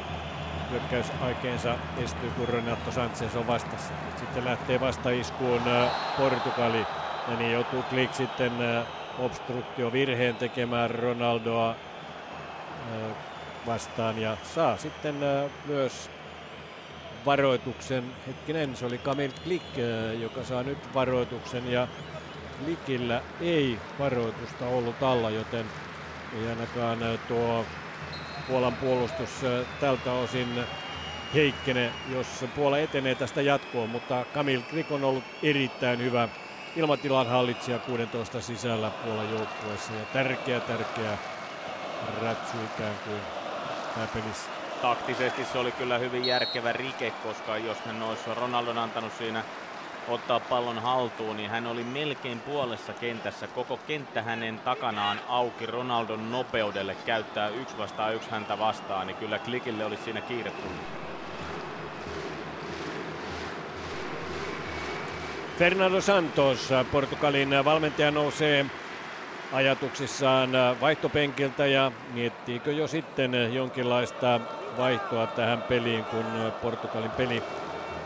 hyökkäysaikeensa 0.72 1.76
estyy, 1.98 2.30
kun 2.30 2.48
Renato 2.48 2.92
Sanchez 2.92 3.36
on 3.36 3.48
vastassa. 3.48 3.94
Sitten 4.20 4.46
lähtee 4.46 4.80
vastaiskuun 4.80 5.62
Portugali 6.18 6.86
ja 7.28 7.38
niin 7.38 7.52
joutuu 7.52 7.84
Klik 7.84 8.14
sitten 8.14 8.52
obstruktiovirheen 9.20 10.36
tekemään 10.36 10.92
Ronaldoa 10.92 11.76
vastaan 13.66 14.22
ja 14.22 14.38
saa 14.44 14.78
sitten 14.78 15.16
myös 15.66 16.10
varoituksen. 17.26 18.04
Hetkinen, 18.28 18.76
se 18.76 18.86
oli 18.86 18.98
Kamil 18.98 19.32
Klik, 19.44 19.78
joka 20.20 20.44
saa 20.44 20.64
nyt 20.64 20.94
varoituksen 20.94 21.72
ja 21.72 21.88
Klikillä 22.64 23.22
ei 23.42 23.80
varoitusta 24.00 24.66
ollut 24.66 25.04
alla, 25.04 25.30
joten 25.30 25.66
ei 26.40 26.50
ainakaan 26.50 27.00
tuo 27.28 27.66
Puolan 28.50 28.76
puolustus 28.76 29.30
tältä 29.80 30.12
osin 30.12 30.64
heikkene, 31.34 31.92
jos 32.12 32.28
Puola 32.56 32.78
etenee 32.78 33.16
tästä 33.16 33.42
jatkoon, 33.42 33.90
mutta 33.90 34.26
Kamil 34.34 34.62
Krik 34.62 34.92
on 34.92 35.04
ollut 35.04 35.24
erittäin 35.44 36.00
hyvä 36.00 36.30
ilmatilan 36.76 37.28
hallitsija 37.28 37.80
16 37.80 38.42
sisällä 38.42 38.90
Puolan 38.90 39.30
joukkueessa 39.30 39.94
ja 39.94 40.06
tärkeä, 40.14 40.60
tärkeä 40.60 41.18
rätsy 42.22 42.58
ikään 42.76 42.96
kuin 43.06 43.20
pelissä. 44.14 44.50
Taktisesti 44.82 45.46
se 45.46 45.58
oli 45.58 45.72
kyllä 45.72 45.98
hyvin 45.98 46.26
järkevä 46.26 46.74
rike, 46.74 47.12
koska 47.24 47.58
jos 47.58 47.78
hän 47.86 48.04
olisi 48.04 48.34
Ronaldon 48.36 48.78
antanut 48.78 49.14
siinä 49.18 49.44
ottaa 50.10 50.40
pallon 50.40 50.80
haltuun, 50.80 51.38
niin 51.38 51.50
hän 51.50 51.68
oli 51.68 51.84
melkein 51.84 52.40
puolessa 52.40 52.94
kentässä. 52.94 53.48
Koko 53.48 53.78
kenttä 53.78 54.22
hänen 54.22 54.60
takanaan 54.60 55.20
auki 55.28 55.66
Ronaldon 55.66 56.32
nopeudelle 56.32 56.96
käyttää 57.06 57.50
yksi 57.50 57.78
vastaan 57.78 58.16
yksi 58.16 58.32
häntä 58.32 58.60
vastaan, 58.60 59.08
niin 59.08 59.18
kyllä 59.18 59.40
klikille 59.40 59.86
olisi 59.86 60.04
siinä 60.04 60.22
kiire. 60.22 60.52
Fernando 65.60 66.02
Santos, 66.02 66.70
Portugalin 66.92 67.66
valmentaja 67.66 68.12
nousee 68.12 68.66
ajatuksissaan 69.54 70.50
vaihtopenkiltä 70.82 71.66
ja 71.66 71.92
miettiikö 72.14 72.72
jo 72.72 72.88
sitten 72.88 73.54
jonkinlaista 73.54 74.40
vaihtoa 74.78 75.28
tähän 75.28 75.62
peliin, 75.62 76.04
kun 76.04 76.26
Portugalin 76.62 77.12
peli 77.12 77.44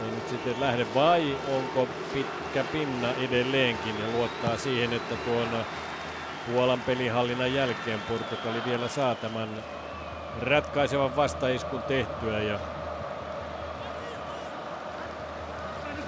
ei 0.02 0.12
nyt 0.12 0.30
sitten 0.30 0.60
lähde 0.60 0.86
vai 0.96 1.38
onko 1.48 1.88
pitkä 2.14 2.64
pinna 2.72 3.08
edelleenkin 3.12 3.96
ja 4.00 4.18
luottaa 4.18 4.58
siihen, 4.58 4.94
että 4.94 5.16
tuon 5.16 5.66
Puolan 6.52 6.82
pelihallinnan 6.82 7.54
jälkeen 7.54 8.02
Portugali 8.02 8.62
vielä 8.66 8.88
saa 8.88 9.16
tämän 9.16 9.50
ratkaisevan 10.42 11.16
vastaiskun 11.16 11.84
tehtyä 11.84 12.40
ja 12.40 12.60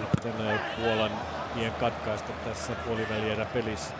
sitten 0.02 0.60
Puolan 0.78 1.12
tien 1.53 1.72
katkaista 1.72 2.34
tässä 2.45 2.74
puolivälierä 2.74 3.45
pelissä. 3.45 3.94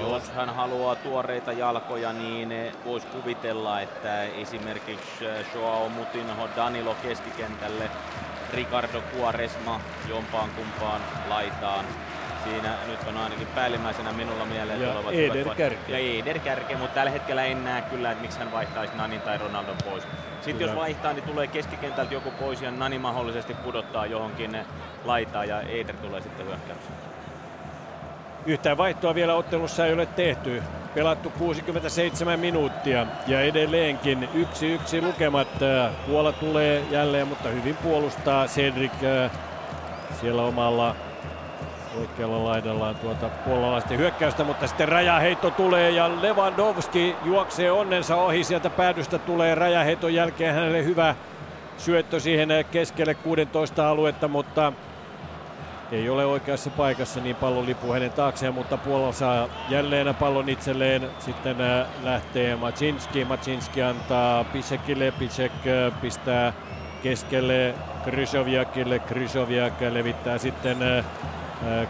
Jos 0.00 0.30
hän 0.30 0.54
haluaa 0.54 0.96
tuoreita 0.96 1.52
jalkoja, 1.52 2.12
niin 2.12 2.54
voisi 2.84 3.06
kuvitella, 3.06 3.80
että 3.80 4.22
esimerkiksi 4.22 5.24
Joao 5.54 5.88
Mutinho 5.88 6.48
Danilo 6.56 6.96
keskikentälle, 7.02 7.90
Ricardo 8.54 9.02
Quaresma 9.16 9.80
jompaan 10.08 10.50
kumpaan 10.50 11.00
laitaan. 11.28 11.84
Siinä 12.44 12.74
nyt 12.86 13.00
on 13.08 13.16
ainakin 13.16 13.46
päällimmäisenä 13.46 14.12
minulla 14.12 14.44
mieleen 14.44 14.80
ja 14.80 14.88
tulevat 14.88 15.14
Eder 15.14 15.54
Kärke. 15.54 15.92
Ja 15.92 16.20
Eder 16.22 16.38
Kärke, 16.38 16.76
mutta 16.76 16.94
tällä 16.94 17.10
hetkellä 17.10 17.44
en 17.44 17.64
näe 17.64 17.82
kyllä, 17.82 18.10
että 18.10 18.22
miksi 18.22 18.38
hän 18.38 18.52
vaihtaisi 18.52 18.96
Nanin 18.96 19.20
tai 19.20 19.38
Ronaldon 19.38 19.76
pois. 19.84 20.02
Sitten 20.34 20.56
Kyllä. 20.56 20.72
jos 20.72 20.80
vaihtaa, 20.80 21.12
niin 21.12 21.24
tulee 21.24 21.46
keskikentältä 21.46 22.14
joku 22.14 22.30
pois 22.30 22.62
ja 22.62 22.70
Nani 22.70 22.98
mahdollisesti 22.98 23.54
pudottaa 23.54 24.06
johonkin 24.06 24.58
laitaan 25.04 25.48
ja 25.48 25.60
Eder 25.60 25.96
tulee 25.96 26.20
sitten 26.20 26.46
hyökkäykseen. 26.46 27.15
Yhtään 28.46 28.76
vaihtoa 28.76 29.14
vielä 29.14 29.34
ottelussa 29.34 29.86
ei 29.86 29.92
ole 29.92 30.06
tehty. 30.06 30.62
Pelattu 30.94 31.30
67 31.30 32.40
minuuttia 32.40 33.06
ja 33.26 33.40
edelleenkin 33.40 34.28
yksi 34.34 34.72
yksi 34.74 35.02
lukemat. 35.02 35.48
Puola 36.06 36.32
tulee 36.32 36.82
jälleen, 36.90 37.28
mutta 37.28 37.48
hyvin 37.48 37.76
puolustaa 37.76 38.46
Cedric 38.46 38.92
siellä 40.20 40.42
omalla 40.42 40.96
oikealla 42.00 42.44
laidallaan 42.44 42.94
tuota 42.94 43.28
puolalaisten 43.28 43.98
hyökkäystä, 43.98 44.44
mutta 44.44 44.66
sitten 44.66 44.88
rajaheitto 44.88 45.50
tulee 45.50 45.90
ja 45.90 46.22
Lewandowski 46.22 47.16
juoksee 47.24 47.70
onnensa 47.70 48.16
ohi. 48.16 48.44
Sieltä 48.44 48.70
päädystä 48.70 49.18
tulee 49.18 49.54
rajaheiton 49.54 50.14
jälkeen 50.14 50.54
hänelle 50.54 50.84
hyvä 50.84 51.14
syöttö 51.78 52.20
siihen 52.20 52.48
keskelle 52.70 53.14
16 53.14 53.90
aluetta, 53.90 54.28
mutta 54.28 54.72
ei 55.92 56.08
ole 56.08 56.26
oikeassa 56.26 56.70
paikassa, 56.70 57.20
niin 57.20 57.36
pallon 57.36 57.66
lipuu 57.66 57.92
hänen 57.92 58.12
taakseen, 58.12 58.54
mutta 58.54 58.76
Puola 58.76 59.12
saa 59.12 59.48
jälleen 59.68 60.14
pallon 60.14 60.48
itselleen. 60.48 61.10
Sitten 61.18 61.60
äh, 61.60 61.86
lähtee 62.02 62.56
Macinski. 62.56 63.24
Macinski 63.24 63.82
antaa 63.82 64.44
Pisekille. 64.44 65.12
Pisek 65.18 65.52
äh, 65.66 66.00
pistää 66.00 66.52
keskelle 67.02 67.74
Krysoviakille. 68.04 68.98
Krysoviak 68.98 69.80
levittää 69.80 70.38
sitten 70.38 70.82
äh, 70.82 71.04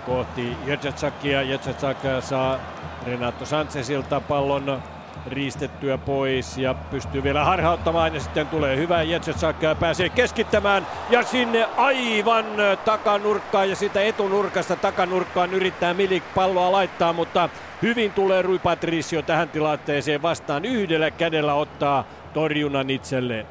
kohti 0.06 0.56
Jecatsakia. 0.66 1.42
Jecatsak 1.42 1.98
saa 2.20 2.58
Renato 3.06 3.46
Sanchezilta 3.46 4.20
pallon 4.20 4.82
riistettyä 5.26 5.98
pois 5.98 6.58
ja 6.58 6.74
pystyy 6.74 7.22
vielä 7.22 7.44
harhauttamaan 7.44 8.14
ja 8.14 8.20
sitten 8.20 8.46
tulee 8.46 8.76
hyvä 8.76 9.02
Jetsetsak 9.02 9.56
pääsee 9.80 10.08
keskittämään 10.08 10.86
ja 11.10 11.22
sinne 11.22 11.68
aivan 11.76 12.46
takanurkkaan 12.84 13.70
ja 13.70 13.76
sitä 13.76 14.02
etunurkasta 14.02 14.76
takanurkkaan 14.76 15.54
yrittää 15.54 15.94
Milik 15.94 16.22
palloa 16.34 16.72
laittaa, 16.72 17.12
mutta 17.12 17.48
hyvin 17.82 18.12
tulee 18.12 18.42
Rui 18.42 18.58
Patricio 18.58 19.22
tähän 19.22 19.48
tilanteeseen 19.48 20.22
vastaan 20.22 20.64
yhdellä 20.64 21.10
kädellä 21.10 21.54
ottaa 21.54 22.04
torjunnan 22.32 22.90
itselleen. 22.90 23.46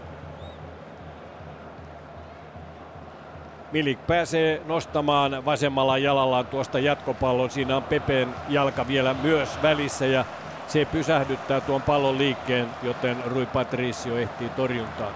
Milik 3.72 4.08
pääsee 4.08 4.62
nostamaan 4.66 5.46
vasemmalla 5.46 5.98
jalallaan 5.98 6.46
tuosta 6.46 6.80
jatkopallon. 6.80 7.50
Siinä 7.50 7.78
on 7.78 7.84
Pepen 7.84 8.36
jalka 8.50 8.88
vielä 8.88 9.16
myös 9.24 9.50
välissä 9.62 10.06
ja 10.06 10.26
se 10.68 10.86
pysähdyttää 10.86 11.62
tuon 11.62 11.82
pallon 11.82 12.18
liikkeen, 12.18 12.68
joten 12.84 13.18
Rui 13.26 13.46
Patricio 13.46 14.18
ehtii 14.18 14.50
torjuntaan. 14.50 15.14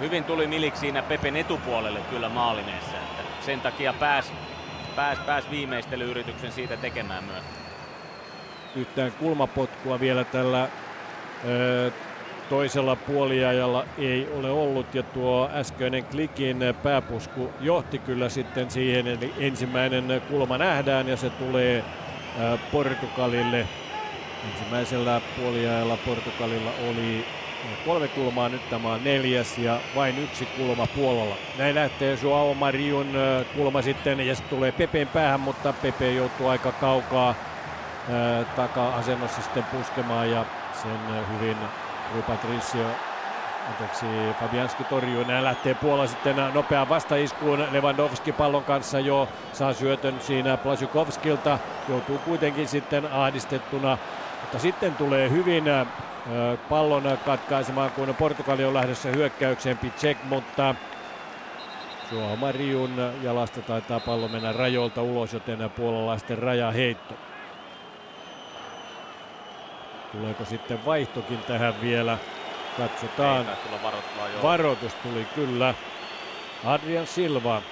Hyvin 0.00 0.24
tuli 0.24 0.46
Milik 0.46 0.76
siinä 0.76 1.02
Pepen 1.02 1.36
etupuolelle 1.36 2.00
kyllä 2.10 2.28
maalineessa. 2.28 2.96
Että 2.96 3.44
sen 3.46 3.60
takia 3.60 3.92
pääs, 3.92 4.32
pääs, 4.96 5.18
pääs 5.18 5.50
viimeistelyyrityksen 5.50 6.52
siitä 6.52 6.76
tekemään 6.76 7.24
myös. 7.24 7.44
Yhtään 8.76 9.12
kulmapotkua 9.12 10.00
vielä 10.00 10.24
tällä 10.24 10.68
ö, 11.44 11.90
toisella 12.48 12.96
puoliajalla 12.96 13.84
ei 13.98 14.28
ole 14.38 14.50
ollut 14.50 14.94
ja 14.94 15.02
tuo 15.02 15.50
äskeinen 15.54 16.04
klikin 16.04 16.58
pääpusku 16.82 17.52
johti 17.60 17.98
kyllä 17.98 18.28
sitten 18.28 18.70
siihen, 18.70 19.06
eli 19.06 19.34
ensimmäinen 19.38 20.22
kulma 20.30 20.58
nähdään 20.58 21.08
ja 21.08 21.16
se 21.16 21.30
tulee 21.30 21.84
Portugalille 22.72 23.68
Ensimmäisellä 24.44 25.20
puoliajalla 25.36 25.96
Portugalilla 25.96 26.70
oli 26.90 27.24
kolme 27.84 28.08
kulmaa, 28.08 28.48
nyt 28.48 28.70
tämä 28.70 28.92
on 28.92 29.04
neljäs 29.04 29.58
ja 29.58 29.80
vain 29.96 30.18
yksi 30.18 30.46
kulma 30.46 30.86
Puolalla. 30.86 31.34
Näin 31.58 31.74
lähtee 31.74 32.18
Joao 32.22 32.54
Marion 32.54 33.12
kulma 33.56 33.82
sitten 33.82 34.20
ja 34.20 34.34
sitten 34.34 34.56
tulee 34.56 34.72
Pepen 34.72 35.08
päähän, 35.08 35.40
mutta 35.40 35.72
Pepe 35.72 36.12
joutuu 36.12 36.48
aika 36.48 36.72
kaukaa 36.72 37.34
taka-asennossa 38.56 39.42
sitten 39.42 39.64
puskemaan 39.64 40.30
ja 40.30 40.44
sen 40.82 41.26
hyvin 41.32 41.56
Rui 42.14 42.22
Patricio 42.22 42.86
anteeksi, 43.68 44.06
Fabianski 44.40 44.84
torjuu. 44.84 45.24
Näin 45.24 45.44
lähtee 45.44 45.74
Puola 45.74 46.06
sitten 46.06 46.36
nopeaan 46.54 46.88
vastaiskuun. 46.88 47.66
Lewandowski 47.70 48.32
pallon 48.32 48.64
kanssa 48.64 49.00
jo 49.00 49.28
saa 49.52 49.72
syötön 49.72 50.20
siinä 50.20 50.56
Plasikovskilta. 50.56 51.58
Joutuu 51.88 52.18
kuitenkin 52.18 52.68
sitten 52.68 53.12
ahdistettuna 53.12 53.98
mutta 54.40 54.58
sitten 54.58 54.94
tulee 54.96 55.30
hyvin 55.30 55.64
pallon 56.68 57.18
katkaisemaan, 57.24 57.90
kun 57.90 58.14
Portugali 58.14 58.64
on 58.64 58.74
lähdössä 58.74 59.08
hyökkäykseen 59.08 59.78
Picek, 59.78 60.18
mutta 60.24 60.74
Joao 62.12 62.36
Mariun 62.36 63.12
jalasta 63.22 63.62
taitaa 63.62 64.00
pallo 64.00 64.28
mennä 64.28 64.52
rajoilta 64.52 65.02
ulos, 65.02 65.32
joten 65.32 65.70
puolalaisten 65.70 66.38
rajaheitto. 66.38 67.14
Tuleeko 70.12 70.44
sitten 70.44 70.84
vaihtokin 70.84 71.38
tähän 71.38 71.74
vielä? 71.80 72.18
Katsotaan. 72.76 73.46
Varoitus 74.42 74.94
tuli 74.94 75.26
kyllä. 75.34 75.74
Adrian 76.64 77.06
Silva 77.06 77.62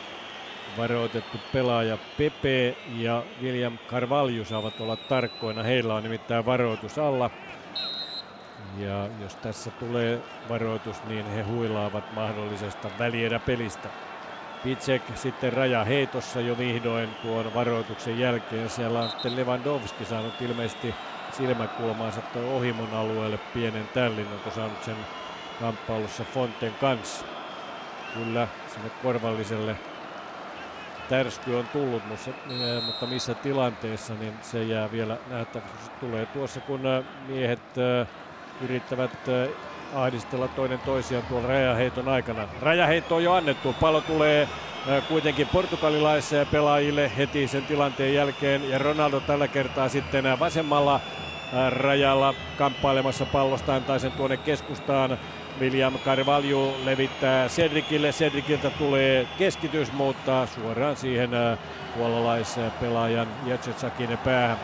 varoitettu 0.78 1.38
pelaaja 1.52 1.98
Pepe 2.18 2.76
ja 2.96 3.22
William 3.42 3.78
Carvalho 3.88 4.44
saavat 4.44 4.80
olla 4.80 4.96
tarkkoina. 4.96 5.62
Heillä 5.62 5.94
on 5.94 6.02
nimittäin 6.02 6.46
varoitus 6.46 6.98
alla. 6.98 7.30
Ja 8.78 9.08
jos 9.22 9.36
tässä 9.36 9.70
tulee 9.70 10.20
varoitus, 10.48 11.04
niin 11.04 11.26
he 11.26 11.42
huilaavat 11.42 12.12
mahdollisesta 12.14 12.90
välierä 12.98 13.38
pelistä. 13.38 13.88
Pitsek 14.64 15.02
sitten 15.14 15.52
raja 15.52 15.84
heitossa 15.84 16.40
jo 16.40 16.58
vihdoin 16.58 17.08
tuon 17.22 17.54
varoituksen 17.54 18.18
jälkeen. 18.18 18.70
Siellä 18.70 19.00
on 19.00 19.10
sitten 19.10 19.36
Lewandowski 19.36 20.04
saanut 20.04 20.40
ilmeisesti 20.40 20.94
silmäkulmaansa 21.32 22.20
toi 22.20 22.44
ohimon 22.44 22.94
alueelle 22.94 23.38
pienen 23.54 23.88
tällin. 23.94 24.28
Onko 24.32 24.50
saanut 24.50 24.84
sen 24.84 24.96
kamppailussa 25.60 26.24
Fonten 26.24 26.74
kanssa? 26.80 27.24
Kyllä, 28.14 28.48
sinne 28.74 28.90
korvalliselle 29.02 29.76
tärsky 31.08 31.54
on 31.54 31.68
tullut, 31.72 32.02
mutta 32.86 33.06
missä 33.06 33.34
tilanteessa, 33.34 34.14
niin 34.14 34.34
se 34.42 34.62
jää 34.62 34.92
vielä 34.92 35.16
nähtäväksi. 35.30 35.90
Tulee 36.00 36.26
tuossa, 36.26 36.60
kun 36.60 36.80
miehet 37.28 37.60
yrittävät 38.60 39.10
ahdistella 39.94 40.48
toinen 40.48 40.78
toisiaan 40.78 41.24
tuolla 41.26 41.48
rajaheiton 41.48 42.08
aikana. 42.08 42.48
Rajaheitto 42.60 43.16
on 43.16 43.24
jo 43.24 43.32
annettu, 43.32 43.74
pallo 43.80 44.00
tulee 44.00 44.48
kuitenkin 45.08 45.48
portugalilaisille 45.48 46.44
pelaajille 46.44 47.12
heti 47.16 47.48
sen 47.48 47.66
tilanteen 47.66 48.14
jälkeen 48.14 48.70
ja 48.70 48.78
Ronaldo 48.78 49.20
tällä 49.20 49.48
kertaa 49.48 49.88
sitten 49.88 50.38
vasemmalla 50.38 51.00
rajalla 51.68 52.34
kamppailemassa 52.58 53.26
pallosta 53.26 53.74
antaa 53.74 53.98
sen 53.98 54.12
tuonne 54.12 54.36
keskustaan 54.36 55.18
William 55.60 55.98
Carvalho 55.98 56.76
levittää 56.84 57.48
Cedricille. 57.48 58.10
Cedriciltä 58.10 58.70
tulee 58.70 59.26
keskitys, 59.38 59.92
mutta 59.92 60.46
suoraan 60.46 60.96
siihen 60.96 61.34
äh, 61.34 61.58
puolalaispelaajan 61.96 63.28
Jetsetsakin 63.46 64.18
päähän. 64.18 64.58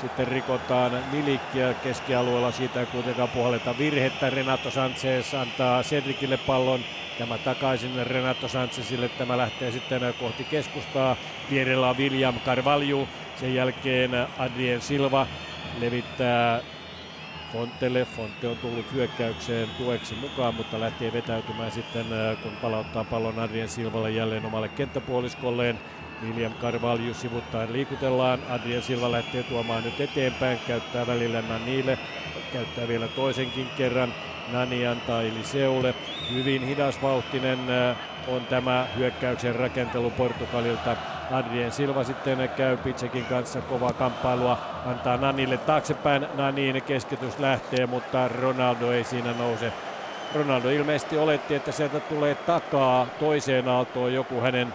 Sitten 0.00 0.28
rikotaan 0.28 0.92
Milikkiä 1.12 1.74
keskialueella, 1.74 2.52
siitä 2.52 2.80
ei 2.80 2.86
kuitenkaan 2.86 3.28
puoleta 3.28 3.74
virhettä. 3.78 4.30
Renato 4.30 4.70
Sanchez 4.70 5.34
antaa 5.34 5.82
Cedricille 5.82 6.36
pallon 6.36 6.80
Tämä 7.18 7.38
takaisin 7.38 8.06
Renato 8.06 8.48
Sanchezille. 8.48 9.08
Tämä 9.08 9.38
lähtee 9.38 9.70
sitten 9.70 10.14
kohti 10.20 10.44
keskustaa. 10.44 11.16
Vierellä 11.50 11.88
on 11.88 11.98
William 11.98 12.40
Carvalho. 12.40 13.08
Sen 13.36 13.54
jälkeen 13.54 14.10
Adrien 14.38 14.80
Silva 14.80 15.26
levittää 15.80 16.60
Fontelle. 17.52 18.04
Fonte 18.04 18.48
on 18.48 18.56
tullut 18.56 18.92
hyökkäykseen 18.92 19.68
tueksi 19.78 20.14
mukaan, 20.14 20.54
mutta 20.54 20.80
lähtee 20.80 21.12
vetäytymään 21.12 21.70
sitten, 21.70 22.06
kun 22.42 22.52
palauttaa 22.62 23.04
pallon 23.04 23.38
Adrien 23.38 23.68
Silvalle 23.68 24.10
jälleen 24.10 24.46
omalle 24.46 24.68
kenttäpuoliskolleen. 24.68 25.78
William 26.22 26.52
Carvalho 26.52 27.14
sivuttaen 27.14 27.72
liikutellaan. 27.72 28.38
Adrien 28.48 28.82
Silva 28.82 29.12
lähtee 29.12 29.42
tuomaan 29.42 29.84
nyt 29.84 30.00
eteenpäin, 30.00 30.58
käyttää 30.66 31.06
välillä 31.06 31.42
Nanille, 31.42 31.98
käyttää 32.52 32.88
vielä 32.88 33.08
toisenkin 33.08 33.68
kerran. 33.76 34.14
Nani 34.52 34.86
antaa 34.86 35.22
Eliseulle. 35.22 35.94
Hyvin 36.32 36.62
hidasvauhtinen 36.62 37.58
on 38.28 38.46
tämä 38.46 38.86
hyökkäyksen 38.96 39.54
rakentelu 39.54 40.10
Portugalilta. 40.10 40.96
Adrien 41.30 41.72
Silva 41.72 42.04
sitten 42.04 42.50
käy 42.56 42.76
Pitsekin 42.76 43.24
kanssa 43.24 43.60
kovaa 43.60 43.92
kamppailua, 43.92 44.58
antaa 44.86 45.16
Nanille 45.16 45.56
taaksepäin. 45.56 46.26
Nanin 46.34 46.82
keskitys 46.82 47.38
lähtee, 47.38 47.86
mutta 47.86 48.28
Ronaldo 48.28 48.92
ei 48.92 49.04
siinä 49.04 49.32
nouse. 49.38 49.72
Ronaldo 50.34 50.68
ilmeisesti 50.70 51.18
oletti, 51.18 51.54
että 51.54 51.72
sieltä 51.72 52.00
tulee 52.00 52.34
takaa 52.34 53.06
toiseen 53.20 53.68
aaltoon 53.68 54.14
joku 54.14 54.40
hänen 54.40 54.74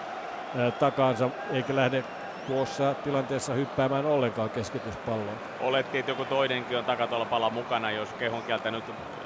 takaansa, 0.79 1.29
eikä 1.51 1.75
lähde 1.75 2.03
tuossa 2.47 2.93
tilanteessa 2.93 3.53
hyppäämään 3.53 4.05
ollenkaan 4.05 4.49
keskityspalloon. 4.49 5.37
Oletti, 5.61 5.97
että 5.97 6.11
joku 6.11 6.25
toinenkin 6.25 6.77
on 6.77 6.85
takatolpalla 6.85 7.49
mukana, 7.49 7.91
jos 7.91 8.13
kehon 8.13 8.43
kieltä 8.43 8.71
nyt 8.71 8.83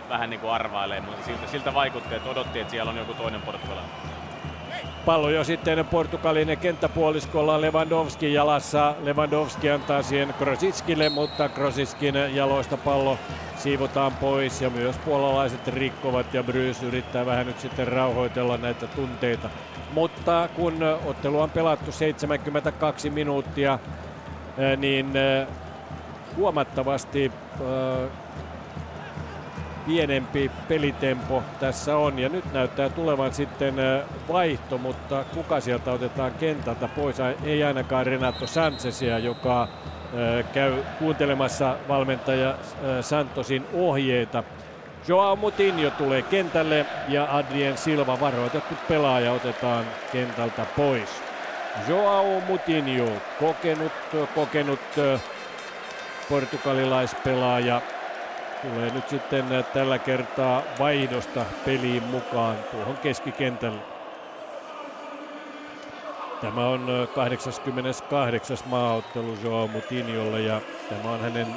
vähän 0.09 0.29
niin 0.29 0.39
kuin 0.39 0.53
arvailee, 0.53 1.01
mutta 1.01 1.25
siltä, 1.25 1.47
siltä 1.47 1.73
vaikutti, 1.73 2.15
että 2.15 2.29
odotti, 2.29 2.59
että 2.59 2.71
siellä 2.71 2.91
on 2.91 2.97
joku 2.97 3.13
toinen 3.13 3.41
portugalainen. 3.41 3.91
Pallo 5.05 5.29
jo 5.29 5.43
sitten 5.43 5.85
Portugalin 5.85 6.57
kenttäpuoliskolla 6.57 7.61
Lewandowski 7.61 8.33
jalassa. 8.33 8.95
Lewandowski 9.03 9.69
antaa 9.71 10.01
siihen 10.01 10.33
Krositskille, 10.33 11.09
mutta 11.09 11.49
Krositskin 11.49 12.15
jaloista 12.33 12.77
pallo 12.77 13.17
siivotaan 13.55 14.11
pois 14.11 14.61
ja 14.61 14.69
myös 14.69 14.97
puolalaiset 14.97 15.67
rikkovat 15.67 16.33
ja 16.33 16.43
Brys 16.43 16.83
yrittää 16.83 17.25
vähän 17.25 17.45
nyt 17.45 17.59
sitten 17.59 17.87
rauhoitella 17.87 18.57
näitä 18.57 18.87
tunteita. 18.87 19.49
Mutta 19.93 20.49
kun 20.55 20.77
ottelu 21.05 21.39
on 21.39 21.49
pelattu 21.49 21.91
72 21.91 23.09
minuuttia, 23.09 23.79
niin 24.77 25.13
huomattavasti 26.37 27.31
pienempi 29.91 30.51
pelitempo 30.67 31.43
tässä 31.59 31.97
on. 31.97 32.19
Ja 32.19 32.29
nyt 32.29 32.53
näyttää 32.53 32.89
tulevan 32.89 33.33
sitten 33.33 33.75
vaihto, 34.27 34.77
mutta 34.77 35.23
kuka 35.33 35.59
sieltä 35.59 35.91
otetaan 35.91 36.31
kentältä 36.31 36.87
pois? 36.87 37.15
Ei 37.43 37.63
ainakaan 37.63 38.05
Renato 38.05 38.47
Sanchezia, 38.47 39.19
joka 39.19 39.67
käy 40.53 40.73
kuuntelemassa 40.99 41.75
valmentaja 41.87 42.55
Santosin 43.01 43.65
ohjeita. 43.73 44.43
Joao 45.07 45.35
Mutinho 45.35 45.89
tulee 45.89 46.21
kentälle 46.21 46.85
ja 47.07 47.37
Adrien 47.37 47.77
Silva 47.77 48.19
varoitettu 48.19 48.75
pelaaja 48.87 49.31
otetaan 49.31 49.85
kentältä 50.11 50.65
pois. 50.75 51.23
Joao 51.87 52.39
Mutinho, 52.47 53.11
kokenut, 53.39 53.91
kokenut 54.35 54.79
portugalilaispelaaja, 56.29 57.81
tulee 58.61 58.91
nyt 58.93 59.09
sitten 59.09 59.45
tällä 59.73 59.99
kertaa 59.99 60.63
vaihdosta 60.79 61.45
peliin 61.65 62.03
mukaan 62.03 62.57
tuohon 62.71 62.97
keskikentälle. 62.97 63.81
Tämä 66.41 66.67
on 66.67 67.07
88. 67.15 68.57
maaottelu 68.65 69.37
Joao 69.43 69.67
Mutinholle 69.67 70.41
ja 70.41 70.61
tämä 70.89 71.11
on 71.11 71.21
hänen 71.21 71.47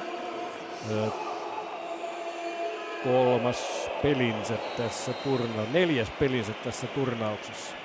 kolmas 3.04 3.90
pelinsä 4.02 4.54
tässä 4.76 5.12
turna, 5.12 5.62
neljäs 5.72 6.10
pelinsä 6.10 6.52
tässä 6.52 6.86
turnauksessa. 6.86 7.83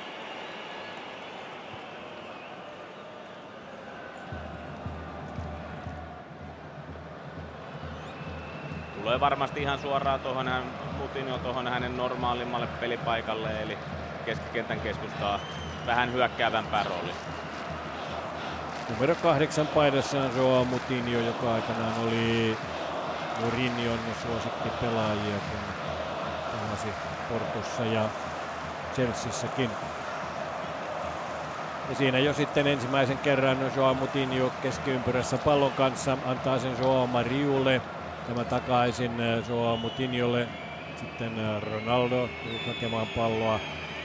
Tulee 9.10 9.20
varmasti 9.20 9.62
ihan 9.62 9.80
suoraan 9.80 10.20
tuohon 10.20 10.48
hän, 10.48 10.64
Mutinho 10.98 11.38
tuohon 11.38 11.68
hänen 11.68 11.98
normaalimmalle 11.98 12.68
pelipaikalle, 12.68 13.62
eli 13.62 13.78
keskikentän 14.26 14.80
keskustaa 14.80 15.40
vähän 15.86 16.14
hyökkäävämpää 16.14 16.84
rooli. 16.84 17.12
Numero 18.90 19.16
kahdeksan 19.16 19.68
paidassa 19.68 20.22
on 20.22 20.32
Joao 20.38 20.66
Mutinho, 20.66 21.20
joka 21.20 21.54
aikanaan 21.54 21.94
oli 22.08 22.58
Mourinhon 23.42 24.00
suosikki 24.22 24.70
pelaajia, 24.82 25.36
kun 25.52 25.60
pelasi 26.52 26.88
Portussa 27.30 27.84
ja 27.84 28.06
Chelseassäkin. 28.94 29.70
Ja 31.90 31.96
siinä 31.96 32.20
jo 32.20 32.34
sitten 32.34 32.68
ensimmäisen 32.68 33.18
kerran 33.18 33.58
Joao 33.76 33.94
Mutinho 33.94 34.52
keskiympyrässä 34.62 35.38
pallon 35.38 35.72
kanssa 35.72 36.18
antaa 36.26 36.60
sen 36.60 36.76
Joao 36.82 37.08
Mariulle. 37.08 37.82
Tämä 38.30 38.46
takaisin 38.46 39.12
Joao 39.50 39.78
Mutinholle. 39.78 40.48
Sitten 41.00 41.32
Ronaldo 41.62 42.30
tuli 42.44 42.62
hakemaan 42.68 43.08
palloa. 43.08 43.60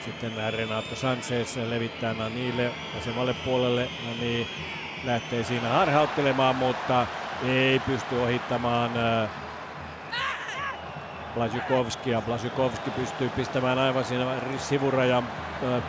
Sitten 0.04 0.32
Renato 0.52 0.96
Sanchez 0.96 1.56
levittää 1.56 2.14
Nanille 2.14 2.70
vasemmalle 2.96 3.34
puolelle. 3.44 3.88
Nani 4.06 4.46
lähtee 5.04 5.44
siinä 5.44 5.68
harhauttelemaan, 5.68 6.56
mutta 6.56 7.06
ei 7.48 7.78
pysty 7.78 8.22
ohittamaan 8.22 8.90
Blasikovskia. 11.34 12.20
Blasikovski 12.20 12.90
pystyy 12.90 13.28
pistämään 13.28 13.78
aivan 13.78 14.04
siinä 14.04 14.26
sivurajan 14.58 15.28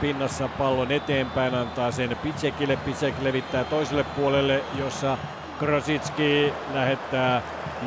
pinnassa 0.02 0.48
pallon 0.48 0.92
eteenpäin, 0.92 1.56
antaa 1.56 1.92
sen 1.92 2.18
Pitsekille. 2.24 2.78
Pitsek 2.78 3.16
levittää 3.22 3.64
toiselle 3.64 4.04
puolelle, 4.04 4.64
jossa 4.80 5.18
Krositski 5.60 6.54
lähettää 6.74 7.42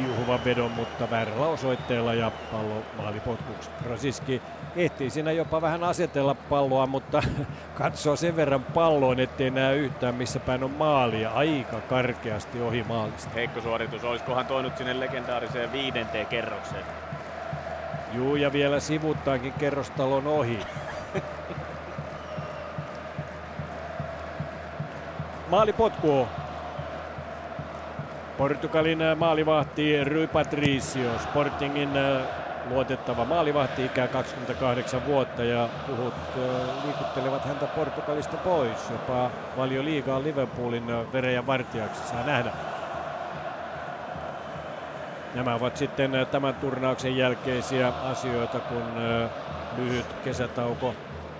juhuvan 0.06 0.44
vedon, 0.44 0.70
mutta 0.70 1.10
väärällä 1.10 1.47
osoitteella 1.47 2.15
ja 2.15 2.31
pallo 2.52 2.82
maalipotkuksi. 2.97 3.70
Krositski 3.82 4.43
ehtii 4.77 5.10
siinä 5.10 5.32
jopa 5.32 5.62
vähän 5.62 5.85
asetella 5.85 6.35
palloa, 6.35 6.86
mutta 6.86 7.23
katsoo 7.78 8.16
sen 8.16 8.36
verran 8.36 8.65
palloon, 8.65 9.20
ettei 9.20 9.51
näe 9.51 9.77
yhtään 9.77 10.15
missä 10.15 10.40
päin 10.40 10.65
on 10.65 10.70
maalia. 10.70 11.31
Aika 11.31 11.81
karkeasti 11.81 12.60
ohi 12.60 12.85
maalista. 12.89 13.31
Heikko 13.35 13.60
suoritus. 13.60 14.05
Olisikohan 14.05 14.47
toi 14.47 14.62
nyt 14.62 14.77
sinne 14.77 15.01
legendaariseen 15.01 15.73
viidenteen 15.73 16.27
kerrokseen? 16.27 16.85
Juu, 18.12 18.36
ja 18.36 18.52
vielä 18.52 18.81
sivuttaankin 18.81 19.52
kerrostalon 19.52 20.27
ohi. 20.27 20.59
Maalipotku 25.51 26.28
Portugalin 28.39 28.98
maalivahti 29.16 30.05
Rui 30.05 30.27
Patricio, 30.27 31.19
Sportingin 31.19 31.90
luotettava 32.70 33.24
maalivahti, 33.24 33.85
ikää 33.85 34.09
28 34.09 35.06
vuotta 35.06 35.44
ja 35.44 35.69
puhut 35.86 36.15
liikuttelevat 36.85 37.44
häntä 37.44 37.66
Portugalista 37.66 38.36
pois. 38.36 38.90
Jopa 38.90 39.31
paljon 39.56 39.85
liigaa 39.85 40.23
Liverpoolin 40.23 41.12
verejä 41.12 41.47
vartijaksi 41.47 42.09
saa 42.09 42.27
nähdä. 42.27 42.52
Nämä 45.35 45.55
ovat 45.55 45.77
sitten 45.77 46.27
tämän 46.31 46.55
turnauksen 46.55 47.16
jälkeisiä 47.16 47.93
asioita, 48.05 48.60
kun 48.60 48.82
lyhyt 49.77 50.06
kesätauko 50.24 50.94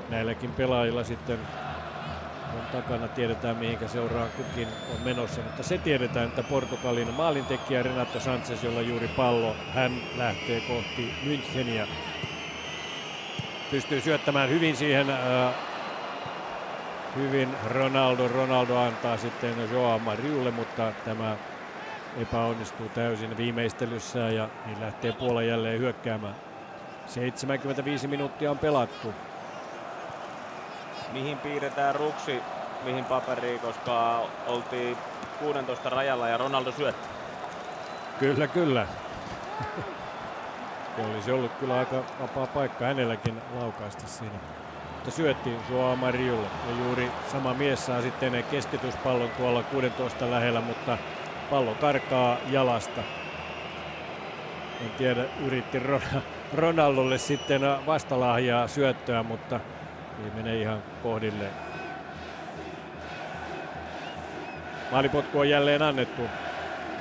näilläkin 0.09 0.51
pelaajilla 0.53 1.05
sitten 1.05 1.39
on 2.55 2.67
takana. 2.73 3.09
Tiedetään 3.09 3.57
mihinkä 3.57 3.89
seuraa 3.89 4.27
kukin 4.27 4.69
on 4.95 5.01
menossa, 5.05 5.41
mutta 5.41 5.63
se 5.63 5.79
tiedetään, 5.79 6.29
että 6.29 6.43
Portugalin 6.43 7.15
maalintekijä 7.15 7.83
Renato 7.83 8.21
Sanchez, 8.21 8.65
jolla 8.65 8.81
juuri 8.81 9.09
pallo, 9.09 9.57
hän 9.75 9.93
lähtee 10.17 10.61
kohti 10.61 11.15
Müncheniä. 11.25 11.87
Pystyy 13.71 14.01
syöttämään 14.01 14.51
hyvin 14.51 14.77
siihen 14.77 15.11
äh, 15.11 15.55
hyvin 17.17 17.49
Ronaldo. 17.65 18.29
Ronaldo 18.29 18.79
antaa 18.79 19.17
sitten 19.17 19.55
Joao 19.73 19.99
Mariulle, 19.99 20.51
mutta 20.51 20.93
tämä 21.05 21.37
epäonnistuu 22.17 22.89
täysin 22.89 23.37
viimeistelyssä 23.37 24.19
ja 24.19 24.49
niin 24.67 24.81
lähtee 24.81 25.13
Puola 25.13 25.43
jälleen 25.43 25.79
hyökkäämään. 25.79 26.35
75 27.07 28.09
minuuttia 28.09 28.51
on 28.51 28.59
pelattu 28.59 29.15
mihin 31.13 31.39
piirretään 31.39 31.95
ruksi, 31.95 32.41
mihin 32.85 33.05
paperiin, 33.05 33.61
koska 33.61 34.27
oltiin 34.47 34.97
16 35.39 35.91
rajalla 35.91 36.29
ja 36.29 36.37
Ronaldo 36.37 36.73
syötti. 36.73 37.09
Kyllä, 38.19 38.47
kyllä. 38.47 38.87
Ja 40.99 41.07
olisi 41.07 41.33
ollut 41.33 41.53
kyllä 41.53 41.79
aika 41.79 42.03
vapaa 42.21 42.47
paikka 42.47 42.85
hänelläkin 42.85 43.43
laukaista 43.61 44.07
siinä. 44.07 44.39
Mutta 44.95 45.11
syötti 45.11 45.57
Joao 45.71 45.97
Mariulle. 45.97 46.47
Ja 46.69 46.85
juuri 46.85 47.11
sama 47.33 47.55
mies 47.55 47.87
saa 47.87 48.03
sitten 48.03 48.45
keskityspallon 48.51 49.31
tuolla 49.31 49.63
16 49.63 50.31
lähellä, 50.31 50.61
mutta 50.61 50.99
pallo 51.51 51.75
karkaa 51.75 52.37
jalasta. 52.51 53.01
En 54.81 54.91
tiedä, 54.99 55.25
yritti 55.47 55.83
Ronaldolle 56.55 57.19
sitten 57.19 57.63
vastalahjaa 57.87 58.69
syöttöä, 58.69 59.23
mutta 59.23 59.61
ei 60.25 60.31
mene 60.37 60.57
ihan 60.57 60.83
kohdilleen. 61.03 61.53
Maalipotku 64.93 65.39
on 65.39 65.49
jälleen 65.49 65.83
annettu. 65.83 66.23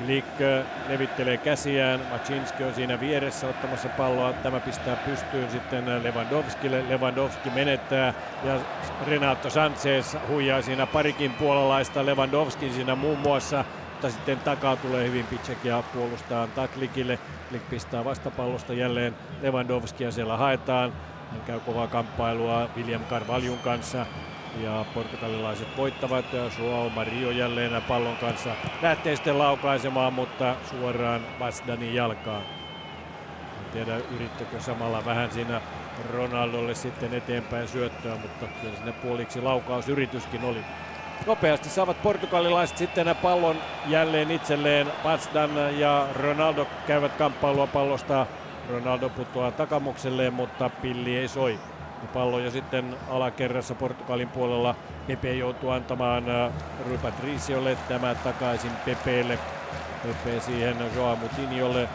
Klik 0.06 0.26
levittelee 0.90 1.38
käsiään. 1.38 2.00
Macinski 2.12 2.64
on 2.64 2.74
siinä 2.74 3.00
vieressä 3.00 3.48
ottamassa 3.48 3.90
palloa. 3.90 4.34
Tämä 4.34 4.60
pistää 4.60 4.96
pystyyn 4.96 5.52
sitten 5.52 6.04
Lewandowskille. 6.04 6.90
Lewandowski 6.90 7.50
menettää 7.50 8.14
ja 8.44 8.60
Renato 9.08 9.50
Sanchez 9.50 10.16
huijaa 10.28 10.62
siinä 10.62 10.86
parikin 10.86 11.34
puolalaista. 11.34 12.06
Lewandowski 12.06 12.72
siinä 12.72 12.96
muun 12.96 13.20
muassa 13.20 13.66
mutta 13.98 14.10
sitten 14.10 14.40
takaa 14.40 14.76
tulee 14.76 15.08
hyvin 15.08 15.26
Pitsek 15.26 15.66
ja 15.66 15.84
puolustaa 15.94 16.44
antaa 16.44 16.68
Klikille. 16.68 17.20
Klik 17.50 17.70
pistää 17.70 18.06
vastapallosta 18.06 18.74
jälleen 18.74 19.16
Lewandowskia 19.42 20.12
siellä 20.12 20.38
haetaan. 20.38 20.94
Hän 21.32 21.42
käy 21.42 21.60
kovaa 21.60 21.88
kamppailua 21.88 22.70
William 22.76 23.06
Carvaljun 23.06 23.60
kanssa 23.60 24.06
ja 24.64 24.86
portugalilaiset 24.94 25.78
voittavat. 25.78 26.26
Joao 26.60 26.90
Mario 26.90 27.32
jälleen 27.32 27.82
pallon 27.88 28.18
kanssa 28.18 28.50
lähtee 28.82 29.16
sitten 29.16 29.40
laukaisemaan, 29.40 30.14
mutta 30.14 30.56
suoraan 30.70 31.22
Vasdanin 31.40 31.96
jalkaan. 31.96 32.42
En 33.60 33.72
tiedä 33.74 33.98
yrittikö 34.16 34.60
samalla 34.60 35.06
vähän 35.06 35.32
siinä 35.32 35.62
Ronaldolle 36.14 36.76
sitten 36.76 37.14
eteenpäin 37.14 37.68
syöttöä, 37.68 38.16
mutta 38.16 38.46
kyllä 38.62 38.76
sinne 38.76 38.92
puoliksi 38.92 39.42
laukausyrityskin 39.42 40.44
oli. 40.44 40.60
Nopeasti 41.26 41.70
saavat 41.70 42.04
portugalilaiset 42.04 42.78
sitten 42.78 43.16
pallon 43.22 43.56
jälleen 43.86 44.32
itselleen. 44.32 44.88
Vasdan 45.04 45.80
ja 45.80 46.08
Ronaldo 46.16 46.68
käyvät 46.88 47.16
kamppailua 47.16 47.68
pallosta. 47.68 48.26
Ronaldo 48.70 49.10
putoaa 49.10 49.52
takamukselleen, 49.52 50.34
mutta 50.34 50.70
pilli 50.70 51.18
ei 51.18 51.28
soi. 51.28 51.60
Ja 52.02 52.08
pallo 52.14 52.40
jo 52.40 52.52
sitten 52.52 52.96
alakerrassa 53.10 53.76
Portugalin 53.76 54.30
puolella. 54.30 54.76
Pepe 55.08 55.34
joutuu 55.34 55.70
antamaan 55.70 56.30
äh, 56.30 56.52
Rui 56.88 56.98
Patriciolle 56.98 57.78
tämä 57.88 58.16
takaisin 58.16 58.72
Pepeelle. 58.86 59.40
Pepe 60.04 60.40
siihen 60.40 60.78
Joao 60.96 61.16
Mutiniolle. 61.16 61.90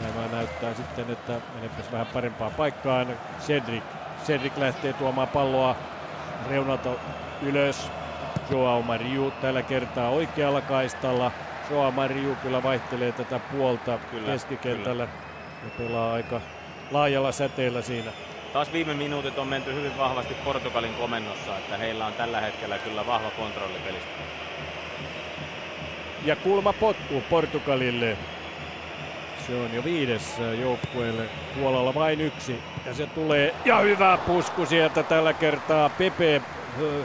Tämä 0.00 0.28
näyttää 0.32 0.74
sitten, 0.74 1.10
että 1.10 1.32
menepäs 1.54 1.92
vähän 1.92 2.06
parempaan 2.06 2.52
paikkaan. 2.54 3.06
Cedric. 3.40 3.82
Cedric 4.24 4.56
lähtee 4.56 4.92
tuomaan 4.92 5.28
palloa 5.28 5.76
reunalta 6.50 6.90
ylös. 7.42 7.90
Joao 8.50 8.82
Mariu 8.82 9.30
tällä 9.30 9.62
kertaa 9.62 10.08
oikealla 10.08 10.60
kaistalla. 10.60 11.32
Joao 11.70 11.90
Mariu 11.90 12.36
kyllä 12.42 12.62
vaihtelee 12.62 13.12
tätä 13.12 13.38
puolta 13.38 13.98
kyllä, 14.10 14.32
keskikentällä 14.32 15.06
kyllä. 15.06 15.25
Ja 15.66 15.84
pelaa 15.84 16.12
aika 16.12 16.40
laajalla 16.90 17.32
säteellä 17.32 17.82
siinä. 17.82 18.10
Taas 18.52 18.72
viime 18.72 18.94
minuutit 18.94 19.38
on 19.38 19.46
menty 19.48 19.74
hyvin 19.74 19.98
vahvasti 19.98 20.34
Portugalin 20.44 20.94
komennossa, 20.94 21.58
että 21.58 21.76
heillä 21.76 22.06
on 22.06 22.12
tällä 22.12 22.40
hetkellä 22.40 22.78
kyllä 22.78 23.06
vahva 23.06 23.30
kontrolli 23.30 23.78
pelistä. 23.86 24.08
Ja 26.24 26.36
kulma 26.36 26.72
potku 26.72 27.22
Portugalille. 27.30 28.16
Se 29.46 29.54
on 29.54 29.74
jo 29.74 29.84
viides 29.84 30.38
joukkueelle. 30.60 31.22
Puolalla 31.60 31.94
vain 31.94 32.20
yksi. 32.20 32.60
Ja 32.86 32.94
se 32.94 33.06
tulee. 33.06 33.54
Ja 33.64 33.78
hyvä 33.78 34.18
pusku 34.26 34.66
sieltä 34.66 35.02
tällä 35.02 35.32
kertaa. 35.32 35.88
Pepe 35.88 36.42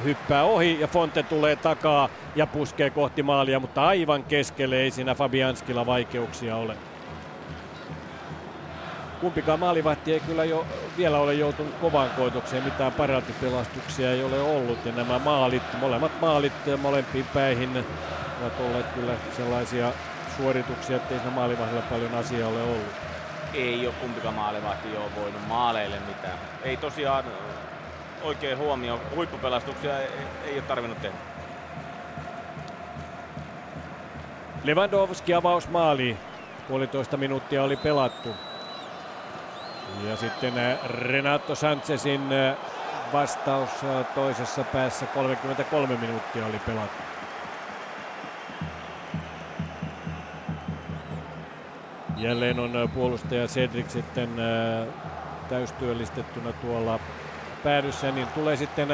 hyppää 0.03 0.43
ohi 0.43 0.79
ja 0.79 0.87
Fonte 0.87 1.23
tulee 1.23 1.55
takaa 1.55 2.09
ja 2.35 2.47
puskee 2.47 2.89
kohti 2.89 3.23
maalia, 3.23 3.59
mutta 3.59 3.87
aivan 3.87 4.23
keskelle 4.23 4.75
ei 4.75 4.91
siinä 4.91 5.15
Fabianskilla 5.15 5.85
vaikeuksia 5.85 6.55
ole. 6.55 6.75
Kumpikaan 9.21 9.59
maalivahti 9.59 10.13
ei 10.13 10.19
kyllä 10.19 10.45
jo 10.45 10.65
vielä 10.97 11.19
ole 11.19 11.33
joutunut 11.33 11.75
kovaan 11.75 12.09
koitokseen, 12.09 12.63
mitään 12.63 12.91
paraatipelastuksia 12.91 14.11
ei 14.11 14.23
ole 14.23 14.41
ollut 14.41 14.85
ja 14.85 14.91
nämä 14.91 15.19
maalit, 15.19 15.63
molemmat 15.79 16.21
maalit 16.21 16.53
molempiin 16.81 17.25
päihin 17.33 17.85
ovat 18.41 18.59
olleet 18.59 18.85
kyllä 18.85 19.13
sellaisia 19.37 19.91
suorituksia, 20.37 20.95
ettei 20.95 21.17
siinä 21.17 21.31
maalivahdilla 21.31 21.81
paljon 21.81 22.15
asiaa 22.15 22.49
ole 22.49 22.63
ollut. 22.63 22.93
Ei 23.53 23.87
ole 23.87 23.95
kumpikaan 24.01 24.35
maalivahti 24.35 24.93
jo 24.93 25.09
voinut 25.15 25.47
maaleille 25.47 25.99
mitään. 26.07 26.39
Ei 26.63 26.77
tosiaan 26.77 27.23
oikein 28.23 28.57
huomio. 28.57 28.99
Huippupelastuksia 29.15 29.99
ei, 29.99 30.07
ei 30.45 30.53
ole 30.53 30.61
tarvinnut 30.61 31.01
tehdä. 31.01 31.17
Lewandowski 34.63 35.33
avausmaali. 35.33 36.17
Puolitoista 36.67 37.17
minuuttia 37.17 37.63
oli 37.63 37.77
pelattu. 37.77 38.29
Ja 40.09 40.17
sitten 40.17 40.57
äh, 40.57 40.79
Renato 40.89 41.55
Sanchezin 41.55 42.33
äh, 42.33 42.57
vastaus 43.13 43.69
äh, 43.83 44.05
toisessa 44.15 44.63
päässä 44.63 45.05
33 45.05 45.97
minuuttia 45.97 46.45
oli 46.45 46.59
pelattu. 46.65 47.03
Jälleen 52.17 52.59
on 52.59 52.89
puolustaja 52.93 53.47
Cedric 53.47 53.89
sitten 53.89 54.29
täystyöllistettynä 55.49 56.53
tuolla 56.53 56.99
päädyssä, 57.63 58.11
niin 58.11 58.27
tulee 58.27 58.55
sitten 58.55 58.87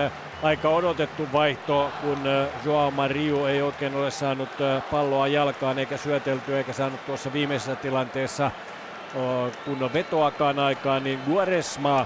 aika 0.43 0.69
odotettu 0.69 1.27
vaihto, 1.33 1.91
kun 2.01 2.17
Joao 2.65 2.91
Mariu 2.91 3.45
ei 3.45 3.61
oikein 3.61 3.95
ole 3.95 4.11
saanut 4.11 4.49
palloa 4.91 5.27
jalkaan 5.27 5.79
eikä 5.79 5.97
syötelty 5.97 6.57
eikä 6.57 6.73
saanut 6.73 7.05
tuossa 7.05 7.33
viimeisessä 7.33 7.75
tilanteessa 7.75 8.51
kunnon 9.65 9.93
vetoakaan 9.93 10.59
aikaan, 10.59 11.03
niin 11.03 11.19
Guaresma, 11.29 12.05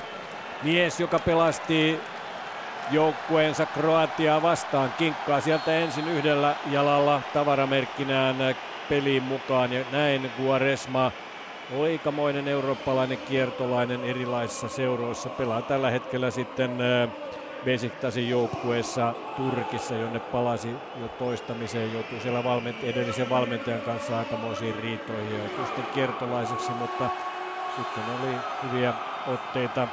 mies, 0.63 0.99
joka 0.99 1.19
pelasti 1.19 1.99
joukkueensa 2.91 3.65
Kroatiaa 3.65 4.41
vastaan, 4.41 4.93
kinkkaa 4.97 5.41
sieltä 5.41 5.77
ensin 5.77 6.07
yhdellä 6.07 6.55
jalalla 6.71 7.21
tavaramerkkinään 7.33 8.55
peliin 8.89 9.23
mukaan 9.23 9.73
ja 9.73 9.85
näin 9.91 10.31
Guaresma 10.37 11.11
Oikamoinen 11.77 12.47
eurooppalainen 12.47 13.17
kiertolainen 13.17 14.03
erilaisissa 14.03 14.67
seuroissa. 14.67 15.29
Pelaa 15.29 15.61
tällä 15.61 15.89
hetkellä 15.89 16.31
sitten 16.31 16.77
Besiktasin 17.65 18.29
joukkueessa 18.29 19.13
Turkissa, 19.37 19.93
jonne 19.95 20.19
palasi 20.19 20.75
jo 21.01 21.07
toistamiseen. 21.07 21.93
Joutuu 21.93 22.19
siellä 22.19 22.41
valment- 22.41 22.83
edellisen 22.83 23.29
valmentajan 23.29 23.81
kanssa 23.81 24.19
aikamoisiin 24.19 24.75
riitoihin. 24.75 25.37
Joutui 25.37 25.65
sitten 25.65 25.85
kiertolaiseksi, 25.93 26.71
mutta 26.71 27.09
sitten 27.75 28.03
oli 28.21 28.35
hyviä 28.63 28.93
otteita 29.27 29.87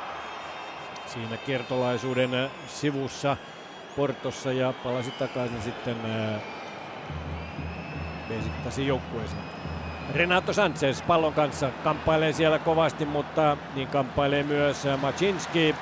siinä 1.06 1.36
kiertolaisuuden 1.36 2.50
sivussa 2.66 3.36
Portossa 3.96 4.52
ja 4.52 4.74
palasi 4.84 5.10
takaisin 5.10 5.62
sitten 5.62 5.96
Besiktasin 8.28 8.86
joukkueeseen. 8.86 9.42
Renato 10.14 10.52
Sanchez 10.52 11.02
pallon 11.06 11.32
kanssa 11.32 11.70
kamppailee 11.84 12.32
siellä 12.32 12.58
kovasti, 12.58 13.04
mutta 13.04 13.56
niin 13.74 13.88
kamppailee 13.88 14.42
myös 14.42 14.86
Macinski 15.00 15.74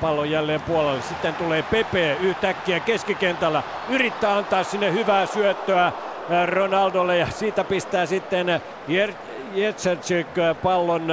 pallon 0.00 0.30
jälleen 0.30 0.60
puolelle. 0.60 1.02
Sitten 1.02 1.34
tulee 1.34 1.62
Pepe 1.62 2.16
yhtäkkiä 2.20 2.80
keskikentällä, 2.80 3.62
yrittää 3.88 4.36
antaa 4.36 4.64
sinne 4.64 4.92
hyvää 4.92 5.26
syöttöä 5.26 5.92
Ronaldolle 6.46 7.18
ja 7.18 7.26
siitä 7.30 7.64
pistää 7.64 8.06
sitten 8.06 8.60
Jetserczyk 9.54 10.26
pallon 10.62 11.08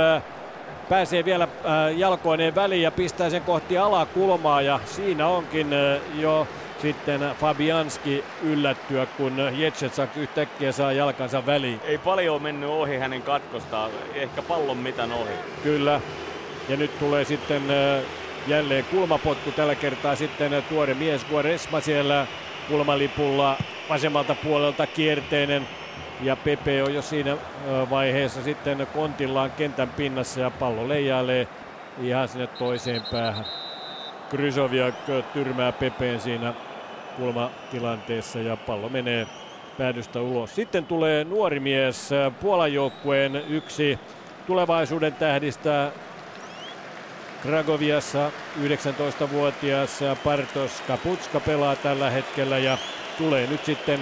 pääsee 0.89 1.26
vielä 1.26 1.48
jalkoineen 1.95 2.56
väliin 2.56 2.81
ja 2.81 2.91
pistää 2.91 3.30
sen 3.30 3.41
kohti 3.41 3.77
alakulmaa 3.77 4.61
ja 4.61 4.80
siinä 4.85 5.27
onkin 5.27 5.68
jo 6.15 6.48
sitten 6.81 7.22
Fabianski 7.39 8.23
yllättyä, 8.44 9.06
kun 9.06 9.34
Jetsetsak 9.52 10.18
yhtäkkiä 10.18 10.72
saa 10.72 10.91
jalkansa 10.91 11.45
väliin. 11.45 11.80
Ei 11.84 11.98
paljon 11.98 12.41
mennyt 12.41 12.69
ohi 12.69 12.98
hänen 12.98 13.22
katkostaan, 13.22 13.91
ehkä 14.15 14.41
pallon 14.41 14.77
mitan 14.77 15.11
ohi. 15.11 15.34
Kyllä, 15.64 16.02
ja 16.69 16.77
nyt 16.77 16.99
tulee 16.99 17.26
sitten 17.26 17.64
jälleen 18.47 18.85
kulmapotku 18.85 19.51
tällä 19.51 19.75
kertaa 19.75 20.15
sitten 20.15 20.63
tuore 20.69 20.93
mies 20.93 21.25
Guaresma 21.25 21.81
siellä 21.81 22.27
kulmalipulla 22.69 23.57
vasemmalta 23.89 24.35
puolelta 24.35 24.87
kierteinen 24.87 25.67
ja 26.21 26.35
Pepe 26.35 26.83
on 26.83 26.93
jo 26.93 27.01
siinä 27.01 27.37
vaiheessa 27.89 28.43
sitten 28.43 28.87
kontillaan 28.93 29.51
kentän 29.51 29.89
pinnassa 29.89 30.39
ja 30.39 30.51
pallo 30.51 30.87
leijailee 30.87 31.47
ihan 32.01 32.27
sinne 32.27 32.47
toiseen 32.47 33.01
päähän. 33.11 33.45
Krysoviak 34.29 34.95
tyrmää 35.33 35.71
Pepeen 35.71 36.19
siinä 36.19 36.53
kulmatilanteessa 37.17 38.39
ja 38.39 38.57
pallo 38.57 38.89
menee 38.89 39.27
päädystä 39.77 40.21
ulos. 40.21 40.55
Sitten 40.55 40.85
tulee 40.85 41.23
nuori 41.23 41.59
mies, 41.59 42.09
Puolan 42.41 42.73
joukkueen 42.73 43.35
yksi 43.35 43.99
tulevaisuuden 44.47 45.13
tähdistä 45.13 45.91
Kragoviassa 47.41 48.31
19-vuotias 48.61 49.99
Partos 50.23 50.81
Kaputska 50.88 51.39
pelaa 51.39 51.76
tällä 51.76 52.09
hetkellä 52.09 52.57
ja 52.57 52.77
tulee 53.18 53.47
nyt 53.47 53.65
sitten 53.65 53.99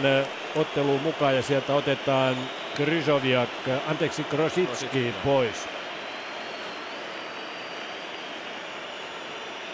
otteluun 0.56 1.02
mukaan 1.02 1.36
ja 1.36 1.41
sieltä 1.41 1.74
otetaan 1.74 2.36
Kryzoviak, 2.76 3.49
anteeksi 3.88 4.24
Krositski 4.24 5.14
pois. 5.24 5.68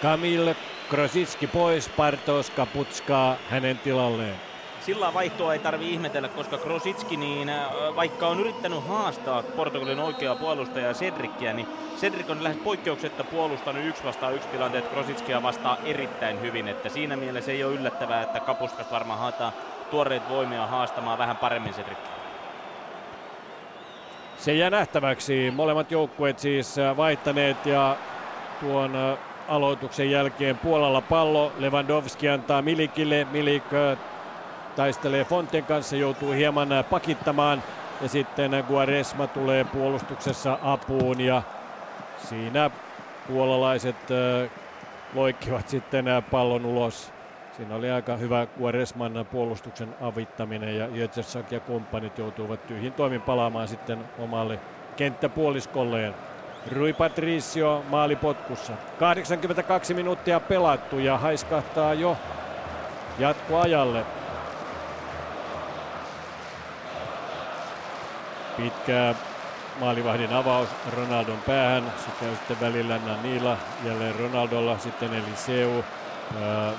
Kamil 0.01 0.53
Krositski 0.89 1.47
pois, 1.47 1.89
Partos 1.89 2.49
Kaputska 2.49 3.35
hänen 3.49 3.77
tilalleen. 3.77 4.50
Sillä 4.81 5.13
vaihtoa 5.13 5.53
ei 5.53 5.59
tarvi 5.59 5.89
ihmetellä, 5.89 6.27
koska 6.27 6.57
Krositski, 6.57 7.17
niin 7.17 7.51
vaikka 7.95 8.27
on 8.27 8.39
yrittänyt 8.39 8.87
haastaa 8.87 9.43
Portugalin 9.43 9.99
oikeaa 9.99 10.35
puolustajaa 10.35 10.93
Cedrickiä, 10.93 11.53
niin 11.53 11.67
Cedric 11.97 12.29
on 12.29 12.43
lähes 12.43 12.57
poikkeuksetta 12.57 13.23
puolustanut 13.23 13.85
yksi 13.85 14.03
vastaan 14.03 14.35
yksi 14.35 14.47
tilanteet 14.47 14.87
Krositskia 14.87 15.43
vastaa 15.43 15.77
erittäin 15.85 16.41
hyvin, 16.41 16.67
että 16.67 16.89
siinä 16.89 17.15
mielessä 17.15 17.51
ei 17.51 17.63
ole 17.63 17.73
yllättävää, 17.73 18.21
että 18.23 18.39
Kapuskas 18.39 18.91
varmaan 18.91 19.19
haetaan 19.19 19.53
tuoreet 19.91 20.29
voimia 20.29 20.67
haastamaan 20.67 21.17
vähän 21.17 21.37
paremmin 21.37 21.73
Cedrickiä. 21.73 22.11
Se 24.37 24.53
jää 24.53 24.69
nähtäväksi. 24.69 25.51
Molemmat 25.51 25.91
joukkueet 25.91 26.39
siis 26.39 26.75
vaihtaneet 26.97 27.65
ja 27.65 27.95
tuon 28.61 29.17
aloituksen 29.47 30.11
jälkeen 30.11 30.57
Puolalla 30.57 31.01
pallo. 31.01 31.51
Lewandowski 31.57 32.29
antaa 32.29 32.61
Milikille. 32.61 33.27
Milik 33.31 33.63
taistelee 34.75 35.25
Fonten 35.25 35.63
kanssa, 35.63 35.95
joutuu 35.95 36.31
hieman 36.31 36.69
pakittamaan 36.89 37.63
ja 38.01 38.09
sitten 38.09 38.51
Guaresma 38.67 39.27
tulee 39.27 39.63
puolustuksessa 39.63 40.59
apuun 40.61 41.21
ja 41.21 41.41
siinä 42.17 42.69
puolalaiset 43.27 43.95
loikkivat 45.13 45.69
sitten 45.69 46.05
pallon 46.31 46.65
ulos. 46.65 47.13
Siinä 47.57 47.75
oli 47.75 47.91
aika 47.91 48.17
hyvä 48.17 48.47
Guaresman 48.57 49.25
puolustuksen 49.31 49.95
avittaminen 50.01 50.77
ja 50.77 50.87
Jötsesak 50.87 51.51
ja 51.51 51.59
kumppanit 51.59 52.17
joutuivat 52.17 52.67
tyhjin 52.67 52.93
toimin 52.93 53.21
palaamaan 53.21 53.67
sitten 53.67 53.99
omalle 54.19 54.59
kenttäpuoliskolleen. 54.97 56.13
Rui 56.71 56.93
Patricio 56.93 57.83
maalipotkussa. 57.89 58.73
82 58.99 59.93
minuuttia 59.93 60.39
pelattu 60.39 60.99
ja 60.99 61.17
haiskahtaa 61.17 61.93
jo 61.93 62.17
jatkoajalle. 63.19 64.05
Pitkä 68.57 69.15
maalivahdin 69.79 70.33
avaus 70.33 70.69
Ronaldon 70.95 71.39
päähän. 71.47 71.93
Se 71.97 72.11
käy 72.19 72.35
sitten 72.35 72.59
välillä 72.61 72.99
Nanila, 73.05 73.57
jälleen 73.85 74.15
Ronaldolla, 74.15 74.77
sitten 74.77 75.13
Eliseu. 75.13 75.85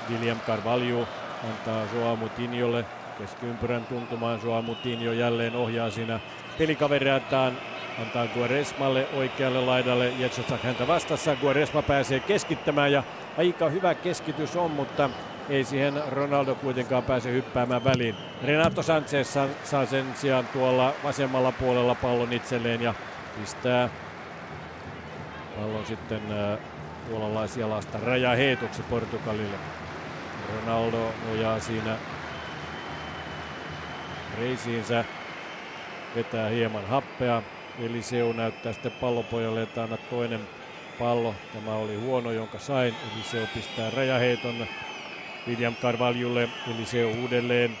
William 0.09 0.39
Carvalho 0.47 1.07
antaa 1.49 1.83
Joao 1.95 2.15
Mutinjolle 2.15 2.85
keskiympyrän 3.17 3.85
tuntumaan. 3.85 4.39
Joao 4.43 4.61
Mutinjo 4.61 5.11
jälleen 5.11 5.55
ohjaa 5.55 5.89
siinä 5.89 6.19
pelikavereitaan. 6.57 7.57
Antaa 8.01 8.27
Guaresmalle 8.27 9.07
oikealle 9.13 9.61
laidalle. 9.61 10.09
Jetsosak 10.19 10.63
häntä 10.63 10.87
vastassa. 10.87 11.35
Guaresma 11.35 11.81
pääsee 11.81 12.19
keskittämään 12.19 12.91
ja 12.91 13.03
aika 13.37 13.69
hyvä 13.69 13.95
keskitys 13.95 14.55
on, 14.55 14.71
mutta 14.71 15.09
ei 15.49 15.63
siihen 15.63 16.03
Ronaldo 16.11 16.55
kuitenkaan 16.55 17.03
pääse 17.03 17.31
hyppäämään 17.31 17.83
väliin. 17.83 18.15
Renato 18.43 18.83
Sanchez 18.83 19.37
saa 19.63 19.85
sen 19.85 20.05
sijaan 20.15 20.47
tuolla 20.47 20.93
vasemmalla 21.03 21.51
puolella 21.51 21.95
pallon 21.95 22.33
itselleen 22.33 22.81
ja 22.81 22.93
pistää 23.39 23.89
pallon 25.55 25.85
sitten 25.85 26.21
puolalaisjalasta 27.09 27.97
rajaheitoksi 28.05 28.81
Portugalille. 28.81 29.57
Ronaldo 30.55 31.13
nojaa 31.27 31.59
siinä 31.59 31.95
reisiinsä, 34.39 35.05
vetää 36.15 36.49
hieman 36.49 36.87
happea. 36.87 37.41
Eliseu 37.79 38.33
näyttää 38.33 38.73
sitten 38.73 38.91
pallopojalle, 38.91 39.61
että 39.61 39.83
anna 39.83 39.97
toinen 39.97 40.41
pallo. 40.99 41.35
Tämä 41.53 41.75
oli 41.75 41.95
huono, 41.95 42.31
jonka 42.31 42.59
sain. 42.59 42.95
Eliseu 43.15 43.47
pistää 43.53 43.89
rajaheiton 43.89 44.67
William 45.47 45.75
Carvalholle, 45.75 46.49
Eliseu 46.75 47.11
uudelleen. 47.21 47.77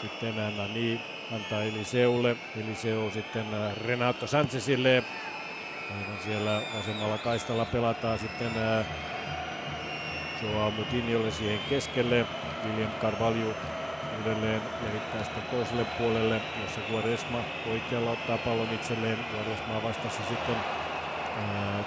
Sitten 0.00 0.56
Nani 0.56 1.00
antaa 1.34 1.62
Eliseulle, 1.62 2.36
Eliseu 2.64 3.10
sitten 3.10 3.46
Renato 3.86 4.26
Sanchezille. 4.26 5.04
Aivan 5.90 6.18
siellä 6.24 6.62
vasemmalla 6.76 7.18
kaistalla 7.18 7.64
pelataan 7.64 8.18
sitten 8.18 8.50
Joao 10.42 10.70
Mutiniolle 10.70 11.30
siihen 11.30 11.60
keskelle. 11.70 12.26
William 12.66 12.92
Carvalho 13.00 13.54
uudelleen 14.18 14.62
levittää 14.86 15.24
sitä 15.24 15.40
toiselle 15.50 15.84
puolelle, 15.84 16.40
jossa 16.62 16.80
Guaresma 16.90 17.38
oikealla 17.72 18.10
ottaa 18.10 18.38
pallon 18.38 18.74
itselleen. 18.74 19.18
Guaresma 19.32 19.82
vastassa 19.82 20.22
sitten 20.28 20.56
ää, 21.36 21.84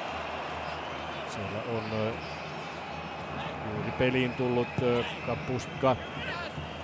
siellä 1.27 1.59
on 1.77 2.13
juuri 3.75 3.91
peliin 3.91 4.31
tullut 4.31 4.67
Kapustka 5.25 5.95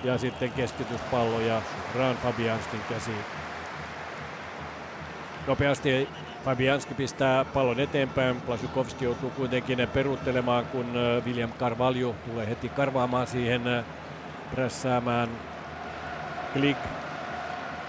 ja 0.04 0.18
sitten 0.18 0.52
keskityspallo 0.52 1.40
ja 1.40 1.62
Ran 1.98 2.16
Fabianskin 2.16 2.80
käsiin. 2.88 3.24
Nopeasti 5.46 6.08
Fabianski 6.44 6.94
pistää 6.94 7.44
pallon 7.44 7.80
eteenpäin. 7.80 8.40
Plasukovski 8.40 9.04
joutuu 9.04 9.30
kuitenkin 9.30 9.88
peruuttelemaan, 9.94 10.66
kun 10.66 10.86
William 11.24 11.52
Carvalho 11.52 12.14
tulee 12.26 12.48
heti 12.48 12.68
karvaamaan 12.68 13.26
siihen 13.26 13.84
prässäämään. 14.54 15.28
Klik 16.52 16.76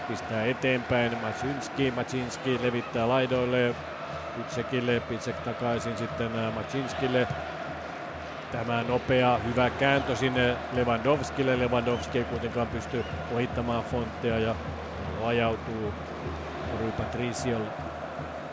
pistää 0.07 0.45
eteenpäin. 0.45 1.17
Macinski, 1.21 1.91
Macinski 1.91 2.59
levittää 2.61 3.07
laidoille. 3.07 3.75
Pitsekille, 4.37 4.99
Pitsek 4.99 5.35
takaisin 5.35 5.97
sitten 5.97 6.31
Macinskille. 6.55 7.27
Tämä 8.51 8.83
nopea, 8.83 9.37
hyvä 9.37 9.69
kääntö 9.69 10.15
sinne 10.15 10.55
Lewandowskille. 10.73 11.59
Lewandowski 11.59 12.17
ei 12.17 12.23
kuitenkaan 12.23 12.67
pysty 12.67 13.05
ohittamaan 13.33 13.83
Fonttea 13.83 14.39
ja 14.39 14.55
ajautuu 15.23 15.93
Rui 16.79 16.91
Patriciolle. 16.91 17.67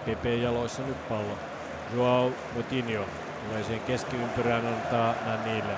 Pepe 0.07 0.35
jaloissa 0.35 0.83
nyt 0.83 1.09
pallo. 1.09 1.39
Joao 1.97 2.33
Moutinho 2.55 3.05
tulee 3.45 3.63
siihen 3.65 3.83
keskiympyrään 3.87 4.67
antaa 4.67 5.15
Nanille, 5.27 5.73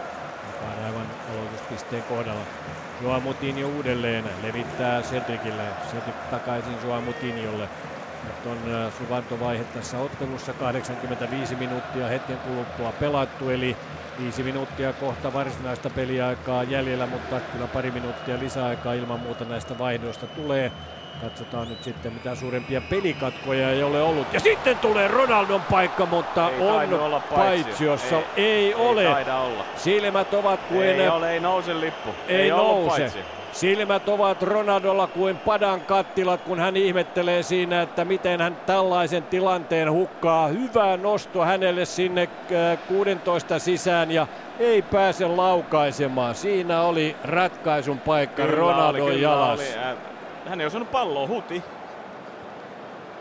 joka 0.47 0.65
on 0.79 0.85
aivan 0.85 1.07
aloituspisteen 1.33 2.03
kohdalla. 2.03 2.45
Joao 3.03 3.21
Moutinho 3.21 3.69
uudelleen 3.69 4.25
levittää 4.43 5.03
Cedricille. 5.03 5.63
Cedric 5.91 6.15
takaisin 6.31 6.77
Joao 6.85 7.01
Moutinholle. 7.01 7.69
Nyt 8.25 8.47
on 8.47 8.59
suvantovaihe 8.99 9.65
tässä 9.65 9.99
ottelussa 9.99 10.53
85 10.53 11.57
minuuttia 11.57 12.09
hetken 12.09 12.39
kuluttua 12.39 12.93
pelattu, 12.93 13.51
eli 13.51 13.77
viisi 14.21 14.43
minuuttia 14.43 14.93
kohta 14.93 15.33
varsinaista 15.33 15.91
peliaikaa 15.91 16.63
jäljellä, 16.63 17.07
mutta 17.07 17.41
kyllä 17.41 17.67
pari 17.67 17.91
minuuttia 17.91 18.39
lisäaikaa 18.39 18.93
ilman 18.93 19.21
muuta 19.21 19.45
näistä 19.45 19.79
vaihdoista 19.79 20.27
tulee. 20.27 20.73
Katsotaan 21.23 21.69
nyt 21.69 21.83
sitten 21.83 22.13
mitä 22.13 22.35
suurempia 22.35 22.81
pelikatkoja 22.81 23.71
ei 23.71 23.83
ole 23.83 24.03
ollut. 24.03 24.33
Ja 24.33 24.41
sitten 24.41 24.79
tulee 24.79 25.09
Ronaldon 25.09 25.63
paikka, 25.71 26.07
mutta 26.07 26.51
ei 26.51 26.61
on 26.61 27.01
olla 27.01 27.21
paitsiossa. 27.21 28.17
Ei, 28.17 28.45
ei, 28.45 28.67
ei 28.67 28.75
ole. 28.75 29.09
olla. 29.35 29.65
Silmät 29.77 30.35
ovat 30.35 30.61
kuin... 30.61 30.87
Ei 30.87 31.09
ole, 31.09 31.33
ei 31.33 31.41
nouse 31.41 31.81
lippu. 31.81 32.11
Ei, 32.29 32.41
ei 32.41 32.51
nouse. 32.51 33.25
Silmät 33.55 34.09
ovat 34.09 34.43
Ronaldolla 34.43 35.07
kuin 35.07 35.39
padan 35.39 35.81
kattilat, 35.81 36.41
kun 36.43 36.61
hän 36.61 36.77
ihmettelee 36.77 37.43
siinä, 37.43 37.83
että 37.83 38.05
miten 38.05 38.41
hän 38.41 38.57
tällaisen 38.67 39.23
tilanteen 39.23 39.93
hukkaa. 39.93 40.49
Hyvä 40.49 40.97
nosto 40.97 41.45
hänelle 41.45 41.85
sinne 41.85 42.29
16 42.89 43.59
sisään 43.59 44.11
ja 44.11 44.27
ei 44.59 44.83
pääse 44.83 45.27
laukaisemaan. 45.27 46.35
Siinä 46.35 46.83
oli 46.83 47.17
ratkaisun 47.25 47.99
paikka 47.99 48.43
kyllä 48.43 48.57
Ronaldon 48.57 49.07
oli, 49.07 49.23
jalassa. 49.23 49.81
Oli. 49.91 49.99
Hän 50.49 50.61
ei 50.61 50.67
osannut 50.67 50.91
palloa, 50.91 51.27
huti. 51.29 51.63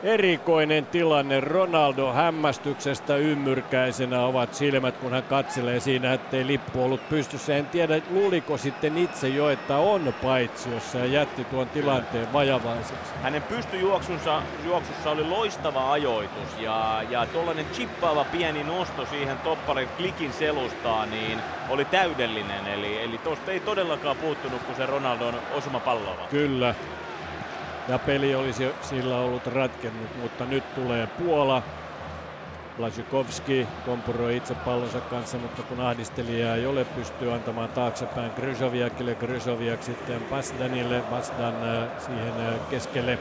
Erikoinen 0.03 0.85
tilanne. 0.85 1.39
Ronaldo 1.39 2.13
hämmästyksestä 2.13 3.15
ymmyrkäisenä 3.15 4.25
ovat 4.25 4.53
silmät, 4.53 4.97
kun 4.97 5.11
hän 5.11 5.23
katselee 5.23 5.79
siinä, 5.79 6.13
ettei 6.13 6.47
lippu 6.47 6.83
ollut 6.83 7.09
pystyssä. 7.09 7.55
En 7.55 7.65
tiedä, 7.65 8.01
luuliko 8.09 8.57
sitten 8.57 8.97
itse 8.97 9.27
jo, 9.27 9.49
että 9.49 9.77
on 9.77 10.13
paitsiossa 10.23 10.97
ja 10.97 11.05
jätti 11.05 11.43
tuon 11.43 11.69
tilanteen 11.69 12.33
vajavaiseksi. 12.33 13.13
Hänen 13.21 13.41
pystyjuoksussa 13.41 14.41
juoksussa 14.65 15.11
oli 15.11 15.23
loistava 15.23 15.91
ajoitus 15.91 16.59
ja, 16.59 17.01
ja 17.09 17.25
tuollainen 17.25 17.65
chippaava 17.73 18.25
pieni 18.25 18.63
nosto 18.63 19.05
siihen 19.05 19.37
topparin 19.37 19.89
klikin 19.97 20.33
selustaa, 20.33 21.05
niin 21.05 21.39
oli 21.69 21.85
täydellinen. 21.85 22.67
Eli, 22.67 23.01
eli 23.01 23.17
tuosta 23.17 23.51
ei 23.51 23.59
todellakaan 23.59 24.17
puuttunut, 24.17 24.63
kun 24.63 24.75
se 24.75 24.85
Ronaldon 24.85 25.35
osuma 25.53 25.79
palloa. 25.79 26.27
Kyllä, 26.29 26.75
ja 27.87 27.99
peli 27.99 28.35
olisi 28.35 28.71
sillä 28.81 29.17
ollut 29.17 29.47
ratkennut, 29.47 30.17
mutta 30.21 30.45
nyt 30.45 30.75
tulee 30.75 31.07
Puola. 31.07 31.63
Blasjukovski 32.77 33.67
kompuroi 33.85 34.37
itse 34.37 34.55
pallonsa 34.55 34.99
kanssa, 34.99 35.37
mutta 35.37 35.63
kun 35.63 35.81
ahdistelija 35.81 36.55
ei 36.55 36.65
ole, 36.65 36.85
pystyy 36.85 37.33
antamaan 37.33 37.69
taaksepäin 37.69 38.31
Gryzoviakille, 38.35 39.15
Gryzoviak 39.15 39.83
sitten 39.83 40.21
Basdanille, 40.29 41.01
Basdan 41.09 41.55
äh, 41.55 41.87
siihen 41.99 42.33
äh, 42.47 42.69
keskelle 42.69 43.19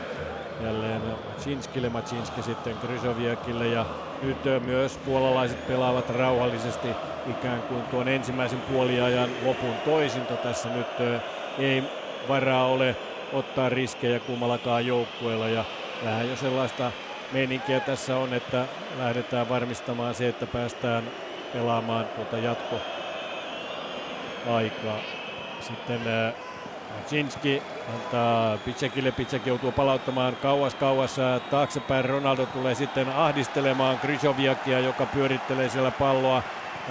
jälleen 0.62 1.02
Machinskille, 1.28 1.88
Machinski 1.88 2.42
sitten 2.42 2.76
Gryzoviakille 2.86 3.66
ja 3.66 3.86
nyt 4.22 4.46
äh, 4.46 4.62
myös 4.62 4.96
puolalaiset 4.96 5.66
pelaavat 5.66 6.10
rauhallisesti 6.10 6.88
ikään 7.30 7.62
kuin 7.62 7.82
tuon 7.82 8.08
ensimmäisen 8.08 8.60
puoliajan 8.60 9.30
lopun 9.44 9.74
toisinto 9.84 10.36
tässä 10.36 10.68
nyt 10.68 11.20
ei 11.58 11.82
varaa 12.28 12.66
ole 12.66 12.96
ottaa 13.32 13.68
riskejä 13.68 14.20
kummallakaan 14.20 14.86
joukkueella 14.86 15.48
ja 15.48 15.64
vähän 16.04 16.30
jo 16.30 16.36
sellaista 16.36 16.92
meininkiä 17.32 17.80
tässä 17.80 18.16
on, 18.16 18.34
että 18.34 18.64
lähdetään 18.98 19.48
varmistamaan 19.48 20.14
se, 20.14 20.28
että 20.28 20.46
päästään 20.46 21.04
pelaamaan 21.52 22.06
tuota 22.06 22.36
jatko 22.36 22.76
aikaa. 24.50 24.98
Sitten 25.60 26.00
Cinski 27.08 27.62
antaa 27.94 28.58
Picekille, 28.58 29.12
Picek 29.12 29.46
joutuu 29.46 29.72
palauttamaan 29.72 30.36
kauas 30.36 30.74
kauas 30.74 31.16
taaksepäin. 31.50 32.04
Ronaldo 32.04 32.46
tulee 32.46 32.74
sitten 32.74 33.08
ahdistelemaan 33.08 33.98
Krysoviakia, 33.98 34.80
joka 34.80 35.06
pyörittelee 35.06 35.68
siellä 35.68 35.90
palloa. 35.90 36.42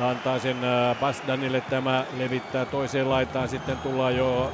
Antaa 0.01 0.39
sen 0.39 0.57
Basdanille, 0.99 1.61
tämä 1.61 2.05
levittää 2.17 2.65
toiseen 2.65 3.09
laitaan. 3.09 3.49
Sitten 3.49 3.77
tullaan 3.77 4.17
jo 4.17 4.51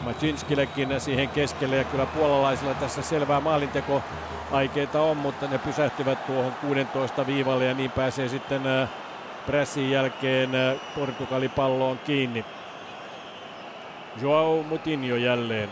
Macinskillekin 0.00 1.00
siihen 1.00 1.28
keskelle 1.28 1.76
ja 1.76 1.84
kyllä 1.84 2.06
puolalaisilla 2.06 2.74
tässä 2.74 3.02
selvää 3.02 3.40
maalinteko 3.40 4.02
aikeita 4.52 5.02
on, 5.02 5.16
mutta 5.16 5.46
ne 5.46 5.58
pysähtyvät 5.58 6.26
tuohon 6.26 6.52
16 6.52 7.26
viivalle 7.26 7.64
ja 7.64 7.74
niin 7.74 7.90
pääsee 7.90 8.28
sitten 8.28 8.62
pressin 9.46 9.90
jälkeen 9.90 10.50
Portugali 10.94 11.48
palloon 11.48 11.98
kiinni. 11.98 12.44
Joao 14.22 14.62
Mutinho 14.62 15.16
jälleen. 15.16 15.68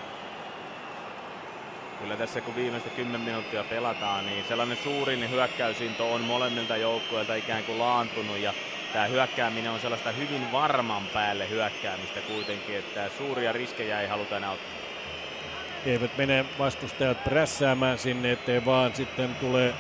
Kyllä 2.01 2.17
tässä 2.17 2.41
kun 2.41 2.55
viimeistä 2.57 2.91
10 2.91 3.21
minuuttia 3.21 3.65
pelataan, 3.65 4.27
niin 4.27 4.45
sellainen 4.49 4.79
suurin 4.85 5.31
hyökkäysinto 5.31 6.15
on 6.15 6.21
molemmilta 6.21 6.77
joukkueilta 6.77 7.35
ikään 7.35 7.65
kuin 7.65 7.79
laantunut 7.79 8.39
ja 8.39 8.53
tämä 8.95 9.07
hyökkääminen 9.07 9.73
on 9.73 9.81
sellaista 9.81 10.11
hyvin 10.11 10.53
varman 10.53 11.03
päälle 11.13 11.51
hyökkäämistä 11.51 12.21
kuitenkin, 12.21 12.79
että 12.79 13.09
suuria 13.19 13.53
riskejä 13.53 14.01
ei 14.01 14.09
haluta 14.09 14.37
enää 14.37 14.51
ottaa. 14.51 14.75
Eivät 15.87 16.17
mene 16.17 16.45
vastustajat 16.59 17.25
prässäämään 17.25 17.99
sinne, 17.99 18.33
ettei 18.33 18.65
vaan 18.65 18.95
sitten 18.95 19.35
tule 19.35 19.75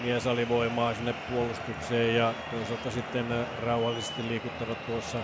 miesalivoimaa 0.00 0.94
sinne 0.94 1.12
puolustukseen 1.12 2.16
ja 2.16 2.34
toisaalta 2.50 2.90
sitten 2.90 3.46
rauhallisesti 3.62 4.28
liikuttavat 4.28 4.86
tuossa 4.86 5.18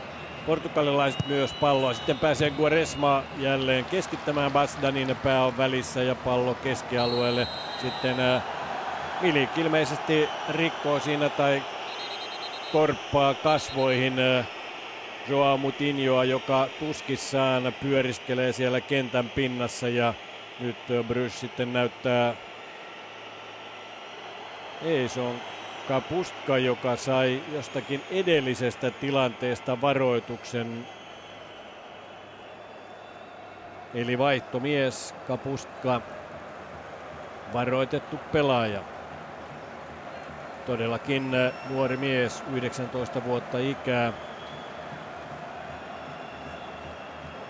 portugalilaiset 0.47 1.27
myös 1.27 1.53
palloa. 1.53 1.95
Sitten 1.95 2.19
pääsee 2.19 2.51
Guaresma 2.51 3.23
jälleen 3.39 3.85
keskittämään 3.85 4.53
Basdanin 4.53 5.17
pää 5.23 5.45
on 5.45 5.57
välissä 5.57 6.03
ja 6.03 6.15
pallo 6.15 6.55
keskialueelle. 6.55 7.49
Sitten 7.81 8.17
Milik 9.21 9.59
ilmeisesti 9.59 10.29
rikkoo 10.49 11.01
siinä 11.01 11.29
tai 11.29 11.63
torppaa 12.75 13.35
kasvoihin 13.35 14.15
Joao 15.29 15.57
Mutinhoa, 15.57 16.25
joka 16.25 16.69
tuskissaan 16.79 17.75
pyöriskelee 17.83 18.53
siellä 18.53 18.81
kentän 18.81 19.31
pinnassa 19.31 19.89
ja 19.89 20.15
nyt 20.61 20.77
Brys 21.09 21.41
sitten 21.41 21.73
näyttää 21.73 22.35
ei, 24.83 25.09
se 25.09 25.21
on 25.21 25.35
Kapustka, 25.89 26.59
joka 26.59 26.97
sai 26.97 27.43
jostakin 27.53 28.01
edellisestä 28.11 28.91
tilanteesta 28.91 29.81
varoituksen. 29.81 30.87
Eli 33.95 34.19
vaihtomies 34.19 35.15
Kapustka, 35.29 36.01
varoitettu 37.53 38.17
pelaaja. 38.33 38.94
Todellakin 40.67 41.31
nuori 41.71 41.97
mies, 41.97 42.45
19 42.53 43.25
vuotta 43.25 43.59
ikää. 43.59 44.13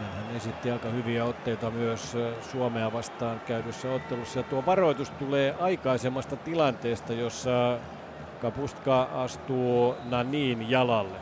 Hän 0.00 0.36
esitti 0.36 0.70
aika 0.70 0.88
hyviä 0.88 1.24
otteita 1.24 1.70
myös 1.70 2.16
Suomea 2.52 2.92
vastaan 2.92 3.40
käydyssä 3.40 3.92
ottelussa. 3.92 4.38
Ja 4.38 4.42
tuo 4.42 4.66
varoitus 4.66 5.10
tulee 5.10 5.54
aikaisemmasta 5.60 6.36
tilanteesta, 6.36 7.12
jossa 7.12 7.78
Kapustka 8.40 9.02
astuu 9.02 9.94
Nanin 10.04 10.70
jalalle. 10.70 11.16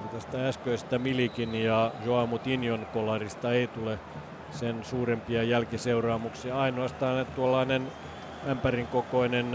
Eli 0.00 0.08
tästä 0.12 0.48
äskeisestä 0.48 0.98
Milikin 0.98 1.54
ja 1.54 1.90
Joao 2.04 2.26
Mutinjon 2.26 2.86
kolarista 2.92 3.52
ei 3.52 3.66
tule 3.66 3.98
sen 4.50 4.84
suurempia 4.84 5.42
jälkiseuraamuksia. 5.42 6.58
Ainoastaan, 6.58 7.26
tuollainen 7.26 7.92
ämpärin 8.48 8.86
kokoinen 8.86 9.46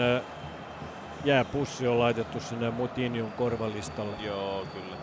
jääpussi 1.26 1.88
on 1.88 2.00
laitettu 2.00 2.40
sinne 2.40 2.72
Mutinjon 2.72 3.32
korvalistalle. 3.32 4.16
Joo, 4.20 4.66
kyllä. 4.74 4.96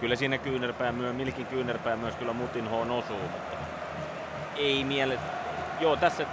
Kyllä 0.00 0.16
siinä 0.16 0.38
kyynärpää 0.38 0.92
myös, 0.92 1.16
Milkin 1.16 1.46
kyynärpää 1.46 1.96
myös 1.96 2.14
kyllä 2.14 2.32
Mutinhoon 2.32 2.90
osuu, 2.90 3.18
mutta 3.18 3.56
ei 4.56 4.84
miele... 4.84 5.18
Joo, 5.80 5.96
tässä 5.96 6.26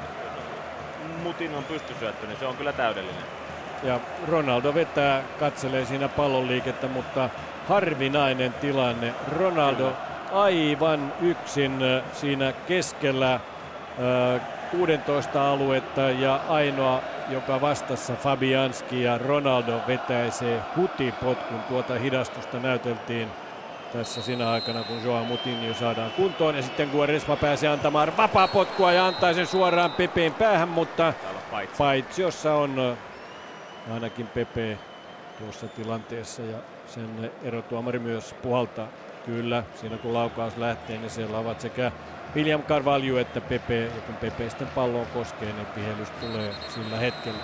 Mutin 1.24 1.56
on 1.56 1.64
pystysyöttö, 1.64 2.28
niin 2.28 2.40
se 2.40 2.46
on 2.46 2.58
kyllä 2.58 2.74
täydellinen. 2.74 3.24
Ja 3.84 4.00
Ronaldo 4.28 4.74
vetää, 4.74 5.24
katselee 5.40 5.86
siinä 5.86 6.10
pallon 6.10 6.48
liikettä, 6.48 6.88
mutta 6.88 7.30
harvinainen 7.70 8.54
tilanne. 8.54 9.14
Ronaldo 9.38 9.94
aivan 10.32 11.14
yksin 11.22 11.80
siinä 12.14 12.54
keskellä 12.68 13.40
16 14.78 15.52
aluetta 15.52 16.02
ja 16.02 16.40
ainoa, 16.50 17.02
joka 17.30 17.62
vastassa 17.62 18.14
Fabianski 18.16 19.04
ja 19.04 19.18
Ronaldo 19.18 19.82
vetäisee 19.88 20.62
hutipotkun. 20.76 21.60
Tuota 21.60 21.94
hidastusta 21.94 22.60
näyteltiin 22.60 23.32
tässä 23.94 24.22
siinä 24.22 24.52
aikana, 24.52 24.84
kun 24.84 25.04
Joao 25.04 25.24
Mutinho 25.24 25.74
saadaan 25.74 26.12
kuntoon. 26.12 26.56
Ja 26.56 26.62
sitten 26.62 26.90
Guaresma 26.90 27.36
pääsee 27.36 27.70
antamaan 27.70 28.18
vapaa-potkua 28.18 28.92
ja 28.92 29.08
antaa 29.08 29.34
sen 29.34 29.48
suoraan 29.48 29.92
Pepeen 29.92 30.34
päähän, 30.34 30.70
mutta 30.70 31.14
paitsi 31.78 32.22
jossa 32.22 32.54
on 32.54 32.98
ainakin 33.94 34.28
Pepe 34.28 34.78
tuossa 35.40 35.68
tilanteessa 35.68 36.42
ja 36.42 36.58
sen 36.88 37.32
erotuomari 37.44 38.00
myös 38.00 38.36
puhaltaa. 38.42 38.88
Kyllä, 39.26 39.64
siinä 39.76 39.98
kun 39.98 40.14
laukaus 40.14 40.58
lähtee, 40.58 40.98
niin 40.98 41.10
siellä 41.10 41.38
ovat 41.38 41.62
sekä 41.62 41.92
William 42.36 42.64
Carvalho 42.64 43.18
että 43.18 43.42
Pepe, 43.42 43.80
ja 43.80 44.02
kun 44.06 44.16
Pepe 44.16 44.50
sitten 44.50 44.68
palloon 44.68 45.08
koskee, 45.14 45.54
niin 45.54 45.68
vihellys 45.76 46.10
tulee 46.10 46.52
sillä 46.70 46.98
hetkellä. 46.98 47.44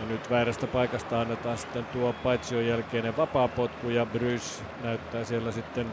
Ja 0.00 0.06
nyt 0.08 0.30
väärästä 0.30 0.66
paikasta 0.66 1.20
annetaan 1.20 1.58
sitten 1.58 1.84
tuo 1.84 2.12
paitsion 2.12 2.66
jälkeinen 2.66 3.16
vapaapotku 3.16 3.88
ja 3.88 4.06
Brys 4.06 4.62
näyttää 4.82 5.24
siellä 5.24 5.52
sitten 5.52 5.86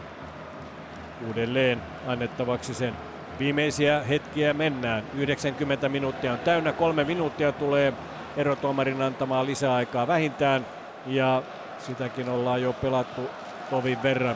uudelleen 1.28 1.82
annettavaksi 2.08 2.74
sen. 2.74 2.94
Viimeisiä 3.40 4.00
hetkiä 4.00 4.54
mennään. 4.54 5.04
90 5.14 5.90
minuuttia 5.90 6.34
on 6.34 6.40
täynnä. 6.40 6.74
Kolme 6.74 7.04
minuuttia 7.04 7.52
tulee 7.52 7.94
erotuomarin 8.38 9.02
antamaan 9.02 9.46
lisäaikaa 9.46 10.08
vähintään. 10.08 10.66
Ja 11.06 11.44
sitäkin 11.80 12.30
ollaan 12.30 12.62
jo 12.62 12.74
pelattu 12.74 13.30
tovin 13.70 14.04
verran. 14.04 14.36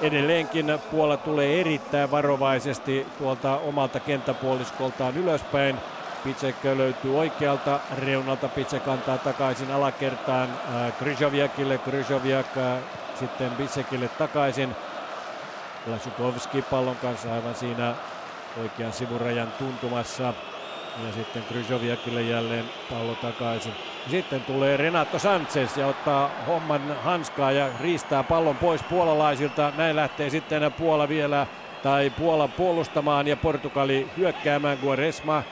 Edelleenkin 0.00 0.78
Puola 0.90 1.16
tulee 1.16 1.60
erittäin 1.60 2.10
varovaisesti 2.10 3.06
tuolta 3.18 3.56
omalta 3.58 4.00
kenttäpuoliskoltaan 4.00 5.16
ylöspäin. 5.16 5.76
Pitsek 6.24 6.56
löytyy 6.64 7.18
oikealta 7.18 7.80
reunalta. 7.96 8.48
Pitsek 8.48 8.88
antaa 8.88 9.18
takaisin 9.18 9.70
alakertaan 9.70 10.48
Kryjoviakille. 10.98 11.78
Kryjoviak 11.78 12.46
sitten 13.14 13.50
Pitsekille 13.50 14.08
takaisin. 14.08 14.76
Lasukovski 15.86 16.62
pallon 16.62 16.96
kanssa 16.96 17.34
aivan 17.34 17.54
siinä 17.54 17.94
oikean 18.60 18.92
sivurajan 18.92 19.52
tuntumassa. 19.58 20.34
Ja 21.06 21.12
sitten 21.12 21.42
Kryjoviakille 21.42 22.22
jälleen 22.22 22.64
pallo 22.90 23.14
takaisin. 23.14 23.72
Sitten 24.10 24.40
tulee 24.40 24.76
Renato 24.76 25.18
Sanchez 25.18 25.76
ja 25.76 25.86
ottaa 25.86 26.30
homman 26.46 26.96
hanskaa 27.02 27.52
ja 27.52 27.68
riistää 27.80 28.22
pallon 28.22 28.56
pois 28.56 28.82
puolalaisilta. 28.82 29.72
Näin 29.76 29.96
lähtee 29.96 30.30
sitten 30.30 30.72
Puola 30.72 31.08
vielä 31.08 31.46
tai 31.82 32.10
Puola 32.10 32.48
puolustamaan 32.48 33.28
ja 33.28 33.36
Portugali 33.36 34.08
hyökkäämään. 34.16 34.78
Guaresma 34.78 35.42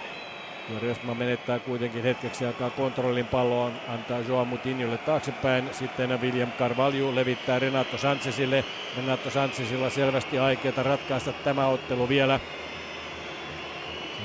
Quaresma 0.70 1.14
menettää 1.14 1.58
kuitenkin 1.58 2.02
hetkeksi 2.02 2.46
aikaa 2.46 2.70
kontrollin 2.70 3.26
palloon, 3.26 3.72
antaa 3.88 4.18
Joao 4.18 4.44
Mutinholle 4.44 4.98
taaksepäin. 4.98 5.68
Sitten 5.72 6.20
William 6.20 6.52
Carvalho 6.58 7.14
levittää 7.14 7.58
Renato 7.58 7.98
Sanchezille. 7.98 8.64
Renato 8.96 9.30
Sanchezilla 9.30 9.90
selvästi 9.90 10.38
aikeita 10.38 10.82
ratkaista 10.82 11.32
tämä 11.32 11.66
ottelu 11.66 12.08
vielä. 12.08 12.40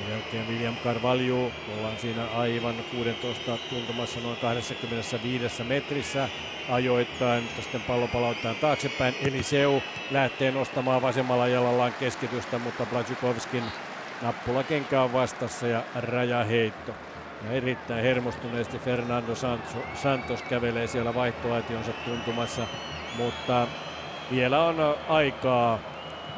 Sen 0.02 0.10
jälkeen 0.10 0.48
William 0.48 0.76
Carvalho, 0.84 1.52
ollaan 1.76 1.98
siinä 1.98 2.26
aivan 2.34 2.74
16 2.90 3.58
tuntumassa 3.70 4.20
noin 4.20 4.36
25 4.36 5.64
metrissä 5.64 6.28
ajoittain, 6.70 7.42
mutta 7.42 7.62
sitten 7.62 7.80
pallo 7.80 8.08
palautetaan 8.08 8.56
taaksepäin. 8.56 9.14
Eliseu 9.22 9.82
lähtee 10.10 10.50
nostamaan 10.50 11.02
vasemmalla 11.02 11.48
jalallaan 11.48 11.92
keskitystä, 11.92 12.58
mutta 12.58 12.86
Blajukovskin 12.86 13.64
nappulakenkä 14.22 15.02
on 15.02 15.12
vastassa 15.12 15.66
ja 15.66 15.82
rajaheitto. 15.94 16.94
Ja 17.44 17.52
erittäin 17.52 18.02
hermostuneesti 18.02 18.78
Fernando 18.78 19.34
Santos 19.94 20.42
kävelee 20.48 20.86
siellä 20.86 21.14
vaihtoaitionsa 21.14 21.92
tuntumassa, 21.92 22.66
mutta 23.16 23.66
vielä 24.30 24.64
on 24.64 24.96
aikaa 25.08 25.78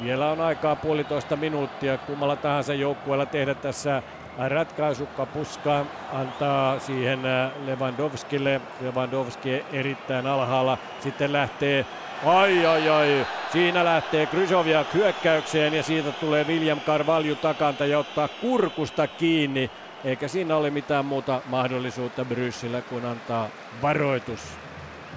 vielä 0.02 0.30
on 0.30 0.40
aikaa 0.40 0.76
puolitoista 0.76 1.36
minuuttia 1.36 1.98
kummalla 1.98 2.36
tahansa 2.36 2.74
joukkueella 2.74 3.26
tehdä 3.26 3.54
tässä 3.54 4.02
ratkaisu. 4.48 5.06
Kapuska 5.06 5.86
antaa 6.12 6.78
siihen 6.78 7.26
äh, 7.26 7.50
Lewandowskille. 7.66 8.60
Lewandowski 8.80 9.64
erittäin 9.72 10.26
alhaalla. 10.26 10.78
Sitten 11.00 11.32
lähtee 11.32 11.86
Ai 12.26 12.66
ai 12.66 12.88
ai, 12.88 13.26
siinä 13.52 13.84
lähtee 13.84 14.26
Krysovia 14.26 14.84
hyökkäykseen 14.94 15.74
ja 15.74 15.82
siitä 15.82 16.12
tulee 16.12 16.44
William 16.44 16.80
Carvalho 16.80 17.34
takanta 17.34 17.86
ja 17.86 17.98
ottaa 17.98 18.28
kurkusta 18.28 19.06
kiinni. 19.06 19.70
Eikä 20.04 20.28
siinä 20.28 20.56
ole 20.56 20.70
mitään 20.70 21.04
muuta 21.04 21.40
mahdollisuutta 21.46 22.24
Bryssillä 22.24 22.82
kuin 22.82 23.04
antaa 23.04 23.48
varoitus 23.82 24.40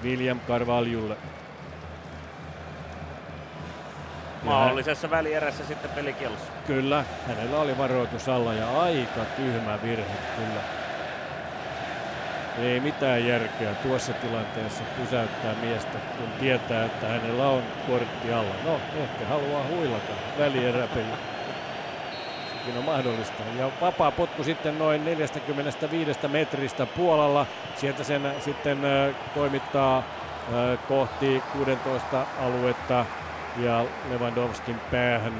William 0.02 0.40
Carvalholle. 0.48 1.16
Mahdollisessa 4.42 5.10
välierässä 5.10 5.64
sitten 5.64 5.90
pelikielossa. 5.90 6.52
Kyllä, 6.66 7.04
hänellä 7.28 7.58
oli 7.58 7.78
varoitus 7.78 8.28
alla 8.28 8.54
ja 8.54 8.82
aika 8.82 9.24
tyhmä 9.36 9.78
virhe 9.82 10.16
kyllä. 10.36 10.60
Ei 12.62 12.80
mitään 12.80 13.26
järkeä 13.26 13.74
tuossa 13.74 14.12
tilanteessa 14.12 14.84
pysäyttää 15.00 15.54
miestä, 15.62 15.98
kun 16.18 16.28
tietää, 16.40 16.84
että 16.84 17.06
hänellä 17.08 17.48
on 17.48 17.62
kortti 17.86 18.32
alla. 18.32 18.54
No, 18.64 18.80
ehkä 19.02 19.26
haluaa 19.28 19.64
huilata 19.68 20.12
välieräpeli. 20.38 21.04
Sekin 22.52 22.78
on 22.78 22.84
mahdollista. 22.84 23.42
Ja 23.58 23.70
vapaa 23.80 24.10
potku 24.10 24.44
sitten 24.44 24.78
noin 24.78 25.04
45 25.04 26.28
metristä 26.28 26.86
Puolalla. 26.86 27.46
Sieltä 27.76 28.04
sen 28.04 28.32
sitten 28.40 28.78
toimittaa 29.34 30.02
kohti 30.88 31.42
16 31.52 32.26
aluetta 32.40 33.06
ja 33.58 33.84
Lewandowskin 34.10 34.76
päähän 34.90 35.32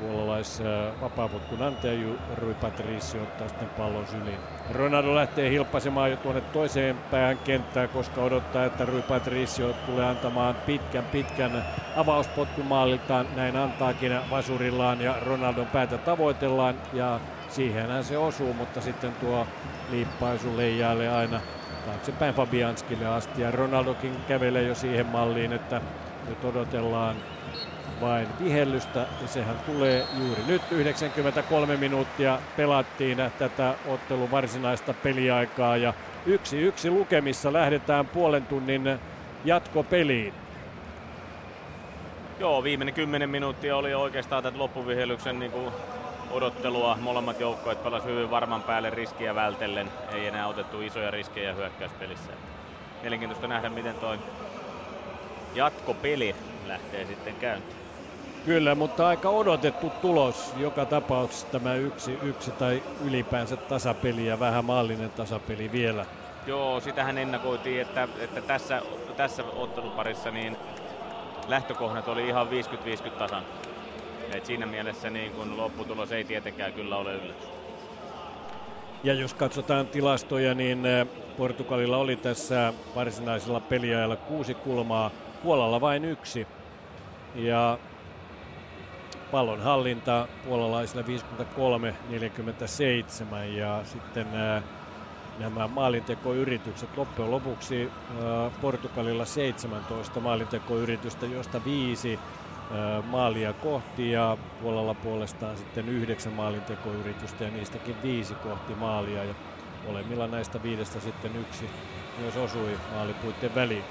puolalais 0.00 0.62
vapaaputkun 1.00 1.62
antaja 1.62 2.08
Rui 2.36 2.54
Patricio 2.54 3.22
ottaa 3.22 3.48
sitten 3.48 3.68
pallon 3.68 4.06
syliin. 4.06 4.38
Ronaldo 4.70 5.14
lähtee 5.14 5.50
hilppasemaan 5.50 6.10
jo 6.10 6.16
tuonne 6.16 6.40
toiseen 6.40 6.96
päähän 7.10 7.38
kenttää, 7.38 7.88
koska 7.88 8.20
odottaa, 8.20 8.64
että 8.64 8.84
Rui 8.84 9.02
Patricio 9.02 9.74
tulee 9.86 10.06
antamaan 10.06 10.54
pitkän 10.54 11.04
pitkän 11.04 11.64
avauspotkun 11.96 12.66
maaliltaan. 12.66 13.26
Näin 13.36 13.56
antaakin 13.56 14.30
vasurillaan 14.30 15.00
ja 15.00 15.14
Ronaldon 15.26 15.66
päätä 15.66 15.98
tavoitellaan 15.98 16.74
ja 16.92 17.20
siihenhän 17.48 18.04
se 18.04 18.18
osuu, 18.18 18.54
mutta 18.54 18.80
sitten 18.80 19.12
tuo 19.12 19.46
liippaisu 19.90 20.56
leijailee 20.56 21.08
aina 21.08 21.40
taaksepäin 21.86 22.34
Fabianskille 22.34 23.06
asti. 23.06 23.42
Ja 23.42 23.50
Ronaldokin 23.50 24.16
kävelee 24.28 24.62
jo 24.62 24.74
siihen 24.74 25.06
malliin, 25.06 25.52
että 25.52 25.80
nyt 26.28 26.44
odotellaan 26.44 27.16
vain 28.00 28.28
vihellystä 28.44 29.06
ja 29.22 29.28
sehän 29.28 29.56
tulee 29.66 30.04
juuri 30.18 30.42
nyt 30.46 30.62
93 30.70 31.76
minuuttia 31.76 32.38
pelattiin 32.56 33.18
tätä 33.38 33.74
ottelun 33.86 34.30
varsinaista 34.30 34.94
peliaikaa 34.94 35.76
ja 35.76 35.94
yksi 36.26 36.60
yksi 36.60 36.90
lukemissa 36.90 37.52
lähdetään 37.52 38.06
puolen 38.06 38.46
tunnin 38.46 38.98
jatkopeliin. 39.44 40.34
Joo, 42.40 42.62
viimeinen 42.62 42.94
kymmenen 42.94 43.30
minuuttia 43.30 43.76
oli 43.76 43.94
oikeastaan 43.94 44.42
tätä 44.42 44.58
loppuvihellyksen 44.58 45.38
niin 45.38 45.50
kuin 45.50 45.72
odottelua. 46.30 46.98
Molemmat 47.00 47.40
joukkoet 47.40 47.82
pelasivat 47.82 48.14
hyvin 48.14 48.30
varman 48.30 48.62
päälle 48.62 48.90
riskiä 48.90 49.34
vältellen. 49.34 49.90
Ei 50.12 50.26
enää 50.26 50.46
otettu 50.46 50.80
isoja 50.80 51.10
riskejä 51.10 51.52
hyökkäyspelissä. 51.52 52.32
Mielenkiintoista 53.02 53.46
nähdä, 53.46 53.68
miten 53.68 53.94
toi 53.94 54.18
jatkopeli 55.54 56.34
lähtee 56.66 57.06
sitten 57.06 57.34
käyntiin. 57.34 57.78
Kyllä, 58.44 58.74
mutta 58.74 59.08
aika 59.08 59.28
odotettu 59.28 59.90
tulos 59.90 60.52
joka 60.56 60.84
tapauksessa 60.84 61.46
tämä 61.46 61.74
yksi, 61.74 62.18
yksi 62.22 62.50
tai 62.50 62.82
ylipäänsä 63.04 63.56
tasapeli 63.56 64.26
ja 64.26 64.40
vähän 64.40 64.64
maallinen 64.64 65.10
tasapeli 65.10 65.72
vielä. 65.72 66.06
Joo, 66.46 66.80
sitähän 66.80 67.18
ennakoitiin, 67.18 67.80
että, 67.80 68.08
että 68.20 68.40
tässä, 68.40 68.82
tässä 69.16 69.44
otteluparissa 69.56 70.30
niin 70.30 70.56
lähtökohdat 71.48 72.08
oli 72.08 72.28
ihan 72.28 72.48
50-50 73.06 73.10
tasan. 73.10 73.42
Et 74.34 74.46
siinä 74.46 74.66
mielessä 74.66 75.10
niin 75.10 75.32
kun 75.32 75.56
lopputulos 75.56 76.12
ei 76.12 76.24
tietenkään 76.24 76.72
kyllä 76.72 76.96
ole 76.96 77.14
yllätys. 77.14 77.48
Ja 79.04 79.14
jos 79.14 79.34
katsotaan 79.34 79.86
tilastoja, 79.86 80.54
niin 80.54 80.86
eh, 80.86 81.06
Portugalilla 81.36 81.96
oli 81.96 82.16
tässä 82.16 82.72
varsinaisella 82.94 83.60
peliajalla 83.60 84.16
kuusi 84.16 84.54
kulmaa, 84.54 85.10
Puolalla 85.42 85.80
vain 85.80 86.04
yksi. 86.04 86.46
Ja 87.34 87.78
pallon 89.30 89.60
hallinta 89.60 90.28
puolalaisilla 90.44 91.02
53-47 91.02 91.06
ja 93.36 93.80
sitten 93.84 94.26
eh, 94.26 94.62
nämä 95.38 95.68
maalintekoyritykset 95.68 96.96
loppujen 96.96 97.30
lopuksi 97.30 97.82
eh, 97.82 97.90
Portugalilla 98.60 99.24
17 99.24 100.20
maalintekoyritystä, 100.20 101.26
josta 101.26 101.64
viisi 101.64 102.18
maalia 103.04 103.52
kohti 103.52 104.12
ja 104.12 104.36
puolella 104.62 104.94
puolestaan 104.94 105.56
sitten 105.56 105.88
yhdeksän 105.88 106.32
maalintekoyritystä 106.32 107.44
ja 107.44 107.50
niistäkin 107.50 107.96
viisi 108.02 108.34
kohti 108.34 108.74
maalia 108.74 109.24
ja 109.24 109.34
molemmilla 109.86 110.26
näistä 110.26 110.62
viidestä 110.62 111.00
sitten 111.00 111.36
yksi 111.36 111.70
myös 112.18 112.36
osui 112.36 112.78
maalipuitten 112.94 113.54
väliin. 113.54 113.84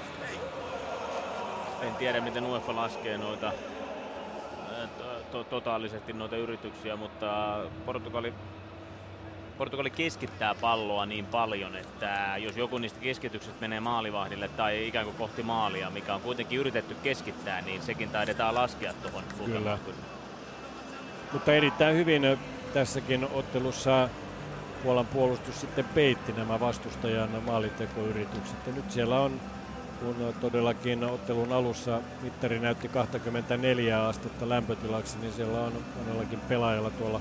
En 1.82 1.94
tiedä 1.94 2.20
miten 2.20 2.46
UEFA 2.46 2.76
laskee 2.76 3.18
noita 3.18 3.52
to- 5.32 5.44
totaalisesti 5.44 6.12
noita 6.12 6.36
yrityksiä, 6.36 6.96
mutta 6.96 7.58
Portugali 7.86 8.34
Portugali 9.58 9.90
keskittää 9.90 10.54
palloa 10.54 11.06
niin 11.06 11.26
paljon, 11.26 11.76
että 11.76 12.34
jos 12.38 12.56
joku 12.56 12.78
niistä 12.78 13.00
keskityksistä 13.00 13.60
menee 13.60 13.80
maalivahdille 13.80 14.48
tai 14.48 14.88
ikään 14.88 15.04
kuin 15.04 15.16
kohti 15.16 15.42
maalia, 15.42 15.90
mikä 15.90 16.14
on 16.14 16.20
kuitenkin 16.20 16.58
yritetty 16.58 16.96
keskittää, 17.02 17.60
niin 17.60 17.82
sekin 17.82 18.10
taidetaan 18.10 18.54
laskea 18.54 18.92
tuohon 19.02 19.24
Kyllä. 19.44 19.78
Mutta 21.32 21.52
erittäin 21.52 21.96
hyvin 21.96 22.38
tässäkin 22.74 23.28
ottelussa 23.32 24.08
Puolan 24.82 25.06
puolustus 25.06 25.60
sitten 25.60 25.84
peitti 25.84 26.32
nämä 26.32 26.60
vastustajan 26.60 27.30
maalintekoyritykset. 27.46 28.56
Ja 28.66 28.72
nyt 28.72 28.90
siellä 28.90 29.20
on, 29.20 29.40
kun 30.00 30.34
todellakin 30.40 31.04
ottelun 31.04 31.52
alussa 31.52 32.00
mittari 32.22 32.58
näytti 32.58 32.88
24 32.88 34.06
astetta 34.06 34.48
lämpötilaksi, 34.48 35.18
niin 35.18 35.32
siellä 35.32 35.60
on 35.60 35.72
monellakin 35.98 36.40
pelaajalla 36.40 36.90
tuolla 36.90 37.20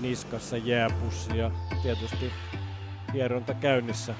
niskassa 0.00 0.56
jääpussi 0.56 1.38
ja 1.38 1.50
tietysti 1.82 2.32
hieronta 3.14 3.54
käynnissä 3.54 4.14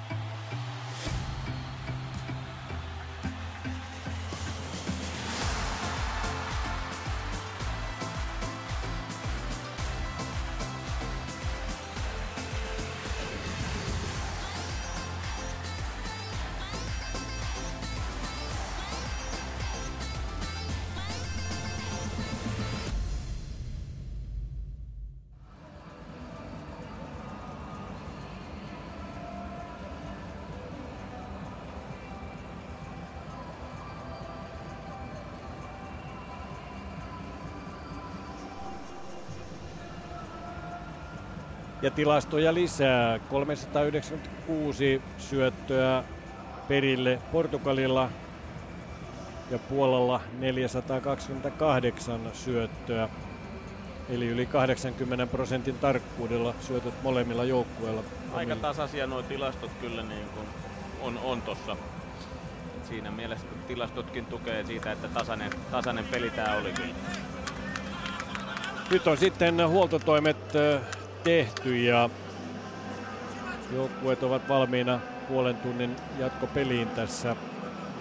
tilastoja 41.95 42.55
lisää. 42.55 43.19
396 43.19 45.03
syöttöä 45.19 46.05
perille 46.69 47.19
Portugalilla 47.33 48.09
ja 49.51 49.59
Puolalla 49.59 50.21
428 50.39 52.21
syöttöä. 52.33 53.09
Eli 54.09 54.29
yli 54.29 54.47
80 54.47 55.27
prosentin 55.27 55.79
tarkkuudella 55.79 56.55
syötöt 56.61 56.95
molemmilla 57.03 57.45
joukkueilla. 57.45 58.03
Aika 58.35 58.57
tasaisia 58.57 59.07
nuo 59.07 59.23
tilastot 59.23 59.71
kyllä 59.81 60.03
niin 60.03 60.27
kuin 60.35 60.47
on, 61.03 61.19
on 61.25 61.43
tossa. 61.43 61.77
Siinä 62.89 63.11
mielessä 63.11 63.47
tilastotkin 63.69 64.27
tukee 64.27 64.65
siitä, 64.65 64.93
että 64.93 65.09
tasainen, 65.09 65.51
tasainen 65.71 66.05
peli 66.05 66.31
tää 66.31 66.57
oli 66.57 66.73
kyllä. 66.73 66.95
Nyt 68.91 69.07
on 69.07 69.17
sitten 69.17 69.69
huoltotoimet 69.69 70.37
tehty 71.25 71.77
ja 71.77 72.11
joukkueet 73.73 74.23
ovat 74.23 74.49
valmiina 74.49 75.01
puolen 75.29 75.57
tunnin 75.57 75.97
jatkopeliin 76.19 76.89
tässä 76.89 77.37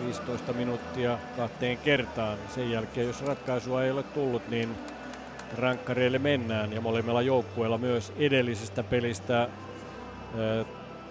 15 0.06 0.54
minuuttia 0.54 1.18
kahteen 1.38 1.78
kertaan. 1.78 2.38
Sen 2.56 2.72
jälkeen, 2.72 3.08
jos 3.08 3.26
ratkaisua 3.26 3.84
ei 3.84 3.92
ole 3.92 4.04
tullut, 4.04 4.50
niin 4.50 4.76
rankkareille 5.58 6.20
mennään 6.20 6.74
ja 6.74 6.82
molemmilla 6.82 7.22
joukkueilla 7.22 7.78
myös 7.78 8.14
edellisestä 8.18 8.84
pelistä. 8.84 9.48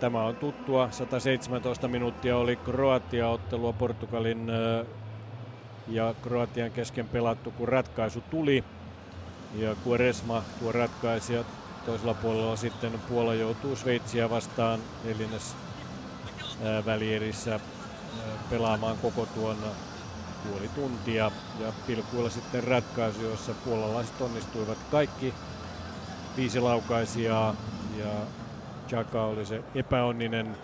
Tämä 0.00 0.24
on 0.24 0.36
tuttua. 0.36 0.88
117 0.90 1.88
minuuttia 1.88 2.36
oli 2.36 2.56
Kroatia-ottelua 2.56 3.72
Portugalin 3.72 4.50
ja 5.88 6.14
Kroatian 6.22 6.70
kesken 6.70 7.08
pelattu, 7.08 7.50
kun 7.50 7.68
ratkaisu 7.68 8.22
tuli. 8.30 8.64
Ja 9.54 9.74
Kuoresma 9.84 10.42
tuo 10.58 10.72
ratkaisija 10.72 11.44
toisella 11.86 12.14
puolella 12.14 12.56
sitten 12.56 13.00
Puola 13.08 13.34
joutuu 13.34 13.76
Sveitsiä 13.76 14.30
vastaan 14.30 14.80
neljännes 15.04 15.56
välierissä 16.86 17.60
pelaamaan 18.50 18.98
koko 18.98 19.26
tuon 19.26 19.56
puoli 20.48 20.68
tuntia 20.68 21.30
ja 21.60 21.72
pilkuilla 21.86 22.30
sitten 22.30 22.64
ratkaisu, 22.64 23.22
jossa 23.22 23.52
puolalaiset 23.64 24.20
onnistuivat 24.20 24.78
kaikki 24.90 25.34
viisi 26.36 26.60
laukaisijaa 26.60 27.54
ja 27.98 28.10
Chaka 28.88 29.24
oli 29.24 29.46
se 29.46 29.62
epäonninen 29.74 30.56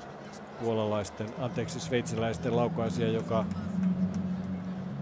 puolalaisten, 0.61 1.27
anteeksi 1.41 1.81
sveitsiläisten 1.81 2.57
laukaisija, 2.57 3.09
joka 3.09 3.45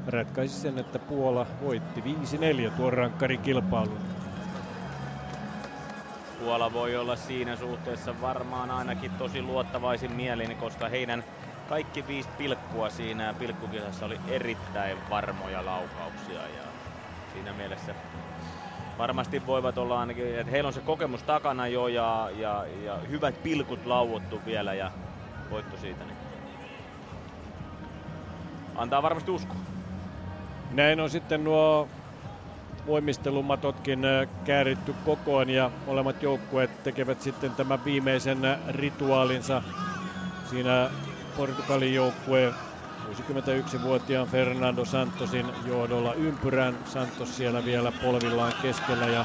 ratkaisi 0.07 0.61
sen, 0.61 0.79
että 0.79 0.99
Puola 0.99 1.47
voitti 1.63 2.01
5-4 2.69 2.71
tuon 2.71 2.93
rankkarikilpailun. 2.93 4.14
Puola 6.45 6.73
voi 6.73 6.97
olla 6.97 7.17
siinä 7.17 7.57
suhteessa 7.57 8.21
varmaan 8.21 8.71
ainakin 8.71 9.11
tosi 9.11 9.43
luottavaisin 9.43 10.13
mielin, 10.13 10.57
koska 10.57 10.89
heidän 10.89 11.25
kaikki 11.69 12.07
viisi 12.07 12.29
pilkkua 12.39 12.91
siinä 12.91 13.35
pilkkukisassa 13.39 14.07
oli 14.07 14.21
erittäin 14.29 14.99
varmoja 15.11 15.65
laukauksia 15.65 16.41
ja 16.41 16.63
siinä 17.33 17.53
mielessä 17.53 17.95
varmasti 18.99 19.47
voivat 19.47 19.79
olla 19.79 20.01
ainakin, 20.01 20.39
että 20.39 20.51
heillä 20.51 20.69
on 20.69 20.75
se 20.75 20.81
kokemus 20.81 21.23
takana 21.23 21.67
jo 21.67 21.89
ja, 21.89 22.31
ja, 22.37 22.65
ja 22.85 22.97
hyvät 22.97 23.43
pilkut 23.43 23.87
lauottu 23.87 24.41
vielä 24.47 24.75
ja 24.75 24.91
voitto 25.51 25.77
siitä. 25.77 26.05
Niin 26.05 26.17
antaa 28.77 29.03
varmasti 29.03 29.31
uskoa. 29.31 29.57
Näin 30.71 31.01
on 31.01 31.11
sitten 31.11 31.45
nuo 31.45 31.89
voimistelumatotkin 32.87 34.01
kääritty 34.45 34.95
kokoon 35.05 35.51
ja 35.51 35.71
molemmat 35.87 36.23
joukkueet 36.23 36.83
tekevät 36.83 37.21
sitten 37.23 37.51
tämän 37.51 37.85
viimeisen 37.85 38.39
rituaalinsa. 38.69 39.63
Siinä 40.51 40.91
Portugalin 41.37 41.95
joukkue 41.95 42.55
61-vuotiaan 43.13 44.29
Fernando 44.29 44.85
Santosin 44.85 45.47
johdolla 45.67 46.15
ympyrän. 46.15 46.75
Santos 46.85 47.37
siellä 47.37 47.65
vielä 47.65 47.93
polvillaan 48.03 48.53
keskellä 48.63 49.07
ja 49.07 49.25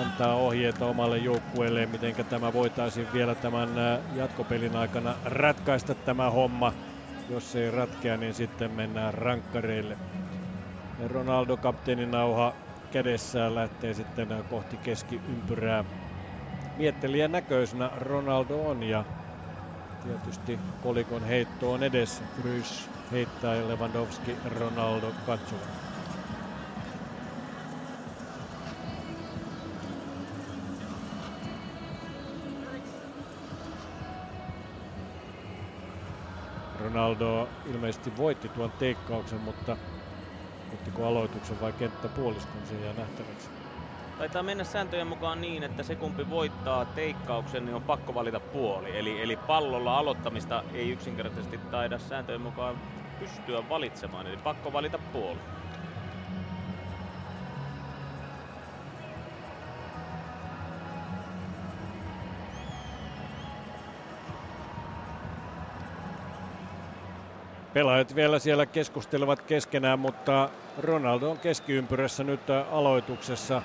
antaa 0.00 0.34
ohjeita 0.34 0.86
omalle 0.86 1.18
joukkueelle, 1.18 1.86
miten 1.86 2.14
tämä 2.30 2.52
voitaisiin 2.52 3.06
vielä 3.12 3.34
tämän 3.34 3.68
jatkopelin 4.14 4.76
aikana 4.76 5.14
ratkaista 5.24 5.94
tämä 5.94 6.30
homma. 6.30 6.72
Jos 7.30 7.56
ei 7.56 7.70
ratkea, 7.70 8.16
niin 8.16 8.34
sitten 8.34 8.70
mennään 8.70 9.14
rankkareille. 9.14 9.96
Ronaldo 11.08 11.56
kapteenin 11.56 12.10
nauha 12.10 12.52
kädessään 12.94 13.54
lähtee 13.54 13.94
sitten 13.94 14.44
kohti 14.50 14.76
keskiympyrää. 14.76 15.84
Miettelijän 16.76 17.32
näköisenä 17.32 17.90
Ronaldo 17.96 18.68
on 18.68 18.82
ja 18.82 19.04
tietysti 20.02 20.58
kolikon 20.82 21.24
heitto 21.24 21.72
on 21.72 21.82
edessä. 21.82 22.24
Krys 22.42 22.90
heittää 23.12 23.54
ja 23.54 23.68
Lewandowski, 23.68 24.36
Ronaldo 24.58 25.12
katsovat. 25.26 25.68
Ronaldo 36.80 37.48
ilmeisesti 37.66 38.16
voitti 38.16 38.48
tuon 38.48 38.72
teikkauksen, 38.72 39.40
mutta 39.40 39.76
ottiko 40.72 41.06
aloituksen 41.06 41.60
vai 41.60 41.72
kenttäpuoliskon, 41.72 42.62
se 42.68 42.84
jää 42.84 42.94
nähtäväksi. 42.94 43.48
Taitaa 44.18 44.42
mennä 44.42 44.64
sääntöjen 44.64 45.06
mukaan 45.06 45.40
niin, 45.40 45.62
että 45.62 45.82
se 45.82 45.94
kumpi 45.94 46.30
voittaa 46.30 46.84
teikkauksen, 46.84 47.64
niin 47.64 47.74
on 47.74 47.82
pakko 47.82 48.14
valita 48.14 48.40
puoli. 48.40 48.98
Eli, 48.98 49.22
eli 49.22 49.36
pallolla 49.36 49.98
aloittamista 49.98 50.62
ei 50.74 50.90
yksinkertaisesti 50.90 51.58
taida 51.58 51.98
sääntöjen 51.98 52.40
mukaan 52.40 52.76
pystyä 53.18 53.68
valitsemaan, 53.68 54.26
eli 54.26 54.36
pakko 54.36 54.72
valita 54.72 54.98
puoli. 55.12 55.38
Pelaajat 67.74 68.14
vielä 68.14 68.38
siellä 68.38 68.66
keskustelevat 68.66 69.42
keskenään, 69.42 69.98
mutta 69.98 70.48
Ronaldo 70.78 71.30
on 71.30 71.38
keskiympyrässä 71.38 72.24
nyt 72.24 72.40
aloituksessa. 72.70 73.62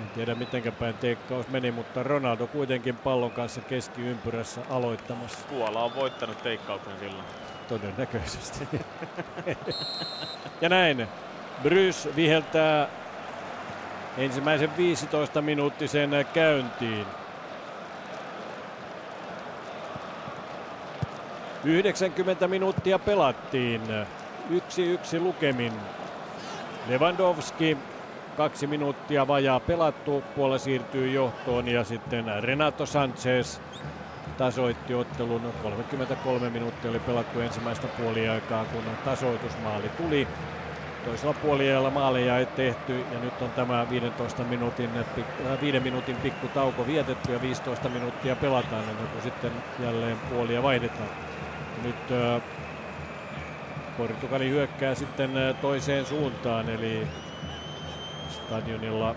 En 0.00 0.10
tiedä 0.14 0.34
miten 0.34 0.72
päin 0.72 0.94
teekkaus 0.94 1.48
meni, 1.48 1.70
mutta 1.70 2.02
Ronaldo 2.02 2.46
kuitenkin 2.46 2.96
pallon 2.96 3.30
kanssa 3.30 3.60
keskiympyrässä 3.60 4.60
aloittamassa. 4.70 5.38
Puola 5.50 5.82
on 5.84 5.94
voittanut 5.94 6.42
teikkauksen 6.42 6.98
silloin. 6.98 7.24
Todennäköisesti. 7.68 8.68
ja 10.60 10.68
näin. 10.68 11.08
Brys 11.62 12.08
viheltää 12.16 12.88
ensimmäisen 14.18 14.76
15 14.76 15.42
minuuttisen 15.42 16.10
käyntiin. 16.34 17.06
90 21.64 22.48
minuuttia 22.48 22.98
pelattiin. 22.98 23.80
Yksi 24.50 24.82
yksi 24.82 25.20
lukemin. 25.20 25.72
Lewandowski 26.88 27.76
kaksi 28.36 28.66
minuuttia 28.66 29.28
vajaa 29.28 29.60
pelattu, 29.60 30.24
puolella 30.36 30.58
siirtyy 30.58 31.12
johtoon 31.12 31.68
ja 31.68 31.84
sitten 31.84 32.24
Renato 32.40 32.86
Sanchez 32.86 33.60
tasoitti 34.38 34.94
ottelun. 34.94 35.52
33 35.62 36.50
minuuttia 36.50 36.90
oli 36.90 36.98
pelattu 36.98 37.40
ensimmäistä 37.40 37.86
puoliaikaa, 37.86 38.64
kun 38.64 38.82
tasoitusmaali 39.04 39.88
tuli. 39.88 40.28
Toisella 41.04 41.34
puoliajalla 41.42 41.90
maaleja 41.90 42.38
ei 42.38 42.46
tehty 42.46 43.04
ja 43.12 43.20
nyt 43.20 43.42
on 43.42 43.50
tämä 43.50 43.86
15 43.90 44.44
minuutin, 44.44 44.90
5 45.60 45.76
äh, 45.76 45.82
minuutin 45.82 46.16
pikku 46.16 46.48
tauko 46.48 46.86
vietetty 46.86 47.32
ja 47.32 47.42
15 47.42 47.88
minuuttia 47.88 48.36
pelataan 48.36 48.82
ennen 48.88 49.08
kuin 49.08 49.22
sitten 49.22 49.52
jälleen 49.78 50.18
puolia 50.18 50.62
vaihdetaan. 50.62 51.29
Nyt 51.82 51.96
Portugali 53.98 54.48
hyökkää 54.48 54.94
sitten 54.94 55.30
toiseen 55.60 56.06
suuntaan, 56.06 56.70
eli 56.70 57.06
stadionilla 58.30 59.14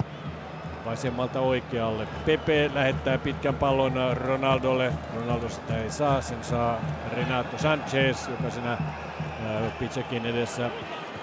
vasemmalta 0.86 1.40
oikealle. 1.40 2.08
Pepe 2.26 2.72
lähettää 2.74 3.18
pitkän 3.18 3.56
pallon 3.56 4.18
Ronaldolle. 4.18 4.94
Ronaldo 5.16 5.50
sitä 5.50 5.78
ei 5.78 5.92
saa, 5.92 6.22
sen 6.22 6.44
saa 6.44 6.80
Renato 7.16 7.58
Sanchez, 7.58 8.28
joka 8.28 8.50
siinä 8.50 8.78
Pitsäkin 9.80 10.26
edessä 10.26 10.70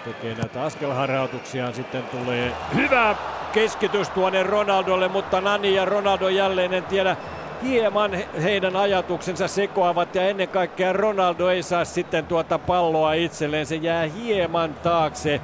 tekee 0.04 0.34
näitä 0.34 0.62
askelharhautuksiaan. 0.62 1.74
Sitten 1.74 2.02
tulee 2.02 2.52
hyvä 2.74 3.14
keskitys 3.52 4.08
tuonne 4.08 4.42
Ronaldolle, 4.42 5.08
mutta 5.08 5.40
Nani 5.40 5.74
ja 5.74 5.84
Ronaldo 5.84 6.28
jälleen 6.28 6.74
en 6.74 6.84
tiedä 6.84 7.16
hieman 7.62 8.10
heidän 8.42 8.76
ajatuksensa 8.76 9.48
sekoavat 9.48 10.14
ja 10.14 10.22
ennen 10.22 10.48
kaikkea 10.48 10.92
Ronaldo 10.92 11.48
ei 11.48 11.62
saa 11.62 11.84
sitten 11.84 12.26
tuota 12.26 12.58
palloa 12.58 13.12
itselleen. 13.12 13.66
Se 13.66 13.76
jää 13.76 14.06
hieman 14.06 14.74
taakse 14.74 15.40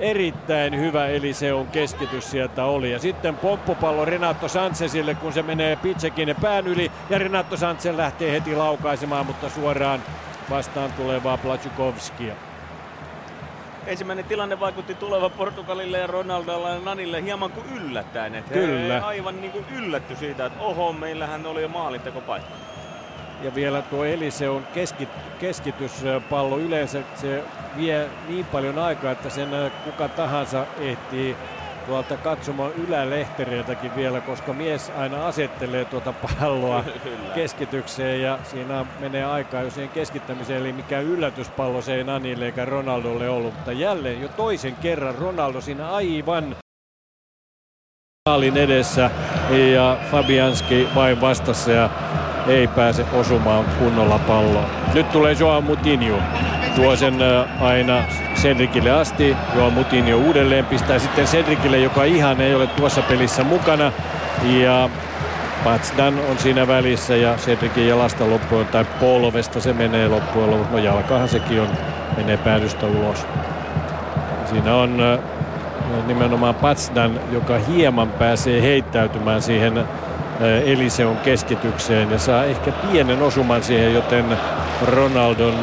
erittäin 0.00 0.80
hyvä 0.80 1.06
Eliseun 1.06 1.66
keskitys 1.66 2.30
sieltä 2.30 2.64
oli. 2.64 2.92
Ja 2.92 2.98
sitten 2.98 3.36
pomppupallo 3.36 4.04
Renato 4.04 4.48
Sanchezille, 4.48 5.14
kun 5.14 5.32
se 5.32 5.42
menee 5.42 5.76
Pitsekin 5.76 6.34
pään 6.40 6.66
yli. 6.66 6.90
Ja 7.10 7.18
Renato 7.18 7.56
Sanchez 7.56 7.96
lähtee 7.96 8.32
heti 8.32 8.56
laukaisemaan, 8.56 9.26
mutta 9.26 9.48
suoraan 9.48 10.02
vastaan 10.50 10.92
tulevaa 10.92 11.38
Placikovskia. 11.38 12.34
Ensimmäinen 13.86 14.24
tilanne 14.24 14.60
vaikutti 14.60 14.94
tuleva 14.94 15.30
Portugalille 15.30 15.98
ja 15.98 16.06
Ronaldolla 16.06 16.70
ja 16.70 16.78
Nanille 16.78 17.22
hieman 17.22 17.50
kuin 17.50 17.66
yllättäen. 17.76 18.34
Että 18.34 18.52
Kyllä. 18.54 18.94
He 18.94 19.00
aivan 19.00 19.40
niin 19.40 19.52
kuin 19.52 19.64
yllätty 19.76 20.16
siitä, 20.16 20.46
että 20.46 20.62
oho, 20.62 20.92
meillähän 20.92 21.46
oli 21.46 21.62
jo 21.62 21.68
maalintekopaikka. 21.68 22.54
Ja 23.42 23.54
vielä 23.54 23.82
tuo 23.82 24.04
Eliseun 24.04 24.66
keskit, 24.74 25.08
keskityspallo 25.40 26.58
yleensä 26.58 27.02
se 27.14 27.44
vie 27.76 28.06
niin 28.28 28.44
paljon 28.46 28.78
aikaa, 28.78 29.12
että 29.12 29.30
sen 29.30 29.48
kuka 29.84 30.08
tahansa 30.08 30.66
ehtii 30.80 31.36
tuolta 31.86 32.16
katsomaan 32.16 32.72
ylälehtereiltäkin 32.72 33.96
vielä, 33.96 34.20
koska 34.20 34.52
mies 34.52 34.92
aina 34.96 35.26
asettelee 35.26 35.84
tuota 35.84 36.12
palloa 36.12 36.84
keskitykseen 37.34 38.22
ja 38.22 38.38
siinä 38.44 38.86
menee 39.00 39.24
aikaa 39.24 39.62
jo 39.62 39.70
siihen 39.70 39.90
keskittämiseen, 39.90 40.60
eli 40.60 40.72
mikä 40.72 41.00
yllätyspallo 41.00 41.82
se 41.82 41.94
ei 41.94 42.04
Nanille 42.04 42.46
eikä 42.46 42.64
Ronaldolle 42.64 43.28
ollut, 43.28 43.54
mutta 43.54 43.72
jälleen 43.72 44.22
jo 44.22 44.28
toisen 44.28 44.76
kerran 44.76 45.14
Ronaldo 45.14 45.60
siinä 45.60 45.90
aivan 45.90 46.56
maalin 48.28 48.56
edessä 48.56 49.10
ja 49.72 49.98
Fabianski 50.10 50.88
vain 50.94 51.20
vastassa 51.20 51.70
ja 51.70 51.90
ei 52.46 52.66
pääse 52.66 53.04
osumaan 53.12 53.64
kunnolla 53.78 54.18
palloa. 54.18 54.64
Nyt 54.94 55.12
tulee 55.12 55.36
Joao 55.38 55.60
Mutinho. 55.60 56.18
Tuo 56.76 56.96
sen 56.96 57.14
aina 57.60 58.02
Cedricille 58.34 58.90
asti. 58.90 59.36
Joao 59.54 59.70
Mutinho 59.70 60.18
uudelleen 60.18 60.66
pistää 60.66 60.98
sitten 60.98 61.24
Cedricille, 61.24 61.78
joka 61.78 62.04
ihan 62.04 62.40
ei 62.40 62.54
ole 62.54 62.66
tuossa 62.66 63.02
pelissä 63.02 63.44
mukana. 63.44 63.92
Ja 64.44 64.90
Patsdan 65.64 66.14
on 66.30 66.38
siinä 66.38 66.66
välissä 66.66 67.16
ja 67.16 67.34
Cedricin 67.36 67.88
jalasta 67.88 68.30
loppujen 68.30 68.66
tai 68.66 68.84
polvesta 69.00 69.60
se 69.60 69.72
menee 69.72 70.08
lopuksi. 70.08 70.50
No 70.70 70.78
jalkahan 70.78 71.28
sekin 71.28 71.60
on, 71.60 71.68
menee 72.16 72.36
päädystä 72.36 72.86
ulos. 72.86 73.26
Siinä 74.50 74.74
on 74.74 75.18
nimenomaan 76.06 76.54
Patsdan, 76.54 77.20
joka 77.32 77.58
hieman 77.58 78.08
pääsee 78.08 78.62
heittäytymään 78.62 79.42
siihen 79.42 79.84
Eliseon 80.64 81.16
keskitykseen 81.16 82.10
ja 82.10 82.18
saa 82.18 82.44
ehkä 82.44 82.72
pienen 82.72 83.22
osuman 83.22 83.62
siihen, 83.62 83.94
joten 83.94 84.38
Ronaldon 84.82 85.54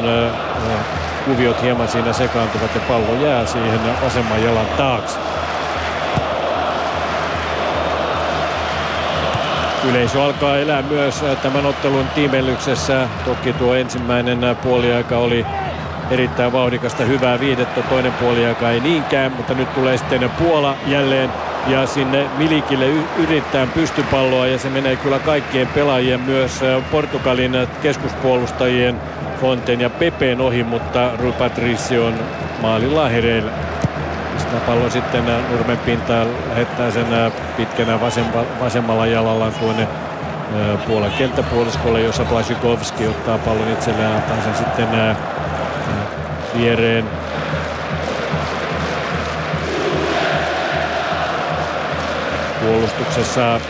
kuviot 1.24 1.62
hieman 1.62 1.88
siinä 1.88 2.12
sekaantuvat 2.12 2.74
ja 2.74 2.80
pallo 2.88 3.26
jää 3.26 3.46
siihen 3.46 3.80
vasemman 4.04 4.44
jalan 4.44 4.66
taakse. 4.76 5.18
Yleisö 9.90 10.24
alkaa 10.24 10.56
elää 10.56 10.82
myös 10.82 11.24
tämän 11.42 11.66
ottelun 11.66 12.06
tiimellyksessä. 12.14 13.08
Toki 13.24 13.52
tuo 13.52 13.74
ensimmäinen 13.74 14.56
puoliaika 14.62 15.16
oli 15.16 15.46
erittäin 16.10 16.52
vauhdikasta, 16.52 17.04
hyvää 17.04 17.40
viidettä. 17.40 17.82
Toinen 17.82 18.12
puoliaika 18.12 18.70
ei 18.70 18.80
niinkään, 18.80 19.32
mutta 19.32 19.54
nyt 19.54 19.74
tulee 19.74 19.98
sitten 19.98 20.30
Puola 20.30 20.76
jälleen 20.86 21.30
ja 21.66 21.86
sinne 21.86 22.26
Milikille 22.38 22.86
yrittää 23.18 23.66
pystypalloa 23.66 24.46
ja 24.46 24.58
se 24.58 24.68
menee 24.68 24.96
kyllä 24.96 25.18
kaikkien 25.18 25.66
pelaajien 25.66 26.20
myös 26.20 26.60
Portugalin 26.90 27.68
keskuspuolustajien 27.82 29.00
Fonten 29.40 29.80
ja 29.80 29.90
Pepeen 29.90 30.40
ohi, 30.40 30.64
mutta 30.64 31.10
Rui 31.18 31.32
Patricio 31.32 32.06
on 32.06 32.14
maalilla 32.60 33.08
hereillä. 33.08 33.50
Pistää 34.34 34.60
pallon 34.60 34.90
sitten 34.90 35.24
nurmen 35.50 35.78
pintaan, 35.78 36.28
lähettää 36.48 36.90
sen 36.90 37.06
pitkänä 37.56 38.00
vasemma, 38.00 38.44
vasemmalla 38.60 39.06
jalallaan 39.06 39.52
tuonne 39.52 39.88
Puolan 40.86 41.10
kenttäpuoliskolle, 41.10 42.00
jossa 42.00 42.24
Blashikovski 42.24 43.06
ottaa 43.06 43.38
pallon 43.38 43.68
itselleen, 43.68 44.12
antaa 44.12 44.36
sen 44.44 44.54
sitten 44.54 44.88
viereen 46.56 47.04
puolustuksessa 52.62 53.60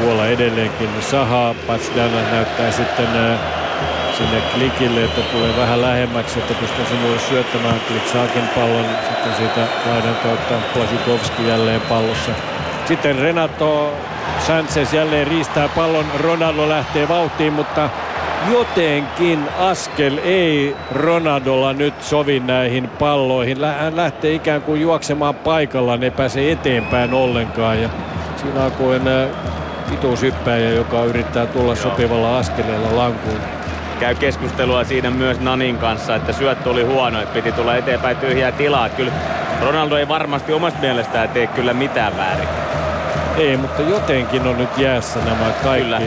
Puola 0.00 0.26
edelleenkin 0.26 0.90
sahaa. 1.00 1.54
Patsdana 1.66 2.30
näyttää 2.30 2.70
sitten 2.70 3.06
äh, 3.06 3.38
sinne 4.18 4.40
klikille, 4.54 5.04
että 5.04 5.20
tulee 5.20 5.56
vähän 5.56 5.82
lähemmäksi, 5.82 6.38
että 6.38 6.54
pystyy 6.54 6.84
sinulle 6.86 7.18
syöttämään. 7.18 7.80
Klik 7.88 8.06
saakin 8.06 8.48
pallon 8.54 8.86
sitten 9.08 9.34
siitä 9.36 9.60
laidan 9.86 10.16
kautta 10.22 10.54
Plasikovski 10.74 11.48
jälleen 11.48 11.80
pallossa. 11.80 12.30
Sitten 12.84 13.18
Renato 13.18 13.96
Sanchez 14.38 14.92
jälleen 14.92 15.26
riistää 15.26 15.68
pallon. 15.68 16.06
Ronaldo 16.18 16.68
lähtee 16.68 17.08
vauhtiin, 17.08 17.52
mutta 17.52 17.90
jotenkin 18.52 19.48
askel 19.58 20.18
ei 20.24 20.76
Ronaldolla 20.92 21.72
nyt 21.72 22.02
sovi 22.02 22.40
näihin 22.40 22.88
palloihin. 22.88 23.64
Hän 23.64 23.96
lähtee 23.96 24.34
ikään 24.34 24.62
kuin 24.62 24.80
juoksemaan 24.80 25.34
paikallaan, 25.34 26.02
ei 26.02 26.10
pääse 26.10 26.52
eteenpäin 26.52 27.14
ollenkaan. 27.14 27.82
Ja 27.82 27.88
kuin 28.78 29.02
pituushyppäjä, 29.90 30.70
joka 30.70 31.04
yrittää 31.04 31.46
tulla 31.46 31.74
sopivalla 31.74 32.38
askeleella 32.38 32.96
lankuun. 32.96 33.40
Käy 34.00 34.14
keskustelua 34.14 34.84
siinä 34.84 35.10
myös 35.10 35.40
Nanin 35.40 35.78
kanssa, 35.78 36.16
että 36.16 36.32
syöttö 36.32 36.70
oli 36.70 36.82
huono, 36.82 37.20
että 37.20 37.34
piti 37.34 37.52
tulla 37.52 37.76
eteenpäin 37.76 38.16
tyhjää 38.16 38.52
tilaa. 38.52 38.88
Kyllä 38.88 39.12
Ronaldo 39.62 39.96
ei 39.96 40.08
varmasti 40.08 40.52
omasta 40.52 40.80
mielestään 40.80 41.28
tee 41.28 41.46
kyllä 41.46 41.72
mitään 41.72 42.16
väärin. 42.16 42.48
Ei, 43.36 43.56
mutta 43.56 43.82
jotenkin 43.82 44.46
on 44.46 44.58
nyt 44.58 44.78
jäässä 44.78 45.18
nämä 45.24 45.52
kaikki 45.62 45.84
kyllä. 45.84 46.00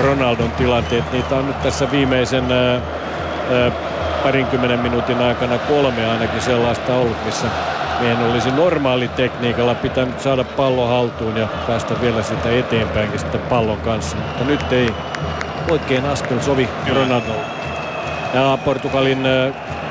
Ronaldon 0.00 0.50
tilanteet. 0.50 1.12
Niitä 1.12 1.34
on 1.34 1.46
nyt 1.46 1.62
tässä 1.62 1.90
viimeisen 1.90 2.52
ää, 2.52 2.74
ää, 2.74 3.70
parinkymmenen 4.22 4.78
minuutin 4.78 5.18
aikana 5.18 5.58
kolme 5.58 6.10
ainakin 6.10 6.40
sellaista 6.40 6.94
ollut, 6.94 7.24
missä 7.24 7.46
meidän 8.02 8.30
olisi 8.30 8.50
normaalitekniikalla 8.50 9.74
pitänyt 9.74 10.20
saada 10.20 10.44
pallo 10.44 10.86
haltuun 10.86 11.36
ja 11.36 11.48
päästä 11.66 11.94
vielä 12.00 12.22
sitä 12.22 12.50
eteenpäinkin 12.50 13.20
sitten 13.20 13.40
pallon 13.40 13.80
kanssa. 13.80 14.16
Mutta 14.16 14.44
nyt 14.44 14.72
ei 14.72 14.94
oikein 15.70 16.04
askel 16.04 16.40
sovi 16.40 16.68
Ronaldolle. 16.94 17.42
Ja 18.34 18.58
Portugalin 18.64 19.18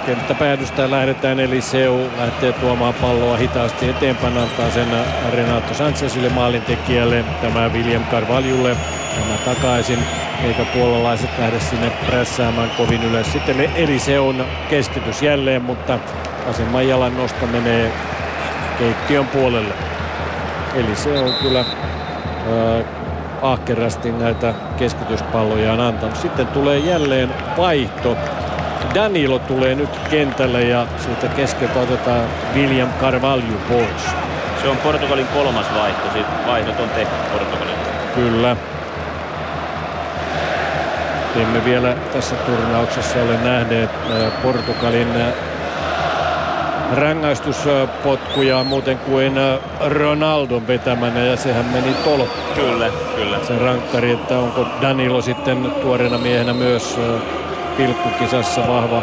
kenttäpäädystä 0.06 0.91
lähdetään 0.91 1.40
Eliseu 1.40 2.09
lähtee 2.17 2.51
tuomaan 2.51 2.93
palloa 2.93 3.38
hitaasti 3.38 3.90
eteenpäin, 3.90 4.38
antaa 4.38 4.69
sen 4.69 4.88
Renato 5.33 5.73
Sanchezille 5.73 6.30
maalintekijälle, 6.30 7.25
tämä 7.41 7.69
William 7.69 8.03
Carvalholle, 8.11 8.75
tämä 9.15 9.56
takaisin, 9.56 9.99
eikä 10.43 10.65
puolalaiset 10.73 11.30
lähde 11.40 11.59
sinne 11.59 11.91
prässäämään 12.07 12.69
kovin 12.77 13.03
ylös. 13.03 13.31
Sitten 13.31 13.59
Eliseun 13.75 14.45
keskitys 14.69 15.22
jälleen, 15.22 15.61
mutta 15.61 15.99
vasemman 16.48 16.88
jalan 16.88 17.18
nosto 17.18 17.45
menee 17.45 17.92
keittiön 18.80 19.28
puolelle. 19.28 19.74
Eli 20.76 20.95
se 20.95 21.20
on 21.20 21.34
kyllä 21.42 21.60
äh, 21.60 22.86
ahkerasti 23.42 24.11
näitä 24.11 24.53
keskityspalloja 24.78 25.74
on 25.74 25.80
antanut. 25.80 26.16
Sitten 26.16 26.48
tulee 26.48 26.78
jälleen 26.78 27.30
vaihto. 27.58 28.18
Danilo 28.95 29.40
tulee 29.40 29.76
nyt 29.76 29.90
kentälle 30.10 30.61
ja 30.61 30.88
siitä 30.98 31.28
keskeltä 31.28 31.80
otetaan 31.80 32.22
William 32.56 32.90
Carvalho 33.02 33.58
pois. 33.70 34.06
Se 34.61 34.68
on 34.68 34.78
Portugalin 34.78 35.28
kolmas 35.28 35.66
vaihto. 35.76 36.11
Siitä 36.14 36.30
vaihdot 36.48 36.80
on 36.80 36.90
tehty 36.90 37.16
Portugalin. 37.32 37.76
Kyllä. 38.16 38.56
Emme 41.36 41.66
vielä 41.66 41.95
tässä 42.14 42.36
turnauksessa 42.36 43.20
ole 43.20 43.38
nähneet 43.44 43.90
Portugalin 44.44 45.08
rangaistuspotkuja 46.92 48.64
muuten 48.64 48.98
kuin 48.98 49.34
Ronaldon 49.80 50.68
vetämänä 50.68 51.20
ja 51.20 51.38
sehän 51.38 51.66
meni 51.66 51.94
tolppuun. 52.03 52.56
Kyllä, 52.56 52.90
kyllä. 53.16 53.40
Se 53.44 53.58
rankkari, 53.58 54.11
että 54.11 54.40
onko 54.40 54.66
Danilo 54.82 55.22
sitten 55.22 55.72
tuoreena 55.82 56.18
miehenä 56.18 56.53
myös 56.53 57.00
pilkkukisassa 57.78 58.68
vahva 58.68 59.02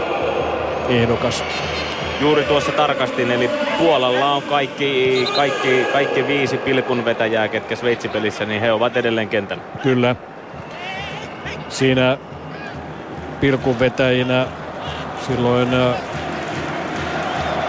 ehdokas. 0.88 1.44
Juuri 2.20 2.44
tuossa 2.44 2.72
tarkastin, 2.72 3.30
eli 3.30 3.50
Puolalla 3.78 4.32
on 4.32 4.42
kaikki, 4.42 5.28
kaikki, 5.36 5.86
kaikki 5.92 6.26
viisi 6.26 6.56
pilkunvetäjää, 6.56 7.48
ketkä 7.48 7.76
Sveitsipelissä, 7.76 8.44
niin 8.44 8.60
he 8.60 8.72
ovat 8.72 8.96
edelleen 8.96 9.28
kentällä. 9.28 9.62
Kyllä. 9.82 10.16
Siinä 11.68 12.18
pilkunvetäjinä 13.40 14.46
silloin 15.26 15.68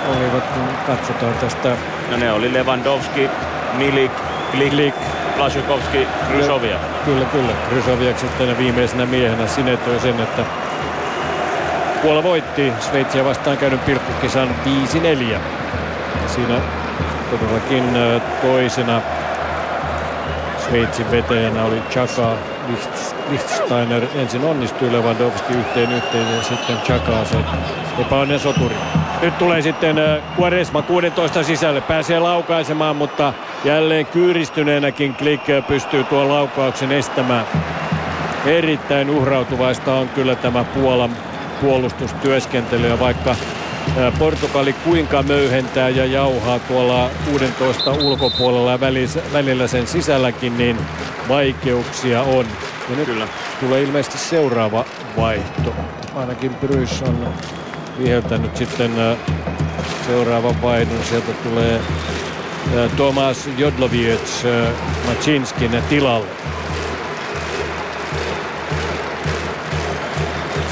olivat, 0.09 0.43
kun 0.43 0.63
katsotaan 0.87 1.33
tästä. 1.33 1.69
No 2.11 2.17
ne 2.17 2.31
oli 2.31 2.53
Lewandowski, 2.53 3.29
Milik, 3.73 4.11
Klik, 4.51 4.69
Klik. 4.69 4.95
Plasjukovski, 5.37 6.07
Krysovia. 6.31 6.77
Kyllä, 7.05 7.25
kyllä. 7.25 7.51
Krysoviak 7.69 8.19
sitten 8.19 8.57
viimeisenä 8.57 9.05
miehenä 9.05 9.47
sinetöi 9.47 9.99
sen, 9.99 10.19
että 10.19 10.43
Puola 12.01 12.23
voitti 12.23 12.73
Sveitsiä 12.79 13.25
vastaan 13.25 13.57
käydyn 13.57 13.79
pilkkukisan 13.79 14.49
5-4. 15.35 15.37
Siinä 16.27 16.61
todellakin 17.31 17.83
toisena 18.41 19.01
Sveitsin 20.69 21.11
vetäjänä 21.11 21.63
oli 21.63 21.81
Chaka 21.89 22.33
Lichtsteiner. 23.29 24.03
Ensin 24.15 24.45
onnistui 24.45 24.91
Lewandowski 24.91 25.53
yhteen 25.53 25.91
yhteen 25.91 26.35
ja 26.35 26.43
sitten 26.43 26.77
Chaka 26.77 27.25
se 27.25 27.37
epäonnen 27.99 28.39
soturi. 28.39 28.75
Nyt 29.21 29.37
tulee 29.37 29.61
sitten 29.61 29.95
Quaresma 30.39 30.81
16 30.81 31.43
sisälle. 31.43 31.81
Pääsee 31.81 32.19
laukaisemaan, 32.19 32.95
mutta 32.95 33.33
jälleen 33.63 34.05
kyyristyneenäkin 34.05 35.13
Klik 35.13 35.41
pystyy 35.67 36.03
tuon 36.03 36.29
laukauksen 36.29 36.91
estämään. 36.91 37.45
Erittäin 38.45 39.09
uhrautuvaista 39.09 39.93
on 39.93 40.09
kyllä 40.09 40.35
tämä 40.35 40.63
Puolan 40.63 41.17
puolustustyöskentely, 41.61 42.99
vaikka 42.99 43.35
Portugali 44.19 44.73
kuinka 44.73 45.23
möyhentää 45.23 45.89
ja 45.89 46.05
jauhaa 46.05 46.59
tuolla 46.59 47.09
16 47.31 47.91
ulkopuolella 47.91 48.71
ja 48.71 48.79
välillä 49.33 49.67
sen 49.67 49.87
sisälläkin, 49.87 50.57
niin 50.57 50.77
vaikeuksia 51.29 52.21
on. 52.21 52.45
Ja 52.89 52.95
nyt 52.95 53.05
Kyllä. 53.05 53.27
tulee 53.59 53.81
ilmeisesti 53.81 54.17
seuraava 54.17 54.85
vaihto. 55.17 55.73
Ainakin 56.15 56.55
Brys 56.55 57.01
on 57.01 57.33
viheltänyt 58.03 58.57
sitten 58.57 58.91
seuraavan 60.07 60.61
vaihdon. 60.61 61.03
Sieltä 61.03 61.31
tulee 61.33 61.81
Tomas 62.97 63.49
Jodloviec 63.57 64.45
Macinskin 65.07 65.83
tilalle. 65.89 66.27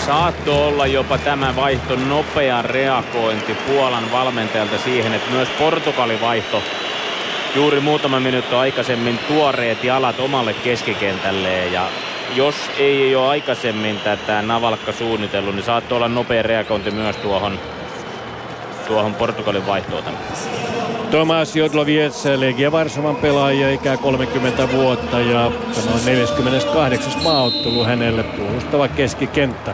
Saatto 0.06 0.68
olla 0.68 0.88
jopa 0.88 1.18
tämä 1.18 1.56
vaihto 1.56 1.96
nopea 1.96 2.62
reagointi 2.62 3.54
Puolan 3.54 4.12
valmentajalta 4.12 4.78
siihen, 4.78 5.14
että 5.14 5.32
myös 5.32 5.50
Portugalin 5.60 6.22
vaihto 6.22 6.64
juuri 7.56 7.80
muutama 7.80 8.20
minuutti 8.20 8.56
aikaisemmin 8.56 9.20
tuoreet 9.28 9.84
jalat 9.84 10.20
omalle 10.20 10.54
keskikentälleen 10.54 11.74
ja 11.74 11.88
jos 12.36 12.56
ei 12.78 13.16
ole 13.16 13.28
aikaisemmin 13.28 14.00
tätä 14.00 14.42
Navalkka 14.42 14.92
suunnitellut, 14.92 15.56
niin 15.56 15.66
saattoi 15.66 15.96
olla 15.96 16.08
nopea 16.08 16.44
reagointi 16.44 16.92
myös 16.92 17.16
tuohon, 17.18 17.60
tuohon 18.88 19.16
Portugalin 19.16 19.68
vaihtoon. 19.68 20.04
Tomas 21.12 21.56
Jodloviec, 21.56 22.26
Legia 22.38 22.72
Varsovan 22.72 23.16
pelaaja, 23.16 23.72
ikää 23.72 23.98
30 23.98 24.72
vuotta 24.72 25.20
ja 25.20 25.52
tämä 25.76 25.94
on 25.94 26.06
48. 26.06 27.24
maaottelu 27.24 27.84
hänelle 27.84 28.24
puolustava 28.24 28.88
keskikenttä. 28.88 29.74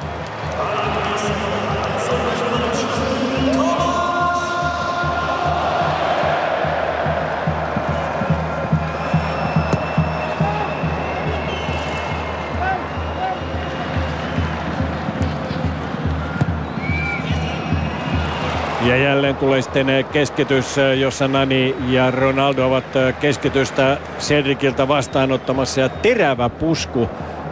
Ja 18.93 18.99
jälleen 18.99 19.35
tulee 19.35 19.61
sitten 19.61 20.05
keskitys, 20.11 20.75
jossa 20.99 21.27
Nani 21.27 21.75
ja 21.89 22.11
Ronaldo 22.11 22.67
ovat 22.67 22.83
keskitystä 23.19 23.97
Cedriciltä 24.19 24.88
vastaanottamassa 24.88 25.81
ja 25.81 25.89
terävä 25.89 26.49
pusku 26.49 27.09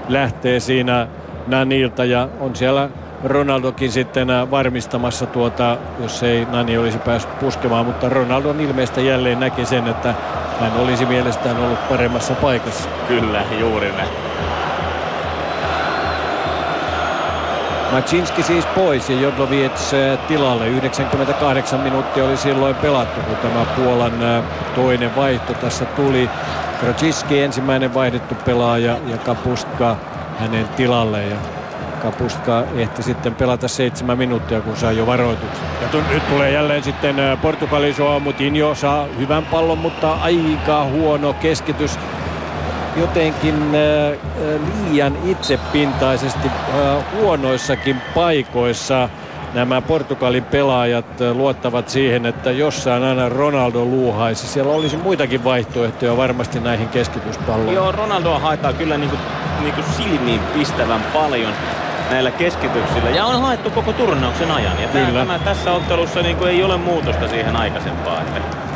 lähtee 0.09 0.59
siinä 0.59 1.07
Nanilta 1.47 2.05
ja 2.05 2.29
on 2.39 2.55
siellä 2.55 2.89
Ronaldokin 3.23 3.91
sitten 3.91 4.27
varmistamassa 4.51 5.25
tuota, 5.25 5.77
jos 5.99 6.23
ei 6.23 6.45
Nani 6.51 6.77
olisi 6.77 6.97
päässyt 6.97 7.39
puskemaan, 7.39 7.85
mutta 7.85 8.09
Ronaldon 8.09 8.59
ilmeistä 8.59 9.01
jälleen 9.01 9.39
näki 9.39 9.65
sen, 9.65 9.87
että 9.87 10.13
hän 10.59 10.71
olisi 10.79 11.05
mielestään 11.05 11.57
ollut 11.57 11.89
paremmassa 11.89 12.33
paikassa. 12.33 12.89
Kyllä, 13.07 13.43
juuri 13.59 13.91
näin. 13.91 14.30
Macinski 17.91 18.43
siis 18.43 18.65
pois 18.65 19.09
ja 19.09 19.21
Jodloviec 19.21 19.93
eh, 19.93 20.19
tilalle. 20.27 20.67
98 20.67 21.79
minuuttia 21.79 22.25
oli 22.25 22.37
silloin 22.37 22.75
pelattu, 22.75 23.21
kun 23.21 23.35
tämä 23.35 23.65
Puolan 23.65 24.23
eh, 24.23 24.43
toinen 24.75 25.15
vaihto 25.15 25.53
tässä 25.53 25.85
tuli. 25.85 26.29
Krociski 26.79 27.41
ensimmäinen 27.41 27.93
vaihdettu 27.93 28.35
pelaaja 28.35 28.97
ja 29.07 29.17
Kapustka 29.17 29.95
hänen 30.39 30.67
tilalle. 30.67 31.25
Ja 31.25 31.35
Kapustka 32.01 32.63
ehti 32.75 33.03
sitten 33.03 33.35
pelata 33.35 33.67
seitsemän 33.67 34.17
minuuttia, 34.17 34.61
kun 34.61 34.77
sai 34.77 34.97
jo 34.97 35.07
varoituksen. 35.07 35.65
Ja 35.81 35.87
t- 35.87 36.13
nyt 36.13 36.29
tulee 36.29 36.51
jälleen 36.51 36.83
sitten 36.83 37.19
eh, 37.19 37.41
Portugalin 37.41 37.95
Mutinho 38.21 38.75
saa 38.75 39.05
hyvän 39.19 39.45
pallon, 39.45 39.77
mutta 39.77 40.13
aika 40.13 40.83
huono 40.83 41.33
keskitys 41.33 41.99
jotenkin 42.95 43.55
äh, 43.55 44.11
äh, 44.11 44.61
liian 44.89 45.17
itsepintaisesti 45.25 46.47
äh, 46.47 47.03
huonoissakin 47.13 48.01
paikoissa 48.15 49.09
nämä 49.53 49.81
Portugalin 49.81 50.43
pelaajat 50.43 51.05
luottavat 51.33 51.89
siihen, 51.89 52.25
että 52.25 52.51
jossain 52.51 53.03
aina 53.03 53.29
Ronaldo 53.29 53.85
luuhaisi. 53.85 54.47
Siellä 54.47 54.71
olisi 54.71 54.97
muitakin 54.97 55.43
vaihtoehtoja 55.43 56.17
varmasti 56.17 56.59
näihin 56.59 56.89
keskityspalloihin. 56.89 57.75
Joo, 57.75 57.91
Ronaldoa 57.91 58.39
haetaan 58.39 58.75
kyllä 58.75 58.97
niin 58.97 59.09
kuin, 59.09 59.19
niin 59.61 59.73
kuin 59.73 59.85
silmiin 59.97 60.41
pistävän 60.53 61.01
paljon 61.13 61.53
näillä 62.11 62.31
keskityksillä. 62.31 63.09
Ja 63.09 63.25
on 63.25 63.41
haettu 63.41 63.69
koko 63.69 63.93
turnauksen 63.93 64.51
ajan. 64.51 64.81
Ja 64.81 64.87
tämä, 64.87 65.11
tämä, 65.11 65.39
tässä 65.39 65.71
ottelussa 65.71 66.21
niin 66.21 66.37
kuin 66.37 66.51
ei 66.51 66.63
ole 66.63 66.77
muutosta 66.77 67.27
siihen 67.27 67.55
aikaisempaan. 67.55 68.21
Että 68.27 68.70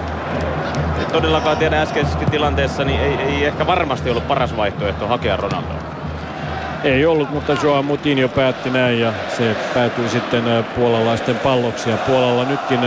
todellakaan 1.12 1.58
tiedä 1.58 1.82
äskeisessä 1.82 2.20
tilanteessa, 2.32 2.84
niin 2.84 3.02
ei, 3.02 3.16
ei 3.16 3.46
ehkä 3.46 3.68
varmasti 3.68 4.10
ollut 4.10 4.28
paras 4.28 4.58
vaihtoehto 4.58 5.08
hakea 5.08 5.38
Ronaldoa. 5.38 5.76
Ei 6.84 7.06
ollut, 7.06 7.32
mutta 7.32 7.58
Joao 7.64 7.84
Mutinho 7.84 8.28
päätti 8.28 8.70
näin 8.70 9.00
ja 9.00 9.14
se 9.38 9.56
päätyi 9.74 10.10
sitten 10.10 10.44
puolalaisten 10.76 11.36
palloksi. 11.36 11.90
Ja 11.90 11.98
Puolalla 11.98 12.46
nytkin 12.46 12.80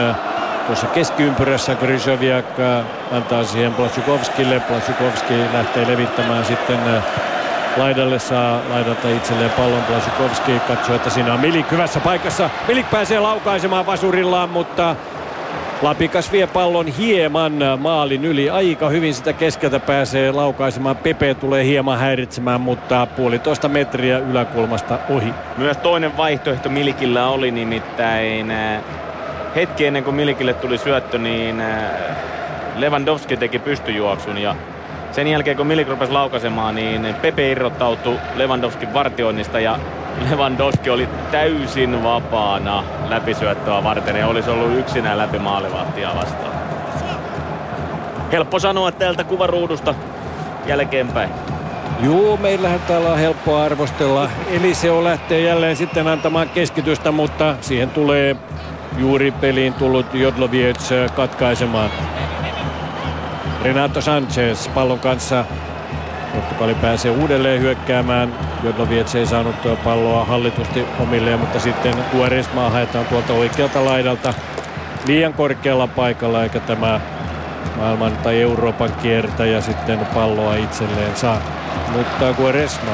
tuossa 0.66 0.86
keskiympyrässä 0.86 1.74
Gryzowiak 1.74 2.46
antaa 3.12 3.44
siihen 3.44 3.74
Plasukovskille. 3.74 4.60
Plasukovski 4.60 5.34
lähtee 5.52 5.86
levittämään 5.86 6.44
sitten 6.44 6.78
laidalle 7.76 8.18
saa 8.18 8.60
laidalta 8.70 9.08
itselleen 9.08 9.50
pallon. 9.50 9.82
Plasukovski 9.82 10.60
katsoo, 10.68 10.96
että 10.96 11.10
siinä 11.10 11.34
on 11.34 11.40
Milik 11.40 11.70
hyvässä 11.70 12.00
paikassa. 12.00 12.50
Milik 12.68 12.90
pääsee 12.90 13.20
laukaisemaan 13.20 13.86
vasurillaan, 13.86 14.48
mutta 14.48 14.96
Lapikas 15.82 16.32
vie 16.32 16.46
pallon 16.46 16.86
hieman 16.86 17.52
maalin 17.78 18.24
yli. 18.24 18.50
Aika 18.50 18.88
hyvin 18.88 19.14
sitä 19.14 19.32
keskeltä 19.32 19.80
pääsee 19.80 20.32
laukaisemaan. 20.32 20.96
Pepe 20.96 21.34
tulee 21.34 21.64
hieman 21.64 21.98
häiritsemään, 21.98 22.60
mutta 22.60 23.06
puolitoista 23.06 23.68
metriä 23.68 24.18
yläkulmasta 24.18 24.98
ohi. 25.10 25.34
Myös 25.56 25.76
toinen 25.76 26.16
vaihtoehto 26.16 26.68
Milikillä 26.68 27.28
oli 27.28 27.50
nimittäin 27.50 28.50
äh, 28.50 28.82
hetki 29.54 29.86
ennen 29.86 30.04
kuin 30.04 30.16
Milikille 30.16 30.54
tuli 30.54 30.78
syöttö, 30.78 31.18
niin 31.18 31.60
äh, 31.60 31.90
Lewandowski 32.76 33.36
teki 33.36 33.58
pystyjuoksun 33.58 34.38
ja 34.38 34.56
sen 35.12 35.26
jälkeen 35.26 35.56
kun 35.56 35.66
Milik 35.66 35.88
rupesi 35.88 36.12
laukaisemaan, 36.12 36.74
niin 36.74 37.14
Pepe 37.22 37.50
irrottautui 37.50 38.16
Lewandowskin 38.36 38.94
vartioinnista 38.94 39.60
ja 39.60 39.78
Lewandowski 40.30 40.90
oli 40.90 41.08
täysin 41.30 42.02
vapaana 42.02 42.84
läpisyöttöä 43.08 43.84
varten 43.84 44.16
ja 44.16 44.26
olisi 44.26 44.50
ollut 44.50 44.78
yksinään 44.78 45.18
läpi 45.18 45.38
maalivahtia 45.38 46.10
vastaan. 46.16 46.52
Helppo 48.32 48.58
sanoa 48.58 48.92
täältä 48.92 49.24
kuvaruudusta 49.24 49.94
jälkeenpäin. 50.66 51.30
Joo, 52.02 52.36
meillähän 52.36 52.80
täällä 52.80 53.08
on 53.08 53.18
helppo 53.18 53.56
arvostella. 53.56 54.30
Eliseo 54.50 55.04
lähtee 55.04 55.40
jälleen 55.40 55.76
sitten 55.76 56.08
antamaan 56.08 56.48
keskitystä, 56.48 57.12
mutta 57.12 57.54
siihen 57.60 57.90
tulee 57.90 58.36
juuri 58.98 59.30
peliin 59.30 59.74
tullut 59.74 60.14
Jodloviec 60.14 60.92
katkaisemaan. 61.16 61.90
Renato 63.62 64.00
Sanchez 64.00 64.68
pallon 64.74 64.98
kanssa 64.98 65.44
Portugali 66.40 66.74
pääsee 66.74 67.10
uudelleen 67.10 67.60
hyökkäämään. 67.60 68.34
Jodloviec 68.62 69.14
ei 69.14 69.26
saanut 69.26 69.56
palloa 69.84 70.24
hallitusti 70.24 70.84
omilleen, 71.00 71.40
mutta 71.40 71.60
sitten 71.60 71.94
Quaresma 72.14 72.70
haetaan 72.70 73.06
tuolta 73.06 73.32
oikealta 73.32 73.84
laidalta 73.84 74.34
liian 75.06 75.34
korkealla 75.34 75.86
paikalla, 75.86 76.42
eikä 76.42 76.60
tämä 76.60 77.00
maailman 77.76 78.16
tai 78.16 78.42
Euroopan 78.42 78.92
kiertäjä 79.02 79.60
sitten 79.60 79.98
palloa 80.14 80.56
itselleen 80.56 81.16
saa. 81.16 81.40
Mutta 81.92 82.34
Quaresma 82.40 82.92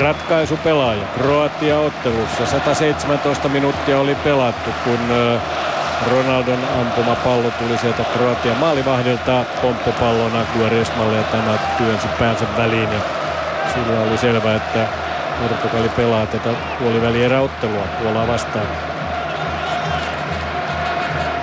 ratkaisupelaaja 0.00 1.06
Kroatia 1.18 1.78
ottelussa. 1.78 2.46
117 2.46 3.48
minuuttia 3.48 3.98
oli 3.98 4.14
pelattu, 4.14 4.70
kun 4.84 4.98
Ronaldon 6.04 6.58
ampuma 6.80 7.16
pallo 7.16 7.50
tuli 7.50 7.78
sieltä 7.78 8.04
Kroatian 8.04 8.56
maalivahdilta 8.56 9.44
pomppopallona 9.62 10.44
Guaresmalle 10.56 11.16
ja 11.16 11.24
tämä 11.24 11.58
työnsi 11.78 12.08
päänsä 12.18 12.44
väliin 12.56 12.92
ja 12.92 13.00
sillä 13.74 14.00
oli 14.00 14.18
selvä, 14.18 14.54
että 14.54 14.88
Portugali 15.40 15.88
pelaa 15.88 16.26
tätä 16.26 16.50
puolivälieräottelua 16.78 17.86
Puolaa 18.02 18.26
vastaan. 18.26 18.95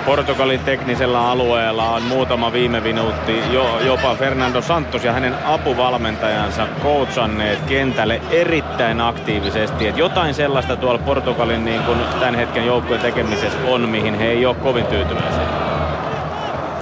Portugalin 0.06 0.60
teknisellä 0.60 1.30
alueella 1.30 1.90
on 1.90 2.02
muutama 2.02 2.52
viime 2.52 2.80
minuutti 2.80 3.42
jo, 3.52 3.80
jopa 3.80 4.14
Fernando 4.14 4.62
Santos 4.62 5.04
ja 5.04 5.12
hänen 5.12 5.34
apuvalmentajansa 5.44 6.66
coachanneet 6.82 7.60
kentälle 7.60 8.20
erittäin 8.30 9.00
aktiivisesti. 9.00 9.88
Et 9.88 9.98
jotain 9.98 10.34
sellaista 10.34 10.76
tuolla 10.76 10.98
Portugalin 10.98 11.64
niin 11.64 11.82
kun 11.82 11.96
tämän 12.20 12.34
hetken 12.34 12.66
joukkueen 12.66 13.02
tekemisessä 13.02 13.58
on, 13.68 13.88
mihin 13.88 14.14
he 14.14 14.26
ei 14.26 14.46
ole 14.46 14.54
kovin 14.54 14.86
tyytyväisiä. 14.86 15.44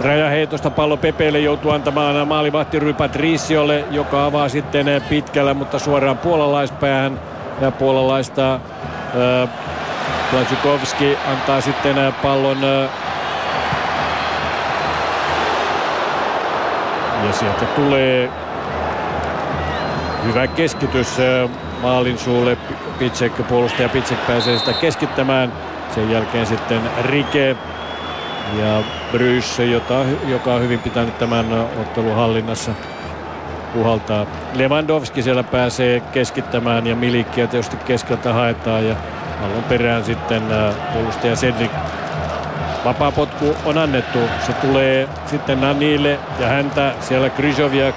Rajaheitosta 0.01 0.71
pallo 0.71 0.97
Pepeille 0.97 1.39
joutuu 1.39 1.71
antamaan 1.71 2.29
maalivahti 2.29 2.79
Rui 2.79 2.95
Patriciolle, 2.95 3.85
joka 3.91 4.25
avaa 4.25 4.49
sitten 4.49 5.03
pitkällä, 5.09 5.55
mutta 5.55 5.79
suoraan 5.79 6.19
puolalaispäähän. 6.19 7.21
Ja 7.61 7.71
puolalaista 7.71 8.55
äh, 8.55 9.49
Blazikowski 10.31 11.19
antaa 11.27 11.61
sitten 11.61 12.15
pallon 12.23 12.65
äh, 12.65 12.91
ja 17.22 17.22
sieltä 17.33 17.65
tulee 17.65 18.31
hyvä 20.25 20.47
keskitys 20.47 21.21
äh, 21.21 21.51
maalin 21.83 22.19
suulle. 22.19 22.59
Pitsek, 22.99 23.33
puolustaja 23.49 23.89
Pitsek 23.89 24.27
pääsee 24.27 24.59
sitä 24.59 24.73
keskittämään. 24.73 25.53
Sen 25.95 26.11
jälkeen 26.11 26.47
sitten 26.47 26.81
Rike 27.03 27.57
ja 28.59 28.83
Brysse, 29.13 29.65
jota, 29.65 29.95
joka 30.27 30.55
on 30.55 30.63
hyvin 30.63 30.79
pitänyt 30.79 31.19
tämän 31.19 31.47
ottelun 31.81 32.17
hallinnassa 32.17 32.73
puhaltaa. 33.75 34.27
Lewandowski 34.55 35.23
siellä 35.23 35.43
pääsee 35.43 36.01
keskittämään 36.01 36.87
ja 36.87 36.97
Milikkiä 36.97 37.47
tietysti 37.47 37.77
keskeltä 37.77 38.33
haetaan 38.33 38.87
ja 38.87 38.97
pallon 39.41 39.65
perään 39.65 40.05
sitten 40.05 40.43
puolustaja 40.93 41.35
Cedric. 41.35 41.71
Vapaapotku 43.43 43.69
on 43.69 43.79
annettu. 43.79 44.19
Se 44.47 44.53
tulee 44.53 45.09
sitten 45.27 45.61
Nanille 45.61 46.19
ja 46.39 46.49
häntä 46.49 46.93
siellä 47.01 47.31
Kryjoviak 47.31 47.95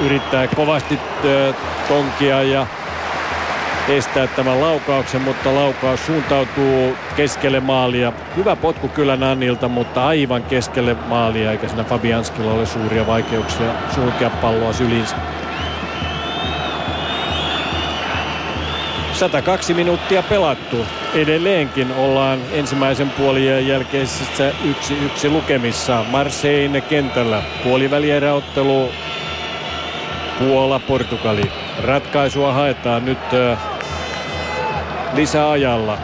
yrittää 0.00 0.46
kovasti 0.46 0.98
tonkia 1.88 2.42
ja 2.42 2.66
estää 3.88 4.26
tämän 4.26 4.60
laukauksen, 4.60 5.22
mutta 5.22 5.54
laukaus 5.54 6.06
suuntautuu 6.06 6.96
keskelle 7.16 7.60
maalia. 7.60 8.12
Hyvä 8.36 8.56
potku 8.56 8.88
kyllä 8.88 9.16
Nannilta, 9.16 9.68
mutta 9.68 10.06
aivan 10.06 10.42
keskelle 10.42 10.96
maalia, 11.08 11.50
eikä 11.52 11.68
siinä 11.68 11.84
Fabianskilla 11.84 12.52
ole 12.52 12.66
suuria 12.66 13.06
vaikeuksia 13.06 13.72
sulkea 13.94 14.30
palloa 14.30 14.72
sylinsä. 14.72 15.16
102 19.18 19.74
minuuttia 19.74 20.22
pelattu. 20.22 20.86
Edelleenkin 21.14 21.92
ollaan 21.92 22.38
ensimmäisen 22.52 23.10
puolien 23.10 23.66
jälkeisessä 23.66 24.52
yksi 24.64 24.98
yksi 25.04 25.30
lukemissa 25.30 26.04
Marseille 26.10 26.80
kentällä. 26.80 27.42
Puolivälieräottelu 27.62 28.92
Puola-Portugali. 30.38 31.52
Ratkaisua 31.82 32.52
haetaan 32.52 33.04
nyt 33.04 33.18
lisäajalla. 35.14 35.98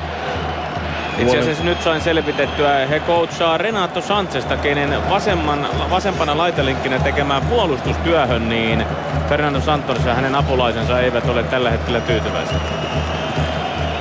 Itse 1.19 1.39
asiassa 1.39 1.65
nyt 1.65 1.83
sain 1.83 2.01
selvitettyä, 2.01 2.87
he 2.87 3.01
coachaa 3.01 3.59
Renato 3.59 4.01
Sanchesta, 4.01 4.57
kenen 4.57 5.11
vasemman, 5.11 5.69
vasempana 5.91 6.37
laitelinkkinä 6.39 6.99
tekemään 6.99 7.43
puolustustyöhön, 7.43 8.49
niin 8.49 8.87
Fernando 9.29 9.61
Santos 9.61 10.05
ja 10.05 10.15
hänen 10.15 10.35
apulaisensa 10.35 11.01
eivät 11.01 11.29
ole 11.29 11.43
tällä 11.43 11.71
hetkellä 11.71 12.01
tyytyväisiä. 12.01 12.59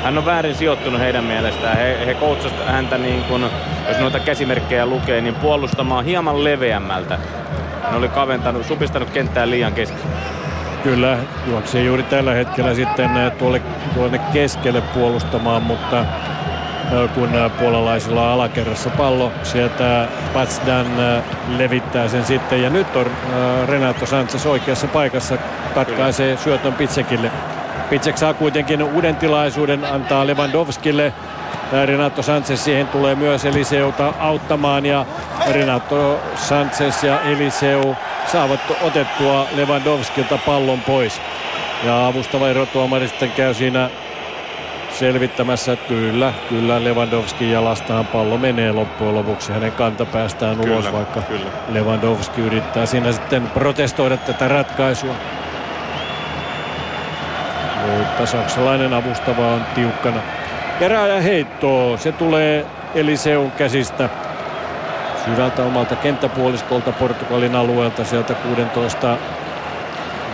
Hän 0.03 0.17
on 0.17 0.25
väärin 0.25 0.55
sijoittunut 0.55 0.99
heidän 0.99 1.23
mielestään. 1.23 1.77
He, 1.77 2.05
he 2.05 2.13
coachasivat 2.13 2.67
häntä, 2.67 2.97
niin 2.97 3.23
kun, 3.23 3.49
jos 3.87 3.97
noita 3.99 4.19
käsimerkkejä 4.19 4.85
lukee, 4.85 5.21
niin 5.21 5.35
puolustamaan 5.35 6.05
hieman 6.05 6.43
leveämmältä. 6.43 7.17
Hän 7.83 7.95
oli 7.95 8.07
kaventanut, 8.07 8.65
supistanut 8.65 9.09
kenttää 9.09 9.49
liian 9.49 9.73
kesken. 9.73 10.01
Kyllä, 10.83 11.17
juoksee 11.47 11.83
juuri 11.83 12.03
tällä 12.03 12.33
hetkellä 12.33 12.73
sitten 12.73 13.09
tuolle, 13.39 13.61
tuonne 13.93 14.19
keskelle 14.33 14.81
puolustamaan, 14.81 15.63
mutta 15.63 16.05
kun 17.13 17.29
puolalaisilla 17.59 18.33
alakerrassa 18.33 18.89
pallo, 18.89 19.31
sieltä 19.43 20.07
Patsdan 20.33 20.87
levittää 21.57 22.07
sen 22.07 22.25
sitten. 22.25 22.63
Ja 22.63 22.69
nyt 22.69 22.95
on 22.95 23.11
Renato 23.67 24.05
Sanchez 24.05 24.45
oikeassa 24.45 24.87
paikassa, 24.87 25.37
katkaisee 25.75 26.37
syötön 26.37 26.73
Pitsekille. 26.73 27.31
Pitsek 27.89 28.17
saa 28.17 28.33
kuitenkin 28.33 28.83
uuden 28.83 29.15
tilaisuuden 29.15 29.85
antaa 29.85 30.27
Lewandowskille. 30.27 31.13
Renato 31.85 32.21
Sanchez 32.21 32.59
siihen 32.59 32.87
tulee 32.87 33.15
myös 33.15 33.45
Eliseuta 33.45 34.13
auttamaan 34.19 34.85
ja 34.85 35.05
Renato 35.51 36.19
Sanchez 36.35 37.03
ja 37.03 37.21
Eliseu 37.21 37.95
saavat 38.31 38.59
otettua 38.81 39.47
Lewandowskilta 39.55 40.37
pallon 40.45 40.81
pois. 40.81 41.21
Ja 41.83 42.07
avustava 42.07 42.49
erotuomari 42.49 43.07
sitten 43.07 43.31
käy 43.31 43.53
siinä 43.53 43.89
selvittämässä, 44.93 45.75
kyllä, 45.75 46.33
kyllä 46.49 46.83
Lewandowski 46.83 47.51
jalastaan 47.51 48.05
pallo 48.05 48.37
menee 48.37 48.71
loppujen 48.71 49.15
lopuksi. 49.15 49.51
Hänen 49.51 49.71
kantapäästään 49.71 50.57
kyllä, 50.57 50.75
ulos, 50.75 50.93
vaikka 50.93 51.21
kyllä. 51.21 51.49
Lewandowski 51.69 52.41
yrittää 52.41 52.85
siinä 52.85 53.11
sitten 53.11 53.47
protestoida 53.47 54.17
tätä 54.17 54.47
ratkaisua. 54.47 55.15
Mutta 57.87 58.25
saksalainen 58.25 58.93
avustava 58.93 59.47
on 59.47 59.65
tiukkana. 59.75 60.19
Kerääjä 60.79 61.21
heitto, 61.21 61.97
se 61.97 62.11
tulee 62.11 62.65
Eliseun 62.95 63.51
käsistä 63.51 64.09
syvältä 65.25 65.63
omalta 65.63 65.95
kenttäpuoliskolta 65.95 66.91
Portugalin 66.91 67.55
alueelta 67.55 68.03
sieltä 68.05 68.33
16 68.33 69.17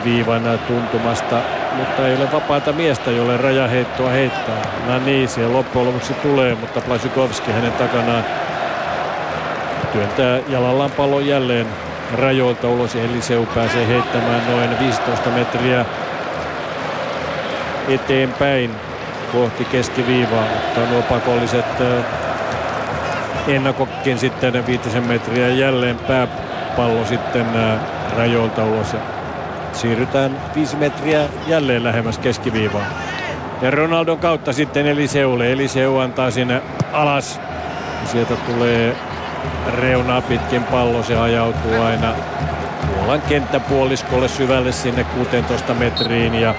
viivan 0.04 0.60
tuntumasta, 0.68 1.42
mutta 1.80 2.08
ei 2.08 2.16
ole 2.16 2.32
vapaata 2.32 2.74
miestä, 2.74 3.12
jolle 3.12 3.38
rajaheittoa 3.38 4.10
heittää. 4.10 4.62
No 4.88 5.00
niin, 5.00 5.30
siellä 5.30 5.58
loppujen 5.58 5.88
lopuksi 5.88 6.14
tulee, 6.14 6.56
mutta 6.56 6.82
Plasikovski 6.82 7.52
hänen 7.52 7.72
takanaan 7.72 8.26
työntää 9.92 10.40
jalallaan 10.48 10.92
pallon 10.92 11.28
jälleen 11.28 11.68
rajoilta 12.18 12.68
ulos. 12.68 12.96
Eliseu 12.96 13.46
pääsee 13.46 13.88
heittämään 13.88 14.42
noin 14.52 14.80
15 14.80 15.30
metriä 15.30 15.86
eteenpäin 17.88 18.72
kohti 19.32 19.66
keskiviivaa, 19.66 20.44
mutta 20.54 20.92
nuo 20.92 21.02
pakolliset 21.02 21.66
ennakokkin 23.48 24.20
sitten 24.20 24.68
viitisen 24.68 25.08
metriä 25.08 25.48
jälleen 25.48 25.98
pääpallo 25.98 27.06
sitten 27.06 27.46
rajoilta 28.18 28.64
ulos. 28.64 28.94
Ja 28.94 29.19
siirrytään 29.76 30.42
viisi 30.56 30.76
metriä 30.76 31.26
jälleen 31.48 31.84
lähemmäs 31.84 32.18
keskiviivaa. 32.18 32.86
Ja 33.62 33.72
Ronaldon 33.72 34.20
kautta 34.20 34.54
sitten 34.54 34.88
Eliseulle. 34.88 35.52
Eliseu 35.52 35.98
antaa 35.98 36.32
sinne 36.32 36.62
alas. 36.94 37.40
Sieltä 38.06 38.36
tulee 38.36 38.96
reunaa 39.68 40.22
pitkin 40.22 40.64
pallo. 40.64 41.04
Se 41.04 41.18
ajautuu 41.18 41.82
aina 41.82 42.14
Puolan 42.88 43.22
kenttäpuoliskolle 43.22 44.28
syvälle 44.28 44.72
sinne 44.72 45.04
16 45.04 45.74
metriin 45.74 46.36
ja 46.36 46.56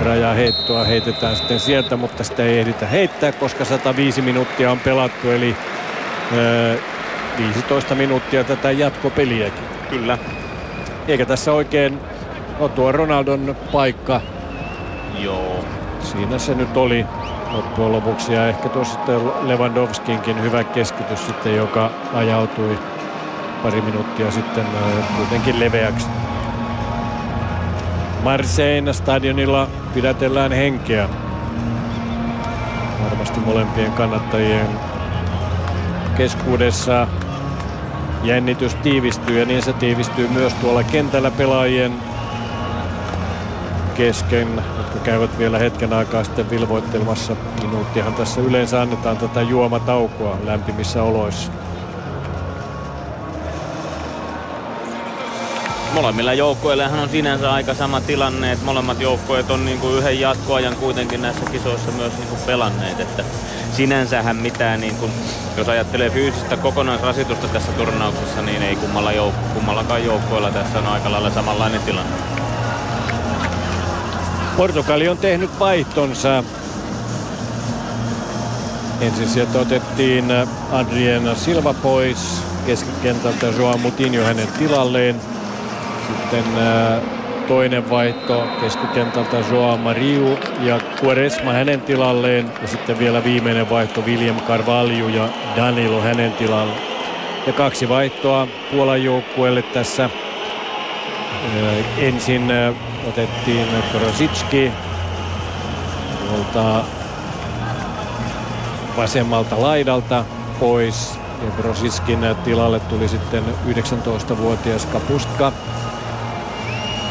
rajaheittoa 0.00 0.84
heitetään 0.84 1.36
sitten 1.36 1.60
sieltä, 1.60 1.96
mutta 1.96 2.24
sitä 2.24 2.42
ei 2.42 2.58
ehditä 2.58 2.86
heittää, 2.86 3.32
koska 3.32 3.64
105 3.64 4.22
minuuttia 4.22 4.70
on 4.70 4.80
pelattu, 4.80 5.30
eli 5.30 5.56
15 7.38 7.94
minuuttia 7.94 8.44
tätä 8.44 8.70
jatkopeliäkin. 8.70 9.64
Kyllä. 9.90 10.18
Eikä 11.08 11.26
tässä 11.26 11.52
oikein, 11.52 12.00
no 12.58 12.68
tuo 12.68 12.92
Ronaldon 12.92 13.56
paikka. 13.72 14.20
Joo. 15.18 15.64
Siinä 16.00 16.38
se 16.38 16.54
nyt 16.54 16.76
oli 16.76 17.06
loppujen 17.52 17.92
lopuksi 17.92 18.34
ja 18.34 18.48
ehkä 18.48 18.68
tuossa 18.68 18.94
sitten 18.94 19.20
Lewandowskinkin 19.48 20.42
hyvä 20.42 20.64
keskitys 20.64 21.26
sitten, 21.26 21.56
joka 21.56 21.90
ajautui 22.14 22.78
pari 23.62 23.80
minuuttia 23.80 24.30
sitten 24.30 24.64
kuitenkin 25.16 25.60
leveäksi. 25.60 26.06
Marseille 28.22 28.92
stadionilla 28.92 29.68
pidätellään 29.94 30.52
henkeä. 30.52 31.08
Varmasti 33.04 33.40
molempien 33.40 33.92
kannattajien 33.92 34.68
keskuudessa 36.16 37.06
jännitys 38.22 38.74
tiivistyy 38.74 39.40
ja 39.40 39.46
niin 39.46 39.62
se 39.62 39.72
tiivistyy 39.72 40.28
myös 40.28 40.54
tuolla 40.54 40.82
kentällä 40.82 41.30
pelaajien 41.30 41.92
kesken, 43.94 44.62
jotka 44.78 44.98
käyvät 44.98 45.38
vielä 45.38 45.58
hetken 45.58 45.92
aikaa 45.92 46.24
sitten 46.24 46.50
vilvoittelemassa. 46.50 47.36
Minuuttihan 47.62 48.14
tässä 48.14 48.40
yleensä 48.40 48.82
annetaan 48.82 49.16
tätä 49.16 49.42
juomataukoa 49.42 50.38
lämpimissä 50.44 51.02
oloissa. 51.02 51.52
molemmilla 55.92 56.34
joukkueilla 56.34 56.84
on 56.84 57.08
sinänsä 57.08 57.52
aika 57.52 57.74
sama 57.74 58.00
tilanne, 58.00 58.52
että 58.52 58.64
molemmat 58.64 59.00
joukkueet 59.00 59.50
on 59.50 59.64
niin 59.64 59.78
kuin 59.78 59.98
yhden 59.98 60.20
jatkoajan 60.20 60.76
kuitenkin 60.76 61.22
näissä 61.22 61.44
kisoissa 61.50 61.90
myös 61.90 62.12
niin 62.18 62.28
kuin 62.28 62.40
pelanneet. 62.46 63.00
Että 63.00 63.24
sinänsähän 63.72 64.36
mitään, 64.36 64.80
niin 64.80 64.96
kun, 64.96 65.10
jos 65.56 65.68
ajattelee 65.68 66.10
fyysistä 66.10 66.56
kokonaisrasitusta 66.56 67.48
tässä 67.48 67.72
turnauksessa, 67.72 68.42
niin 68.42 68.62
ei 68.62 68.76
kummalla 68.76 69.12
jouk- 69.12 69.54
kummallakaan 69.54 70.04
joukkoilla 70.04 70.50
tässä 70.50 70.78
on 70.78 70.86
aika 70.86 71.12
lailla 71.12 71.30
samanlainen 71.30 71.80
tilanne. 71.80 72.31
Portugali 74.62 75.08
on 75.08 75.18
tehnyt 75.18 75.50
vaihtonsa. 75.60 76.44
Ensin 79.00 79.28
sieltä 79.28 79.58
otettiin 79.58 80.24
Adriana 80.72 81.34
Silva 81.34 81.74
pois 81.74 82.42
keskikentältä 82.66 83.46
Joao 83.46 83.78
Mutinho 83.78 84.24
hänen 84.24 84.48
tilalleen. 84.58 85.20
Sitten 86.06 86.44
toinen 87.48 87.90
vaihto 87.90 88.46
keskikentältä 88.60 89.36
Joao 89.50 89.76
Mariu 89.76 90.38
ja 90.60 90.80
Quaresma 91.04 91.52
hänen 91.52 91.80
tilalleen. 91.80 92.52
Ja 92.62 92.68
sitten 92.68 92.98
vielä 92.98 93.24
viimeinen 93.24 93.70
vaihto 93.70 94.00
William 94.00 94.40
Carvalho 94.40 95.08
ja 95.08 95.28
Danilo 95.56 96.00
hänen 96.00 96.32
tilalle. 96.32 96.74
Ja 97.46 97.52
kaksi 97.52 97.88
vaihtoa 97.88 98.48
Puolan 98.70 99.04
joukkueelle 99.04 99.62
tässä. 99.62 100.10
Ensin 101.98 102.52
otettiin 103.08 103.66
Korositski 103.92 104.72
tuolta 106.28 106.84
vasemmalta 108.96 109.62
laidalta 109.62 110.24
pois. 110.60 111.18
Ja 111.44 111.50
Brositskin 111.50 112.18
tilalle 112.44 112.80
tuli 112.80 113.08
sitten 113.08 113.44
19-vuotias 113.68 114.86
Kapustka. 114.86 115.52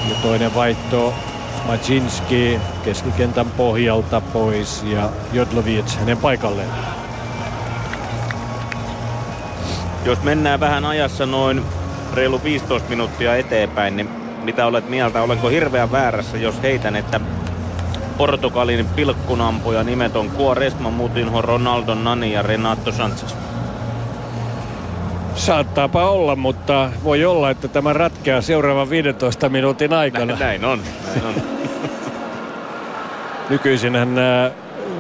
Ja 0.10 0.16
toinen 0.22 0.56
vaihto 0.56 1.14
Macinski 1.68 2.60
keskikentän 2.86 3.50
pohjalta 3.50 4.22
pois 4.22 4.84
ja 4.84 5.10
Jodlovic 5.34 5.96
hänen 5.96 6.18
paikalleen. 6.18 6.70
Jos 10.06 10.24
mennään 10.24 10.60
vähän 10.60 10.86
ajassa 10.86 11.26
noin 11.26 11.62
reilu 12.14 12.44
15 12.44 12.90
minuuttia 12.90 13.36
eteenpäin, 13.36 13.98
niin 13.98 14.21
mitä 14.44 14.66
olet 14.66 14.90
mieltä? 14.90 15.22
Olenko 15.22 15.50
hirveän 15.50 15.92
väärässä, 15.92 16.38
jos 16.38 16.62
heitän, 16.62 16.96
että 16.96 17.20
Portugalin 18.18 18.86
pilkkunampuja 18.96 19.84
nimet 19.84 20.16
on 20.16 20.32
Quaresma, 20.40 20.90
Mutinho, 20.90 21.42
Ronaldo, 21.42 21.96
Nani 21.96 22.34
ja 22.34 22.42
Renato 22.42 22.92
Sanchez? 22.92 23.36
Saattaapa 25.36 26.10
olla, 26.10 26.36
mutta 26.36 26.90
voi 27.04 27.26
olla, 27.26 27.50
että 27.50 27.68
tämä 27.68 27.94
ratkeaa 27.94 28.42
seuraavan 28.42 28.90
15 28.90 29.50
minuutin 29.50 29.94
aikana. 29.94 30.26
Näin, 30.26 30.40
näin 30.40 30.66
on. 30.66 30.82
Näin 31.08 31.26
on. 31.26 31.34
Nykyisinhän 33.50 34.16
nää, 34.16 34.52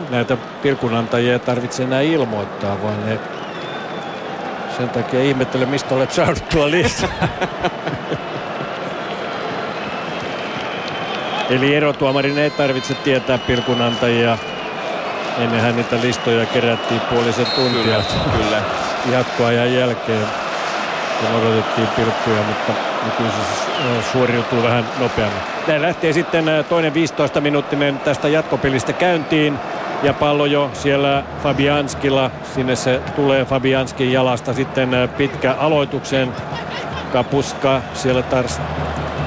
näitä 0.10 0.38
pilkunantajia 0.61 1.40
tarvitsee 1.40 1.86
enää 1.86 2.02
ilmoittaa, 2.02 2.82
vaan 2.84 3.06
ne 3.06 3.20
sen 4.78 4.90
takia 4.90 5.24
ihmettelen, 5.24 5.70
mistä 5.70 5.95
olet 5.95 6.11
saanut 6.11 6.50
tuo 6.50 6.72
lista. 6.72 7.08
Eli 11.51 11.75
erotuomarin 11.75 12.38
ei 12.38 12.49
tarvitse 12.49 12.93
tietää 12.93 13.38
pilkunantajia. 13.38 14.38
Ennenhän 15.38 15.75
niitä 15.75 15.95
listoja 16.01 16.45
kerättiin 16.45 17.01
puolisen 17.01 17.45
tuntia. 17.55 17.83
Kyllä, 17.83 18.03
kyllä. 18.38 18.61
Jatkoajan 19.11 19.73
jälkeen, 19.73 20.27
kun 21.19 21.41
odotettiin 21.41 21.88
pilkkuja, 21.88 22.43
mutta 22.47 22.73
nykyisin 23.05 23.43
suoriutuu 24.11 24.63
vähän 24.63 24.85
nopeammin. 24.99 25.41
Näin 25.67 25.81
lähtee 25.81 26.13
sitten 26.13 26.45
toinen 26.69 26.93
15 26.93 27.41
minuuttinen 27.41 27.99
tästä 27.99 28.27
jatkopelistä 28.27 28.93
käyntiin. 28.93 29.59
Ja 30.03 30.13
pallo 30.13 30.45
jo 30.45 30.69
siellä 30.73 31.23
Fabianskilla. 31.43 32.31
Sinne 32.55 32.75
se 32.75 33.01
tulee 33.15 33.45
Fabianskin 33.45 34.11
jalasta 34.11 34.53
sitten 34.53 34.89
pitkä 35.17 35.53
aloituksen. 35.53 36.33
Kapuska 37.13 37.81
siellä 37.93 38.21
taas 38.21 38.61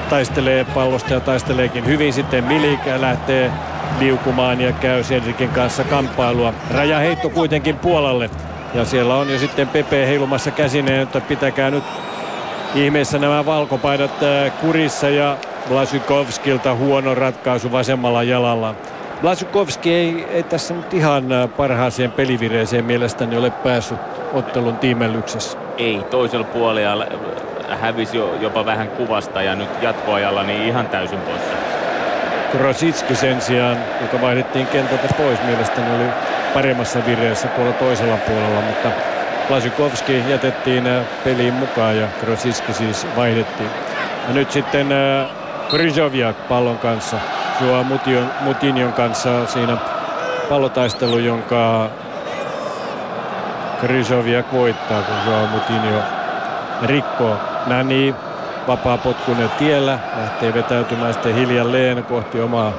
taistelee 0.09 0.63
pallosta 0.63 1.13
ja 1.13 1.19
taisteleekin 1.19 1.85
hyvin. 1.85 2.13
Sitten 2.13 2.43
Milik 2.43 2.79
lähtee 2.97 3.51
liukumaan 3.99 4.61
ja 4.61 4.71
käy 4.71 5.03
Cedricin 5.03 5.49
kanssa 5.49 5.83
kamppailua. 5.83 6.53
Rajaheitto 6.73 7.29
kuitenkin 7.29 7.77
Puolalle. 7.77 8.29
Ja 8.73 8.85
siellä 8.85 9.15
on 9.15 9.29
jo 9.29 9.39
sitten 9.39 9.67
Pepe 9.67 10.07
heilumassa 10.07 10.51
käsineen, 10.51 11.01
että 11.01 11.21
pitäkää 11.21 11.71
nyt 11.71 11.83
ihmeessä 12.75 13.19
nämä 13.19 13.45
valkopaidat 13.45 14.11
kurissa 14.61 15.09
ja 15.09 15.37
Blasikovskilta 15.69 16.75
huono 16.75 17.15
ratkaisu 17.15 17.71
vasemmalla 17.71 18.23
jalalla. 18.23 18.75
Blasikovski 19.21 19.93
ei, 19.93 20.25
ei 20.29 20.43
tässä 20.43 20.73
nyt 20.73 20.93
ihan 20.93 21.23
parhaaseen 21.57 22.11
pelivireeseen 22.11 22.85
mielestäni 22.85 23.37
ole 23.37 23.49
päässyt 23.49 23.99
ottelun 24.33 24.77
tiimellyksessä. 24.77 25.57
Ei, 25.77 26.01
toisella 26.09 26.45
puolella 26.45 27.05
hävisi 27.69 28.17
jo, 28.17 28.35
jopa 28.41 28.65
vähän 28.65 28.87
kuvasta 28.87 29.41
ja 29.41 29.55
nyt 29.55 29.69
jatkoajalla 29.81 30.43
niin 30.43 30.61
ihan 30.61 30.87
täysin 30.87 31.19
poissa. 31.19 31.55
Krositski 32.51 33.15
sen 33.15 33.41
sijaan, 33.41 33.77
joka 34.01 34.21
vaihdettiin 34.21 34.67
kentältä 34.67 35.13
pois, 35.17 35.43
mielestäni 35.43 35.95
oli 35.95 36.09
paremmassa 36.53 36.99
vireessä 37.05 37.47
tuolla 37.47 37.73
toisella 37.73 38.17
puolella, 38.17 38.61
mutta 38.61 38.89
Lasikovski 39.49 40.23
jätettiin 40.29 40.83
peliin 41.23 41.53
mukaan 41.53 41.97
ja 41.97 42.07
Krositski 42.19 42.73
siis 42.73 43.07
vaihdettiin. 43.15 43.69
Ja 44.27 44.33
nyt 44.33 44.51
sitten 44.51 44.87
Kryzoviak 45.69 46.47
pallon 46.47 46.77
kanssa, 46.77 47.17
Joa 47.61 47.85
Mutinion 48.39 48.93
kanssa 48.93 49.45
siinä 49.45 49.77
pallotaistelu, 50.49 51.17
jonka 51.17 51.89
Kryzoviak 53.79 54.53
voittaa, 54.53 55.01
kun 55.01 55.33
Joa 55.33 55.47
Mutinio 55.47 56.01
rikkoo. 56.83 57.37
Nani 57.65 58.15
vapaa 58.67 58.97
potkunen 58.97 59.49
tiellä, 59.49 59.99
lähtee 60.17 60.53
vetäytymään 60.53 61.13
sitten 61.13 61.35
hiljalleen 61.35 62.03
kohti 62.03 62.41
omaa 62.41 62.73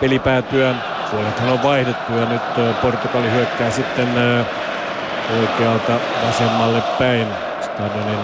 pelipäätyään. 0.00 0.82
Puolethan 1.10 1.48
on 1.48 1.62
vaihdettu 1.62 2.12
ja 2.12 2.26
nyt 2.26 2.76
Portugali 2.82 3.30
hyökkää 3.30 3.70
sitten 3.70 4.08
oikealta 5.40 5.92
vasemmalle 6.26 6.82
päin 6.98 7.26
stadionin 7.60 8.18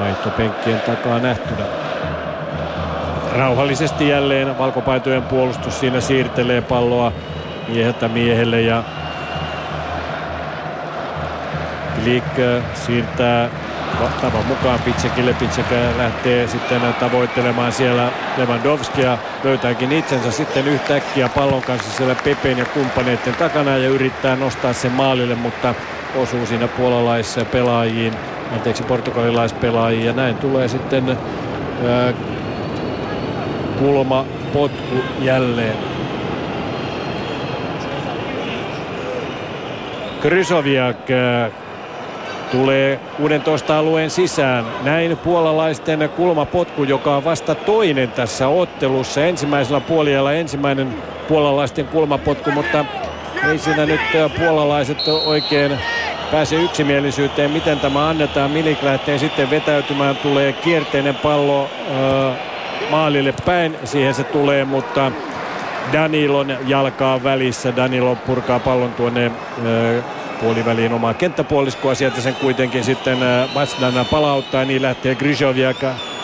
vaihtopenkkien 0.00 0.80
takaa 0.80 1.18
nähtynä. 1.18 1.64
Rauhallisesti 3.36 4.08
jälleen 4.08 4.58
valkopaitojen 4.58 5.22
puolustus 5.22 5.80
siinä 5.80 6.00
siirtelee 6.00 6.60
palloa 6.60 7.12
mieheltä 7.68 8.08
miehelle 8.08 8.60
ja 8.60 8.82
Klik 12.04 12.24
siirtää 12.74 13.50
tavan 14.20 14.46
mukaan 14.46 14.80
Pitsekille. 14.80 15.34
Pitsek 15.34 15.66
lähtee 15.96 16.48
sitten 16.48 16.80
tavoittelemaan 17.00 17.72
siellä 17.72 18.10
Lewandowskia. 18.36 19.18
Löytääkin 19.44 19.92
itsensä 19.92 20.30
sitten 20.30 20.68
yhtäkkiä 20.68 21.28
pallon 21.28 21.62
kanssa 21.62 21.90
siellä 21.90 22.14
Pepen 22.24 22.58
ja 22.58 22.64
kumppaneiden 22.64 23.34
takana 23.34 23.76
ja 23.76 23.88
yrittää 23.88 24.36
nostaa 24.36 24.72
sen 24.72 24.92
maalille, 24.92 25.34
mutta 25.34 25.74
osuu 26.16 26.46
siinä 26.46 26.68
puolalaispelaajiin, 26.68 28.14
anteeksi 28.52 28.82
portugalilaispelaajiin 28.82 30.06
ja 30.06 30.12
näin 30.12 30.36
tulee 30.36 30.68
sitten 30.68 31.18
kulma 33.78 34.24
potku 34.52 35.04
jälleen. 35.20 35.76
Krysoviak 40.20 40.96
tulee 42.54 43.00
16 43.16 43.78
alueen 43.78 44.10
sisään. 44.10 44.64
Näin 44.82 45.16
puolalaisten 45.16 46.10
kulmapotku, 46.16 46.84
joka 46.84 47.16
on 47.16 47.24
vasta 47.24 47.54
toinen 47.54 48.10
tässä 48.10 48.48
ottelussa. 48.48 49.24
Ensimmäisellä 49.24 49.80
puolijalla 49.80 50.32
ensimmäinen 50.32 50.94
puolalaisten 51.28 51.86
kulmapotku, 51.86 52.50
mutta 52.50 52.84
ei 53.50 53.58
siinä 53.58 53.86
nyt 53.86 54.00
puolalaiset 54.38 54.98
oikein 55.08 55.78
pääse 56.30 56.56
yksimielisyyteen, 56.56 57.50
miten 57.50 57.80
tämä 57.80 58.08
annetaan. 58.08 58.50
Milik 58.50 58.82
lähtee 58.82 59.18
sitten 59.18 59.50
vetäytymään, 59.50 60.16
tulee 60.16 60.52
kierteinen 60.52 61.14
pallo 61.14 61.64
äh, 61.64 62.36
maalille 62.90 63.34
päin. 63.44 63.76
Siihen 63.84 64.14
se 64.14 64.24
tulee, 64.24 64.64
mutta 64.64 65.12
Danilon 65.92 66.56
jalkaa 66.66 67.22
välissä. 67.22 67.76
Danilo 67.76 68.16
purkaa 68.16 68.58
pallon 68.58 68.92
tuonne 68.92 69.26
äh, 69.26 70.04
puoliväliin 70.40 70.92
omaa 70.92 71.14
kenttäpuoliskoa. 71.14 71.94
Sieltä 71.94 72.20
sen 72.20 72.34
kuitenkin 72.34 72.84
sitten 72.84 73.18
Vasdana 73.54 74.00
äh, 74.00 74.10
palauttaa, 74.10 74.64
niin 74.64 74.82
lähtee 74.82 75.14
Grishoviak 75.14 75.76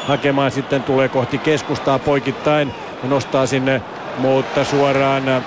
hakemaan 0.07 0.51
sitten 0.51 0.83
tulee 0.83 1.09
kohti 1.09 1.39
keskustaa 1.39 1.99
poikittain 1.99 2.75
ja 3.03 3.09
nostaa 3.09 3.47
sinne, 3.47 3.83
mutta 4.19 4.65
suoraan 4.65 5.29
äh, 5.29 5.43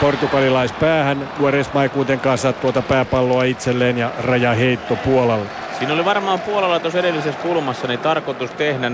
portugalilaispäähän. 0.00 1.28
Gueresma 1.38 1.82
ei 1.82 1.88
kuitenkaan 1.88 2.38
saa 2.38 2.52
tuota 2.52 2.82
pääpalloa 2.82 3.44
itselleen 3.44 3.98
ja 3.98 4.10
rajaheitto 4.18 4.96
Puolalle. 4.96 5.61
Siinä 5.82 5.94
oli 5.94 6.04
varmaan 6.04 6.40
puolella 6.40 6.80
tuossa 6.80 6.98
edellisessä 6.98 7.40
kulmassa 7.40 7.86
niin 7.86 8.00
tarkoitus 8.00 8.50
tehdä 8.50 8.86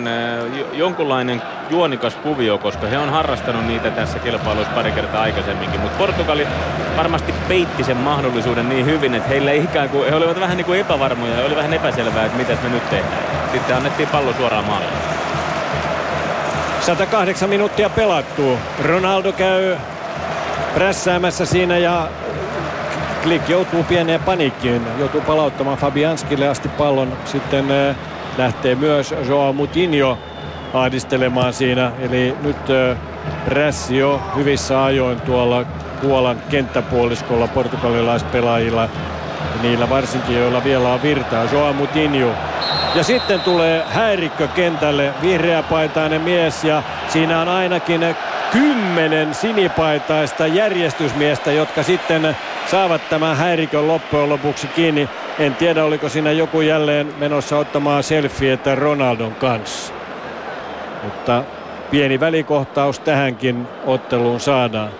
jonkunlainen 0.73 1.43
juonikas 1.71 2.17
kuvio, 2.17 2.59
koska 2.59 2.87
he 2.87 2.99
on 2.99 3.11
harrastanut 3.11 3.67
niitä 3.67 3.91
tässä 3.91 4.19
kilpailussa 4.19 4.73
pari 4.73 4.93
kertaa 4.93 5.23
aikaisemminkin. 5.23 5.81
Mutta 5.81 5.99
Portugali 5.99 6.47
varmasti 6.97 7.35
peitti 7.49 7.85
sen 7.85 7.97
mahdollisuuden 7.97 8.69
niin 8.69 8.87
hyvin, 8.87 9.15
että 9.15 9.29
heillä 9.29 9.53
ikään 9.53 9.89
kuin, 9.89 10.09
he 10.11 10.17
olivat 10.17 10.41
vähän 10.41 10.57
niin 10.57 10.65
kuin 10.65 10.81
epävarmoja 10.81 11.35
ja 11.35 11.47
oli 11.47 11.57
vähän 11.57 11.75
epäselvää, 11.75 12.25
että 12.25 12.39
mitä 12.39 12.57
me 12.63 12.69
nyt 12.69 12.91
tehdään. 12.91 13.23
Sitten 13.53 13.77
annettiin 13.77 14.09
pallo 14.09 14.33
suoraan 14.33 14.65
maaliin. 14.65 14.91
108 16.81 17.49
minuuttia 17.49 17.91
pelattu. 17.91 18.59
Ronaldo 18.85 19.33
käy 19.33 19.77
prässäämässä 20.75 21.47
siinä 21.47 21.79
ja 21.79 22.09
Klik 23.23 23.49
joutuu 23.49 23.85
pieneen 23.85 24.21
paniikkiin. 24.21 24.83
Joutuu 24.99 25.21
palauttamaan 25.21 25.79
Fabianskille 25.79 26.49
asti 26.49 26.69
pallon. 26.69 27.17
Sitten 27.25 27.71
äh, 27.71 27.97
lähtee 28.39 28.75
myös 28.75 29.15
Joao 29.29 29.53
Mutinho 29.53 30.19
ahdistelemaan 30.75 31.53
siinä. 31.53 31.93
Eli 31.99 32.37
nyt 32.43 32.57
prässi 33.45 33.99
jo 33.99 34.23
hyvissä 34.37 34.85
ajoin 34.85 35.21
tuolla 35.21 35.65
Puolan 36.03 36.43
kenttäpuoliskolla 36.51 37.49
portugalilaispelaajilla. 37.49 38.89
Niillä 39.63 39.91
varsinkin, 39.91 40.37
joilla 40.37 40.65
vielä 40.65 40.89
on 40.89 41.03
virtaa. 41.03 41.45
Joao 41.53 41.73
Mutinho 41.73 42.35
ja 42.95 43.05
sitten 43.05 43.41
tulee 43.41 43.85
häirikkö 43.89 44.49
kentälle, 44.49 45.13
vihreäpaitainen 45.23 46.21
mies 46.21 46.65
ja 46.65 46.83
siinä 47.09 47.41
on 47.41 47.49
ainakin 47.49 48.17
kymmenen 48.53 49.35
sinipaitaista 49.35 50.47
järjestysmiestä, 50.47 51.53
jotka 51.53 51.83
sitten 51.83 52.37
saavat 52.71 53.09
tämän 53.09 53.37
häirikön 53.37 53.89
loppujen 53.89 54.29
lopuksi 54.29 54.67
kiinni. 54.67 55.09
En 55.39 55.55
tiedä, 55.55 55.85
oliko 55.85 56.09
siinä 56.09 56.33
joku 56.33 56.61
jälleen 56.61 57.15
menossa 57.19 57.59
ottamaan 57.59 58.03
selfietä 58.03 58.75
Ronaldon 58.75 59.35
kanssa. 59.35 59.93
Mutta 61.05 61.45
pieni 61.91 62.21
välikohtaus 62.21 63.01
tähänkin 63.01 63.67
otteluun 63.87 64.41
saadaan. 64.41 64.91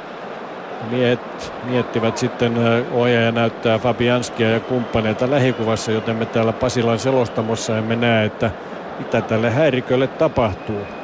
Miehet 0.91 1.53
miettivät 1.65 2.19
sitten, 2.19 2.53
ohjaaja 2.93 3.33
näyttää 3.33 3.79
Fabianskia 3.79 4.51
ja 4.51 4.61
kumppaneita 4.61 5.31
lähikuvassa, 5.31 5.93
joten 5.93 6.17
me 6.17 6.27
täällä 6.27 6.53
Pasilan 6.53 6.99
selostamossa 6.99 7.79
emme 7.79 7.97
näe, 7.97 8.25
että 8.27 8.51
mitä 8.99 9.21
tälle 9.21 9.51
häirikölle 9.51 10.07
tapahtuu. 10.07 10.98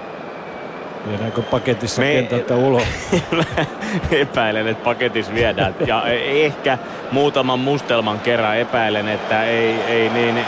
Viedäänkö 1.08 1.42
paketissa 1.42 2.02
Me, 2.02 2.12
kentältä 2.12 2.56
ulos? 2.56 2.82
epäilen, 4.10 4.66
että 4.66 4.84
paketissa 4.84 5.34
viedään. 5.34 5.74
Ja 5.86 6.06
ehkä 6.08 6.78
muutaman 7.12 7.60
mustelman 7.60 8.20
kerran 8.20 8.58
epäilen, 8.58 9.08
että 9.08 9.44
ei, 9.44 9.74
ei 9.88 10.08
niin, 10.08 10.40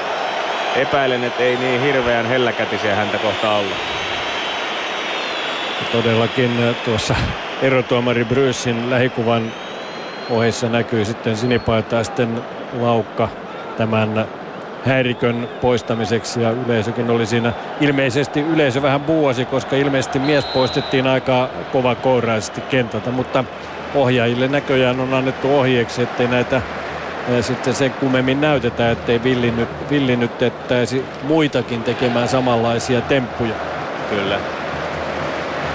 epäilen, 0.76 1.24
että 1.24 1.42
ei 1.42 1.56
niin 1.56 1.80
hirveän 1.82 2.26
helläkätisiä 2.26 2.94
häntä 2.94 3.18
kohta 3.18 3.52
olla. 3.52 3.74
Todellakin 5.92 6.50
tuossa 6.84 7.14
erotuomari 7.62 8.24
Bryssin 8.24 8.90
lähikuvan 8.90 9.52
ohessa 10.30 10.68
näkyy 10.68 11.04
sitten 11.04 11.36
sinipaitaisten 11.36 12.42
laukka 12.80 13.28
tämän 13.76 14.26
häirikön 14.86 15.48
poistamiseksi 15.60 16.42
ja 16.42 16.50
yleisökin 16.50 17.10
oli 17.10 17.26
siinä 17.26 17.52
ilmeisesti 17.80 18.40
yleisö 18.40 18.82
vähän 18.82 19.00
buuasi, 19.00 19.44
koska 19.44 19.76
ilmeisesti 19.76 20.18
mies 20.18 20.44
poistettiin 20.44 21.06
aika 21.06 21.48
kova 21.72 21.94
kouraisesti 21.94 22.60
kentältä, 22.60 23.10
mutta 23.10 23.44
ohjaajille 23.94 24.48
näköjään 24.48 25.00
on 25.00 25.14
annettu 25.14 25.58
ohjeeksi, 25.58 26.02
ettei 26.02 26.28
näitä 26.28 26.62
sitten 27.40 27.74
sen 27.74 27.90
kummemmin 27.90 28.40
näytetä, 28.40 28.90
ettei 28.90 29.22
villinnyt, 29.22 29.68
villinnytettäisi 29.90 31.04
muitakin 31.22 31.82
tekemään 31.82 32.28
samanlaisia 32.28 33.00
temppuja. 33.00 33.54
Kyllä. 34.10 34.38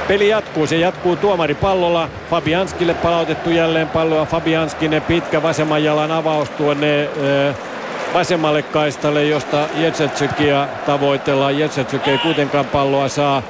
Peli 0.08 0.30
jatkuu, 0.30 0.68
se 0.68 0.78
jatkuu 0.78 1.16
tuomari 1.16 1.56
pallolla. 1.56 2.10
Fabianskille 2.30 2.94
palautettu 2.94 3.50
jälleen 3.50 3.90
palloa. 3.90 4.26
Fabianskinen 4.26 5.02
pitkä 5.02 5.44
vasemman 5.44 5.84
jalan 5.84 6.12
avaus 6.12 6.50
tuonne 6.50 7.10
äh, 7.50 7.56
vasemmalle 8.14 8.62
kaistalle, 8.62 9.24
josta 9.24 9.68
Jetsetsykia 9.76 10.68
tavoitellaan. 10.86 11.60
Jetsetsyk 11.60 12.08
ei 12.08 12.18
kuitenkaan 12.18 12.66
palloa 12.66 13.10
saa, 13.10 13.44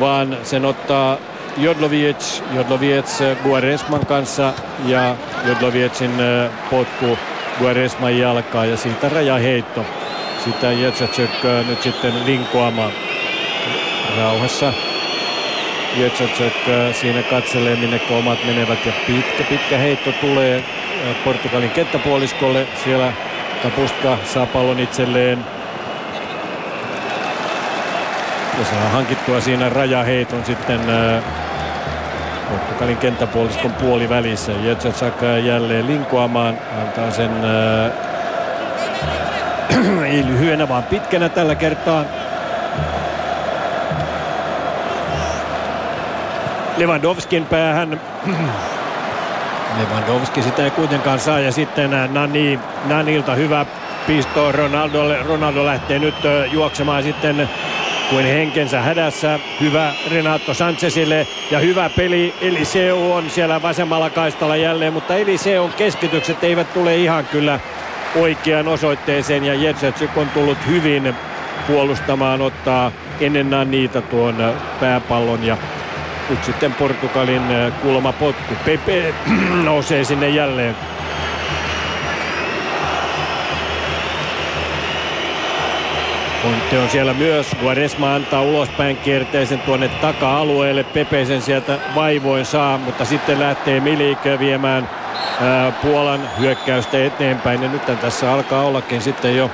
vaan 0.00 0.36
sen 0.42 0.64
ottaa 0.64 1.16
Jodlovic, 1.56 2.42
Jodlovic 2.54 3.06
Guaresman 3.42 4.06
kanssa 4.06 4.52
ja 4.86 5.16
Jodlovicin 5.44 6.12
potku 6.70 7.18
Guaresman 7.58 8.18
jalkaa 8.18 8.64
ja 8.64 8.76
siitä 8.76 9.08
rajaheitto. 9.08 9.84
Sitä 10.44 10.72
Jetsetsyk 10.72 11.30
nyt 11.68 11.82
sitten 11.82 12.26
linkoamaan 12.26 12.92
rauhassa. 14.16 14.72
Jetsetsyk 15.96 16.52
siinä 16.92 17.22
katselee 17.22 17.76
minne 17.76 18.00
omat 18.10 18.44
menevät 18.44 18.86
ja 18.86 18.92
pitkä 19.06 19.44
pitkä 19.44 19.78
heitto 19.78 20.12
tulee 20.20 20.64
Portugalin 21.24 21.70
kenttäpuoliskolle. 21.70 22.66
Siellä 22.84 23.12
Kapustka 23.62 24.18
saa 24.24 24.46
pallon 24.46 24.78
itselleen. 24.78 25.38
Ja 28.58 28.64
saa 28.64 28.88
hankittua 28.88 29.40
siinä 29.40 29.68
rajaheiton 29.68 30.44
sitten 30.44 30.80
äh, 30.90 31.22
Portugalin 32.50 32.96
kenttäpuoliskon 32.96 33.72
puolivälissä. 33.72 34.52
Jetsetsak 34.52 35.14
jälleen 35.44 35.86
linkoamaan. 35.86 36.58
Antaa 36.82 37.10
sen 37.10 37.30
äh, 37.44 37.92
ei 40.12 40.26
lyhyenä 40.26 40.68
vaan 40.68 40.82
pitkänä 40.82 41.28
tällä 41.28 41.54
kertaa. 41.54 42.04
Lewandowskin 46.76 47.46
päähän 47.46 48.00
Lewandowski 49.78 50.42
sitä 50.42 50.64
ei 50.64 50.70
kuitenkaan 50.70 51.20
saa 51.20 51.40
ja 51.40 51.52
sitten 51.52 51.94
äh, 51.94 52.10
Nani, 52.10 52.58
Nanilta 52.84 53.34
hyvä 53.34 53.66
pisto 54.06 54.52
Ronaldolle. 54.52 55.22
Ronaldo 55.22 55.64
lähtee 55.64 55.98
nyt 55.98 56.14
äh, 56.14 56.52
juoksemaan 56.52 57.02
sitten 57.02 57.48
kuin 58.10 58.26
henkensä 58.26 58.80
hädässä. 58.80 59.38
Hyvä 59.60 59.92
Renato 60.10 60.54
Sanchezille 60.54 61.26
ja 61.50 61.58
hyvä 61.58 61.90
peli. 61.96 62.34
Eliseu 62.40 63.12
on 63.12 63.30
siellä 63.30 63.62
vasemmalla 63.62 64.10
kaistalla 64.10 64.56
jälleen, 64.56 64.92
mutta 64.92 65.14
Eliseun 65.14 65.72
keskitykset 65.72 66.44
eivät 66.44 66.74
tule 66.74 66.96
ihan 66.96 67.26
kyllä 67.26 67.60
oikeaan 68.16 68.68
osoitteeseen 68.68 69.44
ja 69.44 69.54
Jetsetsyk 69.54 70.16
on 70.16 70.28
tullut 70.28 70.58
hyvin 70.66 71.14
puolustamaan, 71.66 72.40
ottaa 72.40 72.92
ennen 73.20 73.70
niitä 73.70 74.00
tuon 74.00 74.40
äh, 74.40 74.54
pääpallon 74.80 75.44
ja 75.44 75.56
nyt 76.30 76.44
sitten 76.44 76.74
Portugalin 76.74 77.42
kulmapotku. 77.82 78.54
Pepe 78.64 79.14
nousee 79.64 80.04
sinne 80.04 80.28
jälleen. 80.28 80.76
Conte 86.42 86.78
on 86.78 86.88
siellä 86.88 87.14
myös. 87.14 87.46
Guaresma 87.60 88.14
antaa 88.14 88.42
ulospäin 88.42 88.96
kierteisen 88.96 89.60
tuonne 89.60 89.88
taka-alueelle. 89.88 90.84
Pepe 90.84 91.24
sen 91.24 91.42
sieltä 91.42 91.78
vaivoin 91.94 92.46
saa, 92.46 92.78
mutta 92.78 93.04
sitten 93.04 93.40
lähtee 93.40 93.80
Milik 93.80 94.18
viemään 94.38 94.88
ää, 95.40 95.72
Puolan 95.72 96.20
hyökkäystä 96.38 97.04
eteenpäin. 97.04 97.62
Ja 97.62 97.68
nyt 97.68 98.00
tässä 98.00 98.32
alkaa 98.32 98.62
ollakin 98.62 99.02
sitten 99.02 99.36
jo 99.36 99.50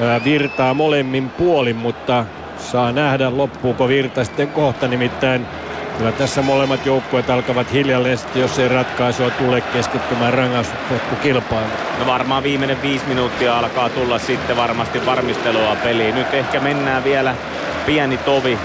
ää, 0.00 0.24
virtaa 0.24 0.74
molemmin 0.74 1.30
puolin, 1.30 1.76
mutta 1.76 2.24
saa 2.58 2.92
nähdä 2.92 3.36
loppuuko 3.36 3.88
virta 3.88 4.24
sitten 4.24 4.48
kohta. 4.48 4.88
Nimittäin 4.88 5.46
Kyllä 5.98 6.12
tässä 6.12 6.42
molemmat 6.42 6.86
joukkueet 6.86 7.30
alkavat 7.30 7.72
hiljalleen 7.72 8.18
jos 8.34 8.58
ei 8.58 8.68
ratkaisua 8.68 9.30
tule 9.30 9.60
keskittymään 9.60 10.34
rangaistuspotkukilpailuun. 10.34 11.72
No 11.98 12.06
varmaan 12.06 12.42
viimeinen 12.42 12.82
viisi 12.82 13.06
minuuttia 13.06 13.58
alkaa 13.58 13.88
tulla 13.88 14.18
sitten 14.18 14.56
varmasti 14.56 15.06
varmistelua 15.06 15.76
peliin. 15.76 16.14
Nyt 16.14 16.34
ehkä 16.34 16.60
mennään 16.60 17.04
vielä 17.04 17.34
pieni 17.86 18.16
tovi 18.16 18.58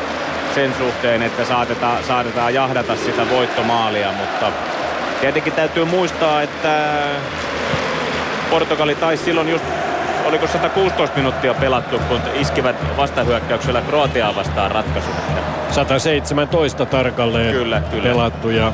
sen 0.56 0.74
suhteen, 0.78 1.22
että 1.22 1.45
saatetaan, 1.45 2.03
saatetaan 2.03 2.53
jahdata 2.53 2.95
sitä 2.95 3.30
voittomaalia, 3.30 4.12
mutta 4.12 4.52
tietenkin 5.22 5.53
täytyy 5.53 5.86
muistaa, 5.86 6.42
että 6.42 6.94
Portugali 8.50 8.95
taisi 8.95 9.24
silloin 9.24 9.50
just 9.50 9.66
oliko 10.26 10.48
116 10.48 11.18
minuuttia 11.18 11.53
pelattu, 11.53 12.00
kun 12.08 12.22
iskivät 12.34 12.76
vastahyökkäyksellä 12.98 13.82
Kroatiaa 13.82 14.35
vastaan 14.35 14.72
ratkaisun. 14.72 15.14
117 15.72 16.85
tarkalleen 16.85 17.56
kyllä, 17.56 17.82
kyllä. 17.92 18.03
pelattu 18.03 18.50
ja 18.50 18.74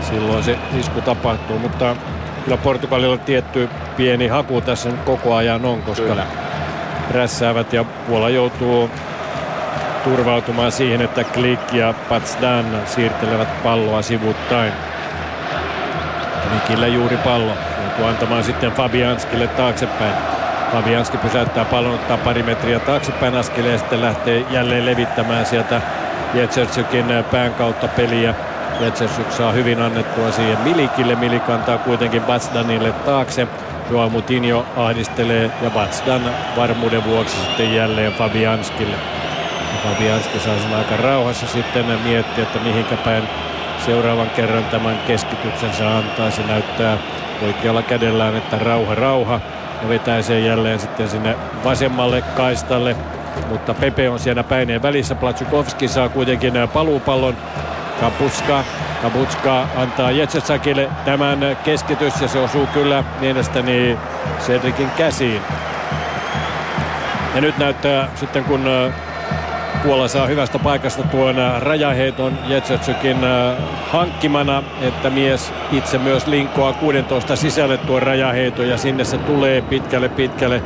silloin 0.00 0.44
se 0.44 0.58
isku 0.80 1.00
tapahtuu, 1.00 1.58
mutta 1.58 1.96
kyllä 2.44 2.56
Portugalilla 2.56 3.18
tietty 3.18 3.68
pieni 3.96 4.28
haku 4.28 4.60
tässä 4.60 4.88
nyt 4.88 5.00
koko 5.00 5.34
ajan 5.34 5.64
on, 5.64 5.82
koska 5.82 6.06
kyllä. 6.06 6.26
rässäävät 7.10 7.72
ja 7.72 7.84
Puola 7.84 8.28
joutuu 8.28 8.90
turvautumaan 10.04 10.72
siihen, 10.72 11.00
että 11.02 11.24
Klik 11.24 11.72
ja 11.72 11.94
Patsdan 12.08 12.64
siirtelevät 12.86 13.62
palloa 13.62 14.02
sivuttain. 14.02 14.72
Klikillä 16.48 16.86
juuri 16.86 17.16
pallo. 17.16 17.52
Joutuu 17.82 18.06
antamaan 18.06 18.44
sitten 18.44 18.72
Fabianskille 18.72 19.46
taaksepäin. 19.46 20.33
Fabianski 20.74 21.18
pysäyttää 21.18 21.64
pallon, 21.64 21.94
ottaa 21.94 22.16
pari 22.16 22.42
metriä 22.42 22.78
taaksepäin 22.78 23.34
askeleen 23.34 23.72
ja 23.72 23.78
sitten 23.78 24.02
lähtee 24.02 24.44
jälleen 24.50 24.86
levittämään 24.86 25.46
sieltä 25.46 25.80
Jetsertsykin 26.34 27.04
pään 27.30 27.54
kautta 27.54 27.88
peliä. 27.88 28.34
Jetsertsyk 28.80 29.32
saa 29.32 29.52
hyvin 29.52 29.82
annettua 29.82 30.32
siihen 30.32 30.60
Milikille. 30.60 31.14
Milik 31.14 31.50
antaa 31.50 31.78
kuitenkin 31.78 32.22
Batsdanille 32.22 32.92
taakse. 32.92 33.46
Joa 33.90 34.08
Mutinho 34.08 34.66
ahdistelee 34.76 35.50
ja 35.62 35.70
Batsdan 35.70 36.22
varmuuden 36.56 37.04
vuoksi 37.04 37.36
sitten 37.36 37.74
jälleen 37.74 38.12
Fabianskille. 38.12 38.96
Fabianski 39.84 40.38
saa 40.38 40.58
sen 40.58 40.74
aika 40.74 40.96
rauhassa 40.96 41.46
sitten 41.46 41.86
miettiä, 42.04 42.44
että 42.44 42.58
mihinkä 42.58 42.96
päin 42.96 43.28
seuraavan 43.86 44.30
kerran 44.30 44.64
tämän 44.64 44.98
keskityksensä 45.06 45.96
antaa. 45.96 46.30
Se 46.30 46.42
näyttää 46.42 46.98
oikealla 47.42 47.82
kädellään, 47.82 48.36
että 48.36 48.58
rauha 48.58 48.94
rauha 48.94 49.40
ja 49.84 49.88
vetää 49.88 50.22
sen 50.22 50.44
jälleen 50.44 50.80
sitten 50.80 51.08
sinne 51.08 51.36
vasemmalle 51.64 52.22
kaistalle. 52.22 52.96
Mutta 53.48 53.74
Pepe 53.74 54.10
on 54.10 54.18
siellä 54.18 54.42
päineen 54.42 54.82
välissä. 54.82 55.14
Platsukovski 55.14 55.88
saa 55.88 56.08
kuitenkin 56.08 56.52
paluupallon. 56.72 57.36
Kapuska, 58.00 58.64
Kaputska 59.02 59.66
antaa 59.76 60.10
Jetsesakille 60.10 60.88
tämän 61.04 61.56
keskitys 61.64 62.20
ja 62.20 62.28
se 62.28 62.38
osuu 62.38 62.66
kyllä 62.66 63.04
mielestäni 63.20 63.98
Cedricin 64.40 64.90
käsiin. 64.90 65.42
Ja 67.34 67.40
nyt 67.40 67.58
näyttää 67.58 68.08
sitten 68.14 68.44
kun 68.44 68.64
Puola 69.84 70.08
saa 70.08 70.26
hyvästä 70.26 70.58
paikasta 70.58 71.02
tuon 71.02 71.34
rajaheiton 71.58 72.38
Jetsetsykin 72.46 73.16
hankkimana, 73.90 74.62
että 74.82 75.10
mies 75.10 75.52
itse 75.72 75.98
myös 75.98 76.26
linkoaa 76.26 76.72
16 76.72 77.36
sisälle 77.36 77.76
tuon 77.76 78.02
rajaheiton 78.02 78.68
ja 78.68 78.76
sinne 78.76 79.04
se 79.04 79.18
tulee 79.18 79.62
pitkälle 79.62 80.08
pitkälle. 80.08 80.62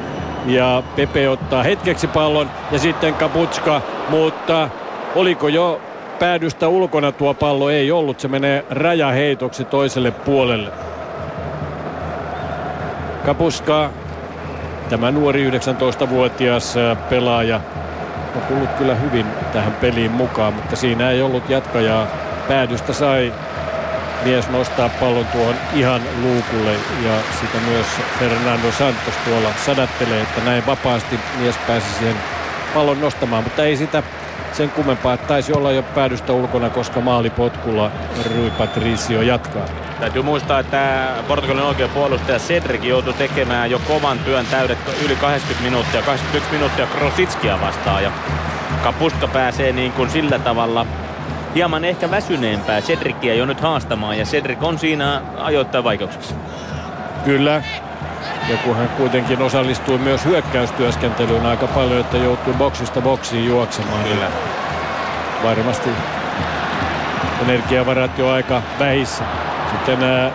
Ja 0.47 0.83
Pepe 0.97 1.29
ottaa 1.29 1.63
hetkeksi 1.63 2.07
pallon 2.07 2.51
ja 2.73 2.79
sitten 2.79 3.15
Kaputska, 3.15 3.83
mutta 4.09 4.69
oliko 5.15 5.49
jo 5.49 5.81
päädystä 6.19 6.69
ulkona 6.69 7.13
tuo 7.13 7.35
pallo? 7.35 7.71
Ei 7.71 7.93
ollut, 7.93 8.21
se 8.21 8.29
menee 8.29 8.65
rajaheitoksi 8.71 9.65
toiselle 9.65 10.11
puolelle. 10.11 10.71
Kapuska, 13.27 13.91
tämä 14.91 15.11
nuori 15.11 15.51
19-vuotias 15.51 16.75
pelaaja, 17.11 17.61
on 18.39 18.47
tullut 18.47 18.71
kyllä 18.79 18.95
hyvin 18.95 19.27
tähän 19.53 19.73
peliin 19.73 20.11
mukaan, 20.11 20.55
mutta 20.55 20.77
siinä 20.77 21.11
ei 21.11 21.23
ollut 21.23 21.51
jatkajaa. 21.51 22.07
Päädystä 22.49 22.93
sai 22.93 23.33
mies 24.25 24.49
nostaa 24.51 24.89
pallon 24.89 25.27
tuohon 25.27 25.55
ihan 25.75 26.01
luukulle 26.23 26.73
ja 27.05 27.13
sitä 27.41 27.59
myös 27.69 27.87
Fernando 28.19 28.73
Santos 28.73 29.15
tuolla 29.25 29.49
sadattelee, 29.67 30.23
että 30.23 30.41
näin 30.45 30.67
vapaasti 30.67 31.21
mies 31.41 31.57
pääsi 31.67 31.87
siihen 31.99 32.17
pallon 32.75 33.01
nostamaan, 33.01 33.45
mutta 33.45 33.65
ei 33.65 33.77
sitä 33.77 34.03
sen 34.53 34.71
kummempaa, 34.71 35.15
että 35.15 35.27
taisi 35.27 35.53
olla 35.53 35.73
jo 35.73 35.83
päädystä 35.83 36.33
ulkona, 36.33 36.71
koska 36.71 37.01
maalipotkulla 37.01 37.91
Rui 38.35 38.51
Patricio 38.51 39.23
jatkaa. 39.23 39.88
Täytyy 40.01 40.23
muistaa, 40.23 40.61
että 40.61 41.09
Portugalin 41.29 41.63
oikea 41.63 41.89
puolustaja 41.89 42.39
Cedric 42.39 42.85
joutui 42.85 43.13
tekemään 43.13 43.71
jo 43.71 43.79
kovan 43.79 44.19
työn 44.19 44.47
täydet 44.47 44.79
yli 45.05 45.17
80 45.17 45.71
minuuttia, 45.71 46.03
81 46.03 46.53
minuuttia 46.53 46.87
Krositskia 46.87 47.61
vastaan 47.61 48.03
ja 48.03 48.13
Kapuska 48.83 49.29
pääsee 49.29 49.73
niin 49.73 49.93
kuin 49.93 50.11
sillä 50.11 50.39
tavalla 50.39 50.87
hieman 51.55 51.85
ehkä 51.85 52.11
väsyneempää 52.11 52.81
Cedricia 52.81 53.35
jo 53.35 53.47
nyt 53.47 53.61
haastamaan 53.61 54.19
ja 54.19 54.25
Cedric 54.25 54.63
on 54.63 54.79
siinä 54.79 55.23
ajoittain 55.39 55.85
vaikeuksissa. 55.85 56.35
Kyllä, 57.25 57.63
ja 58.49 58.57
kun 58.65 58.77
hän 58.77 58.89
kuitenkin 58.89 59.43
osallistui 59.43 59.99
myös 59.99 60.25
hyökkäystyöskentelyyn 60.25 61.47
aika 61.47 61.67
paljon, 61.67 62.01
että 62.01 62.17
joutuu 62.17 62.55
boksista 62.55 63.01
boksiin 63.01 63.47
juoksemaan. 63.47 64.05
Niin 64.05 64.15
Kyllä. 64.15 64.31
Varmasti 65.45 65.91
energiavarat 67.43 68.19
jo 68.19 68.31
aika 68.31 68.63
vähissä. 68.79 69.25
Sitten 69.71 70.03
ää, 70.03 70.31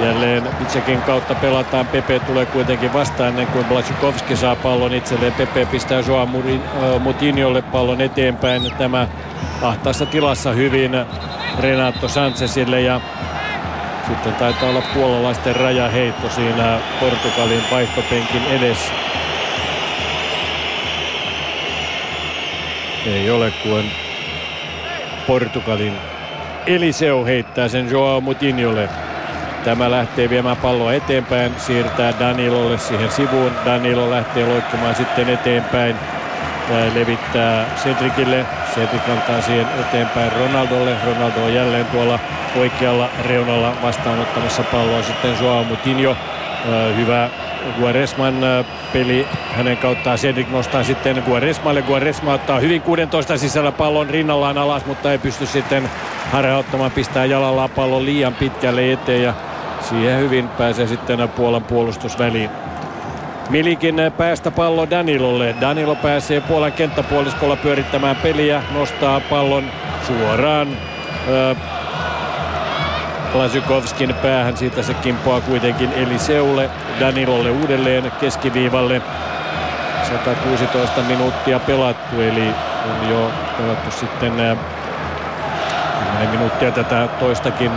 jälleen 0.00 0.42
Vitsekin 0.60 1.02
kautta 1.02 1.34
pelataan. 1.34 1.86
Pepe 1.86 2.18
tulee 2.18 2.46
kuitenkin 2.46 2.92
vastaan 2.92 3.28
ennen 3.28 3.46
kuin 3.46 3.64
Blachkovski 3.64 4.36
saa 4.36 4.56
pallon 4.56 4.94
itselleen. 4.94 5.32
Pepe 5.32 5.66
pistää 5.66 6.00
Joa 6.00 6.28
Mutinjolle 7.00 7.62
pallon 7.62 8.00
eteenpäin. 8.00 8.72
Tämä 8.78 9.08
ahtaassa 9.62 10.06
tilassa 10.06 10.52
hyvin 10.52 10.92
Renato 11.60 12.08
Sanchezille 12.08 12.80
ja 12.80 13.00
sitten 14.06 14.34
taitaa 14.34 14.68
olla 14.68 14.82
puolalaisten 14.94 15.56
rajaheitto 15.56 16.30
siinä 16.30 16.78
Portugalin 17.00 17.62
vaihtopenkin 17.70 18.42
edessä. 18.50 18.92
Ei 23.06 23.30
ole 23.30 23.50
kuin 23.50 23.90
Portugalin 25.26 25.92
Eliseu 26.66 27.24
heittää 27.24 27.68
sen 27.68 27.90
Joao 27.90 28.20
Mutinjolle. 28.20 28.88
Tämä 29.64 29.90
lähtee 29.90 30.30
viemään 30.30 30.56
palloa 30.56 30.92
eteenpäin, 30.92 31.52
siirtää 31.58 32.12
Danilolle 32.20 32.78
siihen 32.78 33.10
sivuun. 33.10 33.52
Danilo 33.64 34.10
lähtee 34.10 34.46
loikkumaan 34.46 34.94
sitten 34.94 35.28
eteenpäin, 35.28 35.96
levittää 36.94 37.66
Cedricille. 37.82 38.46
Cedric 38.74 39.08
antaa 39.08 39.40
siihen 39.40 39.66
eteenpäin 39.80 40.32
Ronaldolle. 40.32 40.96
Ronaldo 41.06 41.44
on 41.44 41.54
jälleen 41.54 41.86
tuolla 41.86 42.18
oikealla 42.56 43.08
reunalla 43.24 43.72
vastaanottamassa 43.82 44.62
palloa 44.62 45.02
sitten 45.02 45.36
Joao 45.40 45.64
Mutinho. 45.64 46.16
Hyvä 46.96 47.28
Guaresman 47.78 48.34
peli 48.92 49.26
hänen 49.56 49.76
kauttaan 49.76 50.18
Cedric 50.18 50.50
nostaa 50.50 50.82
sitten 50.82 51.22
Guaresmalle. 51.26 51.82
Guaresma 51.82 52.34
ottaa 52.34 52.58
hyvin 52.58 52.82
16 52.82 53.38
sisällä 53.38 53.72
pallon 53.72 54.10
rinnallaan 54.10 54.58
alas, 54.58 54.86
mutta 54.86 55.12
ei 55.12 55.18
pysty 55.18 55.46
sitten 55.46 55.90
harhauttamaan, 56.32 56.90
pistää 56.90 57.24
jalallaan 57.24 57.70
pallon 57.70 58.04
liian 58.04 58.34
pitkälle 58.34 58.92
eteen 58.92 59.22
ja 59.22 59.34
siihen 59.80 60.18
hyvin 60.18 60.48
pääsee 60.48 60.86
sitten 60.86 61.28
Puolan 61.28 61.64
puolustusväliin. 61.64 62.50
Milikin 63.50 63.96
päästä 64.16 64.50
pallo 64.50 64.90
Danilolle. 64.90 65.54
Danilo 65.60 65.94
pääsee 65.94 66.40
Puolan 66.40 66.72
kenttäpuoliskolla 66.72 67.56
pyörittämään 67.56 68.16
peliä, 68.16 68.62
nostaa 68.74 69.20
pallon 69.20 69.64
suoraan 70.06 70.68
Lasykovskin 73.34 74.14
päähän. 74.14 74.56
Siitä 74.56 74.82
se 74.82 74.94
kimpoaa 74.94 75.40
kuitenkin 75.40 75.92
Eliseulle, 75.92 76.70
Danilolle 77.00 77.50
uudelleen 77.50 78.12
keskiviivalle. 78.20 79.02
116 80.08 81.00
minuuttia 81.00 81.58
pelattu, 81.58 82.20
eli 82.20 82.48
on 82.90 83.08
jo 83.10 83.30
pelattu 83.58 83.90
sitten 83.90 84.32
10 85.98 86.28
minuuttia 86.28 86.70
tätä 86.70 87.08
toistakin 87.18 87.72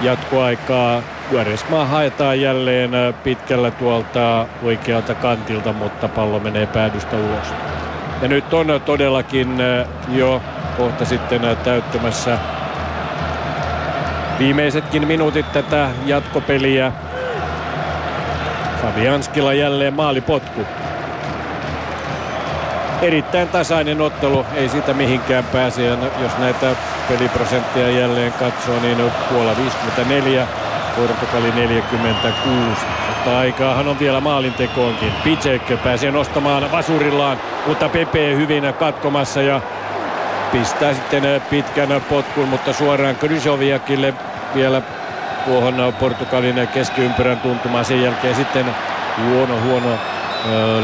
jatkoaikaa. 0.00 1.02
Guaresma 1.30 1.84
haetaan 1.84 2.40
jälleen 2.40 2.90
pitkällä 3.24 3.70
tuolta 3.70 4.46
oikealta 4.62 5.14
kantilta, 5.14 5.72
mutta 5.72 6.08
pallo 6.08 6.40
menee 6.40 6.66
päädystä 6.66 7.16
ulos. 7.16 7.54
Ja 8.22 8.28
nyt 8.28 8.54
on 8.54 8.80
todellakin 8.84 9.56
jo 10.08 10.42
kohta 10.76 11.04
sitten 11.04 11.40
täyttämässä 11.64 12.38
viimeisetkin 14.38 15.06
minuutit 15.06 15.52
tätä 15.52 15.90
jatkopeliä. 16.06 16.92
Fabianskilla 18.82 19.52
jälleen 19.52 19.94
maalipotku. 19.94 20.60
Erittäin 23.02 23.48
tasainen 23.48 24.00
ottelu, 24.00 24.46
ei 24.54 24.68
siitä 24.68 24.94
mihinkään 24.94 25.44
pääse. 25.44 25.82
Ja 25.82 25.96
jos 26.22 26.38
näitä 26.38 26.76
peliprosenttia 27.08 27.90
jälleen 27.90 28.32
katsoo, 28.32 28.80
niin 28.80 28.98
Puola 29.28 29.56
54, 29.56 30.46
Portugali 30.96 31.50
46. 31.50 32.86
Mutta 33.08 33.38
aikaahan 33.38 33.88
on 33.88 33.98
vielä 33.98 34.20
maalintekoonkin. 34.20 35.12
Picek 35.24 35.62
pääsee 35.84 36.10
nostamaan 36.10 36.72
vasurillaan, 36.72 37.40
mutta 37.66 37.88
Pepe 37.88 38.36
hyvin 38.36 38.74
katkomassa 38.78 39.42
ja 39.42 39.60
pistää 40.52 40.94
sitten 40.94 41.42
pitkän 41.50 42.02
potkun, 42.08 42.48
mutta 42.48 42.72
suoraan 42.72 43.16
Krysoviakille 43.16 44.14
vielä 44.54 44.82
tuohon 45.44 45.94
Portugalin 46.00 46.68
keskiympyrän 46.74 47.40
tuntumaan. 47.40 47.84
Sen 47.84 48.02
jälkeen 48.02 48.34
sitten 48.34 48.66
huono, 49.24 49.60
huono 49.60 49.98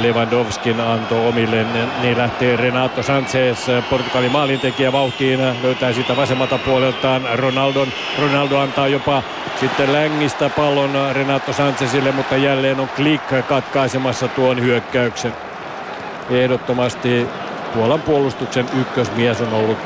Lewandowskin 0.03 0.81
anto 0.81 1.29
omille, 1.29 1.67
niin 2.03 2.19
lähtee 2.19 2.57
Renato 2.57 3.03
Sanchez, 3.03 3.67
Portugalin 3.91 4.33
maalintekijä 4.33 4.93
vauhtiin, 4.93 5.63
löytää 5.63 5.93
sitä 5.93 6.17
vasemmalta 6.17 6.59
puoleltaan 6.59 7.23
Ronaldon. 7.35 7.89
Ronaldo 8.19 8.59
antaa 8.59 8.89
jopa 8.89 9.23
sitten 9.61 9.93
längistä 9.93 10.51
pallon 10.51 10.91
Renato 11.13 11.53
Sanchezille, 11.53 12.13
mutta 12.13 12.37
jälleen 12.37 12.81
on 12.81 12.89
Klik 12.89 13.23
katkaisemassa 13.49 14.29
tuon 14.29 14.61
hyökkäyksen. 14.61 15.33
Ehdottomasti 16.31 17.27
Puolan 17.75 18.03
puolustuksen 18.03 18.67
ykkösmies 18.81 19.41
on 19.41 19.55
ollut 19.55 19.79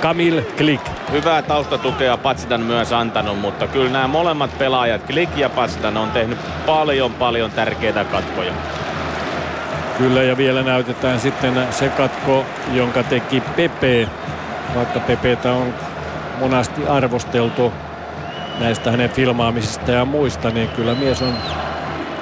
Kamil 0.00 0.42
Klik. 0.56 0.80
Hyvää 1.12 1.42
taustatukea 1.42 2.16
Patsidan 2.16 2.60
myös 2.60 2.92
antanut, 2.92 3.40
mutta 3.40 3.66
kyllä 3.66 3.90
nämä 3.90 4.06
molemmat 4.08 4.58
pelaajat, 4.58 5.02
Klik 5.02 5.36
ja 5.36 5.50
Patsidan, 5.50 5.96
on 5.96 6.10
tehnyt 6.10 6.38
paljon 6.66 7.14
paljon 7.14 7.50
tärkeitä 7.50 8.04
katkoja. 8.04 8.52
Kyllä 9.98 10.22
ja 10.22 10.36
vielä 10.36 10.62
näytetään 10.62 11.20
sitten 11.20 11.54
se 11.70 11.88
katko, 11.88 12.44
jonka 12.72 13.02
teki 13.02 13.40
Pepe, 13.56 14.08
vaikka 14.74 15.00
Pepetä 15.00 15.52
on 15.52 15.74
monasti 16.40 16.86
arvosteltu 16.86 17.72
näistä 18.60 18.90
hänen 18.90 19.10
filmaamisista 19.10 19.92
ja 19.92 20.04
muista, 20.04 20.50
niin 20.50 20.68
kyllä 20.68 20.94
mies 20.94 21.22
on 21.22 21.34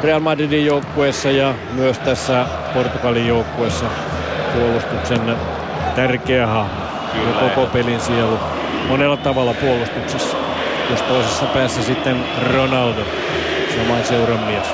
Real 0.03 0.21
Madridin 0.21 0.67
joukkueessa 0.67 1.31
ja 1.31 1.55
myös 1.73 1.99
tässä 1.99 2.47
Portugalin 2.75 3.29
joukkueessa 3.29 3.87
puolustuksen 4.55 5.37
tärkeä 5.97 6.47
hahmo. 6.47 6.81
Kyllä, 7.13 7.41
koko 7.41 7.67
pelin 7.67 8.01
sielu 8.01 8.39
monella 8.89 9.17
tavalla 9.17 9.55
puolustuksessa. 9.55 10.37
Jos 10.91 11.03
toisessa 11.03 11.47
päässä 11.47 11.83
sitten 11.83 12.25
Ronaldo, 12.53 13.01
saman 13.77 14.05
seuran 14.05 14.41
mies. 14.41 14.67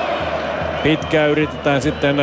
Pitkään 0.82 1.30
yritetään 1.30 1.82
sitten 1.82 2.16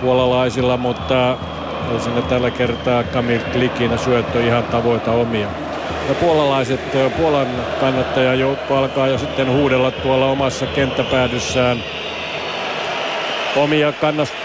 puolalaisilla, 0.00 0.76
mutta 0.76 1.36
ei 1.92 2.00
sinne 2.00 2.22
tällä 2.22 2.50
kertaa 2.50 3.02
Kamil 3.02 3.40
Klikin 3.52 3.98
syöttö 3.98 4.40
ihan 4.40 4.64
tavoita 4.64 5.12
omia. 5.12 5.48
Ja 6.08 6.14
puolalaiset, 6.14 6.80
Puolan 7.16 7.46
kannattajajoukko 7.80 8.76
alkaa 8.76 9.06
jo 9.06 9.18
sitten 9.18 9.52
huudella 9.52 9.90
tuolla 9.90 10.26
omassa 10.26 10.66
kenttäpäädyssään 10.66 11.82
omia 13.56 13.92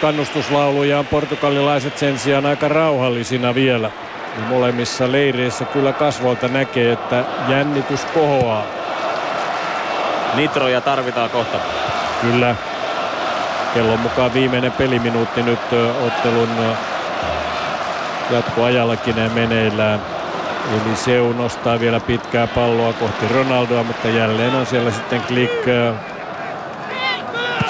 kannustuslaulujaan. 0.02 1.06
Portugalilaiset 1.06 1.98
sen 1.98 2.20
sijaan 2.20 2.46
aika 2.46 2.68
rauhallisina 2.68 3.56
vielä. 3.56 3.92
Ja 4.38 4.48
molemmissa 4.50 5.12
leireissä 5.12 5.66
kyllä 5.66 5.94
kasvoilta 5.94 6.48
näkee, 6.48 6.92
että 6.92 7.24
jännitys 7.48 8.06
kohoaa. 8.06 8.64
Nitroja 10.36 10.82
tarvitaan 10.82 11.30
kohta. 11.30 11.58
Kyllä. 12.22 12.56
Kellon 13.74 14.00
mukaan 14.00 14.34
viimeinen 14.34 14.72
peliminuutti 14.72 15.44
nyt 15.44 15.60
ottelun 16.06 16.50
jatkoajallakin 18.32 19.16
meneillään. 19.34 20.00
Eli 20.72 20.96
Seu 20.96 21.34
nostaa 21.34 21.80
vielä 21.80 22.00
pitkää 22.00 22.48
palloa 22.48 22.94
kohti 22.94 23.28
Ronaldoa, 23.34 23.84
mutta 23.84 24.08
jälleen 24.08 24.56
on 24.56 24.66
siellä 24.66 24.92
sitten 24.92 25.22
klik 25.22 25.52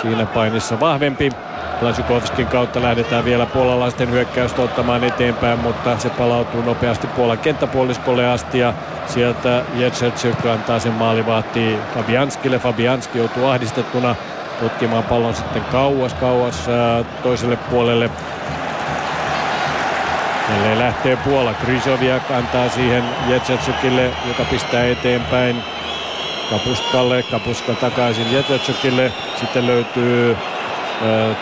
siinä 0.02 0.26
painissa 0.26 0.80
vahvempi. 0.80 1.30
Blasikovskin 1.80 2.48
kautta 2.48 2.82
lähdetään 2.82 3.26
vielä 3.26 3.46
puolalaisten 3.46 4.12
hyökkäystä 4.12 4.62
ottamaan 4.62 5.04
eteenpäin, 5.04 5.60
mutta 5.60 5.98
se 5.98 6.10
palautuu 6.10 6.62
nopeasti 6.62 7.08
Puolan 7.08 7.38
kenttäpuoliskolle 7.38 8.28
asti 8.28 8.60
ja 8.60 8.74
sieltä 9.06 9.62
Jetsetsyk 9.76 10.46
antaa 10.46 10.80
sen 10.80 10.94
maalivahti 10.94 11.78
Fabianskille. 11.96 12.60
Fabianski 12.60 13.18
joutuu 13.18 13.48
ahdistettuna 13.48 14.16
tutkimaan 14.60 15.04
pallon 15.04 15.36
sitten 15.36 15.62
kauas 15.62 16.14
kauas 16.14 16.70
toiselle 17.24 17.56
puolelle. 17.56 18.10
Jälleen 20.50 20.80
lähtee 20.80 21.16
Puola. 21.16 21.54
Krysoviak 21.54 22.32
antaa 22.32 22.70
siihen 22.70 23.04
Jetsetsukille, 23.28 24.12
joka 24.28 24.44
pistää 24.44 24.86
eteenpäin. 24.86 25.64
Kapuskalle, 26.50 27.24
Kapuska 27.24 27.74
takaisin 27.74 28.34
Jetsetsukille. 28.34 29.12
Sitten 29.36 29.68
löytyy 29.68 30.38
äh, 31.02 31.38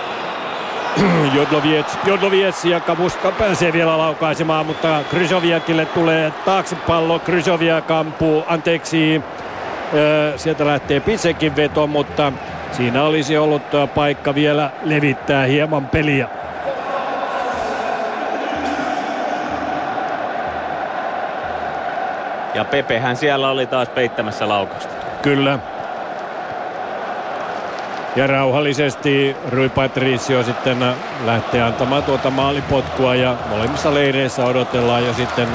Jodloviets, 1.36 1.98
Jodloviets 2.06 2.66
ja 2.66 2.80
Kapuska 2.80 3.32
pääsee 3.32 3.74
vielä 3.74 3.98
laukaisemaan, 3.98 4.66
mutta 4.66 5.04
Krysoviakille 5.10 5.86
tulee 5.86 6.32
taakse 6.46 6.76
pallo. 6.76 7.20
Krysoviak 7.20 7.92
ampuu, 7.92 8.44
anteeksi, 8.48 9.22
sieltä 10.36 10.66
lähtee 10.66 11.00
Pisekin 11.00 11.56
veto, 11.56 11.88
mutta 11.88 12.34
siinä 12.72 13.04
olisi 13.04 13.38
ollut 13.38 13.62
paikka 13.96 14.36
vielä 14.36 14.70
levittää 14.84 15.46
hieman 15.46 15.88
peliä. 15.88 16.28
Ja 22.54 22.66
Pepehän 22.66 23.16
siellä 23.16 23.50
oli 23.50 23.68
taas 23.68 23.90
peittämässä 23.90 24.50
laukasta. 24.50 24.94
Kyllä. 25.22 25.60
Ja 28.16 28.28
rauhallisesti 28.28 29.36
Rui 29.50 29.70
Patricio 29.70 30.44
sitten 30.44 30.78
lähtee 31.26 31.62
antamaan 31.62 32.04
tuota 32.04 32.30
maalipotkua 32.30 33.16
ja 33.16 33.36
molemmissa 33.50 33.94
leireissä 33.94 34.46
odotellaan 34.46 35.06
jo 35.06 35.14
sitten 35.14 35.48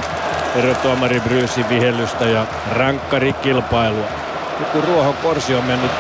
erotuomari 0.56 1.20
Bryysin 1.20 1.68
vihellystä 1.68 2.24
ja 2.24 2.46
rankkarikilpailua. 2.72 4.25
Joku 4.60 4.80
Ruohon 4.80 5.14
Korsi 5.14 5.54
on 5.54 5.64
mennyt 5.64 5.90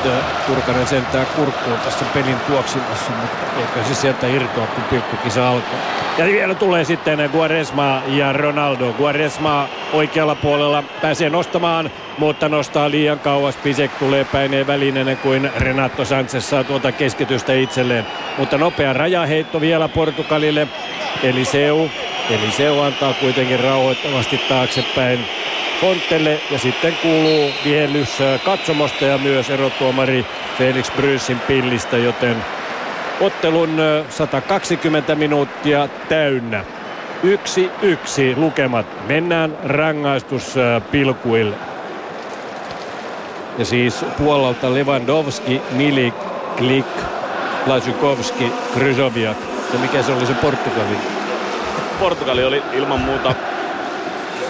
Turkanen 0.46 0.86
sentään 0.86 1.26
kurkkuun 1.26 1.78
tässä 1.78 2.04
pelin 2.14 2.36
tuoksimassa, 2.46 3.10
mutta 3.20 3.46
eikö 3.60 3.88
se 3.88 3.94
sieltä 3.94 4.26
irtoa, 4.26 4.66
kun 4.66 4.84
pilkkukisa 4.84 5.48
alkaa. 5.48 5.78
Ja 6.18 6.24
vielä 6.24 6.54
tulee 6.54 6.84
sitten 6.84 7.30
Guaresma 7.32 8.02
ja 8.06 8.32
Ronaldo. 8.32 8.92
Guaresma 8.92 9.68
oikealla 9.92 10.34
puolella 10.34 10.82
pääsee 11.02 11.30
nostamaan, 11.30 11.90
mutta 12.18 12.48
nostaa 12.48 12.90
liian 12.90 13.18
kauas. 13.18 13.56
Pisek 13.56 13.90
tulee 13.98 14.24
päineen 14.24 14.66
väliin 14.66 14.96
ennen 14.96 15.16
kuin 15.16 15.50
Renato 15.56 16.04
Sanchez 16.04 16.44
saa 16.44 16.64
tuota 16.64 16.92
keskitystä 16.92 17.52
itselleen. 17.52 18.06
Mutta 18.38 18.58
nopea 18.58 18.92
rajaheitto 18.92 19.60
vielä 19.60 19.88
Portugalille. 19.88 20.68
Eliseu. 21.22 21.90
Eliseu 22.30 22.80
antaa 22.80 23.14
kuitenkin 23.14 23.60
rauhoittavasti 23.60 24.38
taaksepäin 24.48 25.26
Fontelle 25.80 26.40
ja 26.50 26.58
sitten 26.58 26.96
kuuluu 27.02 27.50
viellys 27.64 28.18
katsomosta 28.44 29.04
ja 29.04 29.18
myös 29.18 29.50
erotuomari 29.50 30.26
Felix 30.58 30.90
Bryssin 30.96 31.40
pillistä, 31.40 31.96
joten 31.96 32.36
ottelun 33.20 33.70
120 34.10 35.14
minuuttia 35.14 35.88
täynnä. 36.08 36.64
Yksi 37.22 37.70
yksi 37.82 38.36
lukemat. 38.36 38.86
Mennään 39.08 39.58
rangaistuspilkuille. 39.64 41.56
Ja 43.58 43.64
siis 43.64 44.04
Puolalta 44.18 44.74
Lewandowski, 44.74 45.62
Milik, 45.70 46.14
Klik, 46.56 46.86
Lasukowski, 47.66 48.52
Kryzoviak. 48.74 49.36
Ja 49.72 49.78
mikä 49.78 50.02
se 50.02 50.12
oli 50.12 50.26
se 50.26 50.34
Portugali? 50.34 50.96
Portugali 52.00 52.44
oli 52.44 52.62
ilman 52.72 53.00
muuta 53.00 53.34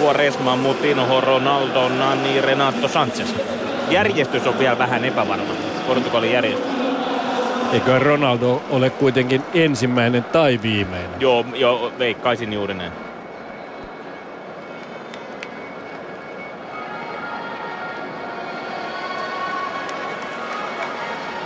Quaresma, 0.02 0.56
Mutino, 0.56 1.20
Ronaldo, 1.20 1.88
Nani, 1.88 2.40
Renato 2.40 2.88
Sanchez. 2.88 3.34
Järjestys 3.90 4.46
on 4.46 4.58
vielä 4.58 4.78
vähän 4.78 5.04
epävarma. 5.04 5.54
Portugalin 5.86 6.32
järjestys. 6.32 6.70
Eikö 7.72 7.98
Ronaldo 7.98 8.62
ole 8.70 8.90
kuitenkin 8.90 9.42
ensimmäinen 9.54 10.24
tai 10.24 10.60
viimeinen? 10.62 11.20
Joo, 11.20 11.44
joo 11.54 11.92
veikkaisin 11.98 12.52
juuri 12.52 12.74
näin. 12.74 12.92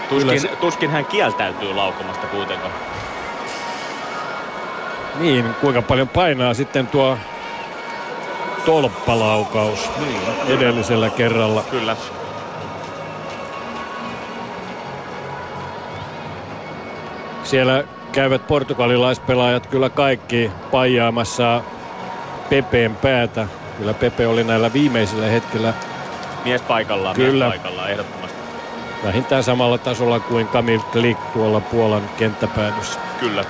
Tuskin, 0.08 0.40
se... 0.40 0.48
tuskin 0.48 0.90
hän 0.90 1.04
kieltäytyy 1.04 1.74
laukomasta 1.74 2.26
kuitenkaan. 2.26 2.72
Niin, 5.20 5.54
kuinka 5.60 5.82
paljon 5.82 6.08
painaa 6.08 6.54
sitten 6.54 6.86
tuo 6.86 7.18
tolppalaukaus 8.70 9.90
niin, 9.98 10.20
edellisellä 10.48 11.10
kerralla. 11.10 11.62
Kyllä. 11.70 11.96
Siellä 17.44 17.84
käyvät 18.12 18.46
portugalilaispelaajat 18.46 19.66
kyllä 19.66 19.88
kaikki 19.88 20.50
paijaamassa 20.70 21.62
Pepeen 22.50 22.96
päätä. 22.96 23.46
Kyllä 23.78 23.94
Pepe 23.94 24.26
oli 24.26 24.44
näillä 24.44 24.72
viimeisillä 24.72 25.26
hetkellä 25.26 25.74
mies 26.44 26.62
paikallaan, 26.62 27.16
kyllä. 27.16 27.48
mies 27.48 27.60
paikallaan 27.60 27.90
ehdottomasti. 27.90 28.38
Vähintään 29.04 29.42
samalla 29.44 29.78
tasolla 29.78 30.20
kuin 30.20 30.48
Kamil 30.48 30.80
Klik 30.80 31.18
tuolla 31.32 31.60
Puolan 31.60 32.10
kenttäpäädyssä. 32.18 33.00
Kyllä. 33.20 33.44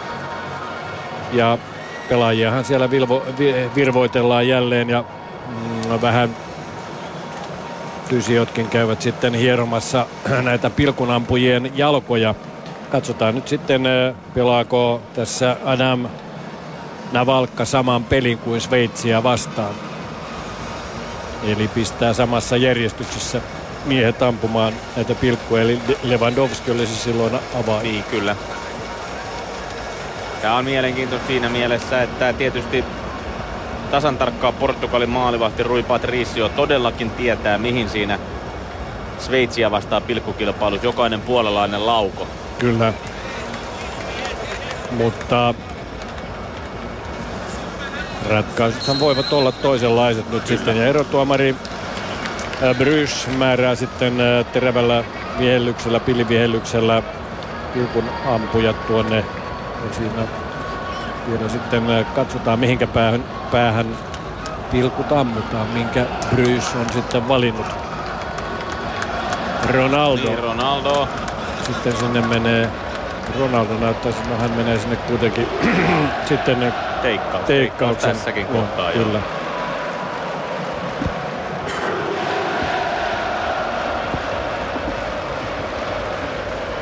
Ja 1.33 1.59
pelaajiahan 2.11 2.65
siellä 2.65 2.91
vilvo, 2.91 3.23
virvoitellaan 3.75 4.49
jälleen 4.49 4.91
ja 4.91 5.05
mm, 5.49 6.01
vähän 6.03 6.37
fysiotkin 8.09 8.69
käyvät 8.69 9.03
sitten 9.03 9.35
hieromassa 9.35 10.07
näitä 10.43 10.71
pilkunampujien 10.71 11.73
jalkoja. 11.75 12.35
Katsotaan 12.91 13.35
nyt 13.35 13.49
sitten, 13.49 13.83
pelaako 14.35 15.03
tässä 15.15 15.57
Adam 15.65 16.09
Navalkka 17.13 17.65
saman 17.65 18.05
pelin 18.05 18.39
kuin 18.39 18.61
Sveitsiä 18.61 19.23
vastaan. 19.23 19.75
Eli 21.45 21.69
pistää 21.69 22.13
samassa 22.13 22.57
järjestyksessä 22.57 23.41
miehet 23.85 24.23
ampumaan 24.23 24.73
näitä 24.97 25.15
pilkkuja, 25.15 25.63
eli 25.63 25.81
Lewandowski 26.03 26.71
olisi 26.71 26.97
silloin 26.97 27.35
avaa. 27.65 27.83
Niin, 27.83 28.05
kyllä. 28.05 28.37
Tämä 30.43 30.57
on 30.57 30.65
mielenkiintoista 30.65 31.27
siinä 31.27 31.49
mielessä, 31.49 32.03
että 32.03 32.33
tietysti 32.33 32.85
tasan 33.91 34.19
tarkkaa 34.19 34.53
Portugalin 34.53 35.09
maalivahti 35.09 35.63
Rui 35.63 35.83
Patricio 35.83 36.49
todellakin 36.49 37.11
tietää, 37.11 37.59
mihin 37.59 37.89
siinä 37.89 38.19
Sveitsiä 39.19 39.71
vastaa 39.71 40.01
pilkkukilpailussa 40.01 40.87
jokainen 40.87 41.21
puolelainen 41.21 41.87
lauko. 41.87 42.27
Kyllä. 42.59 42.93
Mutta 44.91 45.55
ratkaisuthan 48.29 49.01
voivat 49.01 49.33
olla 49.33 49.53
toisenlaiset 49.53 50.31
nyt 50.31 50.47
sitten. 50.47 50.77
Ja 50.77 50.87
erotuomari 50.87 51.55
äh, 52.63 52.77
Brys 52.77 53.29
määrää 53.37 53.75
sitten 53.75 54.21
äh, 54.21 54.47
terävällä 54.47 55.05
vihellyksellä, 55.39 56.01
pilivihellyksellä 56.01 57.03
pilkun 57.75 58.05
ampujat 58.27 58.87
tuonne. 58.87 59.25
Ja 59.89 59.95
siinä 59.95 60.23
vielä 61.31 61.49
sitten 61.49 61.91
äh, 61.91 62.15
katsotaan 62.15 62.59
mihinkä 62.59 62.87
päähän, 62.87 63.25
päähän 63.53 63.87
pilkut 64.71 65.13
ammutaan, 65.13 65.67
minkä 65.67 66.05
Brys 66.35 66.75
on 66.75 66.87
sitten 66.93 67.29
valinnut. 67.29 67.67
Ronaldo. 69.73 70.23
Niin, 70.23 70.39
Ronaldo. 70.39 71.09
Sitten 71.67 71.97
sinne 71.97 72.21
menee, 72.21 72.69
Ronaldo 73.39 73.75
näyttää, 73.81 74.11
että 74.11 74.29
no 74.29 74.37
hän 74.37 74.51
menee 74.51 74.79
sinne 74.79 74.97
kuitenkin 74.97 75.49
sitten 76.29 76.75
Teikkaus. 77.03 77.45
teikkauksen. 77.45 78.11
Tässäkin 78.13 78.47
Joo, 78.51 78.63
kohtaa. 78.63 78.93
Kyllä. 78.93 79.21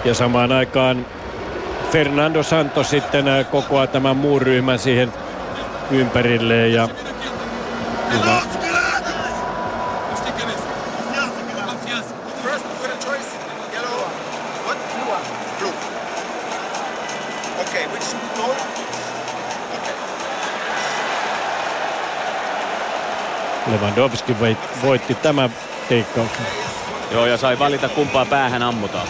Ja 0.05 0.15
samaan 0.15 0.53
aikaan 0.53 1.07
Fernando 1.93 2.43
Santos 2.43 2.91
sitten 2.91 3.29
äh, 3.29 3.51
kokoaa 3.51 3.87
tämän 3.87 4.17
muun 4.17 4.43
ryhmän 4.43 4.79
siihen 4.79 5.13
ympärilleen 5.91 6.73
ja 6.73 6.89
hyvä. 8.13 8.43
Lewandowski 23.67 24.37
voitti 24.83 25.15
tämän 25.15 25.51
teikkauksen. 25.89 26.47
Joo, 27.11 27.27
ja 27.27 27.37
sai 27.37 27.59
valita 27.59 27.89
kumpaa 27.89 28.25
päähän 28.25 28.63
ammutaan. 28.63 29.09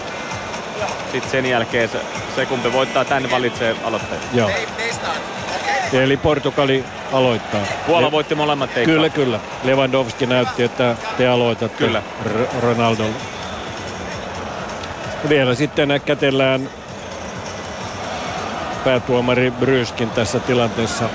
Sitten 1.13 1.31
sen 1.31 1.47
jälkeen 1.47 1.89
se, 1.89 1.99
se 2.37 2.47
kumpi 2.47 2.73
voittaa 2.73 3.05
tänne 3.05 3.31
valitsee 3.31 3.77
aloitteen. 3.85 4.21
Joo. 4.33 4.51
Eli 5.93 6.17
Portugali 6.17 6.85
aloittaa. 7.13 7.61
Puola 7.87 8.07
Le- 8.07 8.11
voitti 8.13 8.35
molemmat 8.35 8.75
teikkaukset. 8.75 9.13
Kyllä, 9.15 9.39
kyllä. 9.41 9.41
Lewandowski 9.65 10.27
näytti, 10.27 10.63
että 10.63 10.97
te 11.19 11.29
aloitatte 11.29 11.85
Kyllä. 11.85 12.03
R- 12.25 12.61
Ronaldolla. 12.63 13.17
Vielä 15.29 15.55
sitten 15.55 16.01
kätellään 16.05 16.71
päätuomari 18.85 19.51
Bryskin 19.51 20.11
tässä 20.11 20.41
tilanteessa. 20.41 21.09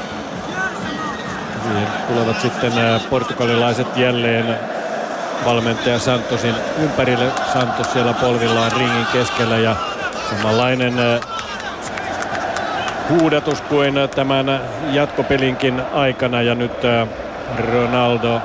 Siihen 1.63 1.88
tulevat 2.07 2.41
sitten 2.41 2.75
nämä 2.75 2.99
portugalilaiset 3.09 3.97
jälleen 3.97 4.59
valmentaja 5.45 6.00
Santosin 6.00 6.56
ympärille. 6.84 7.32
Santos 7.53 7.94
siellä 7.94 8.14
polvillaan 8.14 8.72
ringin 8.72 9.06
keskellä 9.14 9.58
ja 9.58 9.76
samanlainen 10.30 11.00
äh, 11.00 11.20
huudatus 13.10 13.62
kuin 13.62 13.94
tämän 14.16 14.62
jatkopelinkin 14.92 15.82
aikana 15.94 16.42
ja 16.42 16.56
nyt 16.56 16.86
äh, 16.86 17.08
Ronaldo 17.72 18.42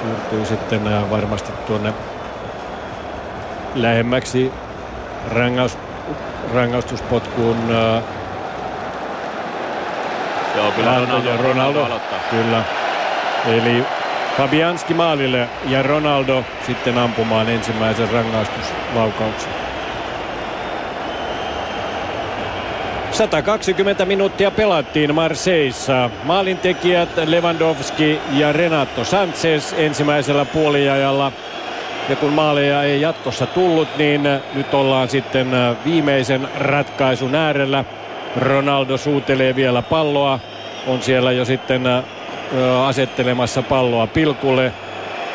siirtyy 0.00 0.46
sitten 0.46 0.86
äh, 0.86 1.10
varmasti 1.10 1.52
tuonne 1.66 1.92
lähemmäksi 3.74 4.52
rangaus, 5.30 5.78
rangaistuspotkuun 6.54 7.56
Joo, 10.56 10.70
kyllä 10.70 10.98
Ronaldo, 10.98 11.30
ja 11.30 11.36
Ronaldo. 11.36 11.84
aloittaa. 11.84 12.18
Kyllä. 12.30 12.62
Eli 13.46 13.84
Fabianski 14.36 14.94
maalille 14.94 15.48
ja 15.68 15.82
Ronaldo 15.82 16.44
sitten 16.66 16.98
ampumaan 16.98 17.48
ensimmäisen 17.48 18.10
rangaistuslaukauksen. 18.10 19.52
120 23.10 24.04
minuuttia 24.04 24.50
pelattiin 24.50 25.14
Marseissa. 25.14 26.10
Maalintekijät 26.24 27.08
Lewandowski 27.24 28.20
ja 28.32 28.52
Renato 28.52 29.04
Sanchez 29.04 29.72
ensimmäisellä 29.76 30.44
puoliajalla. 30.44 31.32
Ja 32.08 32.16
kun 32.16 32.32
maaleja 32.32 32.82
ei 32.82 33.00
jatkossa 33.00 33.46
tullut, 33.46 33.88
niin 33.96 34.22
nyt 34.54 34.74
ollaan 34.74 35.08
sitten 35.08 35.48
viimeisen 35.84 36.48
ratkaisun 36.58 37.34
äärellä. 37.34 37.84
Ronaldo 38.36 38.96
suutelee 38.96 39.56
vielä 39.56 39.82
palloa. 39.82 40.40
On 40.86 41.02
siellä 41.02 41.32
jo 41.32 41.44
sitten 41.44 41.86
ö, 41.86 42.02
asettelemassa 42.86 43.62
palloa 43.62 44.06
pilkulle. 44.06 44.72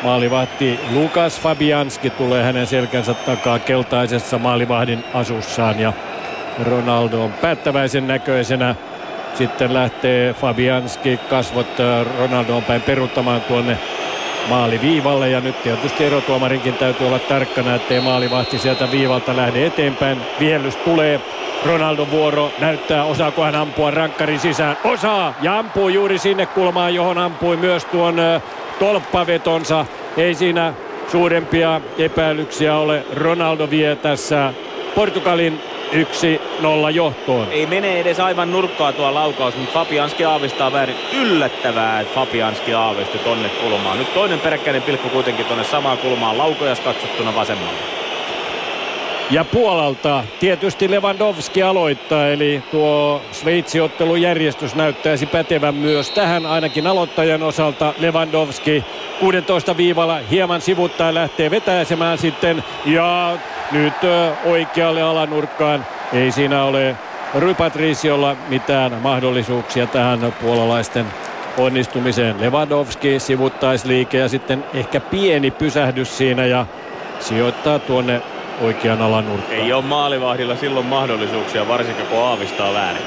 Maalivahti 0.04 0.80
Lukas 0.94 1.40
Fabianski 1.42 2.10
tulee 2.10 2.44
hänen 2.44 2.68
selkänsä 2.68 3.14
takaa 3.14 3.60
keltaisessa 3.60 4.38
maalivahdin 4.38 5.04
asussaan 5.14 5.80
ja 5.80 5.94
Ronaldo 6.64 7.24
on 7.24 7.34
päättäväisen 7.34 8.08
näköisenä. 8.08 8.76
Sitten 9.34 9.74
lähtee 9.74 10.34
Fabianski 10.34 11.20
kasvot 11.30 11.68
Ronaldoon 12.20 12.64
päin 12.64 12.82
peruttamaan 12.82 13.42
tuonne 13.42 13.78
maaliviivalle 14.48 15.30
ja 15.30 15.42
nyt 15.42 15.64
tietysti 15.64 16.06
erotuomarinkin 16.06 16.74
täytyy 16.74 17.08
olla 17.08 17.20
tarkkana, 17.20 17.76
ettei 17.76 18.02
maalivahti 18.02 18.58
sieltä 18.58 18.92
viivalta 18.92 19.36
lähde 19.36 19.66
eteenpäin. 19.66 20.22
Viellys 20.40 20.76
tulee, 20.76 21.22
Ronaldon 21.66 22.12
vuoro 22.12 22.52
näyttää, 22.60 23.04
osaako 23.04 23.44
hän 23.44 23.56
ampua 23.56 23.92
rankkarin 23.92 24.40
sisään. 24.40 24.78
Osaa 24.84 25.34
ja 25.42 25.60
ampuu 25.60 25.90
juuri 25.90 26.18
sinne 26.18 26.46
kulmaan, 26.46 26.96
johon 26.96 27.18
ampui 27.18 27.58
myös 27.58 27.86
tuon 27.86 28.16
tolppavetonsa. 28.80 29.86
Ei 30.18 30.34
siinä 30.34 30.74
suurempia 31.12 31.82
epäilyksiä 31.98 32.78
ole. 32.78 33.04
Ronaldo 33.16 33.70
vie 33.70 33.96
tässä 33.96 34.54
Portugalin 34.96 35.62
1-0 35.92 36.92
johtoon. 36.94 37.48
Ei 37.52 37.66
mene 37.66 38.00
edes 38.00 38.20
aivan 38.20 38.52
nurkkaa 38.52 38.92
tuo 38.92 39.14
laukaus, 39.14 39.56
mutta 39.56 39.74
Fabianski 39.74 40.26
aavistaa 40.26 40.72
väärin. 40.72 40.96
Yllättävää, 41.14 42.00
että 42.00 42.14
Fabianski 42.14 42.74
aavisti 42.74 43.18
tonne 43.18 43.50
kulmaan. 43.50 44.00
Nyt 44.00 44.14
toinen 44.14 44.40
peräkkäinen 44.40 44.82
pilkku 44.82 45.10
kuitenkin 45.10 45.46
tonne 45.46 45.64
samaan 45.64 45.98
kulmaan 45.98 46.38
laukojas 46.38 46.80
katsottuna 46.80 47.36
vasemmalle. 47.36 47.80
Ja 49.32 49.46
Puolalta 49.46 50.24
tietysti 50.40 50.92
Lewandowski 50.92 51.64
aloittaa, 51.64 52.28
eli 52.28 52.64
tuo 52.72 53.22
Sveitsi-ottelun 53.32 54.22
järjestys 54.22 54.76
näyttäisi 54.76 55.26
pätevän 55.26 55.76
myös 55.76 56.12
tähän 56.12 56.46
ainakin 56.46 56.88
aloittajan 56.88 57.44
osalta. 57.44 57.94
Lewandowski 57.98 58.84
16 59.20 59.78
viivalla 59.78 60.20
hieman 60.32 60.62
sivuttaa 60.62 61.14
lähtee 61.14 61.52
vetäisemään 61.52 62.18
sitten 62.18 62.64
ja 62.86 63.38
nyt 63.72 63.94
oikealle 64.46 65.02
alanurkkaan. 65.02 65.86
Ei 66.14 66.32
siinä 66.32 66.64
ole 66.64 66.96
Rui 67.34 67.54
Patriciolla 67.54 68.36
mitään 68.48 68.94
mahdollisuuksia 68.94 69.88
tähän 69.88 70.34
puolalaisten 70.42 71.06
onnistumiseen. 71.58 72.42
Lewandowski 72.42 73.20
sivuttaisliike 73.20 74.18
ja 74.18 74.30
sitten 74.30 74.64
ehkä 74.74 75.00
pieni 75.00 75.52
pysähdys 75.52 76.18
siinä 76.18 76.46
ja 76.46 76.66
sijoittaa 77.20 77.80
tuonne 77.80 78.22
oikean 78.62 79.02
alanurkkaan. 79.02 79.60
Ei 79.60 79.74
ole 79.74 79.84
maalivahdilla 79.84 80.56
silloin 80.56 80.86
mahdollisuuksia, 80.86 81.68
varsinkin 81.68 82.06
kun 82.06 82.24
aavistaa 82.24 82.74
väärin. 82.74 83.04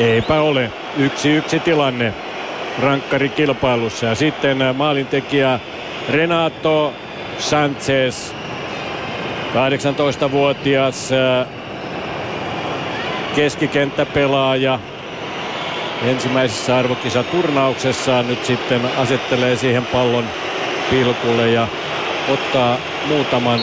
Eipä 0.00 0.40
ole. 0.40 0.70
Yksi 0.96 1.30
yksi 1.30 1.60
tilanne 1.60 2.14
rankkari 2.82 3.28
kilpailussa. 3.28 4.06
Ja 4.06 4.14
sitten 4.14 4.58
maalintekijä 4.76 5.60
Renato 6.08 6.92
Sanchez, 7.38 8.34
18-vuotias 9.54 11.12
äh, 11.12 11.46
keskikenttäpelaaja. 13.36 14.78
Ensimmäisessä 16.06 16.76
arvokisaturnauksessaan 16.76 18.26
nyt 18.26 18.44
sitten 18.44 18.80
asettelee 18.96 19.56
siihen 19.56 19.86
pallon 19.86 20.24
pilkulle 20.90 21.50
ja 21.50 21.68
ottaa 22.28 22.76
muutaman 23.08 23.60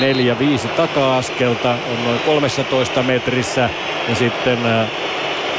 neljä, 0.00 0.38
viisi 0.38 0.68
taka-askelta, 0.68 1.70
on 1.70 2.04
noin 2.04 2.20
13 2.20 3.02
metrissä 3.02 3.70
ja 4.08 4.14
sitten 4.14 4.58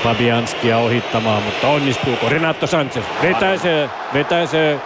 Fabianskia 0.04 0.78
ohittamaan, 0.78 1.44
mutta 1.44 1.68
onnistuuko 1.68 2.30
Renato 2.30 2.68
Sanchez? 2.68 3.06
Vetäisee, 3.22 3.90
vetäisee 4.14 4.80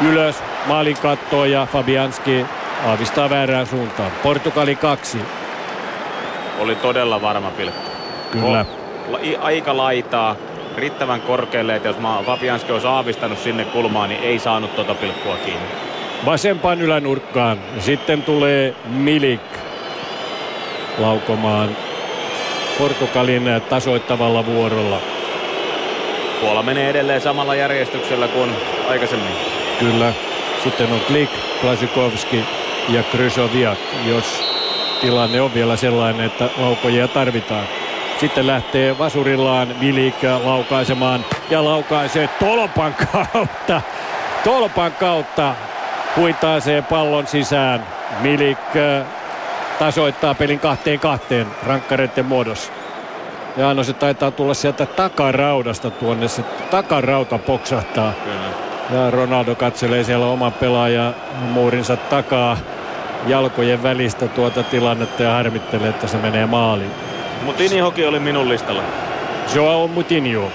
ylös 0.00 0.36
maalin 0.66 0.96
kattoon 0.96 1.50
ja 1.50 1.66
Fabianski 1.72 2.46
aavistaa 2.86 3.30
väärään 3.30 3.66
suuntaan. 3.66 4.12
Portugali 4.22 4.76
kaksi. 4.76 5.18
Oli 6.58 6.74
todella 6.74 7.22
varma 7.22 7.50
pilkku. 7.50 7.90
Kyllä. 8.30 8.64
Ko- 9.12 9.38
aika 9.40 9.76
laitaa, 9.76 10.36
riittävän 10.76 11.20
korkealle, 11.20 11.76
että 11.76 11.88
jos 11.88 11.96
Fabianski 12.26 12.72
olisi 12.72 12.86
aavistanut 12.86 13.38
sinne 13.38 13.64
kulmaan, 13.64 14.08
niin 14.08 14.22
ei 14.22 14.38
saanut 14.38 14.76
tota 14.76 14.94
pilkkua 14.94 15.36
kiinni. 15.36 15.66
Vasempaan 16.26 16.82
ylänurkkaan. 16.82 17.60
Sitten 17.78 18.22
tulee 18.22 18.74
Milik 18.86 19.40
laukomaan 20.98 21.76
Portugalin 22.78 23.62
tasoittavalla 23.68 24.46
vuorolla. 24.46 25.00
Puola 26.40 26.62
menee 26.62 26.90
edelleen 26.90 27.20
samalla 27.20 27.54
järjestyksellä 27.54 28.28
kuin 28.28 28.50
aikaisemmin. 28.88 29.32
Kyllä. 29.78 30.12
Sitten 30.64 30.92
on 30.92 31.00
Klik, 31.00 31.30
Klasikovski 31.60 32.44
ja 32.88 33.02
Krysoviak, 33.02 33.78
jos 34.06 34.24
tilanne 35.00 35.40
on 35.40 35.54
vielä 35.54 35.76
sellainen, 35.76 36.26
että 36.26 36.48
laukojia 36.56 37.08
tarvitaan. 37.08 37.64
Sitten 38.20 38.46
lähtee 38.46 38.98
vasurillaan 38.98 39.68
Milik 39.80 40.14
laukaisemaan 40.44 41.24
ja 41.50 41.64
laukaisee 41.64 42.28
tolpan 42.28 42.94
kautta. 43.12 43.80
Tolpan 44.44 44.92
kautta 44.92 45.54
huitaasee 46.16 46.82
pallon 46.82 47.26
sisään. 47.26 47.86
Milik 48.20 48.58
tasoittaa 49.78 50.34
pelin 50.34 50.60
kahteen 50.60 51.00
kahteen 51.00 51.46
rankkareiden 51.66 52.26
muodossa. 52.26 52.72
Ja 53.56 53.74
no 53.74 53.84
se 53.84 53.92
taitaa 53.92 54.30
tulla 54.30 54.54
sieltä 54.54 54.86
takaraudasta 54.86 55.90
tuonne, 55.90 56.28
se 56.28 56.42
takarauta 56.70 57.38
poksahtaa. 57.38 58.12
Kyllä. 58.24 58.71
Ja 58.90 59.10
Ronaldo 59.10 59.54
katselee 59.54 60.04
siellä 60.04 60.26
oman 60.26 60.52
pelaajan 60.52 61.14
muurinsa 61.52 61.96
takaa 61.96 62.56
jalkojen 63.26 63.82
välistä 63.82 64.28
tuota 64.28 64.62
tilannetta 64.62 65.22
ja 65.22 65.32
harmittelee, 65.32 65.88
että 65.88 66.06
se 66.06 66.16
menee 66.16 66.46
maaliin. 66.46 66.90
Mutinhokin 67.42 68.08
oli 68.08 68.18
minun 68.18 68.48
listalla. 68.48 68.82
Joao 69.54 69.88
Mutinho. 69.88 70.52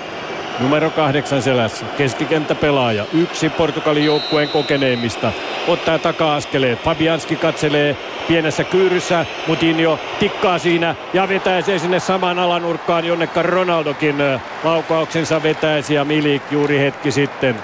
Numero 0.59 0.89
kahdeksan 0.89 1.41
selässä. 1.41 1.85
Keskikenttäpelaaja. 1.97 3.05
Yksi 3.13 3.49
Portugalin 3.49 4.05
joukkueen 4.05 4.49
kokeneimmista. 4.49 5.31
Ottaa 5.67 5.99
taka-askeleet. 5.99 6.83
Fabianski 6.83 7.35
katselee 7.35 7.97
pienessä 8.27 8.63
kyyryssä. 8.63 9.25
Mutinho 9.47 9.99
tikkaa 10.19 10.59
siinä 10.59 10.95
ja 11.13 11.29
vetäisee 11.29 11.79
sinne 11.79 11.99
samaan 11.99 12.39
alanurkkaan, 12.39 13.05
jonnekka 13.05 13.41
Ronaldokin 13.41 14.15
laukauksensa 14.63 15.43
vetäisi 15.43 15.93
ja 15.93 16.05
Milik 16.05 16.43
juuri 16.51 16.79
hetki 16.79 17.11
sitten. 17.11 17.55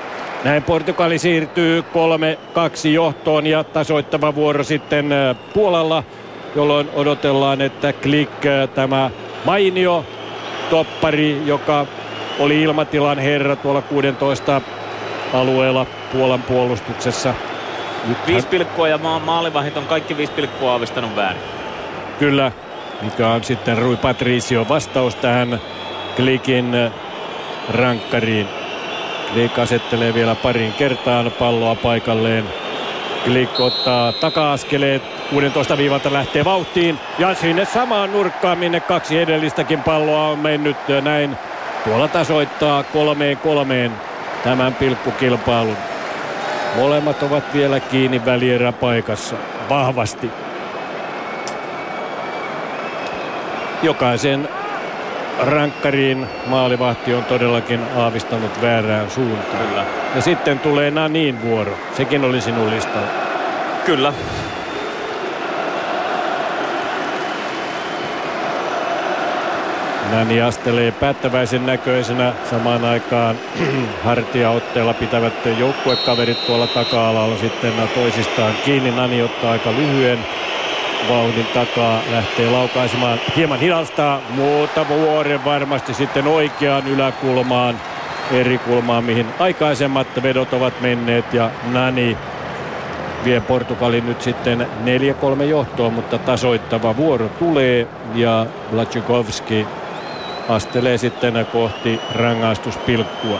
Näin 0.43 0.63
Portugali 0.63 1.19
siirtyy 1.19 1.81
3-2 1.81 2.87
johtoon 2.87 3.47
ja 3.47 3.63
tasoittava 3.63 4.35
vuoro 4.35 4.63
sitten 4.63 5.09
Puolalla, 5.53 6.03
jolloin 6.55 6.89
odotellaan, 6.93 7.61
että 7.61 7.93
Klik 7.93 8.29
tämä 8.75 9.09
mainio 9.45 10.05
toppari, 10.69 11.41
joka 11.45 11.85
oli 12.39 12.61
ilmatilan 12.61 13.19
herra 13.19 13.55
tuolla 13.55 13.81
16 13.81 14.61
alueella 15.33 15.85
Puolan 16.11 16.41
puolustuksessa. 16.43 17.33
Nythän... 18.07 18.27
Viisi 18.27 18.47
pilkkua 18.47 18.87
ja 18.87 18.97
ma- 18.97 19.19
maalivahit 19.19 19.77
on 19.77 19.85
kaikki 19.85 20.17
viisi 20.17 20.33
pilkkua 20.33 20.71
aavistanut 20.71 21.15
väärin. 21.15 21.41
Kyllä, 22.19 22.51
mikä 23.01 23.27
on 23.27 23.43
sitten 23.43 23.77
Rui 23.77 23.97
Patricio 23.97 24.65
vastaus 24.69 25.15
tähän 25.15 25.61
Klikin 26.15 26.91
rankkariin. 27.69 28.62
Klik 29.33 29.59
asettelee 29.59 30.13
vielä 30.13 30.35
parin 30.35 30.73
kertaan 30.73 31.31
palloa 31.31 31.75
paikalleen. 31.75 32.43
Klik 33.23 33.59
ottaa 33.59 34.11
taka-askeleet 34.11 35.01
16 35.29 35.77
viivalta 35.77 36.13
lähtee 36.13 36.45
vauhtiin 36.45 36.99
ja 37.19 37.35
sinne 37.35 37.65
samaan 37.65 38.11
nurkkaan, 38.11 38.57
minne 38.57 38.79
kaksi 38.79 39.19
edellistäkin 39.19 39.83
palloa 39.83 40.27
on 40.27 40.39
mennyt 40.39 40.77
näin. 41.01 41.37
Tuolla 41.83 42.07
tasoittaa 42.07 42.83
kolmeen 42.83 43.37
kolmeen 43.37 43.91
tämän 44.43 44.75
pilkkukilpailun. 44.75 45.77
Molemmat 46.75 47.23
ovat 47.23 47.53
vielä 47.53 47.79
kiinni 47.79 48.25
välieräpaikassa 48.25 49.35
vahvasti. 49.69 50.29
Jokaisen 53.83 54.49
rankkariin 55.39 56.27
maalivahti 56.45 57.13
on 57.13 57.23
todellakin 57.23 57.79
aavistanut 57.95 58.61
väärään 58.61 59.09
suuntaan. 59.09 59.67
Kyllä. 59.67 59.85
Ja 60.15 60.21
sitten 60.21 60.59
tulee 60.59 60.91
Nanin 60.91 61.41
vuoro. 61.41 61.77
Sekin 61.97 62.23
oli 62.23 62.41
sinun 62.41 62.69
listalla. 62.69 63.07
Kyllä. 63.85 64.13
Nani 70.11 70.41
astelee 70.41 70.91
päättäväisen 70.91 71.65
näköisenä 71.65 72.33
samaan 72.49 72.85
aikaan 72.85 73.35
hartiaotteella 74.05 74.93
pitävät 74.93 75.33
joukkuekaverit 75.59 76.45
tuolla 76.45 76.67
taka-alalla 76.67 77.37
sitten 77.37 77.73
toisistaan 77.95 78.53
kiinni. 78.65 78.91
Nani 78.91 79.21
ottaa 79.21 79.51
aika 79.51 79.71
lyhyen 79.71 80.19
vauhdin 81.09 81.45
takaa, 81.45 81.99
lähtee 82.11 82.49
laukaisemaan, 82.49 83.19
hieman 83.35 83.59
hidastaa, 83.59 84.21
mutta 84.29 84.87
vuoren 84.87 85.45
varmasti 85.45 85.93
sitten 85.93 86.27
oikeaan 86.27 86.87
yläkulmaan, 86.87 87.79
eri 88.31 88.57
kulmaan, 88.57 89.03
mihin 89.03 89.27
aikaisemmat 89.39 90.07
vedot 90.23 90.53
ovat 90.53 90.81
menneet 90.81 91.33
ja 91.33 91.49
Nani 91.71 92.17
vie 93.25 93.41
Portugalin 93.41 94.05
nyt 94.05 94.21
sitten 94.21 94.67
4-3 95.39 95.43
johtoon, 95.43 95.93
mutta 95.93 96.17
tasoittava 96.17 96.97
vuoro 96.97 97.29
tulee 97.29 97.87
ja 98.15 98.45
Blachikowski 98.71 99.67
astelee 100.49 100.97
sitten 100.97 101.47
kohti 101.51 101.99
rangaistuspilkkua. 102.15 103.39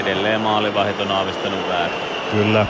Edelleen 0.00 0.40
maalivahit 0.40 1.00
on 1.00 1.10
aavistanut 1.10 1.68
väärin. 1.68 1.96
Kyllä. 2.30 2.66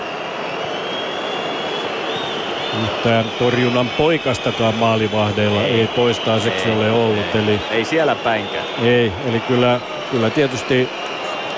Yhtään 2.82 3.24
torjunnan 3.38 3.90
poikastakaan 3.90 4.74
maalivahdeilla 4.74 5.62
ei, 5.62 5.80
ei 5.80 5.86
toistaiseksi 5.86 6.68
ei, 6.68 6.76
ole 6.76 6.90
ollut. 6.90 7.34
Ei, 7.34 7.40
eli, 7.40 7.60
ei 7.70 7.84
siellä 7.84 8.14
päinkään. 8.14 8.64
Ei, 8.82 9.12
eli 9.26 9.40
kyllä, 9.40 9.80
kyllä 10.10 10.30
tietysti 10.30 10.88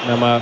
nämä 0.06 0.40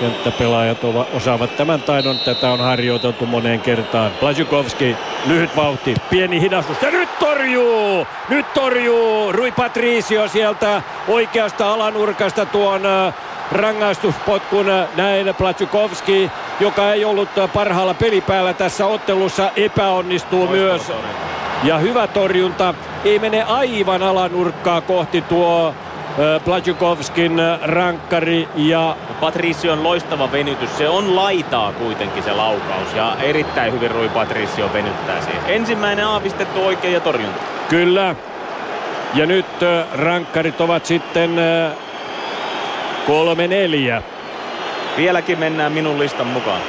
kenttäpelaajat 0.00 0.78
osaavat 1.12 1.56
tämän 1.56 1.82
taidon. 1.82 2.18
Tätä 2.18 2.50
on 2.50 2.60
harjoiteltu 2.60 3.26
moneen 3.26 3.60
kertaan. 3.60 4.10
Blazjukovski, 4.20 4.96
lyhyt 5.26 5.56
vauhti, 5.56 5.94
pieni 6.10 6.40
hidastus 6.40 6.82
ja 6.82 6.90
nyt 6.90 7.18
torjuu! 7.18 8.06
Nyt 8.28 8.54
torjuu 8.54 9.32
Rui 9.32 9.52
Patricio 9.52 10.28
sieltä 10.28 10.82
oikeasta 11.08 11.72
alanurkasta 11.72 12.46
tuon 12.46 12.82
rangaistuspotkun 13.52 14.66
näin 14.96 15.34
Blazjukovski, 15.38 16.30
joka 16.60 16.92
ei 16.92 17.04
ollut 17.04 17.28
parhaalla 17.52 17.94
pelipäällä 17.94 18.54
tässä 18.54 18.86
ottelussa, 18.86 19.50
epäonnistuu 19.56 20.38
Loistava 20.38 20.56
myös. 20.56 20.82
Torjunta. 20.82 21.08
Ja 21.62 21.78
hyvä 21.78 22.06
torjunta, 22.06 22.74
ei 23.04 23.18
mene 23.18 23.42
aivan 23.42 24.02
alanurkkaa 24.02 24.80
kohti 24.80 25.20
tuo 25.20 25.74
Blazjukovskin 26.44 27.40
rankkari 27.62 28.48
ja... 28.54 28.96
Patricion 29.20 29.84
loistava 29.84 30.32
venytys, 30.32 30.78
se 30.78 30.88
on 30.88 31.16
laitaa 31.16 31.72
kuitenkin 31.72 32.22
se 32.22 32.32
laukaus 32.32 32.94
ja 32.94 33.16
erittäin 33.22 33.72
hyvin 33.72 33.90
Rui 33.90 34.08
Patricio 34.08 34.70
venyttää 34.72 35.20
siihen. 35.20 35.42
Ensimmäinen 35.46 36.06
aavistettu 36.06 36.66
oikein 36.66 36.94
ja 36.94 37.00
torjunta. 37.00 37.40
Kyllä. 37.68 38.14
Ja 39.14 39.26
nyt 39.26 39.46
rankkarit 39.92 40.60
ovat 40.60 40.86
sitten 40.86 41.30
kolme 43.06 43.48
neljä. 43.48 44.02
Vieläkin 44.98 45.38
mennään 45.38 45.72
minun 45.72 45.98
listan 45.98 46.26
mukaan. 46.26 46.60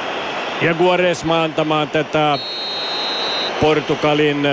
Ja 0.60 0.74
Guaresma 0.74 1.42
antamaan 1.42 1.90
tätä 1.90 2.38
Portugalin 3.60 4.48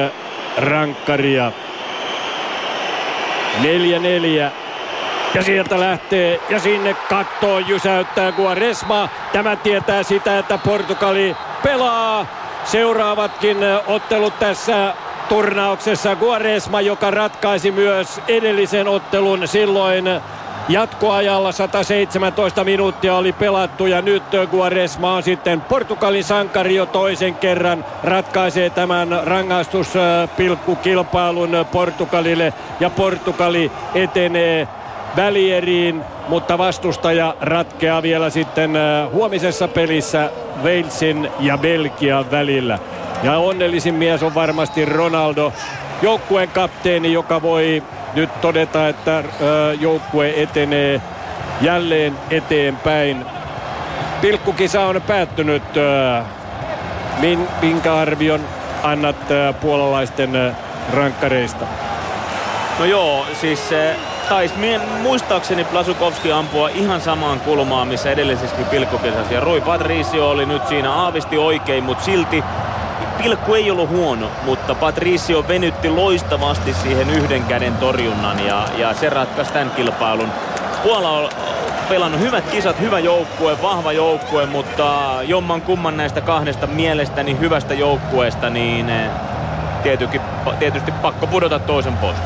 rankkaria. 0.58 1.52
4-4 3.62 3.64
ja 5.34 5.44
sieltä 5.44 5.80
lähtee 5.80 6.40
ja 6.50 6.60
sinne 6.60 6.94
kattoon 6.94 7.68
jysäyttää 7.68 8.32
Guaresma. 8.32 9.10
Tämä 9.34 9.56
tietää 9.56 10.04
sitä, 10.04 10.40
että 10.40 10.58
Portugali 10.58 11.36
pelaa 11.64 12.26
seuraavatkin 12.64 13.58
ottelut 13.88 14.40
tässä 14.40 14.94
turnauksessa. 15.30 16.16
Guaresma, 16.16 16.82
joka 16.82 17.12
ratkaisi 17.12 17.72
myös 17.72 18.22
edellisen 18.28 18.88
ottelun 18.88 19.48
silloin 19.48 20.06
Jatkoajalla 20.70 21.52
117 21.52 22.64
minuuttia 22.64 23.16
oli 23.16 23.34
pelattu 23.34 23.86
ja 23.86 24.02
nyt 24.02 24.24
Guaresma 24.52 25.14
on 25.14 25.24
sitten 25.24 25.62
Portugalin 25.62 26.24
sankari 26.24 26.76
jo 26.76 26.86
toisen 26.86 27.36
kerran. 27.36 27.86
Ratkaisee 28.04 28.70
tämän 28.70 29.08
rangaistuspilkkukilpailun 29.24 31.66
Portugalille 31.72 32.54
ja 32.80 32.90
Portugali 32.90 33.72
etenee 33.96 34.68
välieriin, 35.16 36.02
mutta 36.28 36.58
vastustaja 36.58 37.36
ratkeaa 37.42 38.02
vielä 38.02 38.30
sitten 38.30 38.76
äh, 38.76 39.12
huomisessa 39.12 39.68
pelissä 39.68 40.30
Walesin 40.64 41.32
ja 41.40 41.58
Belgian 41.58 42.32
välillä. 42.32 42.80
Ja 43.24 43.38
onnellisin 43.38 43.96
mies 43.96 44.24
on 44.24 44.36
varmasti 44.36 44.86
Ronaldo, 44.86 45.54
joukkueen 46.02 46.50
kapteeni, 46.50 47.14
joka 47.14 47.42
voi 47.42 47.84
nyt 48.18 48.42
todeta, 48.42 48.88
että 48.88 49.24
joukkue 49.80 50.34
etenee 50.38 51.02
jälleen 51.62 52.18
eteenpäin. 52.30 53.26
Pilkkukisa 54.22 54.82
on 54.82 55.02
päättynyt. 55.08 55.64
Minkä 57.62 57.96
arvion 57.96 58.42
annat 58.84 59.16
puolalaisten 59.62 60.56
rankkareista? 60.94 61.66
No 62.80 62.86
joo, 62.86 63.26
siis 63.42 63.70
se 63.70 63.96
taisi 64.30 64.54
muistaakseni 65.02 65.64
Plasukovski 65.64 66.32
ampua 66.32 66.70
ihan 66.70 67.02
samaan 67.02 67.40
kulmaan, 67.40 67.88
missä 67.88 68.12
edellisessäkin 68.12 68.66
pilkkukisassa. 68.66 69.34
Ja 69.34 69.40
Rui 69.40 69.62
Patricio 69.62 70.30
oli 70.30 70.46
nyt 70.46 70.68
siinä 70.68 70.94
aavisti 70.94 71.38
oikein, 71.38 71.84
mutta 71.84 72.04
silti 72.04 72.44
pilkku 73.18 73.54
ei 73.54 73.72
ollut 73.72 73.90
huono, 73.90 74.28
mutta 74.46 74.76
Patricio 74.76 75.48
venytti 75.48 75.90
loistavasti 75.90 76.74
siihen 76.74 77.10
yhden 77.10 77.44
käden 77.44 77.78
torjunnan 77.78 78.46
ja, 78.46 78.66
ja 78.78 78.94
se 78.94 79.10
ratkaisi 79.10 79.54
tämän 79.54 79.72
kilpailun. 79.72 80.30
Puola 80.84 81.10
on 81.10 81.30
pelannut 81.90 82.22
hyvät 82.22 82.50
kisat, 82.52 82.80
hyvä 82.80 83.00
joukkue, 83.00 83.62
vahva 83.62 83.92
joukkue, 83.92 84.46
mutta 84.46 85.10
jomman 85.24 85.62
kumman 85.62 85.98
näistä 85.98 86.22
kahdesta 86.22 86.68
mielestäni 86.68 87.40
hyvästä 87.40 87.74
joukkueesta, 87.74 88.50
niin 88.50 88.90
eh, 88.90 89.10
tietysti, 89.84 90.22
tietysti 90.60 90.92
pakko 90.92 91.28
pudota 91.28 91.60
toisen 91.60 91.98
pois. 91.98 92.18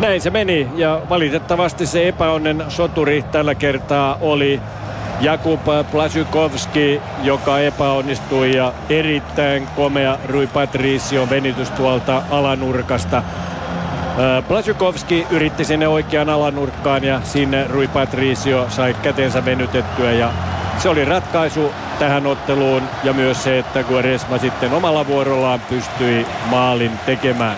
Näin 0.00 0.20
se 0.20 0.30
meni 0.30 0.68
ja 0.76 1.00
valitettavasti 1.08 1.86
se 1.86 2.08
epäonnen 2.08 2.64
soturi 2.68 3.24
tällä 3.32 3.54
kertaa 3.54 4.18
oli 4.20 4.60
Jakub 5.22 5.60
Plasykovski, 5.90 7.00
joka 7.22 7.58
epäonnistui 7.58 8.56
ja 8.56 8.72
erittäin 8.88 9.68
komea 9.76 10.18
Rui 10.28 10.46
Patricio 10.46 11.30
venitys 11.30 11.70
tuolta 11.70 12.22
alanurkasta. 12.30 13.22
Plasykovski 14.48 15.26
yritti 15.30 15.64
sinne 15.64 15.88
oikean 15.88 16.28
alanurkkaan 16.28 17.04
ja 17.04 17.20
sinne 17.24 17.66
Rui 17.68 17.88
Patricio 17.88 18.66
sai 18.68 18.96
kätensä 19.02 19.44
venytettyä 19.44 20.12
ja 20.12 20.30
se 20.78 20.88
oli 20.88 21.04
ratkaisu 21.04 21.72
tähän 21.98 22.26
otteluun 22.26 22.82
ja 23.04 23.12
myös 23.12 23.44
se, 23.44 23.58
että 23.58 23.82
Guaresma 23.82 24.38
sitten 24.38 24.72
omalla 24.72 25.06
vuorollaan 25.06 25.60
pystyi 25.60 26.26
maalin 26.46 26.92
tekemään. 27.06 27.56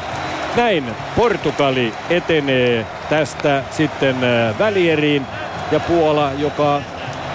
Näin 0.56 0.84
Portugali 1.16 1.92
etenee 2.10 2.86
tästä 3.10 3.62
sitten 3.70 4.16
välieriin 4.58 5.26
ja 5.70 5.80
Puola, 5.80 6.30
joka 6.38 6.80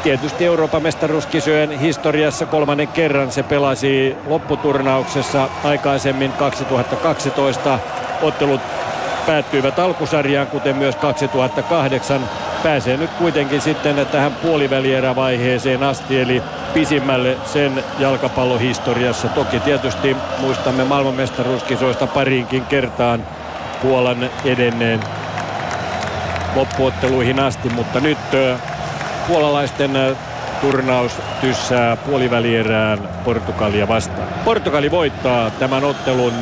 tietysti 0.03 0.45
Euroopan 0.45 0.84
mestaruuskisojen 0.84 1.80
historiassa 1.80 2.45
kolmannen 2.45 2.88
kerran 2.88 3.32
se 3.32 3.44
pelasi 3.44 4.16
lopputurnauksessa 4.28 5.50
aikaisemmin 5.64 6.32
2012 6.32 7.80
ottelut 8.22 8.61
päättyivät 9.28 9.80
alkusarjaan, 9.80 10.48
kuten 10.48 10.76
myös 10.76 10.95
2008. 10.95 12.30
Pääsee 12.64 12.98
nyt 12.98 13.10
kuitenkin 13.10 13.61
sitten 13.61 14.08
tähän 14.11 14.36
puolivälierävaiheeseen 14.36 15.84
asti, 15.84 16.22
eli 16.22 16.42
pisimmälle 16.74 17.38
sen 17.45 17.84
jalkapallohistoriassa. 18.00 19.28
Toki 19.28 19.60
tietysti 19.60 20.16
muistamme 20.40 20.84
maailmanmestaruuskisoista 20.84 22.08
pariinkin 22.08 22.66
kertaan 22.66 23.24
Puolan 23.82 24.30
edenneen 24.45 25.00
loppuotteluihin 26.56 27.40
asti, 27.40 27.69
mutta 27.69 28.00
nyt 28.00 28.18
puolalaisten 29.28 29.92
turnaus 30.62 31.12
tyssää 31.42 31.96
puolivälierään 31.96 33.00
Portugalia 33.26 33.88
vastaan. 33.88 34.28
Portugali 34.46 34.92
voittaa 34.92 35.50
tämän 35.50 35.84
ottelun 35.84 36.34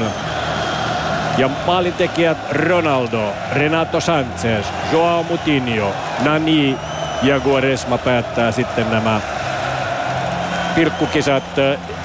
ja 1.37 1.49
maalintekijät 1.65 2.37
Ronaldo, 2.51 3.33
Renato 3.53 3.99
Sanchez, 3.99 4.65
Joao 4.91 5.23
Mutinho, 5.23 5.93
Nani 6.23 6.77
ja 7.21 7.39
Guaresma 7.39 7.97
päättää 7.97 8.51
sitten 8.51 8.91
nämä 8.91 9.21
pilkkukisat 10.75 11.43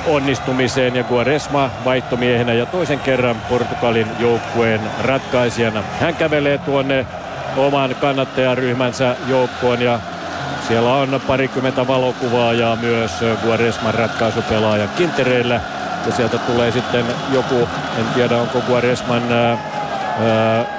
onnistumiseen 0.07 0.97
ja 0.97 1.05
Guaresma 1.05 1.71
vaihtomiehenä 1.85 2.53
ja 2.53 2.67
toisen 2.67 3.01
kerran 3.01 3.37
Portugalin 3.49 4.09
joukkueen 4.19 4.81
ratkaisijana. 5.05 5.83
Hän 6.01 6.17
kävelee 6.17 6.59
tuonne 6.59 7.07
oman 7.57 7.95
kannattajaryhmänsä 8.01 9.17
joukkoon 9.27 9.83
ja 9.83 10.01
siellä 10.69 10.95
on 10.95 11.21
parikymmentä 11.27 11.89
valokuvaa 11.89 12.53
ja 12.53 12.77
myös 12.81 13.13
Guaresman 13.45 13.95
ratkaisupelaajan 13.95 14.89
kintereillä. 14.89 15.61
Ja 16.07 16.13
sieltä 16.13 16.39
tulee 16.39 16.71
sitten 16.73 17.05
joku, 17.33 17.69
en 17.99 18.05
tiedä 18.15 18.37
onko 18.37 18.61
Guaresman 18.61 19.33
ää, 19.33 19.59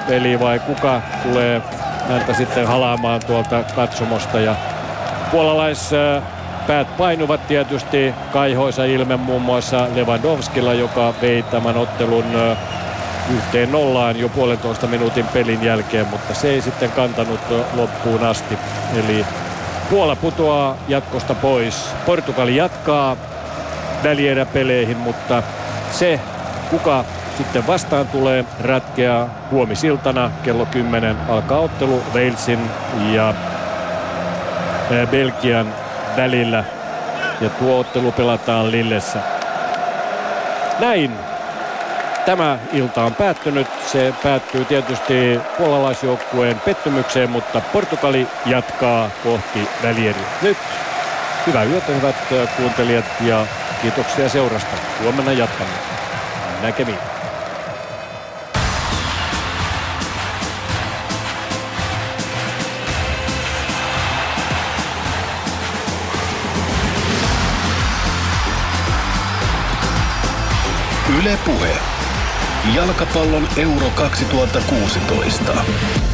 veli 0.08 0.40
vai 0.40 0.58
kuka 0.58 1.00
tulee 1.22 1.62
häntä 2.08 2.34
sitten 2.34 2.66
halaamaan 2.66 3.20
tuolta 3.26 3.62
katsomosta. 3.76 4.40
Ja 4.40 4.56
puolalais 5.30 5.90
päät 6.66 6.96
painuvat 6.96 7.46
tietysti 7.46 8.14
kaihoisa 8.32 8.84
ilme 8.84 9.16
muun 9.16 9.42
muassa 9.42 9.86
Lewandowskilla, 9.94 10.74
joka 10.74 11.14
vei 11.22 11.42
tämän 11.42 11.76
ottelun 11.76 12.24
yhteen 13.36 13.72
nollaan 13.72 14.20
jo 14.20 14.28
puolentoista 14.28 14.86
minuutin 14.86 15.26
pelin 15.26 15.62
jälkeen, 15.62 16.06
mutta 16.06 16.34
se 16.34 16.48
ei 16.50 16.62
sitten 16.62 16.90
kantanut 16.90 17.40
loppuun 17.74 18.24
asti. 18.24 18.58
Eli 19.04 19.26
Puola 19.94 20.16
putoaa 20.16 20.76
jatkosta 20.88 21.34
pois. 21.34 21.94
Portugali 22.06 22.56
jatkaa 22.56 23.16
välieräpeleihin, 24.04 24.96
mutta 24.96 25.42
se, 25.90 26.20
kuka 26.70 27.04
sitten 27.36 27.66
vastaan 27.66 28.08
tulee, 28.08 28.44
ratkeaa 28.62 29.28
huomisiltana 29.50 30.30
kello 30.42 30.66
10 30.66 31.16
alkaa 31.28 31.58
ottelu 31.58 32.02
Walesin 32.14 32.58
ja 33.12 33.34
Belgian 35.10 35.74
välillä. 36.16 36.64
Ja 37.40 37.50
tuo 37.50 37.78
ottelu 37.78 38.12
pelataan 38.12 38.70
Lillessä. 38.70 39.18
Näin 40.78 41.10
tämä 42.26 42.58
ilta 42.72 43.04
on 43.04 43.14
päättynyt. 43.14 43.66
Se 43.86 44.14
päättyy 44.22 44.64
tietysti 44.64 45.40
puolalaisjoukkueen 45.58 46.60
pettymykseen, 46.60 47.30
mutta 47.30 47.60
Portugali 47.72 48.26
jatkaa 48.46 49.10
kohti 49.22 49.68
välieriä. 49.82 50.26
Nyt 50.42 50.56
hyvää 51.46 51.64
yötä 51.64 51.92
hyvät 51.92 52.16
kuuntelijat 52.56 53.04
ja 53.20 53.46
kiitoksia 53.82 54.28
seurasta. 54.28 54.76
Huomenna 55.02 55.32
jatkamme. 55.32 55.74
Näkemiin. 56.62 56.98
Yle 71.18 71.38
Puhe. 71.44 72.03
Jalkapallon 72.72 73.48
Euro 73.56 73.90
2016. 74.30 76.13